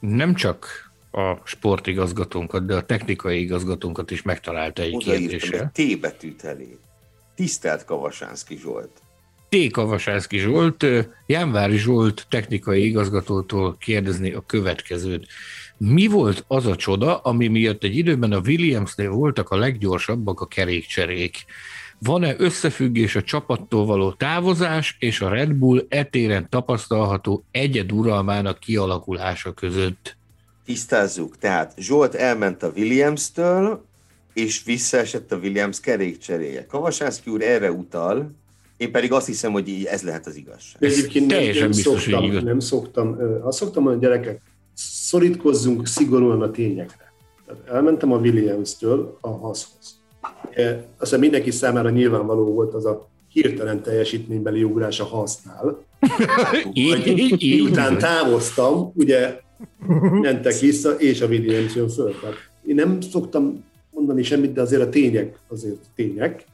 nem 0.00 0.34
csak 0.34 0.90
a 1.10 1.34
sportigazgatónkat, 1.44 2.66
de 2.66 2.74
a 2.74 2.86
technikai 2.86 3.40
igazgatónkat 3.40 4.10
is 4.10 4.22
megtalálta 4.22 4.82
egy 4.82 4.96
kérdéssel. 4.96 5.70
T 5.74 6.00
betűt 6.00 6.44
elé. 6.44 6.78
Tisztelt 7.34 7.84
Kavasánszki 7.84 8.56
Zsolt! 8.56 8.90
T. 9.48 9.70
Kavasánszki 9.70 10.38
Zsolt, 10.38 10.86
Jánvári 11.26 11.76
Zsolt 11.76 12.26
technikai 12.28 12.84
igazgatótól 12.84 13.76
kérdezni 13.80 14.32
a 14.32 14.42
következőt. 14.46 15.26
Mi 15.84 16.06
volt 16.06 16.44
az 16.48 16.66
a 16.66 16.76
csoda, 16.76 17.16
ami 17.18 17.48
miatt 17.48 17.82
egy 17.82 17.96
időben 17.96 18.32
a 18.32 18.40
Williamsnél 18.46 19.10
voltak 19.10 19.48
a 19.48 19.56
leggyorsabbak 19.56 20.40
a 20.40 20.46
kerékcserék? 20.46 21.44
Van-e 21.98 22.34
összefüggés 22.38 23.16
a 23.16 23.22
csapattól 23.22 23.86
való 23.86 24.12
távozás 24.12 24.96
és 24.98 25.20
a 25.20 25.28
Red 25.28 25.52
Bull 25.52 25.86
etéren 25.88 26.48
tapasztalható 26.48 27.44
egyeduralmának 27.50 28.58
kialakulása 28.58 29.52
között? 29.52 30.16
Tisztázzuk, 30.64 31.38
tehát 31.38 31.74
Zsolt 31.76 32.14
elment 32.14 32.62
a 32.62 32.72
Williams-től, 32.76 33.84
és 34.32 34.62
visszaesett 34.64 35.32
a 35.32 35.36
Williams 35.36 35.80
kerékcseréje. 35.80 36.66
Kavasászki 36.66 37.30
úr 37.30 37.42
erre 37.42 37.72
utal, 37.72 38.30
én 38.76 38.92
pedig 38.92 39.12
azt 39.12 39.26
hiszem, 39.26 39.52
hogy 39.52 39.86
ez 39.90 40.02
lehet 40.02 40.26
az 40.26 40.36
igazság. 40.36 40.80
De 40.80 40.86
egyébként 40.86 41.26
nem, 41.26 41.44
nem, 41.58 41.72
szoktam, 41.72 42.30
nem 42.30 42.58
szoktam, 42.58 43.18
azt 43.42 43.58
szoktam 43.58 43.82
mondani, 43.82 44.04
gyerekek, 44.04 44.40
szorítkozzunk 45.12 45.86
szigorúan 45.86 46.42
a 46.42 46.50
tényekre. 46.50 47.12
Tehát 47.46 47.68
elmentem 47.68 48.12
a 48.12 48.16
Williams-től 48.16 49.18
a 49.20 49.28
haszhoz. 49.28 50.00
Aztán 50.98 51.20
mindenki 51.20 51.50
számára 51.50 51.90
nyilvánvaló 51.90 52.44
volt 52.44 52.74
az 52.74 52.84
a 52.84 53.08
hirtelen 53.28 53.82
teljesítménybeli 53.82 54.64
ugrás 54.64 55.00
a 55.00 55.04
használ. 55.04 55.84
Miután 57.38 57.98
távoztam, 57.98 58.92
ugye 58.94 59.40
mentek 60.10 60.58
vissza, 60.58 60.90
és 60.90 61.20
a 61.20 61.26
Williams 61.26 61.74
jön 61.74 61.88
föl. 61.88 62.14
Tehát 62.20 62.36
én 62.66 62.74
nem 62.74 63.00
szoktam 63.00 63.64
mondani 63.90 64.22
semmit, 64.22 64.52
de 64.52 64.60
azért 64.60 64.82
a 64.82 64.88
tények 64.88 65.38
azért 65.48 65.80
tények. 65.94 66.44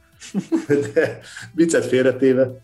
De 0.93 1.19
viccet 1.53 1.85
félretéve, 1.85 2.61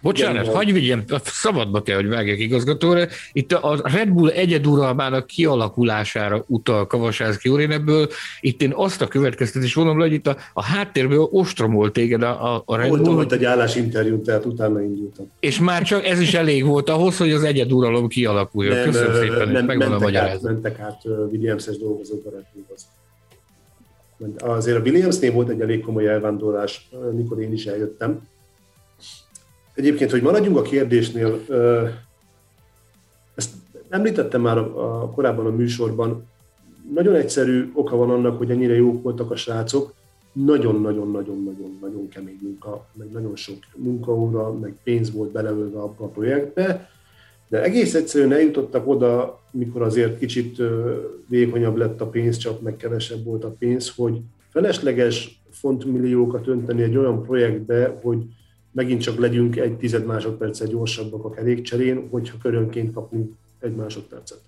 Bocsánat, 0.00 0.42
Igen, 0.42 0.54
hagyj 0.54 0.72
vigyem, 0.72 1.04
szabadba 1.24 1.82
kell, 1.82 1.96
hogy 1.96 2.08
vágjak 2.08 2.38
igazgatóra. 2.38 3.06
Itt 3.32 3.52
a 3.52 3.80
Red 3.82 4.08
Bull 4.08 4.28
egyeduralmának 4.28 5.26
kialakulására 5.26 6.44
utal 6.46 6.86
Kavasászki 6.86 7.48
úr. 7.48 7.60
Én 7.60 7.70
ebből 7.70 8.08
itt 8.40 8.62
én 8.62 8.72
azt 8.74 9.02
a 9.02 9.06
következtetés 9.06 9.74
vonom 9.74 9.98
hogy 9.98 10.12
itt 10.12 10.26
a, 10.26 10.36
a 10.52 10.64
háttérből 10.64 11.28
ostromol 11.30 11.92
téged 11.92 12.22
a, 12.22 12.62
a 12.66 12.76
Red 12.76 12.88
Bull. 12.88 12.98
Volt, 12.98 13.12
volt 13.12 13.32
egy 13.32 13.44
állásinterjú, 13.44 14.22
tehát 14.22 14.44
utána 14.44 14.82
indultam. 14.82 15.30
És 15.40 15.60
már 15.60 15.82
csak 15.82 16.04
ez 16.04 16.20
is 16.20 16.34
elég 16.34 16.64
volt 16.64 16.88
ahhoz, 16.88 17.16
hogy 17.16 17.32
az 17.32 17.42
egyeduralom 17.42 18.08
kialakuljon. 18.08 18.76
Nem, 18.76 18.84
Köszönöm 18.84 19.14
szépen, 19.14 19.48
nem, 19.48 19.64
megvan 19.64 19.92
a 19.92 19.98
magyarázat. 19.98 20.42
Mentek 20.42 20.78
át 20.78 21.02
Williams-es 21.30 21.76
dolgozók 21.76 22.26
a 22.26 22.30
Red 22.30 22.46
Bullhoz. 22.54 22.86
Azért 24.38 24.76
a 24.76 24.80
Williamsnél 24.80 25.32
volt 25.32 25.48
egy 25.48 25.60
elég 25.60 25.80
komoly 25.80 26.08
elvándorlás, 26.08 26.88
mikor 27.12 27.40
én 27.40 27.52
is 27.52 27.66
eljöttem 27.66 28.20
Egyébként, 29.78 30.10
hogy 30.10 30.22
maradjunk 30.22 30.56
a 30.56 30.62
kérdésnél, 30.62 31.40
ezt 33.34 33.50
említettem 33.88 34.40
már 34.40 34.58
a, 34.58 35.10
korábban 35.14 35.46
a 35.46 35.50
műsorban, 35.50 36.26
nagyon 36.94 37.14
egyszerű 37.14 37.70
oka 37.74 37.96
van 37.96 38.10
annak, 38.10 38.38
hogy 38.38 38.50
ennyire 38.50 38.74
jók 38.74 39.02
voltak 39.02 39.30
a 39.30 39.36
srácok, 39.36 39.94
nagyon-nagyon-nagyon-nagyon-nagyon 40.32 42.08
kemény 42.08 42.38
munka, 42.42 42.86
meg 42.92 43.10
nagyon 43.12 43.36
sok 43.36 43.56
munkaóra, 43.76 44.52
meg 44.52 44.74
pénz 44.82 45.12
volt 45.12 45.30
beleölve 45.30 45.78
abba 45.78 46.04
a 46.04 46.08
projektbe, 46.08 46.90
de 47.48 47.62
egész 47.62 47.94
egyszerűen 47.94 48.32
eljutottak 48.32 48.88
oda, 48.88 49.40
mikor 49.50 49.82
azért 49.82 50.18
kicsit 50.18 50.62
vékonyabb 51.28 51.76
lett 51.76 52.00
a 52.00 52.06
pénz, 52.06 52.36
csak 52.36 52.60
meg 52.60 52.76
kevesebb 52.76 53.24
volt 53.24 53.44
a 53.44 53.54
pénz, 53.58 53.94
hogy 53.96 54.20
felesleges 54.48 55.42
fontmilliókat 55.50 56.46
önteni 56.46 56.82
egy 56.82 56.96
olyan 56.96 57.22
projektbe, 57.22 57.98
hogy 58.02 58.18
megint 58.72 59.00
csak 59.00 59.18
legyünk 59.18 59.56
egy 59.56 59.76
tized 59.76 60.06
másodperccel 60.06 60.66
gyorsabbak 60.66 61.24
a 61.24 61.30
kerékcserén, 61.30 62.08
hogyha 62.10 62.38
körönként 62.42 62.92
kapunk 62.92 63.32
egy 63.60 63.74
másodpercet. 63.74 64.40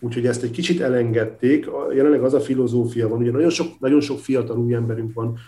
Úgyhogy 0.00 0.26
ezt 0.26 0.42
egy 0.42 0.50
kicsit 0.50 0.80
elengedték. 0.80 1.70
Jelenleg 1.94 2.22
az 2.22 2.34
a 2.34 2.40
filozófia 2.40 3.08
van, 3.08 3.18
ugye 3.18 3.30
nagyon 3.30 3.50
sok, 3.50 3.80
nagyon 3.80 4.00
sok 4.00 4.18
fiatal 4.18 4.58
új 4.58 4.74
emberünk 4.74 5.14
van, 5.14 5.38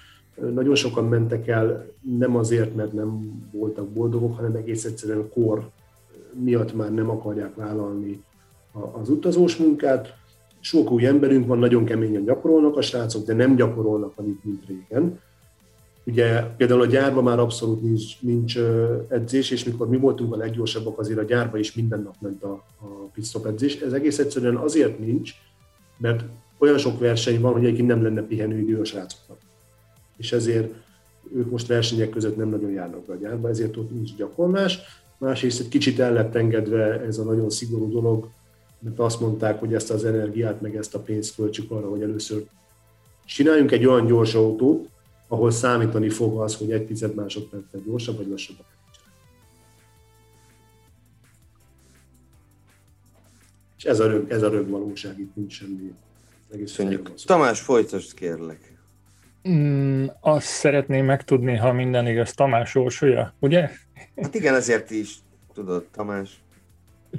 nagyon 0.55 0.75
sokan 0.75 1.05
mentek 1.05 1.49
el 1.49 1.87
nem 2.19 2.37
azért, 2.37 2.75
mert 2.75 2.93
nem 2.93 3.41
voltak 3.53 3.89
boldogok, 3.89 4.37
hanem 4.37 4.55
egész 4.55 4.85
egyszerűen 4.85 5.29
kor 5.29 5.71
miatt 6.33 6.75
már 6.75 6.95
nem 6.95 7.11
akarják 7.11 7.55
vállalni 7.55 8.23
az 9.01 9.09
utazós 9.09 9.57
munkát. 9.57 10.15
Sok 10.61 10.91
új 10.91 11.07
emberünk 11.07 11.47
van, 11.47 11.59
nagyon 11.59 11.85
keményen 11.85 12.25
gyakorolnak 12.25 12.77
a 12.77 12.83
srácok, 12.83 13.25
de 13.25 13.35
nem 13.35 13.57
gyakorolnak 13.57 14.13
annyit, 14.17 14.45
mint 14.45 14.67
régen. 14.67 15.21
Ugye 16.07 16.43
például 16.43 16.81
a 16.81 16.87
gyárban 16.87 17.25
már 17.25 17.39
abszolút 17.39 17.83
nincs, 17.83 18.21
nincs 18.21 18.59
edzés, 19.09 19.51
és 19.51 19.65
mikor 19.65 19.89
mi 19.89 19.97
voltunk 19.97 20.35
a 20.35 20.37
leggyorsabbak, 20.37 20.99
azért 20.99 21.19
a 21.19 21.23
gyárban 21.23 21.61
is 21.61 21.75
minden 21.75 22.03
nap 22.03 22.15
ment 22.21 22.43
a, 22.43 22.65
a 22.79 22.87
pitstop 23.15 23.47
edzés. 23.47 23.81
Ez 23.81 23.93
egész 23.93 24.19
egyszerűen 24.19 24.57
azért 24.57 24.99
nincs, 24.99 25.33
mert 25.99 26.25
olyan 26.59 26.79
sok 26.79 26.99
verseny 26.99 27.41
van, 27.41 27.53
hogy 27.53 27.65
egyébként 27.65 27.89
nem 27.89 28.03
lenne 28.03 28.23
pihenőidő 28.23 28.81
a 28.81 28.85
srácoknak. 28.85 29.39
És 30.17 30.33
ezért 30.33 30.75
ők 31.35 31.51
most 31.51 31.67
versenyek 31.67 32.11
között 32.11 32.37
nem 32.37 32.49
nagyon 32.49 32.71
járnak 32.71 33.07
be 33.07 33.13
a 33.13 33.17
gyárba, 33.17 33.49
ezért 33.49 33.77
ott 33.77 33.91
nincs 33.91 34.15
gyakorlás. 34.17 34.79
Másrészt 35.19 35.61
egy 35.61 35.69
kicsit 35.69 35.99
el 35.99 36.13
lett 36.13 36.35
engedve 36.35 37.01
ez 37.01 37.19
a 37.19 37.25
nagyon 37.25 37.51
szigorú 37.51 37.91
dolog, 37.91 38.29
mert 38.79 38.99
azt 38.99 39.21
mondták, 39.21 39.59
hogy 39.59 39.75
ezt 39.75 39.91
az 39.91 40.05
energiát, 40.05 40.61
meg 40.61 40.77
ezt 40.77 40.95
a 40.95 40.99
pénzt 40.99 41.35
költsük 41.35 41.71
arra, 41.71 41.89
hogy 41.89 42.03
először 42.03 42.45
csináljunk 43.25 43.73
egy 43.73 43.87
olyan 43.87 44.07
gyors 44.07 44.35
autót, 44.35 44.89
ahol 45.29 45.51
számítani 45.51 46.09
fog 46.09 46.41
az, 46.41 46.57
hogy 46.57 46.73
egy 46.73 46.87
tized 46.87 47.15
másodperccel 47.15 47.81
gyorsabb 47.87 48.17
vagy 48.17 48.29
lassabb 48.29 48.57
a 48.59 48.65
És 53.77 53.85
ez 53.85 54.01
a, 54.01 54.07
rög, 54.07 54.31
ez 54.31 54.43
a 54.43 54.49
rögvalóság, 54.49 55.19
itt 55.19 55.35
nincs 55.35 55.53
semmi. 55.53 55.95
Köszönjük. 56.51 57.15
Tamás, 57.25 57.61
folytasd 57.61 58.15
kérlek. 58.15 58.75
Mm, 59.49 60.07
azt 60.21 60.47
szeretném 60.47 61.05
megtudni, 61.05 61.57
ha 61.57 61.73
minden 61.73 62.07
igaz, 62.07 62.33
Tamás 62.33 62.75
Orsolya, 62.75 63.35
ugye? 63.39 63.71
Hát 64.17 64.35
igen, 64.35 64.55
ezért 64.55 64.91
is 64.91 65.19
tudod, 65.55 65.87
Tamás. 65.93 66.41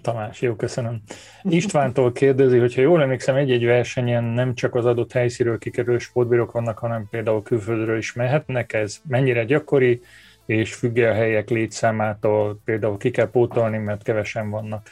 Tamás, 0.01 0.41
jó, 0.41 0.55
köszönöm. 0.55 1.01
Istvántól 1.43 2.11
kérdezi, 2.11 2.57
hogyha 2.57 2.81
jól 2.81 3.01
emlékszem, 3.01 3.35
egy-egy 3.35 3.65
versenyen 3.65 4.23
nem 4.23 4.53
csak 4.53 4.75
az 4.75 4.85
adott 4.85 5.11
helyszíről 5.11 5.57
kikerülő 5.57 5.97
sportbírók 5.97 6.51
vannak, 6.51 6.77
hanem 6.77 7.07
például 7.09 7.43
külföldről 7.43 7.97
is 7.97 8.13
mehetnek. 8.13 8.73
Ez 8.73 9.01
mennyire 9.07 9.43
gyakori, 9.43 10.01
és 10.45 10.73
függ 10.73 10.97
a 10.97 11.13
helyek 11.13 11.49
létszámától, 11.49 12.59
például 12.65 12.97
ki 12.97 13.11
kell 13.11 13.29
pótolni, 13.29 13.77
mert 13.77 14.03
kevesen 14.03 14.49
vannak. 14.49 14.87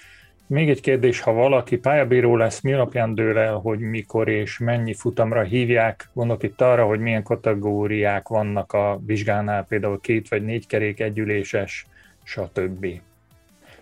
Még 0.47 0.69
egy 0.69 0.81
kérdés, 0.81 1.19
ha 1.19 1.31
valaki 1.33 1.77
pályabíró 1.77 2.35
lesz, 2.35 2.61
mi 2.61 2.73
alapján 2.73 3.15
dől 3.15 3.37
el, 3.37 3.53
hogy 3.53 3.79
mikor 3.79 4.27
és 4.29 4.57
mennyi 4.57 4.93
futamra 4.93 5.41
hívják? 5.41 6.09
Gondolok 6.13 6.43
itt 6.43 6.61
arra, 6.61 6.85
hogy 6.85 6.99
milyen 6.99 7.23
kategóriák 7.23 8.27
vannak 8.27 8.73
a 8.73 8.99
vizsgánál, 9.05 9.65
például 9.65 9.99
két 10.01 10.27
vagy 10.27 10.43
négy 10.43 10.67
kerék, 10.67 10.99
együléses, 10.99 11.87
stb. 12.23 12.85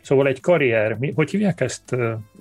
Szóval 0.04 0.28
egy 0.28 0.42
karrier, 0.42 0.98
mi, 1.00 1.12
hogy 1.16 1.30
hívják 1.30 1.62
ezt? 1.62 1.96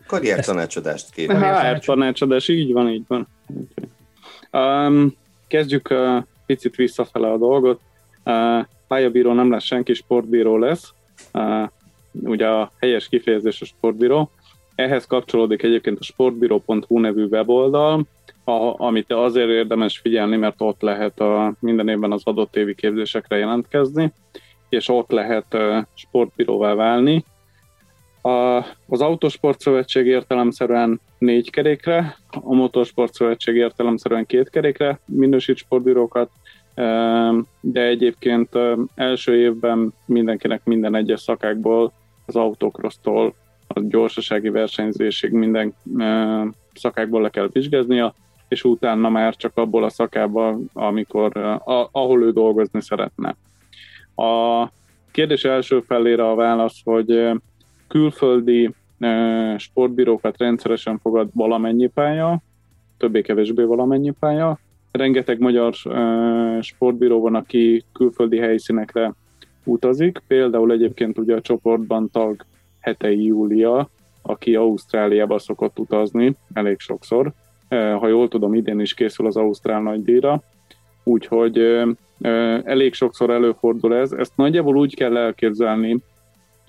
Karrier 0.06 0.38
ezt? 0.38 0.48
tanácsadást 0.48 1.10
kérem. 1.10 1.42
HR 1.42 1.78
tanácsadás, 1.78 2.48
így 2.48 2.72
van, 2.72 2.88
így 2.88 3.04
van. 3.06 3.28
Um, 4.52 5.14
kezdjük 5.46 5.90
uh, 5.90 6.22
picit 6.46 6.74
visszafele 6.74 7.30
a 7.30 7.38
dolgot. 7.38 7.80
Uh, 8.24 8.66
pályabíró 8.88 9.32
nem 9.32 9.50
lesz 9.50 9.64
senki, 9.64 9.94
sportbíró 9.94 10.58
lesz. 10.58 10.92
Uh, 11.32 11.68
ugye 12.12 12.48
a 12.48 12.72
helyes 12.78 13.08
kifejezés 13.08 13.60
a 13.60 13.64
sportbíró. 13.64 14.30
Ehhez 14.74 15.06
kapcsolódik 15.06 15.62
egyébként 15.62 15.98
a 15.98 16.04
sportbíró.hu 16.04 16.98
nevű 16.98 17.24
weboldal, 17.24 18.06
a, 18.44 18.84
amit 18.84 19.12
azért 19.12 19.48
érdemes 19.48 19.98
figyelni, 19.98 20.36
mert 20.36 20.60
ott 20.60 20.80
lehet 20.80 21.20
a, 21.20 21.54
minden 21.58 21.88
évben 21.88 22.12
az 22.12 22.22
adott 22.24 22.56
évi 22.56 22.74
képzésekre 22.74 23.36
jelentkezni, 23.36 24.12
és 24.68 24.88
ott 24.88 25.10
lehet 25.10 25.54
uh, 25.54 25.76
sportbíróvá 25.94 26.74
válni. 26.74 27.24
A, 28.22 28.64
az 28.88 29.00
Autosport 29.00 29.60
Szövetség 29.60 30.06
értelemszerűen 30.06 31.00
négy 31.18 31.50
kerékre, 31.50 32.16
a 32.30 32.54
Motorsport 32.54 33.14
Szövetség 33.14 33.56
értelemszerűen 33.56 34.26
két 34.26 34.50
kerékre 34.50 35.00
minősít 35.04 35.56
sportbírókat, 35.56 36.30
de 37.60 37.82
egyébként 37.82 38.48
első 38.94 39.36
évben 39.36 39.94
mindenkinek 40.04 40.64
minden 40.64 40.94
egyes 40.94 41.20
szakákból, 41.20 41.92
az 42.26 42.36
autokrosztól 42.36 43.34
a 43.66 43.80
gyorsasági 43.80 44.48
versenyzésig 44.48 45.30
minden 45.30 45.74
szakákból 46.74 47.22
le 47.22 47.28
kell 47.28 47.48
vizsgáznia, 47.52 48.14
és 48.48 48.64
utána 48.64 49.08
már 49.08 49.36
csak 49.36 49.52
abból 49.54 49.84
a 49.84 49.90
szakában, 49.90 50.70
amikor, 50.72 51.60
ahol 51.92 52.22
ő 52.22 52.30
dolgozni 52.30 52.82
szeretne. 52.82 53.36
A 54.14 54.66
kérdés 55.10 55.44
első 55.44 55.80
felére 55.80 56.28
a 56.28 56.34
válasz, 56.34 56.80
hogy 56.84 57.30
külföldi 57.92 58.70
sportbírókat 59.56 60.38
rendszeresen 60.38 60.98
fogad 60.98 61.28
valamennyi 61.34 61.86
pálya, 61.86 62.42
többé-kevésbé 62.96 63.62
valamennyi 63.62 64.12
pálya. 64.20 64.58
Rengeteg 64.90 65.38
magyar 65.38 65.74
sportbíró 66.60 67.20
van, 67.20 67.34
aki 67.34 67.84
külföldi 67.92 68.38
helyszínekre 68.38 69.14
utazik, 69.64 70.22
például 70.26 70.72
egyébként 70.72 71.18
ugye 71.18 71.34
a 71.34 71.40
csoportban 71.40 72.10
tag 72.10 72.44
Hetei 72.80 73.24
Júlia, 73.24 73.88
aki 74.22 74.54
Ausztráliába 74.54 75.38
szokott 75.38 75.78
utazni 75.78 76.36
elég 76.52 76.78
sokszor. 76.78 77.32
Ha 77.68 78.08
jól 78.08 78.28
tudom, 78.28 78.54
idén 78.54 78.80
is 78.80 78.94
készül 78.94 79.26
az 79.26 79.36
Ausztrál 79.36 79.82
nagydíjra, 79.82 80.42
úgyhogy 81.04 81.84
elég 82.64 82.94
sokszor 82.94 83.30
előfordul 83.30 83.94
ez. 83.94 84.12
Ezt 84.12 84.36
nagyjából 84.36 84.76
úgy 84.76 84.94
kell 84.94 85.16
elképzelni, 85.16 85.98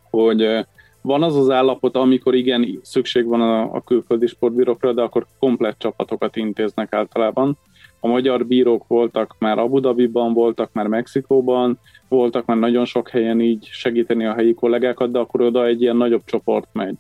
hogy 0.10 0.66
van 1.04 1.24
az 1.24 1.36
az 1.36 1.50
állapot, 1.50 1.96
amikor 1.96 2.36
igen, 2.36 2.80
szükség 2.82 3.26
van 3.26 3.42
a, 3.42 3.62
a 3.74 3.82
külföldi 3.82 4.28
sportbírókra, 4.28 4.94
de 4.94 5.02
akkor 5.02 5.26
komplet 5.40 5.78
csapatokat 5.78 6.36
intéznek 6.36 6.94
általában. 6.94 7.58
A 8.00 8.08
magyar 8.08 8.46
bírók 8.46 8.88
voltak 8.88 9.36
már 9.40 9.60
Abu 9.60 9.80
Dhabiban, 9.80 10.34
voltak 10.34 10.70
már 10.74 10.88
Mexikóban, 10.88 11.80
voltak 12.08 12.46
már 12.46 12.58
nagyon 12.58 12.86
sok 12.86 13.10
helyen 13.10 13.42
így 13.42 13.68
segíteni 13.72 14.26
a 14.26 14.34
helyi 14.34 14.54
kollégákat, 14.54 15.12
de 15.12 15.20
akkor 15.20 15.42
oda 15.42 15.66
egy 15.66 15.82
ilyen 15.82 15.98
nagyobb 15.98 16.22
csoport 16.26 16.68
megy. 16.72 16.96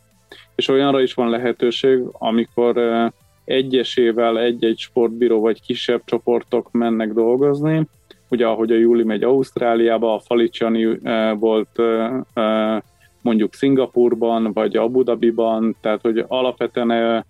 És 0.55 0.67
olyanra 0.67 1.01
is 1.01 1.13
van 1.13 1.29
lehetőség, 1.29 1.99
amikor 2.11 2.81
egyesével 3.45 4.39
egy-egy 4.39 4.77
sportbíró 4.77 5.41
vagy 5.41 5.61
kisebb 5.61 6.01
csoportok 6.05 6.71
mennek 6.71 7.13
dolgozni, 7.13 7.87
ugye 8.29 8.47
ahogy 8.47 8.71
a 8.71 8.77
Júli 8.77 9.03
megy 9.03 9.23
Ausztráliába, 9.23 10.13
a 10.13 10.19
Faliciani 10.19 10.99
volt 11.39 11.81
mondjuk 13.23 13.53
Szingapurban, 13.53 14.53
vagy 14.53 14.75
Abu 14.75 15.03
Dhabiban, 15.03 15.75
tehát 15.81 16.01
hogy 16.01 16.25
alapvetően 16.27 17.25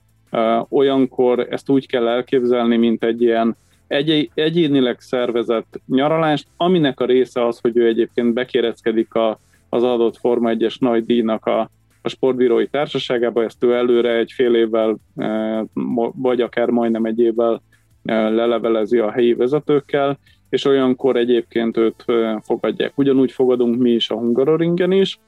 olyankor 0.69 1.47
ezt 1.49 1.69
úgy 1.69 1.87
kell 1.87 2.07
elképzelni, 2.07 2.77
mint 2.77 3.03
egy 3.03 3.21
ilyen 3.21 3.55
egy, 3.87 4.31
egyénileg 4.33 4.99
szervezett 4.99 5.81
nyaralást, 5.87 6.47
aminek 6.57 6.99
a 6.99 7.05
része 7.05 7.45
az, 7.45 7.59
hogy 7.61 7.77
ő 7.77 7.87
egyébként 7.87 8.33
bekéreckedik 8.33 9.13
a, 9.13 9.39
az 9.69 9.83
adott 9.83 10.17
Forma 10.17 10.51
1-es 10.53 10.79
nagy 10.79 11.05
díjnak 11.05 11.45
a, 11.45 11.69
a 12.01 12.09
sportbírói 12.09 12.67
társaságába, 12.67 13.43
ezt 13.43 13.63
ő 13.63 13.73
előre 13.73 14.17
egy 14.17 14.31
fél 14.31 14.55
évvel, 14.55 14.97
vagy 16.15 16.41
akár 16.41 16.69
majdnem 16.69 17.05
egy 17.05 17.19
évvel 17.19 17.61
lelevelezi 18.03 18.97
a 18.97 19.11
helyi 19.11 19.33
vezetőkkel, 19.33 20.19
és 20.49 20.65
olyankor 20.65 21.15
egyébként 21.15 21.77
őt 21.77 22.05
fogadják. 22.41 22.91
Ugyanúgy 22.95 23.31
fogadunk 23.31 23.77
mi 23.77 23.91
is 23.91 24.09
a 24.09 24.15
Hungaroringen 24.15 24.91
is, 24.91 25.19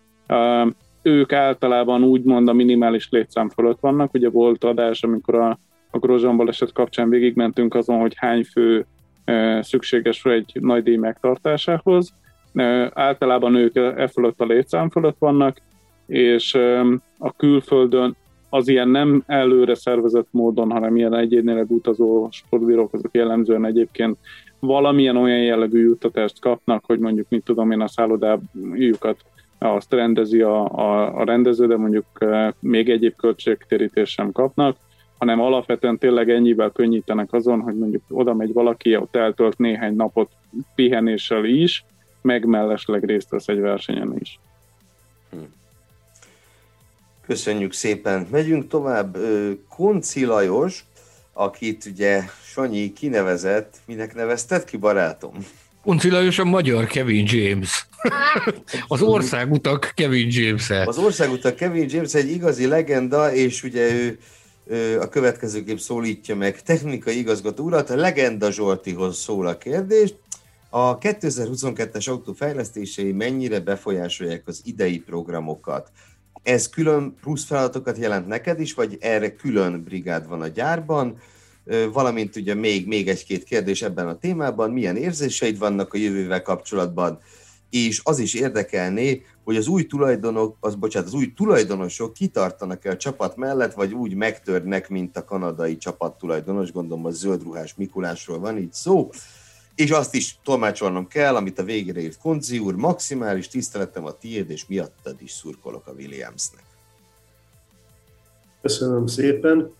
ők 1.02 1.34
általában 1.34 2.04
úgymond 2.04 2.48
a 2.48 2.54
minimális 2.54 3.10
létszám 3.10 3.50
fölött 3.50 3.80
vannak, 3.80 4.14
ugye 4.14 4.30
volt 4.30 4.64
adás, 4.64 5.04
amikor 5.04 5.36
a, 5.36 5.60
a 5.92 5.98
Grozsán 5.98 6.38
baleset 6.38 6.72
kapcsán 6.72 7.10
végigmentünk 7.10 7.76
azon, 7.76 8.00
hogy 8.00 8.14
hány 8.16 8.44
fő 8.44 8.86
szükséges 9.62 10.26
egy 10.26 10.52
nagy 10.62 10.84
díj 10.84 10.96
megtartásához. 10.96 12.14
Általában 12.94 13.56
ők 13.56 13.76
e 13.76 14.08
fölött 14.08 14.42
a 14.42 14.46
létszám 14.46 14.90
fölött 14.90 15.16
vannak, 15.20 15.62
és 16.08 16.54
a 17.18 17.32
külföldön 17.38 18.16
az 18.50 18.68
ilyen 18.68 18.90
nem 18.90 19.24
előre 19.26 19.76
szervezett 19.76 20.28
módon, 20.32 20.72
hanem 20.72 20.96
ilyen 20.96 21.14
egyénileg 21.14 21.72
utazó 21.72 22.28
sportbírók, 22.32 22.94
azok 22.94 23.14
jellemzően 23.14 23.66
egyébként 23.66 24.18
valamilyen 24.60 25.18
olyan 25.18 25.42
jellegű 25.42 25.84
juttatást 25.84 26.40
kapnak, 26.40 26.86
hogy 26.86 27.00
mondjuk, 27.00 27.30
mit 27.30 27.44
tudom 27.44 27.72
én, 27.72 27.82
a 27.82 27.88
szállodájukat 27.88 29.18
azt 29.74 29.94
rendezi 29.94 30.42
a, 30.42 30.66
a, 30.66 31.20
a 31.20 31.24
rendező, 31.24 31.68
de 31.68 31.78
mondjuk 31.78 32.06
még 32.60 32.90
egyéb 32.90 33.16
költségtérítés 33.16 34.10
sem 34.10 34.32
kapnak, 34.32 34.78
hanem 35.18 35.42
alapvetően 35.42 35.98
tényleg 35.98 36.30
ennyivel 36.30 36.70
könnyítenek 36.70 37.34
azon, 37.34 37.62
hogy 37.62 37.78
mondjuk 37.78 38.04
oda 38.10 38.34
megy 38.34 38.54
valaki, 38.54 38.96
ott 38.96 39.16
eltölt 39.16 39.58
néhány 39.58 39.96
napot 39.96 40.32
pihenéssel 40.76 41.46
is, 41.46 41.86
meg 42.22 42.46
mellesleg 42.46 43.04
részt 43.04 43.30
vesz 43.30 43.48
egy 43.48 43.60
versenyen 43.60 44.16
is. 44.20 44.40
Hm. 45.30 45.38
Köszönjük 47.26 47.74
szépen. 47.74 48.28
Megyünk 48.32 48.68
tovább. 48.68 49.18
Konci 49.70 50.26
Lajos, 50.26 50.86
akit 51.34 51.86
ugye 51.86 52.22
Sanyi 52.44 52.94
kinevezett, 52.94 53.78
minek 53.86 54.16
nevezted 54.16 54.64
ki, 54.64 54.78
barátom? 54.78 55.34
Unci 55.88 56.10
Lajos 56.10 56.40
a 56.40 56.44
magyar 56.44 56.86
Kevin 56.86 57.26
James. 57.28 57.88
Az 58.88 59.02
országutak 59.02 59.91
Kevin 59.95 60.28
james 60.32 60.70
-e. 60.70 60.84
Az 60.86 60.98
országutak 60.98 61.56
Kevin 61.56 61.90
James 61.90 62.14
egy 62.14 62.32
igazi 62.32 62.68
legenda, 62.68 63.34
és 63.34 63.64
ugye 63.64 63.94
ő, 63.94 64.20
ő 64.68 64.99
a 64.99 65.10
következőképp 65.10 65.78
szólítja 65.78 66.36
meg 66.36 66.62
technikai 66.62 67.18
igazgató 67.18 67.64
urat, 67.64 67.90
a 67.90 67.95
Legenda 67.95 68.52
Zsoltihoz 68.52 69.18
szól 69.18 69.48
a 69.48 69.57
kérdés. 69.57 70.14
A 70.70 70.98
2022-es 70.98 72.10
autó 72.10 72.34
fejlesztései 72.34 73.12
mennyire 73.12 73.60
befolyásolják 73.60 74.44
az 74.45 74.62
idei 74.64 74.99
programokat? 74.99 75.91
Ez 76.44 76.70
külön 76.70 77.16
plusz 77.22 77.45
feladatokat 77.45 77.98
jelent 77.98 78.28
neked 78.28 78.60
is, 78.60 78.74
vagy 78.74 78.98
erre 78.99 79.36
külön 79.36 79.84
brigád 79.84 80.28
van 80.28 80.41
a 80.41 80.48
gyárban? 80.48 81.18
Valamint 81.92 82.36
ugye 82.36 82.54
még, 82.54 82.88
még 82.88 83.08
egy-két 83.08 83.44
kérdés 83.44 83.82
ebben 83.82 84.08
a 84.08 84.18
témában, 84.18 84.72
milyen 84.72 84.96
érzéseid 84.96 85.58
vannak 85.58 85.94
a 85.94 85.98
jövővel 85.98 86.42
kapcsolatban, 86.42 87.20
és 87.70 88.02
az 88.04 88.20
is 88.20 88.34
érdekelné, 88.34 89.24
hogy 89.44 89.56
az 89.56 89.68
új 89.68 89.86
tulajdonok, 89.86 90.58
az, 90.60 90.76
bocsánat, 90.76 91.08
az 91.08 91.14
új 91.14 91.34
tulajdonosok 91.34 92.14
kitartanak-e 92.14 92.90
a 92.90 92.98
csapat 92.98 93.36
mellett, 93.36 93.74
vagy 93.74 93.94
úgy 93.94 94.16
megtörnek, 94.16 94.90
mint 94.90 95.18
a 95.18 95.24
kanadai 95.24 95.78
csapat 95.78 96.18
tulajdonos, 96.18 96.72
gondolom 96.72 97.06
a 97.06 97.12
zöldruhás 97.12 97.76
Mikulásról 97.76 98.40
van 98.40 98.58
így 98.58 98.74
szó, 98.74 99.10
és 99.76 99.92
azt 99.92 100.14
is 100.14 100.40
tolmácsolnom 100.44 101.08
kell, 101.08 101.36
amit 101.36 101.60
a 101.60 101.64
végére 101.64 102.00
írt 102.00 102.18
Konci 102.18 102.60
úr, 102.60 102.76
maximális 102.76 103.48
tiszteletem 103.48 104.06
a 104.06 104.18
tiéd, 104.18 104.50
és 104.50 104.66
miattad 104.68 105.16
is 105.22 105.32
szurkolok 105.32 105.88
a 105.88 105.92
Williamsnek. 105.92 106.64
Köszönöm 108.62 109.08
szépen. 109.08 109.72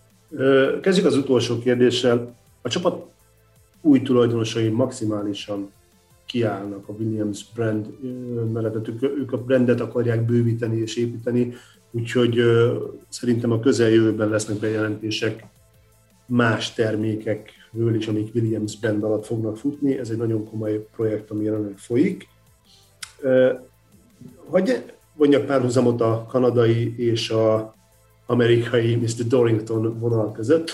Kezdjük 0.80 1.06
az 1.06 1.16
utolsó 1.16 1.58
kérdéssel. 1.58 2.36
A 2.62 2.68
csapat 2.68 3.06
új 3.80 4.02
tulajdonosai 4.02 4.68
maximálisan 4.68 5.70
kiállnak 6.26 6.88
a 6.88 6.92
Williams 6.92 7.44
brand 7.54 7.86
mellett, 8.52 8.88
ők, 9.02 9.32
a 9.32 9.44
brandet 9.44 9.80
akarják 9.80 10.24
bővíteni 10.24 10.76
és 10.76 10.96
építeni, 10.96 11.54
úgyhogy 11.90 12.40
szerintem 13.08 13.50
a 13.50 13.60
közeljövőben 13.60 14.28
lesznek 14.28 14.58
bejelentések 14.58 15.44
más 16.26 16.72
termékekről 16.72 17.94
is, 17.94 18.06
amik 18.06 18.34
Williams 18.34 18.78
brand 18.78 19.02
alatt 19.02 19.26
fognak 19.26 19.56
futni. 19.56 19.98
Ez 19.98 20.10
egy 20.10 20.16
nagyon 20.16 20.48
komoly 20.50 20.86
projekt, 20.96 21.30
ami 21.30 21.44
jelenleg 21.44 21.78
folyik. 21.78 22.28
Hogy 24.36 24.84
vonjak 25.14 25.46
párhuzamot 25.46 26.00
a 26.00 26.26
kanadai 26.28 26.94
és 26.98 27.30
a 27.30 27.75
amerikai 28.26 28.96
Mr. 28.96 29.26
Dorrington 29.26 29.98
vonal 29.98 30.32
között. 30.32 30.70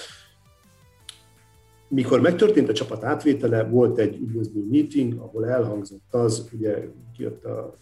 Mikor 1.88 2.20
megtörtént 2.20 2.68
a 2.68 2.72
csapat 2.72 3.04
átvétele, 3.04 3.64
volt 3.64 3.98
egy 3.98 4.16
üdvözlő 4.16 4.66
meeting, 4.70 5.20
ahol 5.20 5.48
elhangzott 5.48 6.14
az, 6.14 6.48
ugye 6.52 6.88
kijött 7.16 7.44
a 7.44 7.74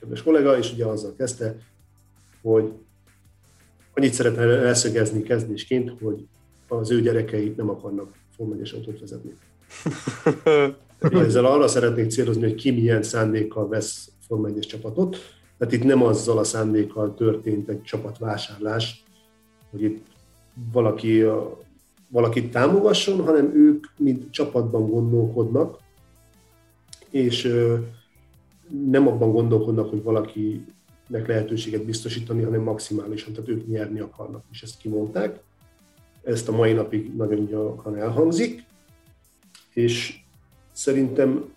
kedves 0.00 0.22
kollega, 0.22 0.58
és 0.58 0.72
ugye 0.72 0.86
azzal 0.86 1.14
kezdte, 1.16 1.56
hogy 2.42 2.72
annyit 3.94 4.12
szeretne 4.12 4.44
leszögezni 4.44 5.22
kezdésként, 5.22 5.92
hogy 6.00 6.26
az 6.68 6.90
ő 6.90 7.00
gyerekei 7.00 7.54
nem 7.56 7.70
akarnak 7.70 8.12
Forma 8.36 8.54
autót 8.72 9.00
vezetni. 9.00 9.34
Ezzel 11.26 11.44
arra 11.44 11.68
szeretnék 11.68 12.10
célozni, 12.10 12.42
hogy 12.42 12.54
ki 12.54 12.70
milyen 12.70 13.02
szándékkal 13.02 13.68
vesz 13.68 14.10
Forma 14.26 14.48
1 14.48 14.58
csapatot, 14.58 15.16
tehát 15.58 15.74
itt 15.74 15.84
nem 15.84 16.02
azzal 16.02 16.38
a 16.38 16.44
szándékkal 16.44 17.14
történt 17.14 17.68
egy 17.68 17.82
csapatvásárlás, 17.82 19.04
hogy 19.70 19.82
itt 19.82 20.06
valaki, 20.72 21.24
valakit 22.08 22.50
támogasson, 22.50 23.24
hanem 23.24 23.50
ők 23.54 23.86
mint 23.98 24.30
csapatban 24.30 24.90
gondolkodnak, 24.90 25.78
és 27.10 27.42
nem 28.90 29.08
abban 29.08 29.32
gondolkodnak, 29.32 29.90
hogy 29.90 30.02
valakinek 30.02 31.26
lehetőséget 31.26 31.84
biztosítani, 31.84 32.42
hanem 32.42 32.62
maximálisan, 32.62 33.32
tehát 33.32 33.48
ők 33.48 33.66
nyerni 33.66 34.00
akarnak, 34.00 34.44
és 34.50 34.62
ezt 34.62 34.78
kimondták. 34.78 35.42
Ezt 36.22 36.48
a 36.48 36.52
mai 36.52 36.72
napig 36.72 37.14
nagyon 37.16 37.46
gyakran 37.46 37.96
elhangzik, 37.96 38.64
és 39.72 40.20
szerintem 40.72 41.53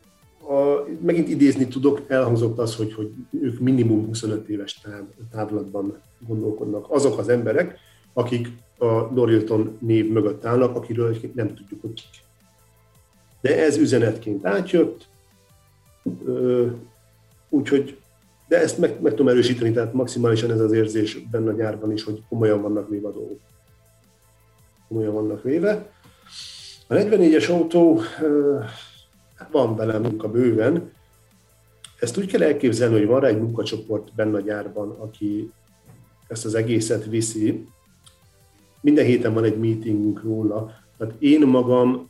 a, 0.47 0.87
megint 1.01 1.29
idézni 1.29 1.67
tudok, 1.67 2.01
elhangzott 2.07 2.57
az, 2.57 2.75
hogy, 2.75 2.93
hogy 2.93 3.11
ők 3.41 3.59
minimum 3.59 4.05
25 4.05 4.47
éves 4.47 4.81
távlatban 5.31 6.01
gondolkodnak. 6.27 6.85
Azok 6.89 7.17
az 7.17 7.29
emberek, 7.29 7.77
akik 8.13 8.47
a 8.77 9.13
Dorilton 9.13 9.77
név 9.81 10.11
mögött 10.11 10.45
állnak, 10.45 10.75
akiről 10.75 11.17
nem 11.33 11.55
tudjuk, 11.55 11.81
hogy 11.81 11.93
kik. 11.93 12.25
De 13.41 13.63
ez 13.63 13.77
üzenetként 13.77 14.45
átjött, 14.45 15.07
úgyhogy, 17.49 17.97
de 18.47 18.61
ezt 18.61 18.77
meg, 18.77 19.01
meg 19.01 19.11
tudom 19.11 19.27
erősíteni, 19.27 19.71
tehát 19.71 19.93
maximálisan 19.93 20.51
ez 20.51 20.59
az 20.59 20.71
érzés 20.71 21.17
benne 21.31 21.49
a 21.49 21.55
gyárban 21.55 21.91
is, 21.91 22.03
hogy 22.03 22.23
komolyan 22.29 22.61
vannak 22.61 22.89
véve 22.89 23.07
a 23.07 23.11
dolgok. 23.11 23.39
Komolyan 24.87 25.13
vannak 25.13 25.43
véve. 25.43 25.91
A 26.87 26.93
44-es 26.93 27.49
autó 27.49 28.01
Hát 29.37 29.51
van 29.51 29.75
vele 29.75 29.97
munka 29.97 30.29
bőven. 30.29 30.91
Ezt 31.99 32.17
úgy 32.17 32.25
kell 32.25 32.43
elképzelni, 32.43 32.97
hogy 32.97 33.07
van 33.07 33.19
rá 33.19 33.27
egy 33.27 33.41
munkacsoport 33.41 34.15
benne 34.15 34.37
a 34.37 34.41
gyárban, 34.41 34.89
aki 34.99 35.51
ezt 36.27 36.45
az 36.45 36.55
egészet 36.55 37.05
viszi. 37.05 37.67
Minden 38.81 39.05
héten 39.05 39.33
van 39.33 39.43
egy 39.43 39.57
meetingünk 39.57 40.23
róla. 40.23 40.73
Tehát 40.97 41.13
én 41.19 41.47
magam 41.47 42.09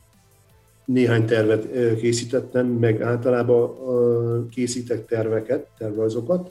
néhány 0.84 1.26
tervet 1.26 1.96
készítettem, 1.96 2.66
meg 2.66 3.02
általában 3.02 4.48
készítek 4.48 5.06
terveket, 5.06 5.66
tervrajzokat, 5.78 6.50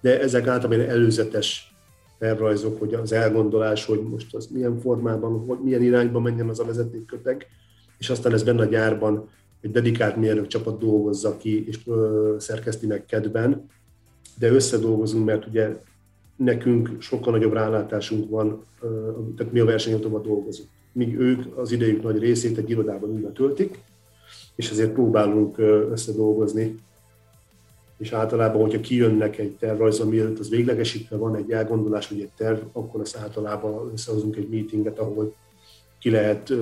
de 0.00 0.20
ezek 0.20 0.46
általában 0.46 0.88
előzetes 0.88 1.74
tervrajzok, 2.18 2.78
hogy 2.78 2.94
az 2.94 3.12
elgondolás, 3.12 3.84
hogy 3.84 4.02
most 4.02 4.34
az 4.34 4.46
milyen 4.46 4.80
formában, 4.80 5.44
hogy 5.46 5.58
milyen 5.62 5.82
irányba 5.82 6.20
menjen 6.20 6.48
az 6.48 6.60
a 6.60 6.64
vezetékköteg, 6.64 7.46
és 7.98 8.10
aztán 8.10 8.32
ez 8.32 8.42
benne 8.42 8.62
a 8.62 8.66
gyárban 8.66 9.28
egy 9.62 9.70
dedikált 9.70 10.16
mérnök 10.16 10.46
csapat 10.46 10.78
dolgozza 10.78 11.36
ki, 11.36 11.66
és 11.66 11.78
szerkeszti 12.38 12.86
meg 12.86 13.04
kedben, 13.04 13.66
de 14.38 14.50
összedolgozunk, 14.50 15.24
mert 15.24 15.46
ugye 15.46 15.80
nekünk 16.36 16.96
sokkal 16.98 17.32
nagyobb 17.32 17.52
rálátásunk 17.52 18.30
van, 18.30 18.64
tehát 19.36 19.52
mi 19.52 19.60
a 19.60 19.64
versenyautóban 19.64 20.22
dolgozunk. 20.22 20.68
Míg 20.92 21.18
ők 21.18 21.58
az 21.58 21.72
idejük 21.72 22.02
nagy 22.02 22.18
részét 22.18 22.58
egy 22.58 22.70
irodában 22.70 23.10
újra 23.10 23.32
töltik, 23.32 23.78
és 24.54 24.70
ezért 24.70 24.92
próbálunk 24.92 25.58
összedolgozni 25.90 26.80
és 28.02 28.12
általában, 28.12 28.60
hogyha 28.60 28.80
kijönnek 28.80 29.38
egy 29.38 29.56
tervrajzon, 29.56 30.08
mielőtt 30.08 30.38
az 30.38 30.48
véglegesítve 30.48 31.16
van 31.16 31.36
egy 31.36 31.50
elgondolás, 31.50 32.08
vagy 32.08 32.20
egy 32.20 32.30
terv, 32.36 32.58
akkor 32.72 33.00
azt 33.00 33.16
általában 33.16 33.90
összehozunk 33.92 34.36
egy 34.36 34.48
meetinget, 34.48 34.98
ahol 34.98 35.34
ki 36.02 36.10
lehet 36.10 36.52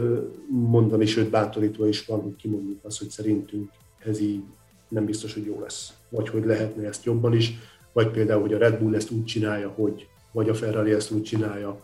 mondani, 0.48 1.06
sőt 1.06 1.30
bátorítva 1.30 1.88
is 1.88 2.06
van, 2.06 2.20
hogy 2.20 2.36
kimondjuk 2.36 2.84
azt, 2.84 2.98
hogy 2.98 3.08
szerintünk 3.08 3.70
ez 4.04 4.20
így 4.20 4.42
nem 4.88 5.04
biztos, 5.04 5.34
hogy 5.34 5.44
jó 5.44 5.60
lesz. 5.60 5.92
Vagy 6.08 6.28
hogy 6.28 6.44
lehetne 6.44 6.86
ezt 6.86 7.04
jobban 7.04 7.34
is, 7.34 7.58
vagy 7.92 8.10
például, 8.10 8.40
hogy 8.40 8.54
a 8.54 8.58
Red 8.58 8.78
Bull 8.78 8.94
ezt 8.94 9.10
úgy 9.10 9.24
csinálja, 9.24 9.68
hogy, 9.68 10.08
vagy 10.32 10.48
a 10.48 10.54
Ferrari 10.54 10.92
ezt 10.92 11.10
úgy 11.10 11.22
csinálja, 11.22 11.80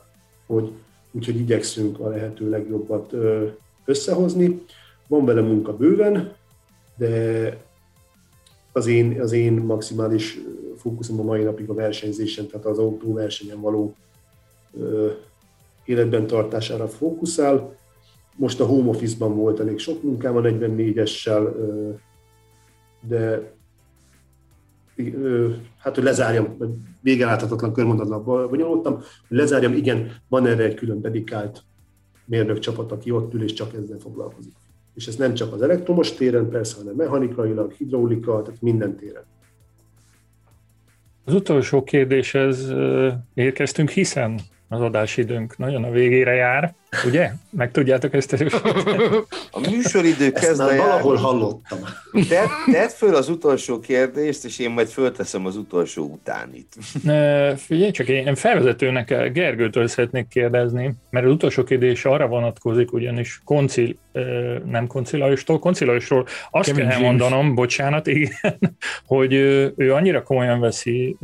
hogy 0.47 0.73
úgyhogy 1.11 1.37
igyekszünk 1.37 2.01
a 2.01 2.09
lehető 2.09 2.51
legjobbat 2.51 3.15
összehozni. 3.85 4.63
Van 5.09 5.25
vele 5.25 5.41
munka 5.41 5.77
bőven, 5.77 6.35
de 6.97 7.57
az 8.73 8.87
én, 8.87 9.21
az 9.21 9.33
én 9.33 9.53
maximális 9.53 10.39
fókuszom 10.77 11.21
a 11.21 11.23
mai 11.23 11.43
napig 11.43 11.69
a 11.69 11.75
versenyzésen, 11.75 12.47
tehát 12.47 12.67
az 12.67 12.79
autóversenyen 12.79 13.61
való 13.61 13.95
életben 15.87 16.27
tartására 16.27 16.89
fókuszál. 16.89 17.77
Most 18.37 18.61
a 18.61 18.65
home 18.65 18.89
office-ban 18.89 19.37
volt 19.37 19.61
elég 19.61 19.79
sok 19.79 20.03
munkám 20.03 20.37
a 20.37 20.41
44-essel, 20.41 21.55
ö, 21.57 21.91
de 23.09 23.55
hát, 25.79 25.95
hogy 25.95 26.05
lezárjam, 26.05 26.57
vége 27.01 27.27
láthatatlan 27.27 27.73
körmondatlan 27.73 28.25
bonyolultam, 28.25 28.95
hogy 29.29 29.37
lezárjam, 29.37 29.73
igen, 29.73 30.13
van 30.29 30.47
erre 30.47 30.65
egy 30.65 30.75
külön 30.75 31.01
dedikált 31.01 31.63
mérnök 32.25 32.59
csapat, 32.59 32.93
aki 32.93 33.11
ott 33.11 33.35
ül 33.35 33.43
és 33.43 33.53
csak 33.53 33.75
ezzel 33.75 33.99
foglalkozik 33.99 34.55
és 34.97 35.07
ez 35.07 35.17
nem 35.17 35.35
csak 35.35 35.53
az 35.53 35.63
elektromos 35.63 36.13
téren 36.13 36.49
persze, 36.49 36.77
hanem 36.77 36.95
mechanikailag, 36.95 37.73
hidraulika, 37.73 38.43
tehát 38.43 38.61
minden 38.61 38.97
téren. 38.97 39.25
Az 41.25 41.35
utolsó 41.35 41.83
kérdéshez 41.83 42.73
érkeztünk, 43.35 43.91
hiszen 43.91 44.41
az 44.69 44.81
adásidőnk 44.81 45.57
nagyon 45.57 45.85
a 45.85 45.91
végére 45.91 46.35
jár, 46.35 46.75
ugye? 47.05 47.31
Meg 47.51 47.71
tudjátok 47.71 48.15
ezt 48.15 48.33
erősíteni? 48.33 48.83
A 49.51 49.71
műsoridő 49.71 50.33
kezd 50.33 50.61
Ezt 50.61 50.77
valahol 50.77 51.17
hallottam. 51.17 51.79
Tedd, 52.29 52.49
tedd 52.73 52.89
föl 52.89 53.15
az 53.15 53.29
utolsó 53.29 53.81
kérdést, 53.81 54.45
és 54.45 54.59
én 54.59 54.71
majd 54.71 54.89
fölteszem 54.89 55.47
az 55.47 55.57
utolsó 55.57 56.05
utánit. 56.05 56.77
Figyelj 57.57 57.91
csak, 57.91 58.09
én 58.09 58.35
felvezetőnek 58.35 59.33
Gergőtől 59.33 59.89
szeretnék 59.89 60.29
kérdezni, 60.29 60.95
mert 61.11 61.27
az 61.27 61.33
utolsó 61.33 61.65
kérdés 61.65 62.05
arra 62.05 62.27
vonatkozik, 62.27 62.93
ugyanis 62.93 63.41
koncil, 63.45 63.97
nem 64.65 64.87
koncilajostól, 64.87 65.59
koncilajostól 65.59 66.27
azt 66.51 66.69
Kevin 66.69 66.89
kell 66.89 66.93
James. 66.93 67.07
mondanom, 67.07 67.55
bocsánat, 67.55 68.07
igen, 68.07 68.77
hogy 69.07 69.33
ő 69.77 69.93
annyira 69.93 70.23
komolyan 70.23 70.61
veszi, 70.61 71.17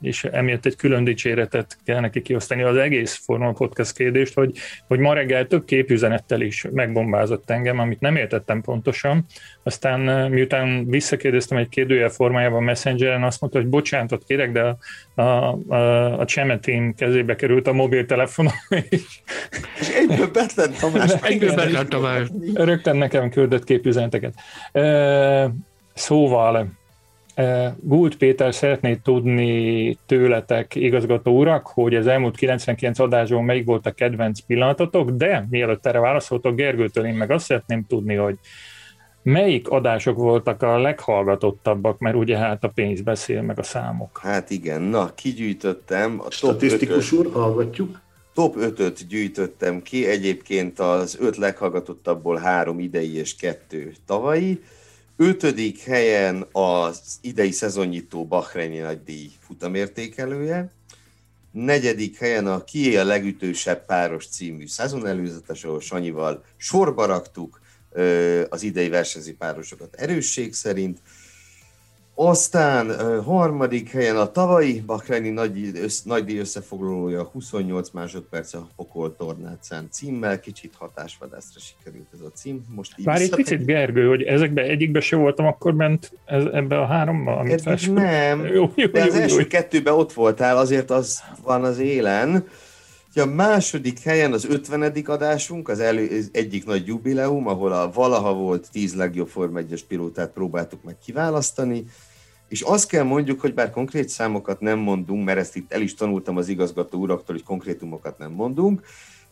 és 0.00 0.24
emiatt 0.24 0.66
egy 0.66 0.76
külön 0.76 1.04
dicséretet 1.04 1.78
kell 1.84 2.00
neki 2.00 2.22
kiosztani 2.22 2.62
az 2.62 2.76
egész 2.76 3.20
Formula 3.24 3.52
Podcast 3.52 3.96
kérdést, 3.96 4.34
hogy, 4.34 4.58
hogy 4.88 4.98
ma 5.06 5.14
reggel 5.14 5.46
több 5.46 5.64
képüzenettel 5.64 6.40
is 6.40 6.66
megbombázott 6.72 7.50
engem, 7.50 7.78
amit 7.78 8.00
nem 8.00 8.16
értettem 8.16 8.60
pontosan. 8.60 9.24
Aztán 9.62 10.30
miután 10.30 10.86
visszakérdeztem 10.88 11.58
egy 11.58 11.68
kérdőjel 11.68 12.08
formájában 12.08 12.62
Messengeren, 12.62 13.22
azt 13.22 13.40
mondta, 13.40 13.58
hogy 13.58 13.68
bocsánatot 13.68 14.24
kérek, 14.26 14.52
de 14.52 14.62
a, 14.62 14.76
a, 15.22 15.58
a, 15.68 16.18
a 16.18 16.24
Csemetén 16.24 16.94
kezébe 16.94 17.36
került 17.36 17.66
a 17.66 17.72
mobiltelefonom. 17.72 18.52
És, 18.88 19.20
és 19.80 19.88
egyből 19.88 20.30
Betlen 20.30 20.72
Tamás. 20.80 21.12
egyből 21.22 21.54
Betlen 21.54 21.88
Tamás. 21.88 22.28
Rögtön 22.54 22.96
nekem 22.96 23.30
küldött 23.30 23.64
képüzeneteket. 23.64 24.34
Szóval 25.94 26.68
Gult 27.80 28.16
Péter 28.16 28.54
szeretné 28.54 28.94
tudni 28.94 29.98
tőletek, 30.06 30.74
igazgató 30.74 31.38
urak, 31.38 31.66
hogy 31.66 31.94
az 31.94 32.06
elmúlt 32.06 32.36
99 32.36 32.98
adásban 32.98 33.44
melyik 33.44 33.64
volt 33.64 33.86
a 33.86 33.92
kedvenc 33.92 34.40
pillanatotok, 34.40 35.10
de 35.10 35.46
mielőtt 35.50 35.86
erre 35.86 35.98
válaszoltok 35.98 36.54
Gergőtől, 36.54 37.04
én 37.04 37.14
meg 37.14 37.30
azt 37.30 37.44
szeretném 37.44 37.84
tudni, 37.88 38.14
hogy 38.14 38.38
melyik 39.22 39.68
adások 39.68 40.16
voltak 40.16 40.62
a 40.62 40.78
leghallgatottabbak, 40.78 41.98
mert 41.98 42.16
ugye 42.16 42.36
hát 42.36 42.64
a 42.64 42.68
pénz 42.68 43.00
beszél, 43.00 43.42
meg 43.42 43.58
a 43.58 43.62
számok. 43.62 44.18
Hát 44.22 44.50
igen, 44.50 44.82
na, 44.82 45.14
kigyűjtöttem. 45.14 46.20
A 46.26 46.30
Statisztikus 46.30 47.12
úr, 47.12 47.30
hallgatjuk. 47.32 48.00
Top 48.34 48.56
5-öt 48.58 49.06
gyűjtöttem 49.06 49.82
ki, 49.82 50.06
egyébként 50.06 50.78
az 50.78 51.16
öt 51.20 51.36
leghallgatottabbból 51.36 52.36
három 52.36 52.78
idei 52.78 53.16
és 53.16 53.36
kettő 53.36 53.92
tavalyi. 54.06 54.60
Ötödik 55.18 55.82
helyen 55.82 56.46
az 56.52 57.00
idei 57.20 57.50
szezonnyitó 57.50 58.26
Bahreini 58.26 58.78
nagydíj 58.78 59.30
futamértékelője. 59.40 60.72
Negyedik 61.50 62.18
helyen 62.18 62.46
a 62.46 62.64
Kié 62.64 62.96
a 62.96 63.04
legütősebb 63.04 63.84
páros 63.86 64.26
című 64.26 64.66
szezonelőzetes, 64.66 65.64
ahol 65.64 65.80
Sanyival 65.80 66.44
sorba 66.56 67.06
raktuk 67.06 67.60
az 68.48 68.62
idei 68.62 68.88
versenyző 68.88 69.36
párosokat 69.36 69.94
erősség 69.94 70.54
szerint. 70.54 70.98
Aztán 72.18 72.86
uh, 72.88 73.24
harmadik 73.24 73.90
helyen 73.90 74.16
a 74.16 74.30
tavalyi 74.30 74.80
Bakreni 74.86 75.28
nagy, 75.28 75.70
össz, 75.82 76.02
nagydíj 76.02 76.38
összefoglalója 76.38 77.22
28 77.22 77.90
másodperc 77.90 78.54
a 78.54 78.68
Pokol 78.76 79.16
Tornácán 79.16 79.88
címmel, 79.90 80.40
kicsit 80.40 80.74
hatásvadászra 80.78 81.60
sikerült 81.60 82.06
ez 82.12 82.20
a 82.20 82.30
cím. 82.34 82.64
Most 82.74 82.92
így 82.98 83.06
Már 83.06 83.20
egy 83.20 83.34
picit 83.34 83.64
Gergő, 83.64 84.08
hogy 84.08 84.22
ezekbe 84.22 84.62
egyikbe 84.62 85.00
se 85.00 85.16
voltam 85.16 85.46
akkor 85.46 85.74
ment 85.74 86.12
ez, 86.24 86.44
ebbe 86.52 86.80
a 86.80 86.86
háromba? 86.86 87.36
Amit 87.36 87.66
Eddig 87.66 87.92
nem, 87.92 88.46
jó, 88.46 88.72
jó, 88.74 88.86
de 88.86 89.02
az 89.02 89.14
jó, 89.14 89.20
első 89.20 89.40
jó. 89.40 89.46
kettőben 89.46 89.94
ott 89.94 90.12
voltál, 90.12 90.56
azért 90.56 90.90
az 90.90 91.22
van 91.42 91.64
az 91.64 91.78
élen. 91.78 92.46
A 93.14 93.24
második 93.24 94.00
helyen 94.00 94.32
az 94.32 94.44
50. 94.44 94.92
adásunk, 95.04 95.68
az, 95.68 95.80
elő, 95.80 96.18
az 96.18 96.28
egyik 96.32 96.66
nagy 96.66 96.86
jubileum, 96.86 97.48
ahol 97.48 97.72
a 97.72 97.90
valaha 97.90 98.34
volt 98.34 98.68
10 98.72 98.94
legjobb 98.94 99.28
Form 99.28 99.56
1 99.56 99.84
pilótát 99.88 100.30
próbáltuk 100.30 100.82
meg 100.82 100.96
kiválasztani, 101.04 101.84
és 102.48 102.60
azt 102.60 102.88
kell 102.88 103.02
mondjuk, 103.02 103.40
hogy 103.40 103.54
bár 103.54 103.70
konkrét 103.70 104.08
számokat 104.08 104.60
nem 104.60 104.78
mondunk, 104.78 105.24
mert 105.24 105.38
ezt 105.38 105.56
itt 105.56 105.72
el 105.72 105.80
is 105.80 105.94
tanultam 105.94 106.36
az 106.36 106.48
igazgató 106.48 106.98
uraktól, 106.98 107.34
hogy 107.34 107.44
konkrétumokat 107.44 108.18
nem 108.18 108.30
mondunk, 108.30 108.82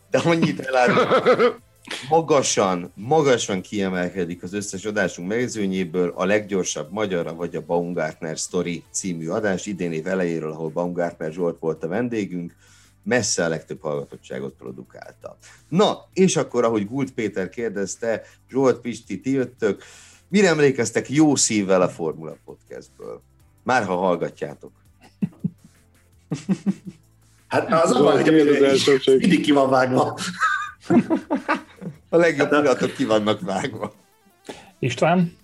de 0.09 0.17
annyit 0.17 0.59
elárulunk, 0.59 1.59
magasan, 2.09 2.91
magasan 2.95 3.61
kiemelkedik 3.61 4.43
az 4.43 4.53
összes 4.53 4.85
adásunk 4.85 5.27
megzőnyéből 5.27 6.13
a 6.15 6.25
leggyorsabb 6.25 6.91
magyar, 6.91 7.35
vagy 7.35 7.55
a 7.55 7.65
Baumgartner 7.65 8.37
Story 8.37 8.83
című 8.91 9.27
adás 9.27 9.65
idén 9.65 9.91
év 9.91 10.07
elejéről, 10.07 10.51
ahol 10.51 10.69
Baumgartner 10.69 11.31
Zsolt 11.31 11.59
volt 11.59 11.83
a 11.83 11.87
vendégünk, 11.87 12.55
messze 13.03 13.45
a 13.45 13.47
legtöbb 13.47 13.81
hallgatottságot 13.81 14.53
produkálta. 14.53 15.37
Na, 15.69 16.09
és 16.13 16.35
akkor, 16.35 16.63
ahogy 16.63 16.87
Gult 16.87 17.11
Péter 17.11 17.49
kérdezte, 17.49 18.23
Zsolt, 18.49 18.79
Pisti, 18.79 19.19
ti 19.19 19.31
jöttök, 19.31 19.83
Mire 20.35 20.47
emlékeztek 20.47 21.09
jó 21.09 21.35
szívvel 21.35 21.81
a 21.81 21.87
Formula 21.87 22.35
Podcastből? 22.45 23.21
Már 23.63 23.83
ha 23.83 23.95
hallgatjátok. 23.95 24.71
Hát 27.47 27.71
az 27.83 27.91
a 27.91 28.03
baj, 28.03 28.21
hogy 28.21 28.33
mindig 29.19 29.41
ki 29.41 29.51
van 29.51 29.69
vágva. 29.69 30.17
A 32.09 32.17
legjobb 32.17 32.49
pillanatok 32.49 32.93
ki 32.93 33.05
vannak 33.05 33.41
vágva. 33.41 33.93
István? 34.79 35.37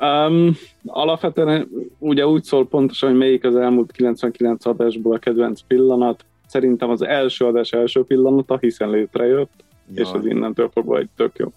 Um, 0.00 0.56
alapvetően 0.86 1.68
ugye 1.98 2.26
úgy 2.26 2.44
szól 2.44 2.68
pontosan, 2.68 3.08
hogy 3.08 3.18
melyik 3.18 3.44
az 3.44 3.56
elmúlt 3.56 3.92
99 3.92 4.66
adásból 4.66 5.14
a 5.14 5.18
kedvenc 5.18 5.60
pillanat. 5.60 6.24
Szerintem 6.46 6.90
az 6.90 7.02
első 7.02 7.44
adás 7.44 7.72
első 7.72 8.04
pillanata, 8.04 8.58
hiszen 8.58 8.90
létrejött, 8.90 9.64
Jaj. 9.94 10.04
és 10.04 10.12
az 10.12 10.26
innentől 10.26 10.70
fogva 10.72 10.98
egy 10.98 11.08
tök 11.16 11.36
jó. 11.36 11.52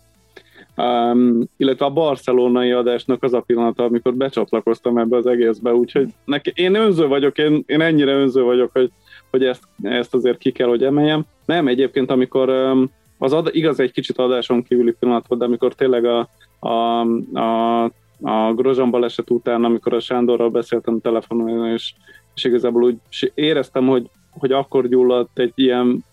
Um, 0.81 1.43
illetve 1.57 1.85
a 1.85 1.89
barcelonai 1.89 2.71
adásnak 2.71 3.23
az 3.23 3.33
a 3.33 3.41
pillanata, 3.41 3.83
amikor 3.83 4.13
becsatlakoztam 4.13 4.97
ebbe 4.97 5.17
az 5.17 5.27
egészbe, 5.27 5.73
úgyhogy 5.73 6.09
neki, 6.25 6.51
én 6.55 6.75
önző 6.75 7.07
vagyok, 7.07 7.37
én, 7.37 7.63
én 7.65 7.81
ennyire 7.81 8.11
önző 8.11 8.43
vagyok, 8.43 8.69
hogy, 8.73 8.91
hogy 9.31 9.43
ezt, 9.43 9.63
ezt 9.81 10.13
azért 10.13 10.37
ki 10.37 10.51
kell, 10.51 10.67
hogy 10.67 10.83
emeljem. 10.83 11.25
Nem, 11.45 11.67
egyébként, 11.67 12.11
amikor 12.11 12.49
um, 12.49 12.91
az 13.17 13.33
ad, 13.33 13.49
igaz, 13.51 13.79
egy 13.79 13.91
kicsit 13.91 14.17
adáson 14.17 14.63
kívüli 14.63 14.95
pillanat 14.99 15.27
volt, 15.27 15.39
de 15.39 15.47
amikor 15.47 15.73
tényleg 15.73 16.05
a, 16.05 16.29
a, 16.59 17.01
a 17.39 17.91
a 18.21 18.53
Grozsan 18.53 18.89
baleset 18.89 19.29
után, 19.29 19.63
amikor 19.63 19.93
a 19.93 19.99
Sándorral 19.99 20.49
beszéltem 20.49 21.01
telefonon, 21.01 21.67
és, 21.67 21.93
és 22.35 22.43
igazából 22.43 22.83
úgy 22.83 23.31
éreztem, 23.33 23.87
hogy, 23.87 24.09
hogy 24.29 24.51
akkor 24.51 24.87
gyulladt 24.87 25.39
egy 25.39 25.53
ilyen 25.55 26.05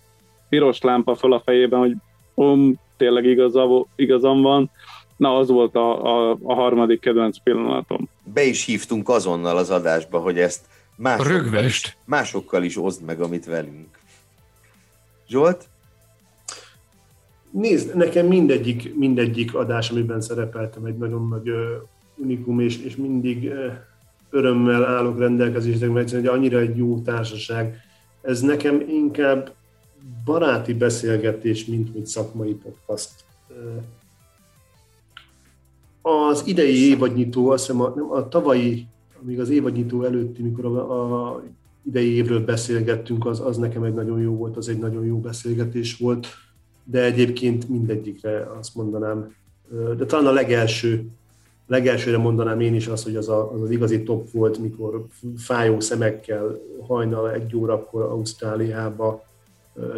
piros 0.48 0.80
lámpa 0.80 1.14
fel 1.14 1.32
a 1.32 1.40
fejében, 1.40 1.78
hogy 1.78 1.94
om, 2.34 2.74
tényleg 2.98 3.24
igaza, 3.24 3.86
igazam 3.96 4.42
van. 4.42 4.70
Na, 5.16 5.36
az 5.36 5.48
volt 5.48 5.74
a, 5.74 6.04
a, 6.04 6.38
a 6.42 6.54
harmadik 6.54 7.00
kedvenc 7.00 7.38
pillanatom. 7.38 8.08
Be 8.24 8.42
is 8.44 8.64
hívtunk 8.64 9.08
azonnal 9.08 9.56
az 9.56 9.70
adásba, 9.70 10.18
hogy 10.18 10.38
ezt 10.38 10.64
másokkal 10.96 11.64
is, 11.64 11.96
másokkal 12.04 12.62
is 12.62 12.76
oszd 12.76 13.04
meg, 13.04 13.20
amit 13.20 13.44
velünk. 13.46 13.98
Zsolt? 15.28 15.68
Nézd, 17.50 17.96
nekem 17.96 18.26
mindegyik, 18.26 18.94
mindegyik 18.94 19.54
adás, 19.54 19.90
amiben 19.90 20.20
szerepeltem, 20.20 20.84
egy 20.84 20.96
nagyon 20.96 21.28
nagy 21.28 21.50
unikum, 22.16 22.60
és, 22.60 22.82
és 22.82 22.96
mindig 22.96 23.52
örömmel 24.30 24.84
állok 24.84 25.18
rendelkezésre, 25.18 25.88
mert 25.88 26.10
hogy 26.10 26.26
annyira 26.26 26.58
egy 26.58 26.76
jó 26.76 26.98
társaság. 26.98 27.80
Ez 28.22 28.40
nekem 28.40 28.84
inkább 28.88 29.52
baráti 30.24 30.74
beszélgetés, 30.74 31.64
mint 31.64 31.92
hogy 31.92 32.06
szakmai 32.06 32.54
podcast. 32.54 33.10
Az 36.02 36.42
idei 36.46 36.88
évadnyitó, 36.88 37.50
azt 37.50 37.66
hiszem 37.66 37.80
a, 37.80 37.92
nem, 37.96 38.10
a 38.10 38.28
tavalyi, 38.28 38.86
amíg 39.22 39.40
az 39.40 39.50
évadnyitó 39.50 40.02
előtti, 40.02 40.42
mikor 40.42 40.64
a, 40.64 41.30
a 41.30 41.42
idei 41.86 42.14
évről 42.14 42.44
beszélgettünk, 42.44 43.26
az, 43.26 43.40
az 43.40 43.56
nekem 43.56 43.82
egy 43.82 43.94
nagyon 43.94 44.20
jó 44.20 44.36
volt, 44.36 44.56
az 44.56 44.68
egy 44.68 44.78
nagyon 44.78 45.04
jó 45.04 45.20
beszélgetés 45.20 45.96
volt, 45.96 46.26
de 46.84 47.04
egyébként 47.04 47.68
mindegyikre 47.68 48.50
azt 48.58 48.74
mondanám, 48.74 49.34
de 49.96 50.04
talán 50.04 50.26
a 50.26 50.32
legelső, 50.32 51.06
legelsőre 51.66 52.18
mondanám 52.18 52.60
én 52.60 52.74
is 52.74 52.86
azt, 52.86 53.04
hogy 53.04 53.16
az, 53.16 53.28
a, 53.28 53.52
az 53.52 53.62
az 53.62 53.70
igazi 53.70 54.02
top 54.02 54.30
volt, 54.30 54.58
mikor 54.58 55.06
fájó 55.36 55.80
szemekkel 55.80 56.58
hajnal 56.86 57.30
egy 57.30 57.56
órakor 57.56 58.02
Ausztráliába 58.02 59.27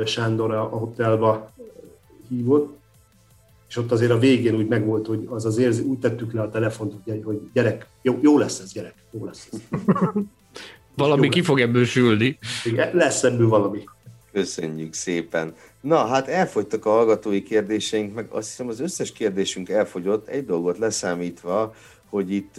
Sándor 0.04 0.54
a 0.54 0.62
hotelba 0.62 1.52
hívott, 2.28 2.78
és 3.68 3.76
ott 3.76 3.92
azért 3.92 4.10
a 4.10 4.18
végén 4.18 4.54
úgy 4.54 4.68
megvolt, 4.68 5.06
hogy 5.06 5.26
az 5.28 5.44
az 5.44 5.58
érzi, 5.58 5.82
úgy 5.82 5.98
tettük 5.98 6.32
le 6.32 6.40
a 6.42 6.50
telefont, 6.50 6.94
hogy, 7.04 7.22
hogy 7.24 7.40
gyerek, 7.52 7.86
jó, 8.02 8.18
jó 8.22 8.38
lesz 8.38 8.60
ez, 8.60 8.72
gyerek, 8.72 8.94
jó 9.10 9.24
lesz 9.24 9.48
ez. 9.52 9.60
valami 10.96 11.24
jó 11.24 11.30
ki 11.30 11.42
fog 11.42 11.60
ebből 11.60 11.84
sülni. 11.84 12.38
Igen, 12.64 12.96
lesz 12.96 13.22
ebből 13.22 13.48
valami. 13.48 13.84
Köszönjük 14.32 14.94
szépen. 14.94 15.54
Na, 15.80 16.06
hát 16.06 16.28
elfogytak 16.28 16.86
a 16.86 16.90
hallgatói 16.90 17.42
kérdéseink, 17.42 18.14
meg 18.14 18.26
azt 18.30 18.48
hiszem 18.48 18.68
az 18.68 18.80
összes 18.80 19.12
kérdésünk 19.12 19.68
elfogyott, 19.68 20.28
egy 20.28 20.44
dolgot 20.44 20.78
leszámítva, 20.78 21.74
hogy 22.10 22.32
itt 22.32 22.54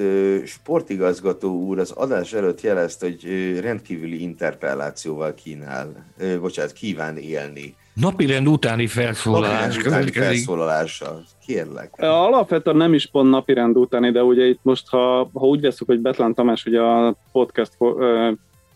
sportigazgató 0.46 1.66
úr 1.66 1.80
az 1.80 1.92
adás 1.92 2.34
előtt 2.34 2.62
jelezte, 2.62 3.06
hogy 3.06 3.60
rendkívüli 3.60 4.22
interpellációval 4.22 5.34
kínál, 5.34 6.06
bocsánat, 6.40 6.72
kíván 6.72 7.18
élni. 7.18 7.76
Napirend 7.94 8.48
utáni 8.48 8.88
felszólalás 8.88 9.78
utáni 9.78 10.12
felszólalással, 10.12 11.24
kérlek. 11.46 11.94
Alapvetően 11.98 12.76
nem 12.76 12.94
is 12.94 13.06
pont 13.06 13.30
napirend 13.30 13.78
utáni, 13.78 14.12
de 14.12 14.24
ugye 14.24 14.46
itt 14.46 14.60
most, 14.62 14.88
ha, 14.90 15.30
ha 15.34 15.46
úgy 15.48 15.62
veszük, 15.62 15.88
hogy 15.88 16.00
Betlen 16.00 16.34
Tamás 16.34 16.66
ugye 16.66 16.80
a 16.80 17.16
podcast 17.32 17.72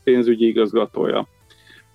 pénzügyi 0.04 0.48
igazgatója, 0.48 1.28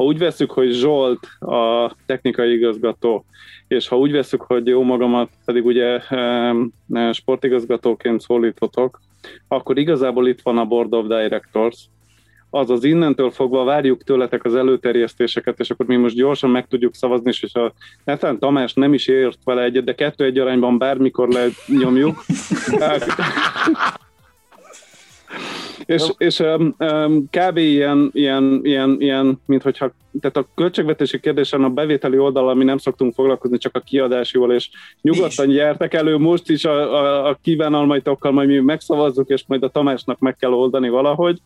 ha 0.00 0.06
úgy 0.06 0.18
veszük, 0.18 0.50
hogy 0.50 0.72
Zsolt 0.72 1.26
a 1.40 1.92
technikai 2.06 2.52
igazgató, 2.52 3.24
és 3.68 3.88
ha 3.88 3.98
úgy 3.98 4.12
veszük, 4.12 4.42
hogy 4.42 4.66
jó 4.66 4.82
magamat 4.82 5.30
pedig 5.44 5.64
ugye 5.64 6.00
sportigazgatóként 7.12 8.20
szólítotok, 8.20 9.00
akkor 9.48 9.78
igazából 9.78 10.28
itt 10.28 10.40
van 10.40 10.58
a 10.58 10.64
Board 10.64 10.94
of 10.94 11.06
Directors, 11.06 11.88
azaz 12.50 12.84
innentől 12.84 13.30
fogva 13.30 13.64
várjuk 13.64 14.02
tőletek 14.02 14.44
az 14.44 14.54
előterjesztéseket, 14.54 15.60
és 15.60 15.70
akkor 15.70 15.86
mi 15.86 15.96
most 15.96 16.16
gyorsan 16.16 16.50
meg 16.50 16.66
tudjuk 16.66 16.94
szavazni, 16.94 17.30
és 17.40 17.54
a 17.54 17.72
Netán 18.04 18.38
Tamás 18.38 18.74
nem 18.74 18.94
is 18.94 19.06
ért 19.06 19.38
vele 19.44 19.62
egyet, 19.62 19.84
de 19.84 19.94
kettő 19.94 20.24
egy 20.24 20.38
arányban 20.38 20.78
bármikor 20.78 21.28
lenyomjuk. 21.28 22.24
És, 25.90 26.12
és 26.16 26.38
um, 26.38 26.74
um, 26.78 27.28
kb. 27.30 27.56
ilyen, 27.56 28.10
ilyen, 28.12 28.60
ilyen, 28.62 28.96
ilyen, 28.98 29.40
mint 29.46 29.62
hogyha, 29.62 29.92
tehát 30.20 30.36
a 30.36 30.46
költségvetési 30.54 31.20
kérdésen 31.20 31.64
a 31.64 31.68
bevételi 31.68 32.18
oldalon 32.18 32.56
mi 32.56 32.64
nem 32.64 32.78
szoktunk 32.78 33.14
foglalkozni, 33.14 33.58
csak 33.58 33.76
a 33.76 33.80
kiadásival, 33.80 34.52
és 34.52 34.70
nyugodtan 35.00 35.48
gyertek 35.48 35.94
elő 35.94 36.16
most 36.18 36.50
is 36.50 36.64
a, 36.64 36.94
a, 36.94 37.28
a 37.28 37.38
kívánalmaitokkal, 37.42 38.32
majd 38.32 38.48
mi 38.48 38.58
megszavazzuk, 38.58 39.28
és 39.28 39.44
majd 39.46 39.62
a 39.62 39.68
Tamásnak 39.68 40.18
meg 40.18 40.36
kell 40.36 40.52
oldani 40.52 40.88
valahogy. 40.88 41.38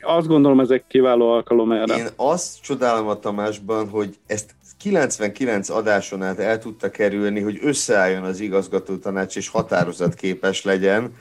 Azt 0.00 0.26
gondolom, 0.26 0.60
ez 0.60 0.70
egy 0.70 0.84
kiváló 0.88 1.30
alkalom 1.30 1.72
erre. 1.72 1.96
Én 1.96 2.08
azt 2.16 2.62
csodálom 2.62 3.06
a 3.08 3.18
Tamásban, 3.18 3.88
hogy 3.88 4.14
ezt 4.26 4.54
99 4.78 5.68
adáson 5.68 6.22
át 6.22 6.38
el 6.38 6.58
tudta 6.58 6.90
kerülni, 6.90 7.40
hogy 7.40 7.58
összeálljon 7.62 8.22
az 8.22 8.40
igazgató 8.40 8.96
tanács, 8.96 9.36
és 9.36 9.48
határozatképes 9.48 10.64
legyen, 10.64 11.14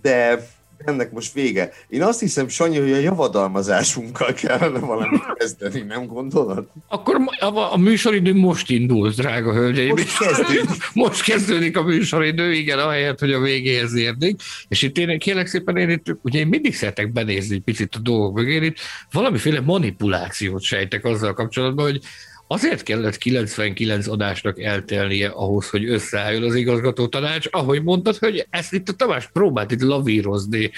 de 0.00 0.46
ennek 0.84 1.12
most 1.12 1.32
vége. 1.32 1.72
Én 1.88 2.02
azt 2.02 2.20
hiszem, 2.20 2.48
Sanyi, 2.48 2.78
hogy 2.78 2.92
a 2.92 2.96
javadalmazásunkkal 2.96 4.32
kellene 4.32 4.78
valamit 4.78 5.22
kezdeni, 5.34 5.80
nem 5.80 6.06
gondolod? 6.06 6.66
Akkor 6.88 7.16
a, 7.38 7.72
a 7.72 7.76
műsoridő 7.76 8.34
most 8.34 8.70
indul, 8.70 9.10
drága 9.10 9.52
hölgyeim. 9.52 9.88
Most 9.88 10.18
kezdődik. 10.18 10.70
most 10.94 11.22
kezdődik 11.22 11.76
a 11.76 11.82
műsoridő, 11.82 12.52
igen, 12.52 12.78
ahelyett, 12.78 13.18
hogy 13.18 13.32
a 13.32 13.40
végéhez 13.40 13.94
érnék. 13.94 14.40
És 14.68 14.82
itt 14.82 14.98
én 14.98 15.18
kérlek 15.18 15.46
szépen, 15.46 15.76
én 15.76 15.90
itt, 15.90 16.16
ugye 16.22 16.38
én 16.38 16.46
mindig 16.46 16.74
szeretek 16.74 17.12
benézni 17.12 17.54
egy 17.54 17.62
picit 17.62 17.94
a 17.94 17.98
dolgok 17.98 18.34
mögé, 18.34 18.64
itt 18.64 18.78
valamiféle 19.12 19.60
manipulációt 19.60 20.62
sejtek 20.62 21.04
azzal 21.04 21.34
kapcsolatban, 21.34 21.84
hogy 21.84 22.00
Azért 22.52 22.82
kellett 22.82 23.16
99 23.16 24.06
adásnak 24.06 24.60
eltelnie 24.60 25.28
ahhoz, 25.28 25.70
hogy 25.70 25.88
összeálljon 25.88 26.42
az 26.42 26.54
igazgató 26.54 27.06
tanács, 27.06 27.46
ahogy 27.50 27.82
mondtad, 27.82 28.16
hogy 28.16 28.46
ezt 28.50 28.72
itt 28.72 28.88
a 28.88 28.92
Tamás 28.92 29.28
próbált 29.32 29.70
itt 29.70 29.82
lavírozni 29.82 30.70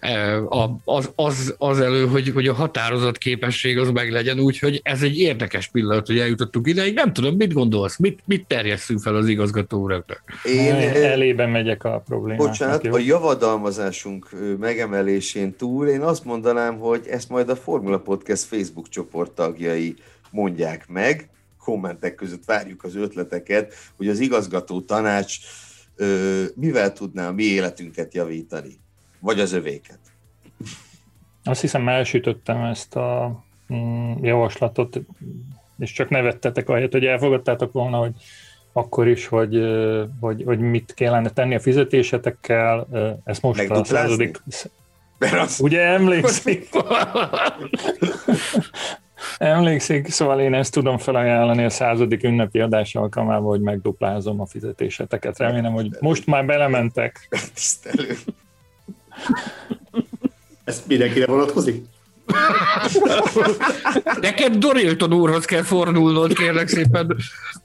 e, 0.00 0.40
az, 0.84 1.10
az, 1.14 1.54
az 1.58 1.80
elő, 1.80 2.06
hogy, 2.06 2.30
hogy 2.34 2.48
a 2.48 2.54
határozat 2.54 3.18
képesség 3.18 3.78
az 3.78 3.90
meg 3.90 4.10
legyen, 4.10 4.38
úgyhogy 4.38 4.80
ez 4.82 5.02
egy 5.02 5.18
érdekes 5.18 5.68
pillanat, 5.68 6.06
hogy 6.06 6.18
eljutottunk 6.18 6.66
ideig. 6.66 6.94
Nem 6.94 7.12
tudom, 7.12 7.34
mit 7.36 7.52
gondolsz, 7.52 7.98
mit, 7.98 8.20
mit 8.24 8.46
terjesszünk 8.46 9.00
fel 9.00 9.14
az 9.14 9.28
igazgató 9.28 9.82
uraknak? 9.82 10.22
Én 10.44 10.74
elében 10.94 11.50
megyek 11.50 11.84
a 11.84 12.02
problémáknak. 12.06 12.48
Bocsánat, 12.48 12.84
jó? 12.84 12.92
a 12.94 12.98
javadalmazásunk 12.98 14.28
megemelésén 14.60 15.56
túl 15.56 15.88
én 15.88 16.00
azt 16.00 16.24
mondanám, 16.24 16.78
hogy 16.78 17.06
ezt 17.10 17.28
majd 17.28 17.48
a 17.48 17.56
Formula 17.56 17.98
Podcast 17.98 18.42
Facebook 18.42 18.88
csoport 18.88 19.30
tagjai 19.30 19.94
mondják 20.34 20.88
meg, 20.88 21.28
kommentek 21.58 22.14
között 22.14 22.44
várjuk 22.44 22.84
az 22.84 22.96
ötleteket, 22.96 23.74
hogy 23.96 24.08
az 24.08 24.18
igazgató 24.18 24.80
tanács 24.80 25.36
ö, 25.96 26.42
mivel 26.54 26.92
tudná 26.92 27.28
a 27.28 27.32
mi 27.32 27.42
életünket 27.42 28.14
javítani, 28.14 28.78
vagy 29.20 29.40
az 29.40 29.52
övéket. 29.52 29.98
Azt 31.44 31.60
hiszem, 31.60 31.88
elsütöttem 31.88 32.62
ezt 32.62 32.96
a 32.96 33.44
mm, 33.74 34.12
javaslatot, 34.22 35.00
és 35.78 35.92
csak 35.92 36.08
nevettetek 36.08 36.68
ahelyett, 36.68 36.92
hogy 36.92 37.04
elfogadtátok 37.04 37.72
volna, 37.72 37.98
hogy 37.98 38.12
akkor 38.72 39.08
is, 39.08 39.26
hogy, 39.26 39.60
hogy, 40.20 40.42
hogy 40.44 40.58
mit 40.58 40.94
kellene 40.94 41.30
tenni 41.30 41.54
a 41.54 41.60
fizetésetekkel, 41.60 42.88
ezt 43.24 43.42
most 43.42 43.70
a 43.70 43.84
századik... 43.84 44.42
Ugye 45.58 45.80
emlékszik? 45.80 46.68
Emlékszik, 49.38 50.08
szóval 50.08 50.40
én 50.40 50.54
ezt 50.54 50.72
tudom 50.72 50.98
felajánlani 50.98 51.64
a 51.64 51.70
századik 51.70 52.22
ünnepi 52.22 52.60
adás 52.60 52.94
alkalmával, 52.94 53.48
hogy 53.48 53.60
megduplázom 53.60 54.40
a 54.40 54.46
fizetéseteket. 54.46 55.38
Remélem, 55.38 55.72
hogy 55.72 55.88
most 56.00 56.26
már 56.26 56.46
belementek. 56.46 57.28
Tisztelő. 57.54 58.16
Ez 60.64 60.82
mindenkire 60.86 61.26
vonatkozik? 61.26 61.84
Neked 64.20 64.54
Dorilton 64.54 65.12
úrhoz 65.12 65.44
kell 65.44 65.62
fordulnod, 65.62 66.32
kérlek 66.32 66.68
szépen. 66.68 67.16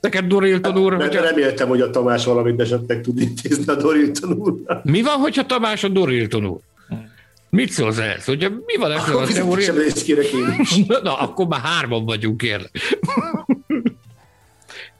Neked 0.02 0.26
Dorilton 0.26 0.78
úr... 0.78 0.96
Mert 0.96 1.14
hogyha... 1.14 1.30
reméltem, 1.30 1.68
hogy 1.68 1.82
a 1.82 1.90
Tamás 1.90 2.26
valamit 2.26 2.60
esetleg 2.60 3.02
tud 3.02 3.20
intézni 3.20 3.74
a 3.74 3.76
Dorilton 3.76 4.32
úrnak. 4.32 4.84
Mi 4.84 5.02
van, 5.02 5.16
hogyha 5.16 5.46
Tamás 5.46 5.84
a 5.84 5.88
Dorilton 5.88 6.46
úr? 6.46 6.60
Mit 7.50 7.70
szólsz 7.70 7.98
ehhez? 7.98 8.26
Hogy 8.26 8.52
mi 8.66 8.78
van 8.78 8.92
ezzel 8.92 9.18
a 9.18 9.28
teóriában? 9.28 9.84
Na, 10.88 11.00
na, 11.04 11.14
akkor 11.14 11.48
már 11.48 11.60
hárman 11.60 12.06
vagyunk, 12.06 12.38
kérlek. 12.38 12.72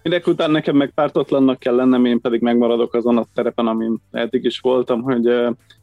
Mindek 0.04 0.28
után 0.28 0.52
nekem 0.52 0.76
meg 0.76 0.92
pártotlannak 0.96 1.60
kell 1.60 1.76
lennem, 1.76 2.06
én 2.06 2.22
pedig 2.22 2.42
megmaradok 2.42 2.94
azon 2.94 3.18
a 3.18 3.26
terepen, 3.34 3.68
amin 3.68 3.98
eddig 4.12 4.44
is 4.44 4.60
voltam, 4.60 5.02
hogy 5.02 5.30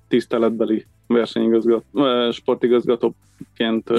tiszteletbeli 0.08 0.86
versenyigazgató, 1.06 2.30
sportigazgatóként 2.32 3.90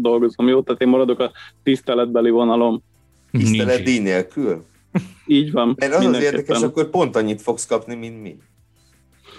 dolgozom. 0.00 0.48
Jó, 0.48 0.62
tehát 0.62 0.80
én 0.80 0.88
maradok 0.88 1.18
a 1.18 1.30
tiszteletbeli 1.62 2.30
vonalom. 2.30 2.82
Tisztelet 3.30 3.82
díj 3.82 3.98
nélkül? 3.98 4.64
Így 5.26 5.52
van. 5.52 5.74
Mert 5.78 5.94
az 5.94 6.04
az 6.04 6.22
érdekes, 6.22 6.62
akkor 6.62 6.90
pont 6.90 7.16
annyit 7.16 7.42
fogsz 7.42 7.66
kapni, 7.66 7.94
mint 7.94 8.22
mi. 8.22 8.36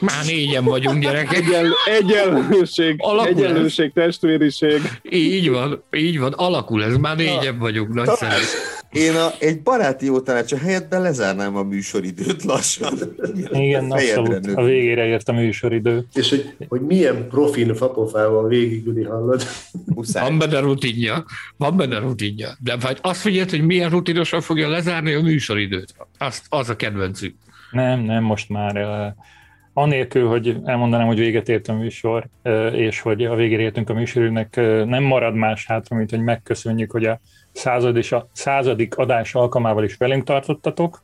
Már 0.01 0.25
négyen 0.25 0.63
vagyunk, 0.63 1.03
gyerekek. 1.03 1.37
Egyen, 1.37 1.71
egyenlőség, 1.85 2.95
Alakul 2.97 3.29
ez. 3.29 3.37
egyenlőség, 3.37 3.93
testvériség. 3.93 4.81
Így 5.09 5.49
van, 5.49 5.83
így 5.91 6.19
van, 6.19 6.33
alakul 6.33 6.83
ez, 6.83 6.97
már 6.97 7.15
négyen 7.15 7.59
vagyunk, 7.59 7.93
nagyszerű. 7.93 8.31
Tamás, 8.31 8.45
én 8.91 9.15
a, 9.15 9.31
egy 9.39 9.61
baráti 9.61 10.05
jó 10.05 10.19
tanácsa 10.19 10.57
helyett 10.57 10.89
be 10.89 10.97
lezárnám 10.99 11.55
a 11.55 11.63
műsoridőt 11.63 12.43
lassan. 12.43 12.93
Igen, 13.51 13.91
abszolút. 13.91 14.45
nő. 14.45 14.53
A 14.53 14.63
végére 14.63 15.05
ért 15.05 15.29
a 15.29 15.33
műsoridő. 15.33 16.05
És 16.13 16.29
hogy, 16.29 16.55
hogy 16.67 16.81
milyen 16.81 17.27
profin 17.29 17.75
fapofával 17.75 18.47
végigüli, 18.47 19.03
hallod? 19.03 19.43
Muszáj. 19.85 20.29
Van 20.29 20.37
benne 20.37 20.59
rutinja, 20.59 21.25
van 21.57 21.77
benne 21.77 21.99
rutinja. 21.99 22.49
De 22.59 22.75
vagy 22.77 22.97
azt 23.01 23.21
figyeld, 23.21 23.49
hogy 23.49 23.65
milyen 23.65 23.89
rutinosan 23.89 24.41
fogja 24.41 24.69
lezárni 24.69 25.13
a 25.13 25.21
műsoridőt. 25.21 25.95
Azt, 26.17 26.45
az 26.49 26.69
a 26.69 26.75
kedvencük. 26.75 27.35
Nem, 27.71 27.99
nem, 27.99 28.23
most 28.23 28.49
már 28.49 28.75
uh, 28.77 29.23
anélkül, 29.81 30.27
hogy 30.27 30.57
elmondanám, 30.65 31.07
hogy 31.07 31.19
véget 31.19 31.49
ért 31.49 31.67
a 31.67 31.73
műsor, 31.73 32.27
és 32.71 32.99
hogy 32.99 33.25
a 33.25 33.35
végére 33.35 33.61
értünk 33.61 33.89
a 33.89 33.93
műsorünknek, 33.93 34.55
nem 34.85 35.03
marad 35.03 35.35
más 35.35 35.65
hátra, 35.65 35.95
mint 35.95 36.09
hogy 36.09 36.23
megköszönjük, 36.23 36.91
hogy 36.91 37.05
a 37.05 37.19
század 37.51 37.97
és 37.97 38.11
a 38.11 38.27
századik 38.31 38.97
adás 38.97 39.35
alkalmával 39.35 39.83
is 39.83 39.97
velünk 39.97 40.23
tartottatok. 40.23 41.01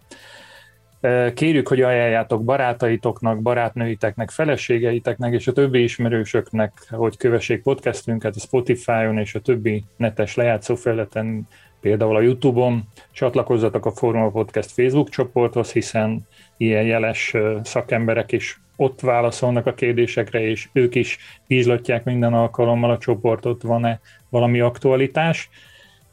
Kérjük, 1.34 1.68
hogy 1.68 1.82
ajánljátok 1.82 2.44
barátaitoknak, 2.44 3.42
barátnőiteknek, 3.42 4.30
feleségeiteknek 4.30 5.34
és 5.34 5.48
a 5.48 5.52
többi 5.52 5.84
ismerősöknek, 5.84 6.72
hogy 6.90 7.18
kövessék 7.18 7.62
podcastünket 7.62 8.36
a 8.36 8.40
Spotify-on 8.40 9.18
és 9.18 9.36
a 9.36 9.40
többi 9.40 9.84
netes 9.98 10.36
lejátszó 10.36 10.76
felületen, 10.76 11.48
például 11.82 12.16
a 12.16 12.22
YouTube-on, 12.22 12.84
csatlakozzatok 13.12 13.86
a 13.86 13.92
Formula 13.92 14.30
Podcast 14.30 14.72
Facebook 14.72 15.10
csoporthoz, 15.10 15.72
hiszen 15.72 16.28
ilyen 16.58 16.84
jeles 16.84 17.36
szakemberek 17.64 18.32
is 18.32 18.60
ott 18.78 19.00
válaszolnak 19.00 19.66
a 19.66 19.74
kérdésekre, 19.74 20.42
és 20.42 20.70
ők 20.72 20.96
is 20.96 21.18
vizslatják 21.48 22.04
minden 22.04 22.34
alkalommal 22.34 22.92
a 22.92 22.98
csoportot, 22.98 23.62
van-e 23.62 24.00
valami 24.30 24.60
aktualitás. 24.60 25.50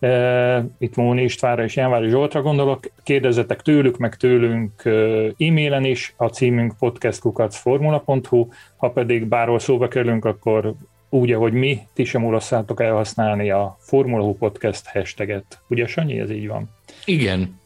E, 0.01 0.65
Itt 0.79 0.97
Móni 0.97 1.23
Istvánra 1.23 1.65
és 1.65 1.77
Jánvári 1.77 2.09
Zsoltra 2.09 2.43
gondolok, 2.43 2.91
kérdezzetek 3.03 3.63
tőlük, 3.63 3.99
meg 3.99 4.17
tőlünk 4.17 4.83
e-mailen 5.39 5.85
is, 5.85 6.15
a 6.17 6.27
címünk 6.27 6.75
podcastkukacformula.hu, 6.79 8.49
ha 8.77 8.91
pedig 8.91 9.27
bárhol 9.27 9.59
szóba 9.59 9.89
kerülünk, 9.89 10.25
akkor 10.25 10.75
úgy, 11.09 11.33
ahogy 11.33 11.53
mi, 11.53 11.79
ti 11.93 12.05
sem 12.05 12.25
ulasszátok 12.25 12.83
elhasználni 12.83 13.51
a 13.51 13.77
Formula 13.81 14.33
Podcast 14.33 14.87
hashtaget. 14.87 15.61
Ugye, 15.69 15.87
Sanyi, 15.87 16.19
ez 16.19 16.31
így 16.31 16.49
van? 16.49 16.71
Igen, 17.05 17.63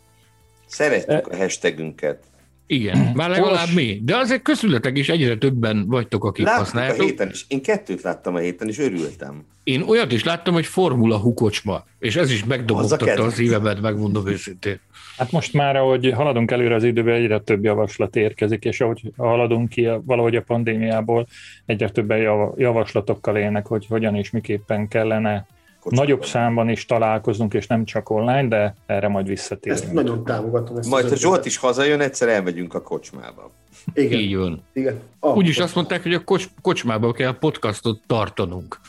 Szeretjük 0.68 1.26
a 1.26 1.36
hashtagünket. 1.36 2.24
Igen, 2.70 3.12
már 3.15 3.31
legalább 3.31 3.69
mi. 3.74 4.01
De 4.05 4.16
azért 4.16 4.43
közületek 4.43 4.99
is 4.99 5.09
egyre 5.09 5.36
többen 5.36 5.85
vagytok, 5.86 6.24
akik 6.24 6.45
Láttuk 6.45 6.61
a 6.61 6.65
használjátok. 6.65 7.07
héten 7.07 7.28
is. 7.31 7.45
Én 7.49 7.62
kettőt 7.62 8.03
láttam 8.03 8.35
a 8.35 8.39
héten, 8.39 8.69
és 8.69 8.78
örültem. 8.78 9.45
Én 9.65 9.82
olyat 9.82 10.12
is 10.12 10.24
láttam, 10.24 10.55
hogy 10.55 10.66
Formula 10.66 11.16
hukocsma, 11.19 11.85
és 11.99 12.16
ez 12.16 12.31
is 12.31 12.36
Az 12.40 12.45
a 12.45 12.49
megdobogtatta 12.49 13.05
a 13.05 13.09
kedvenc. 13.09 13.32
szívemet, 13.35 13.81
megmondom 13.81 14.27
őszintén. 14.27 14.81
Hát 15.16 15.32
most 15.32 15.53
már, 15.53 15.77
ahogy 15.77 16.12
haladunk 16.12 16.51
előre 16.51 16.74
az 16.74 16.85
időben, 16.85 17.15
egyre 17.15 17.40
több 17.40 17.65
javaslat 17.65 18.16
érkezik, 18.16 18.65
és 18.65 18.81
ahogy 18.81 19.03
haladunk 19.16 19.69
ki 19.69 19.86
a- 19.86 20.03
valahogy 20.05 20.36
a 20.36 20.43
pandémiából, 20.43 21.27
egyre 21.66 21.90
többen 21.90 22.19
jav- 22.19 22.59
javaslatokkal 22.59 23.36
élnek, 23.36 23.66
hogy 23.66 23.86
hogyan 23.89 24.15
és 24.15 24.31
miképpen 24.31 24.89
kellene 24.89 25.47
Nagyobb 25.84 26.24
számban 26.24 26.68
is 26.68 26.86
találkoznunk, 26.86 27.55
és 27.55 27.66
nem 27.66 27.84
csak 27.84 28.10
online, 28.10 28.48
de 28.48 28.74
erre 28.86 29.09
majd 29.09 29.28
Ezt 29.28 29.34
visszatérünk. 29.38 29.92
nagyon 29.92 30.24
támogatom. 30.24 30.76
Ezt 30.76 30.88
Majd, 30.90 31.09
ha 31.09 31.16
Zsolt 31.16 31.46
is 31.46 31.56
hazajön, 31.56 32.00
egyszer 32.00 32.28
elmegyünk 32.28 32.74
a 32.74 32.82
kocsmába. 32.82 33.50
Igen, 33.94 34.18
Így 34.18 34.36
van. 34.36 34.62
igen. 34.72 35.00
Ah, 35.20 35.36
Úgyis 35.36 35.59
azt 35.59 35.74
mondták, 35.74 36.02
hogy 36.02 36.14
a 36.14 36.24
kocs- 36.24 36.50
kocsmába 36.62 37.12
kell 37.12 37.38
podcastot 37.38 38.00
tartanunk. 38.06 38.80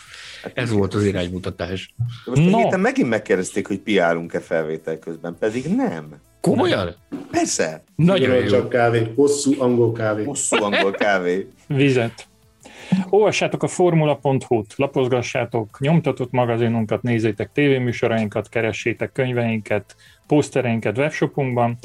Ez 0.54 0.72
volt 0.72 0.94
az 0.94 1.04
iránymutatás. 1.04 1.94
De 2.26 2.32
most 2.42 2.50
No. 2.52 2.58
héten 2.58 2.80
megint 2.80 3.10
megkérdezték, 3.10 3.68
hogy 3.68 3.80
piálunk-e 3.80 4.40
felvétel 4.40 5.00
közben, 5.00 5.36
pedig 5.40 5.76
nem. 5.76 6.16
Komolyan? 6.42 6.96
Persze. 7.32 7.84
Nagyon 7.96 8.36
jó. 8.36 8.46
Csak 8.46 8.70
kávé, 8.70 9.12
hosszú 9.16 9.54
angol 9.62 9.92
kávé. 9.92 10.24
Hosszú 10.24 10.64
angol 10.64 10.92
kávé. 10.92 11.48
Vizet. 11.68 12.28
Olvassátok 13.10 13.64
a 13.64 13.68
formula.hu-t, 13.68 14.74
lapozgassátok 14.76 15.80
nyomtatott 15.80 16.32
magazinunkat, 16.32 17.02
nézzétek 17.02 17.52
tévéműsorainkat, 17.52 18.50
keressétek 18.50 19.12
könyveinket, 19.12 19.96
posztereinket 20.28 20.98
webshopunkban, 20.98 21.78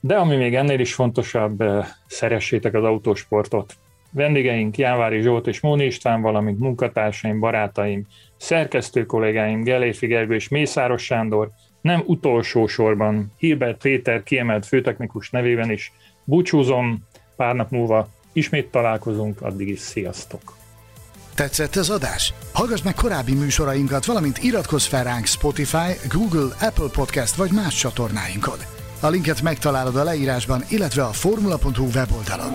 de 0.00 0.16
ami 0.16 0.36
még 0.36 0.54
ennél 0.54 0.80
is 0.80 0.94
fontosabb, 0.94 1.60
eh, 1.60 1.86
szeressétek 2.06 2.74
az 2.74 2.84
autósportot. 2.84 3.76
Vendégeink 4.10 4.78
Jávári 4.78 5.20
Zsolt 5.20 5.46
és 5.46 5.60
Móni 5.60 5.84
István, 5.84 6.20
valamint 6.20 6.58
munkatársaim, 6.58 7.40
barátaim, 7.40 8.06
szerkesztő 8.36 9.06
kollégáim 9.06 9.62
Geléfi 9.62 10.06
Gergő 10.06 10.34
és 10.34 10.48
Mészáros 10.48 11.02
Sándor, 11.02 11.50
nem 11.80 12.02
utolsó 12.06 12.66
sorban 12.66 13.32
Hilbert 13.36 13.82
Péter 13.82 14.22
kiemelt 14.22 14.66
főtechnikus 14.66 15.30
nevében 15.30 15.70
is 15.70 15.92
búcsúzom, 16.24 17.06
pár 17.36 17.54
nap 17.54 17.70
múlva 17.70 18.08
ismét 18.32 18.70
találkozunk, 18.70 19.40
addig 19.40 19.68
is 19.68 19.80
sziasztok! 19.80 20.54
Tetszett 21.34 21.76
az 21.76 21.90
adás? 21.90 22.34
Hallgass 22.52 22.82
meg 22.82 22.94
korábbi 22.94 23.34
műsorainkat, 23.34 24.04
valamint 24.04 24.42
iratkozz 24.42 24.86
fel 24.86 25.04
ránk 25.04 25.26
Spotify, 25.26 26.08
Google, 26.08 26.56
Apple 26.60 26.88
Podcast 26.92 27.34
vagy 27.34 27.52
más 27.52 27.74
csatornáinkon. 27.74 28.58
A 29.00 29.08
linket 29.08 29.42
megtalálod 29.42 29.96
a 29.96 30.04
leírásban, 30.04 30.64
illetve 30.68 31.04
a 31.04 31.12
formula.hu 31.12 31.86
weboldalon. 31.94 32.52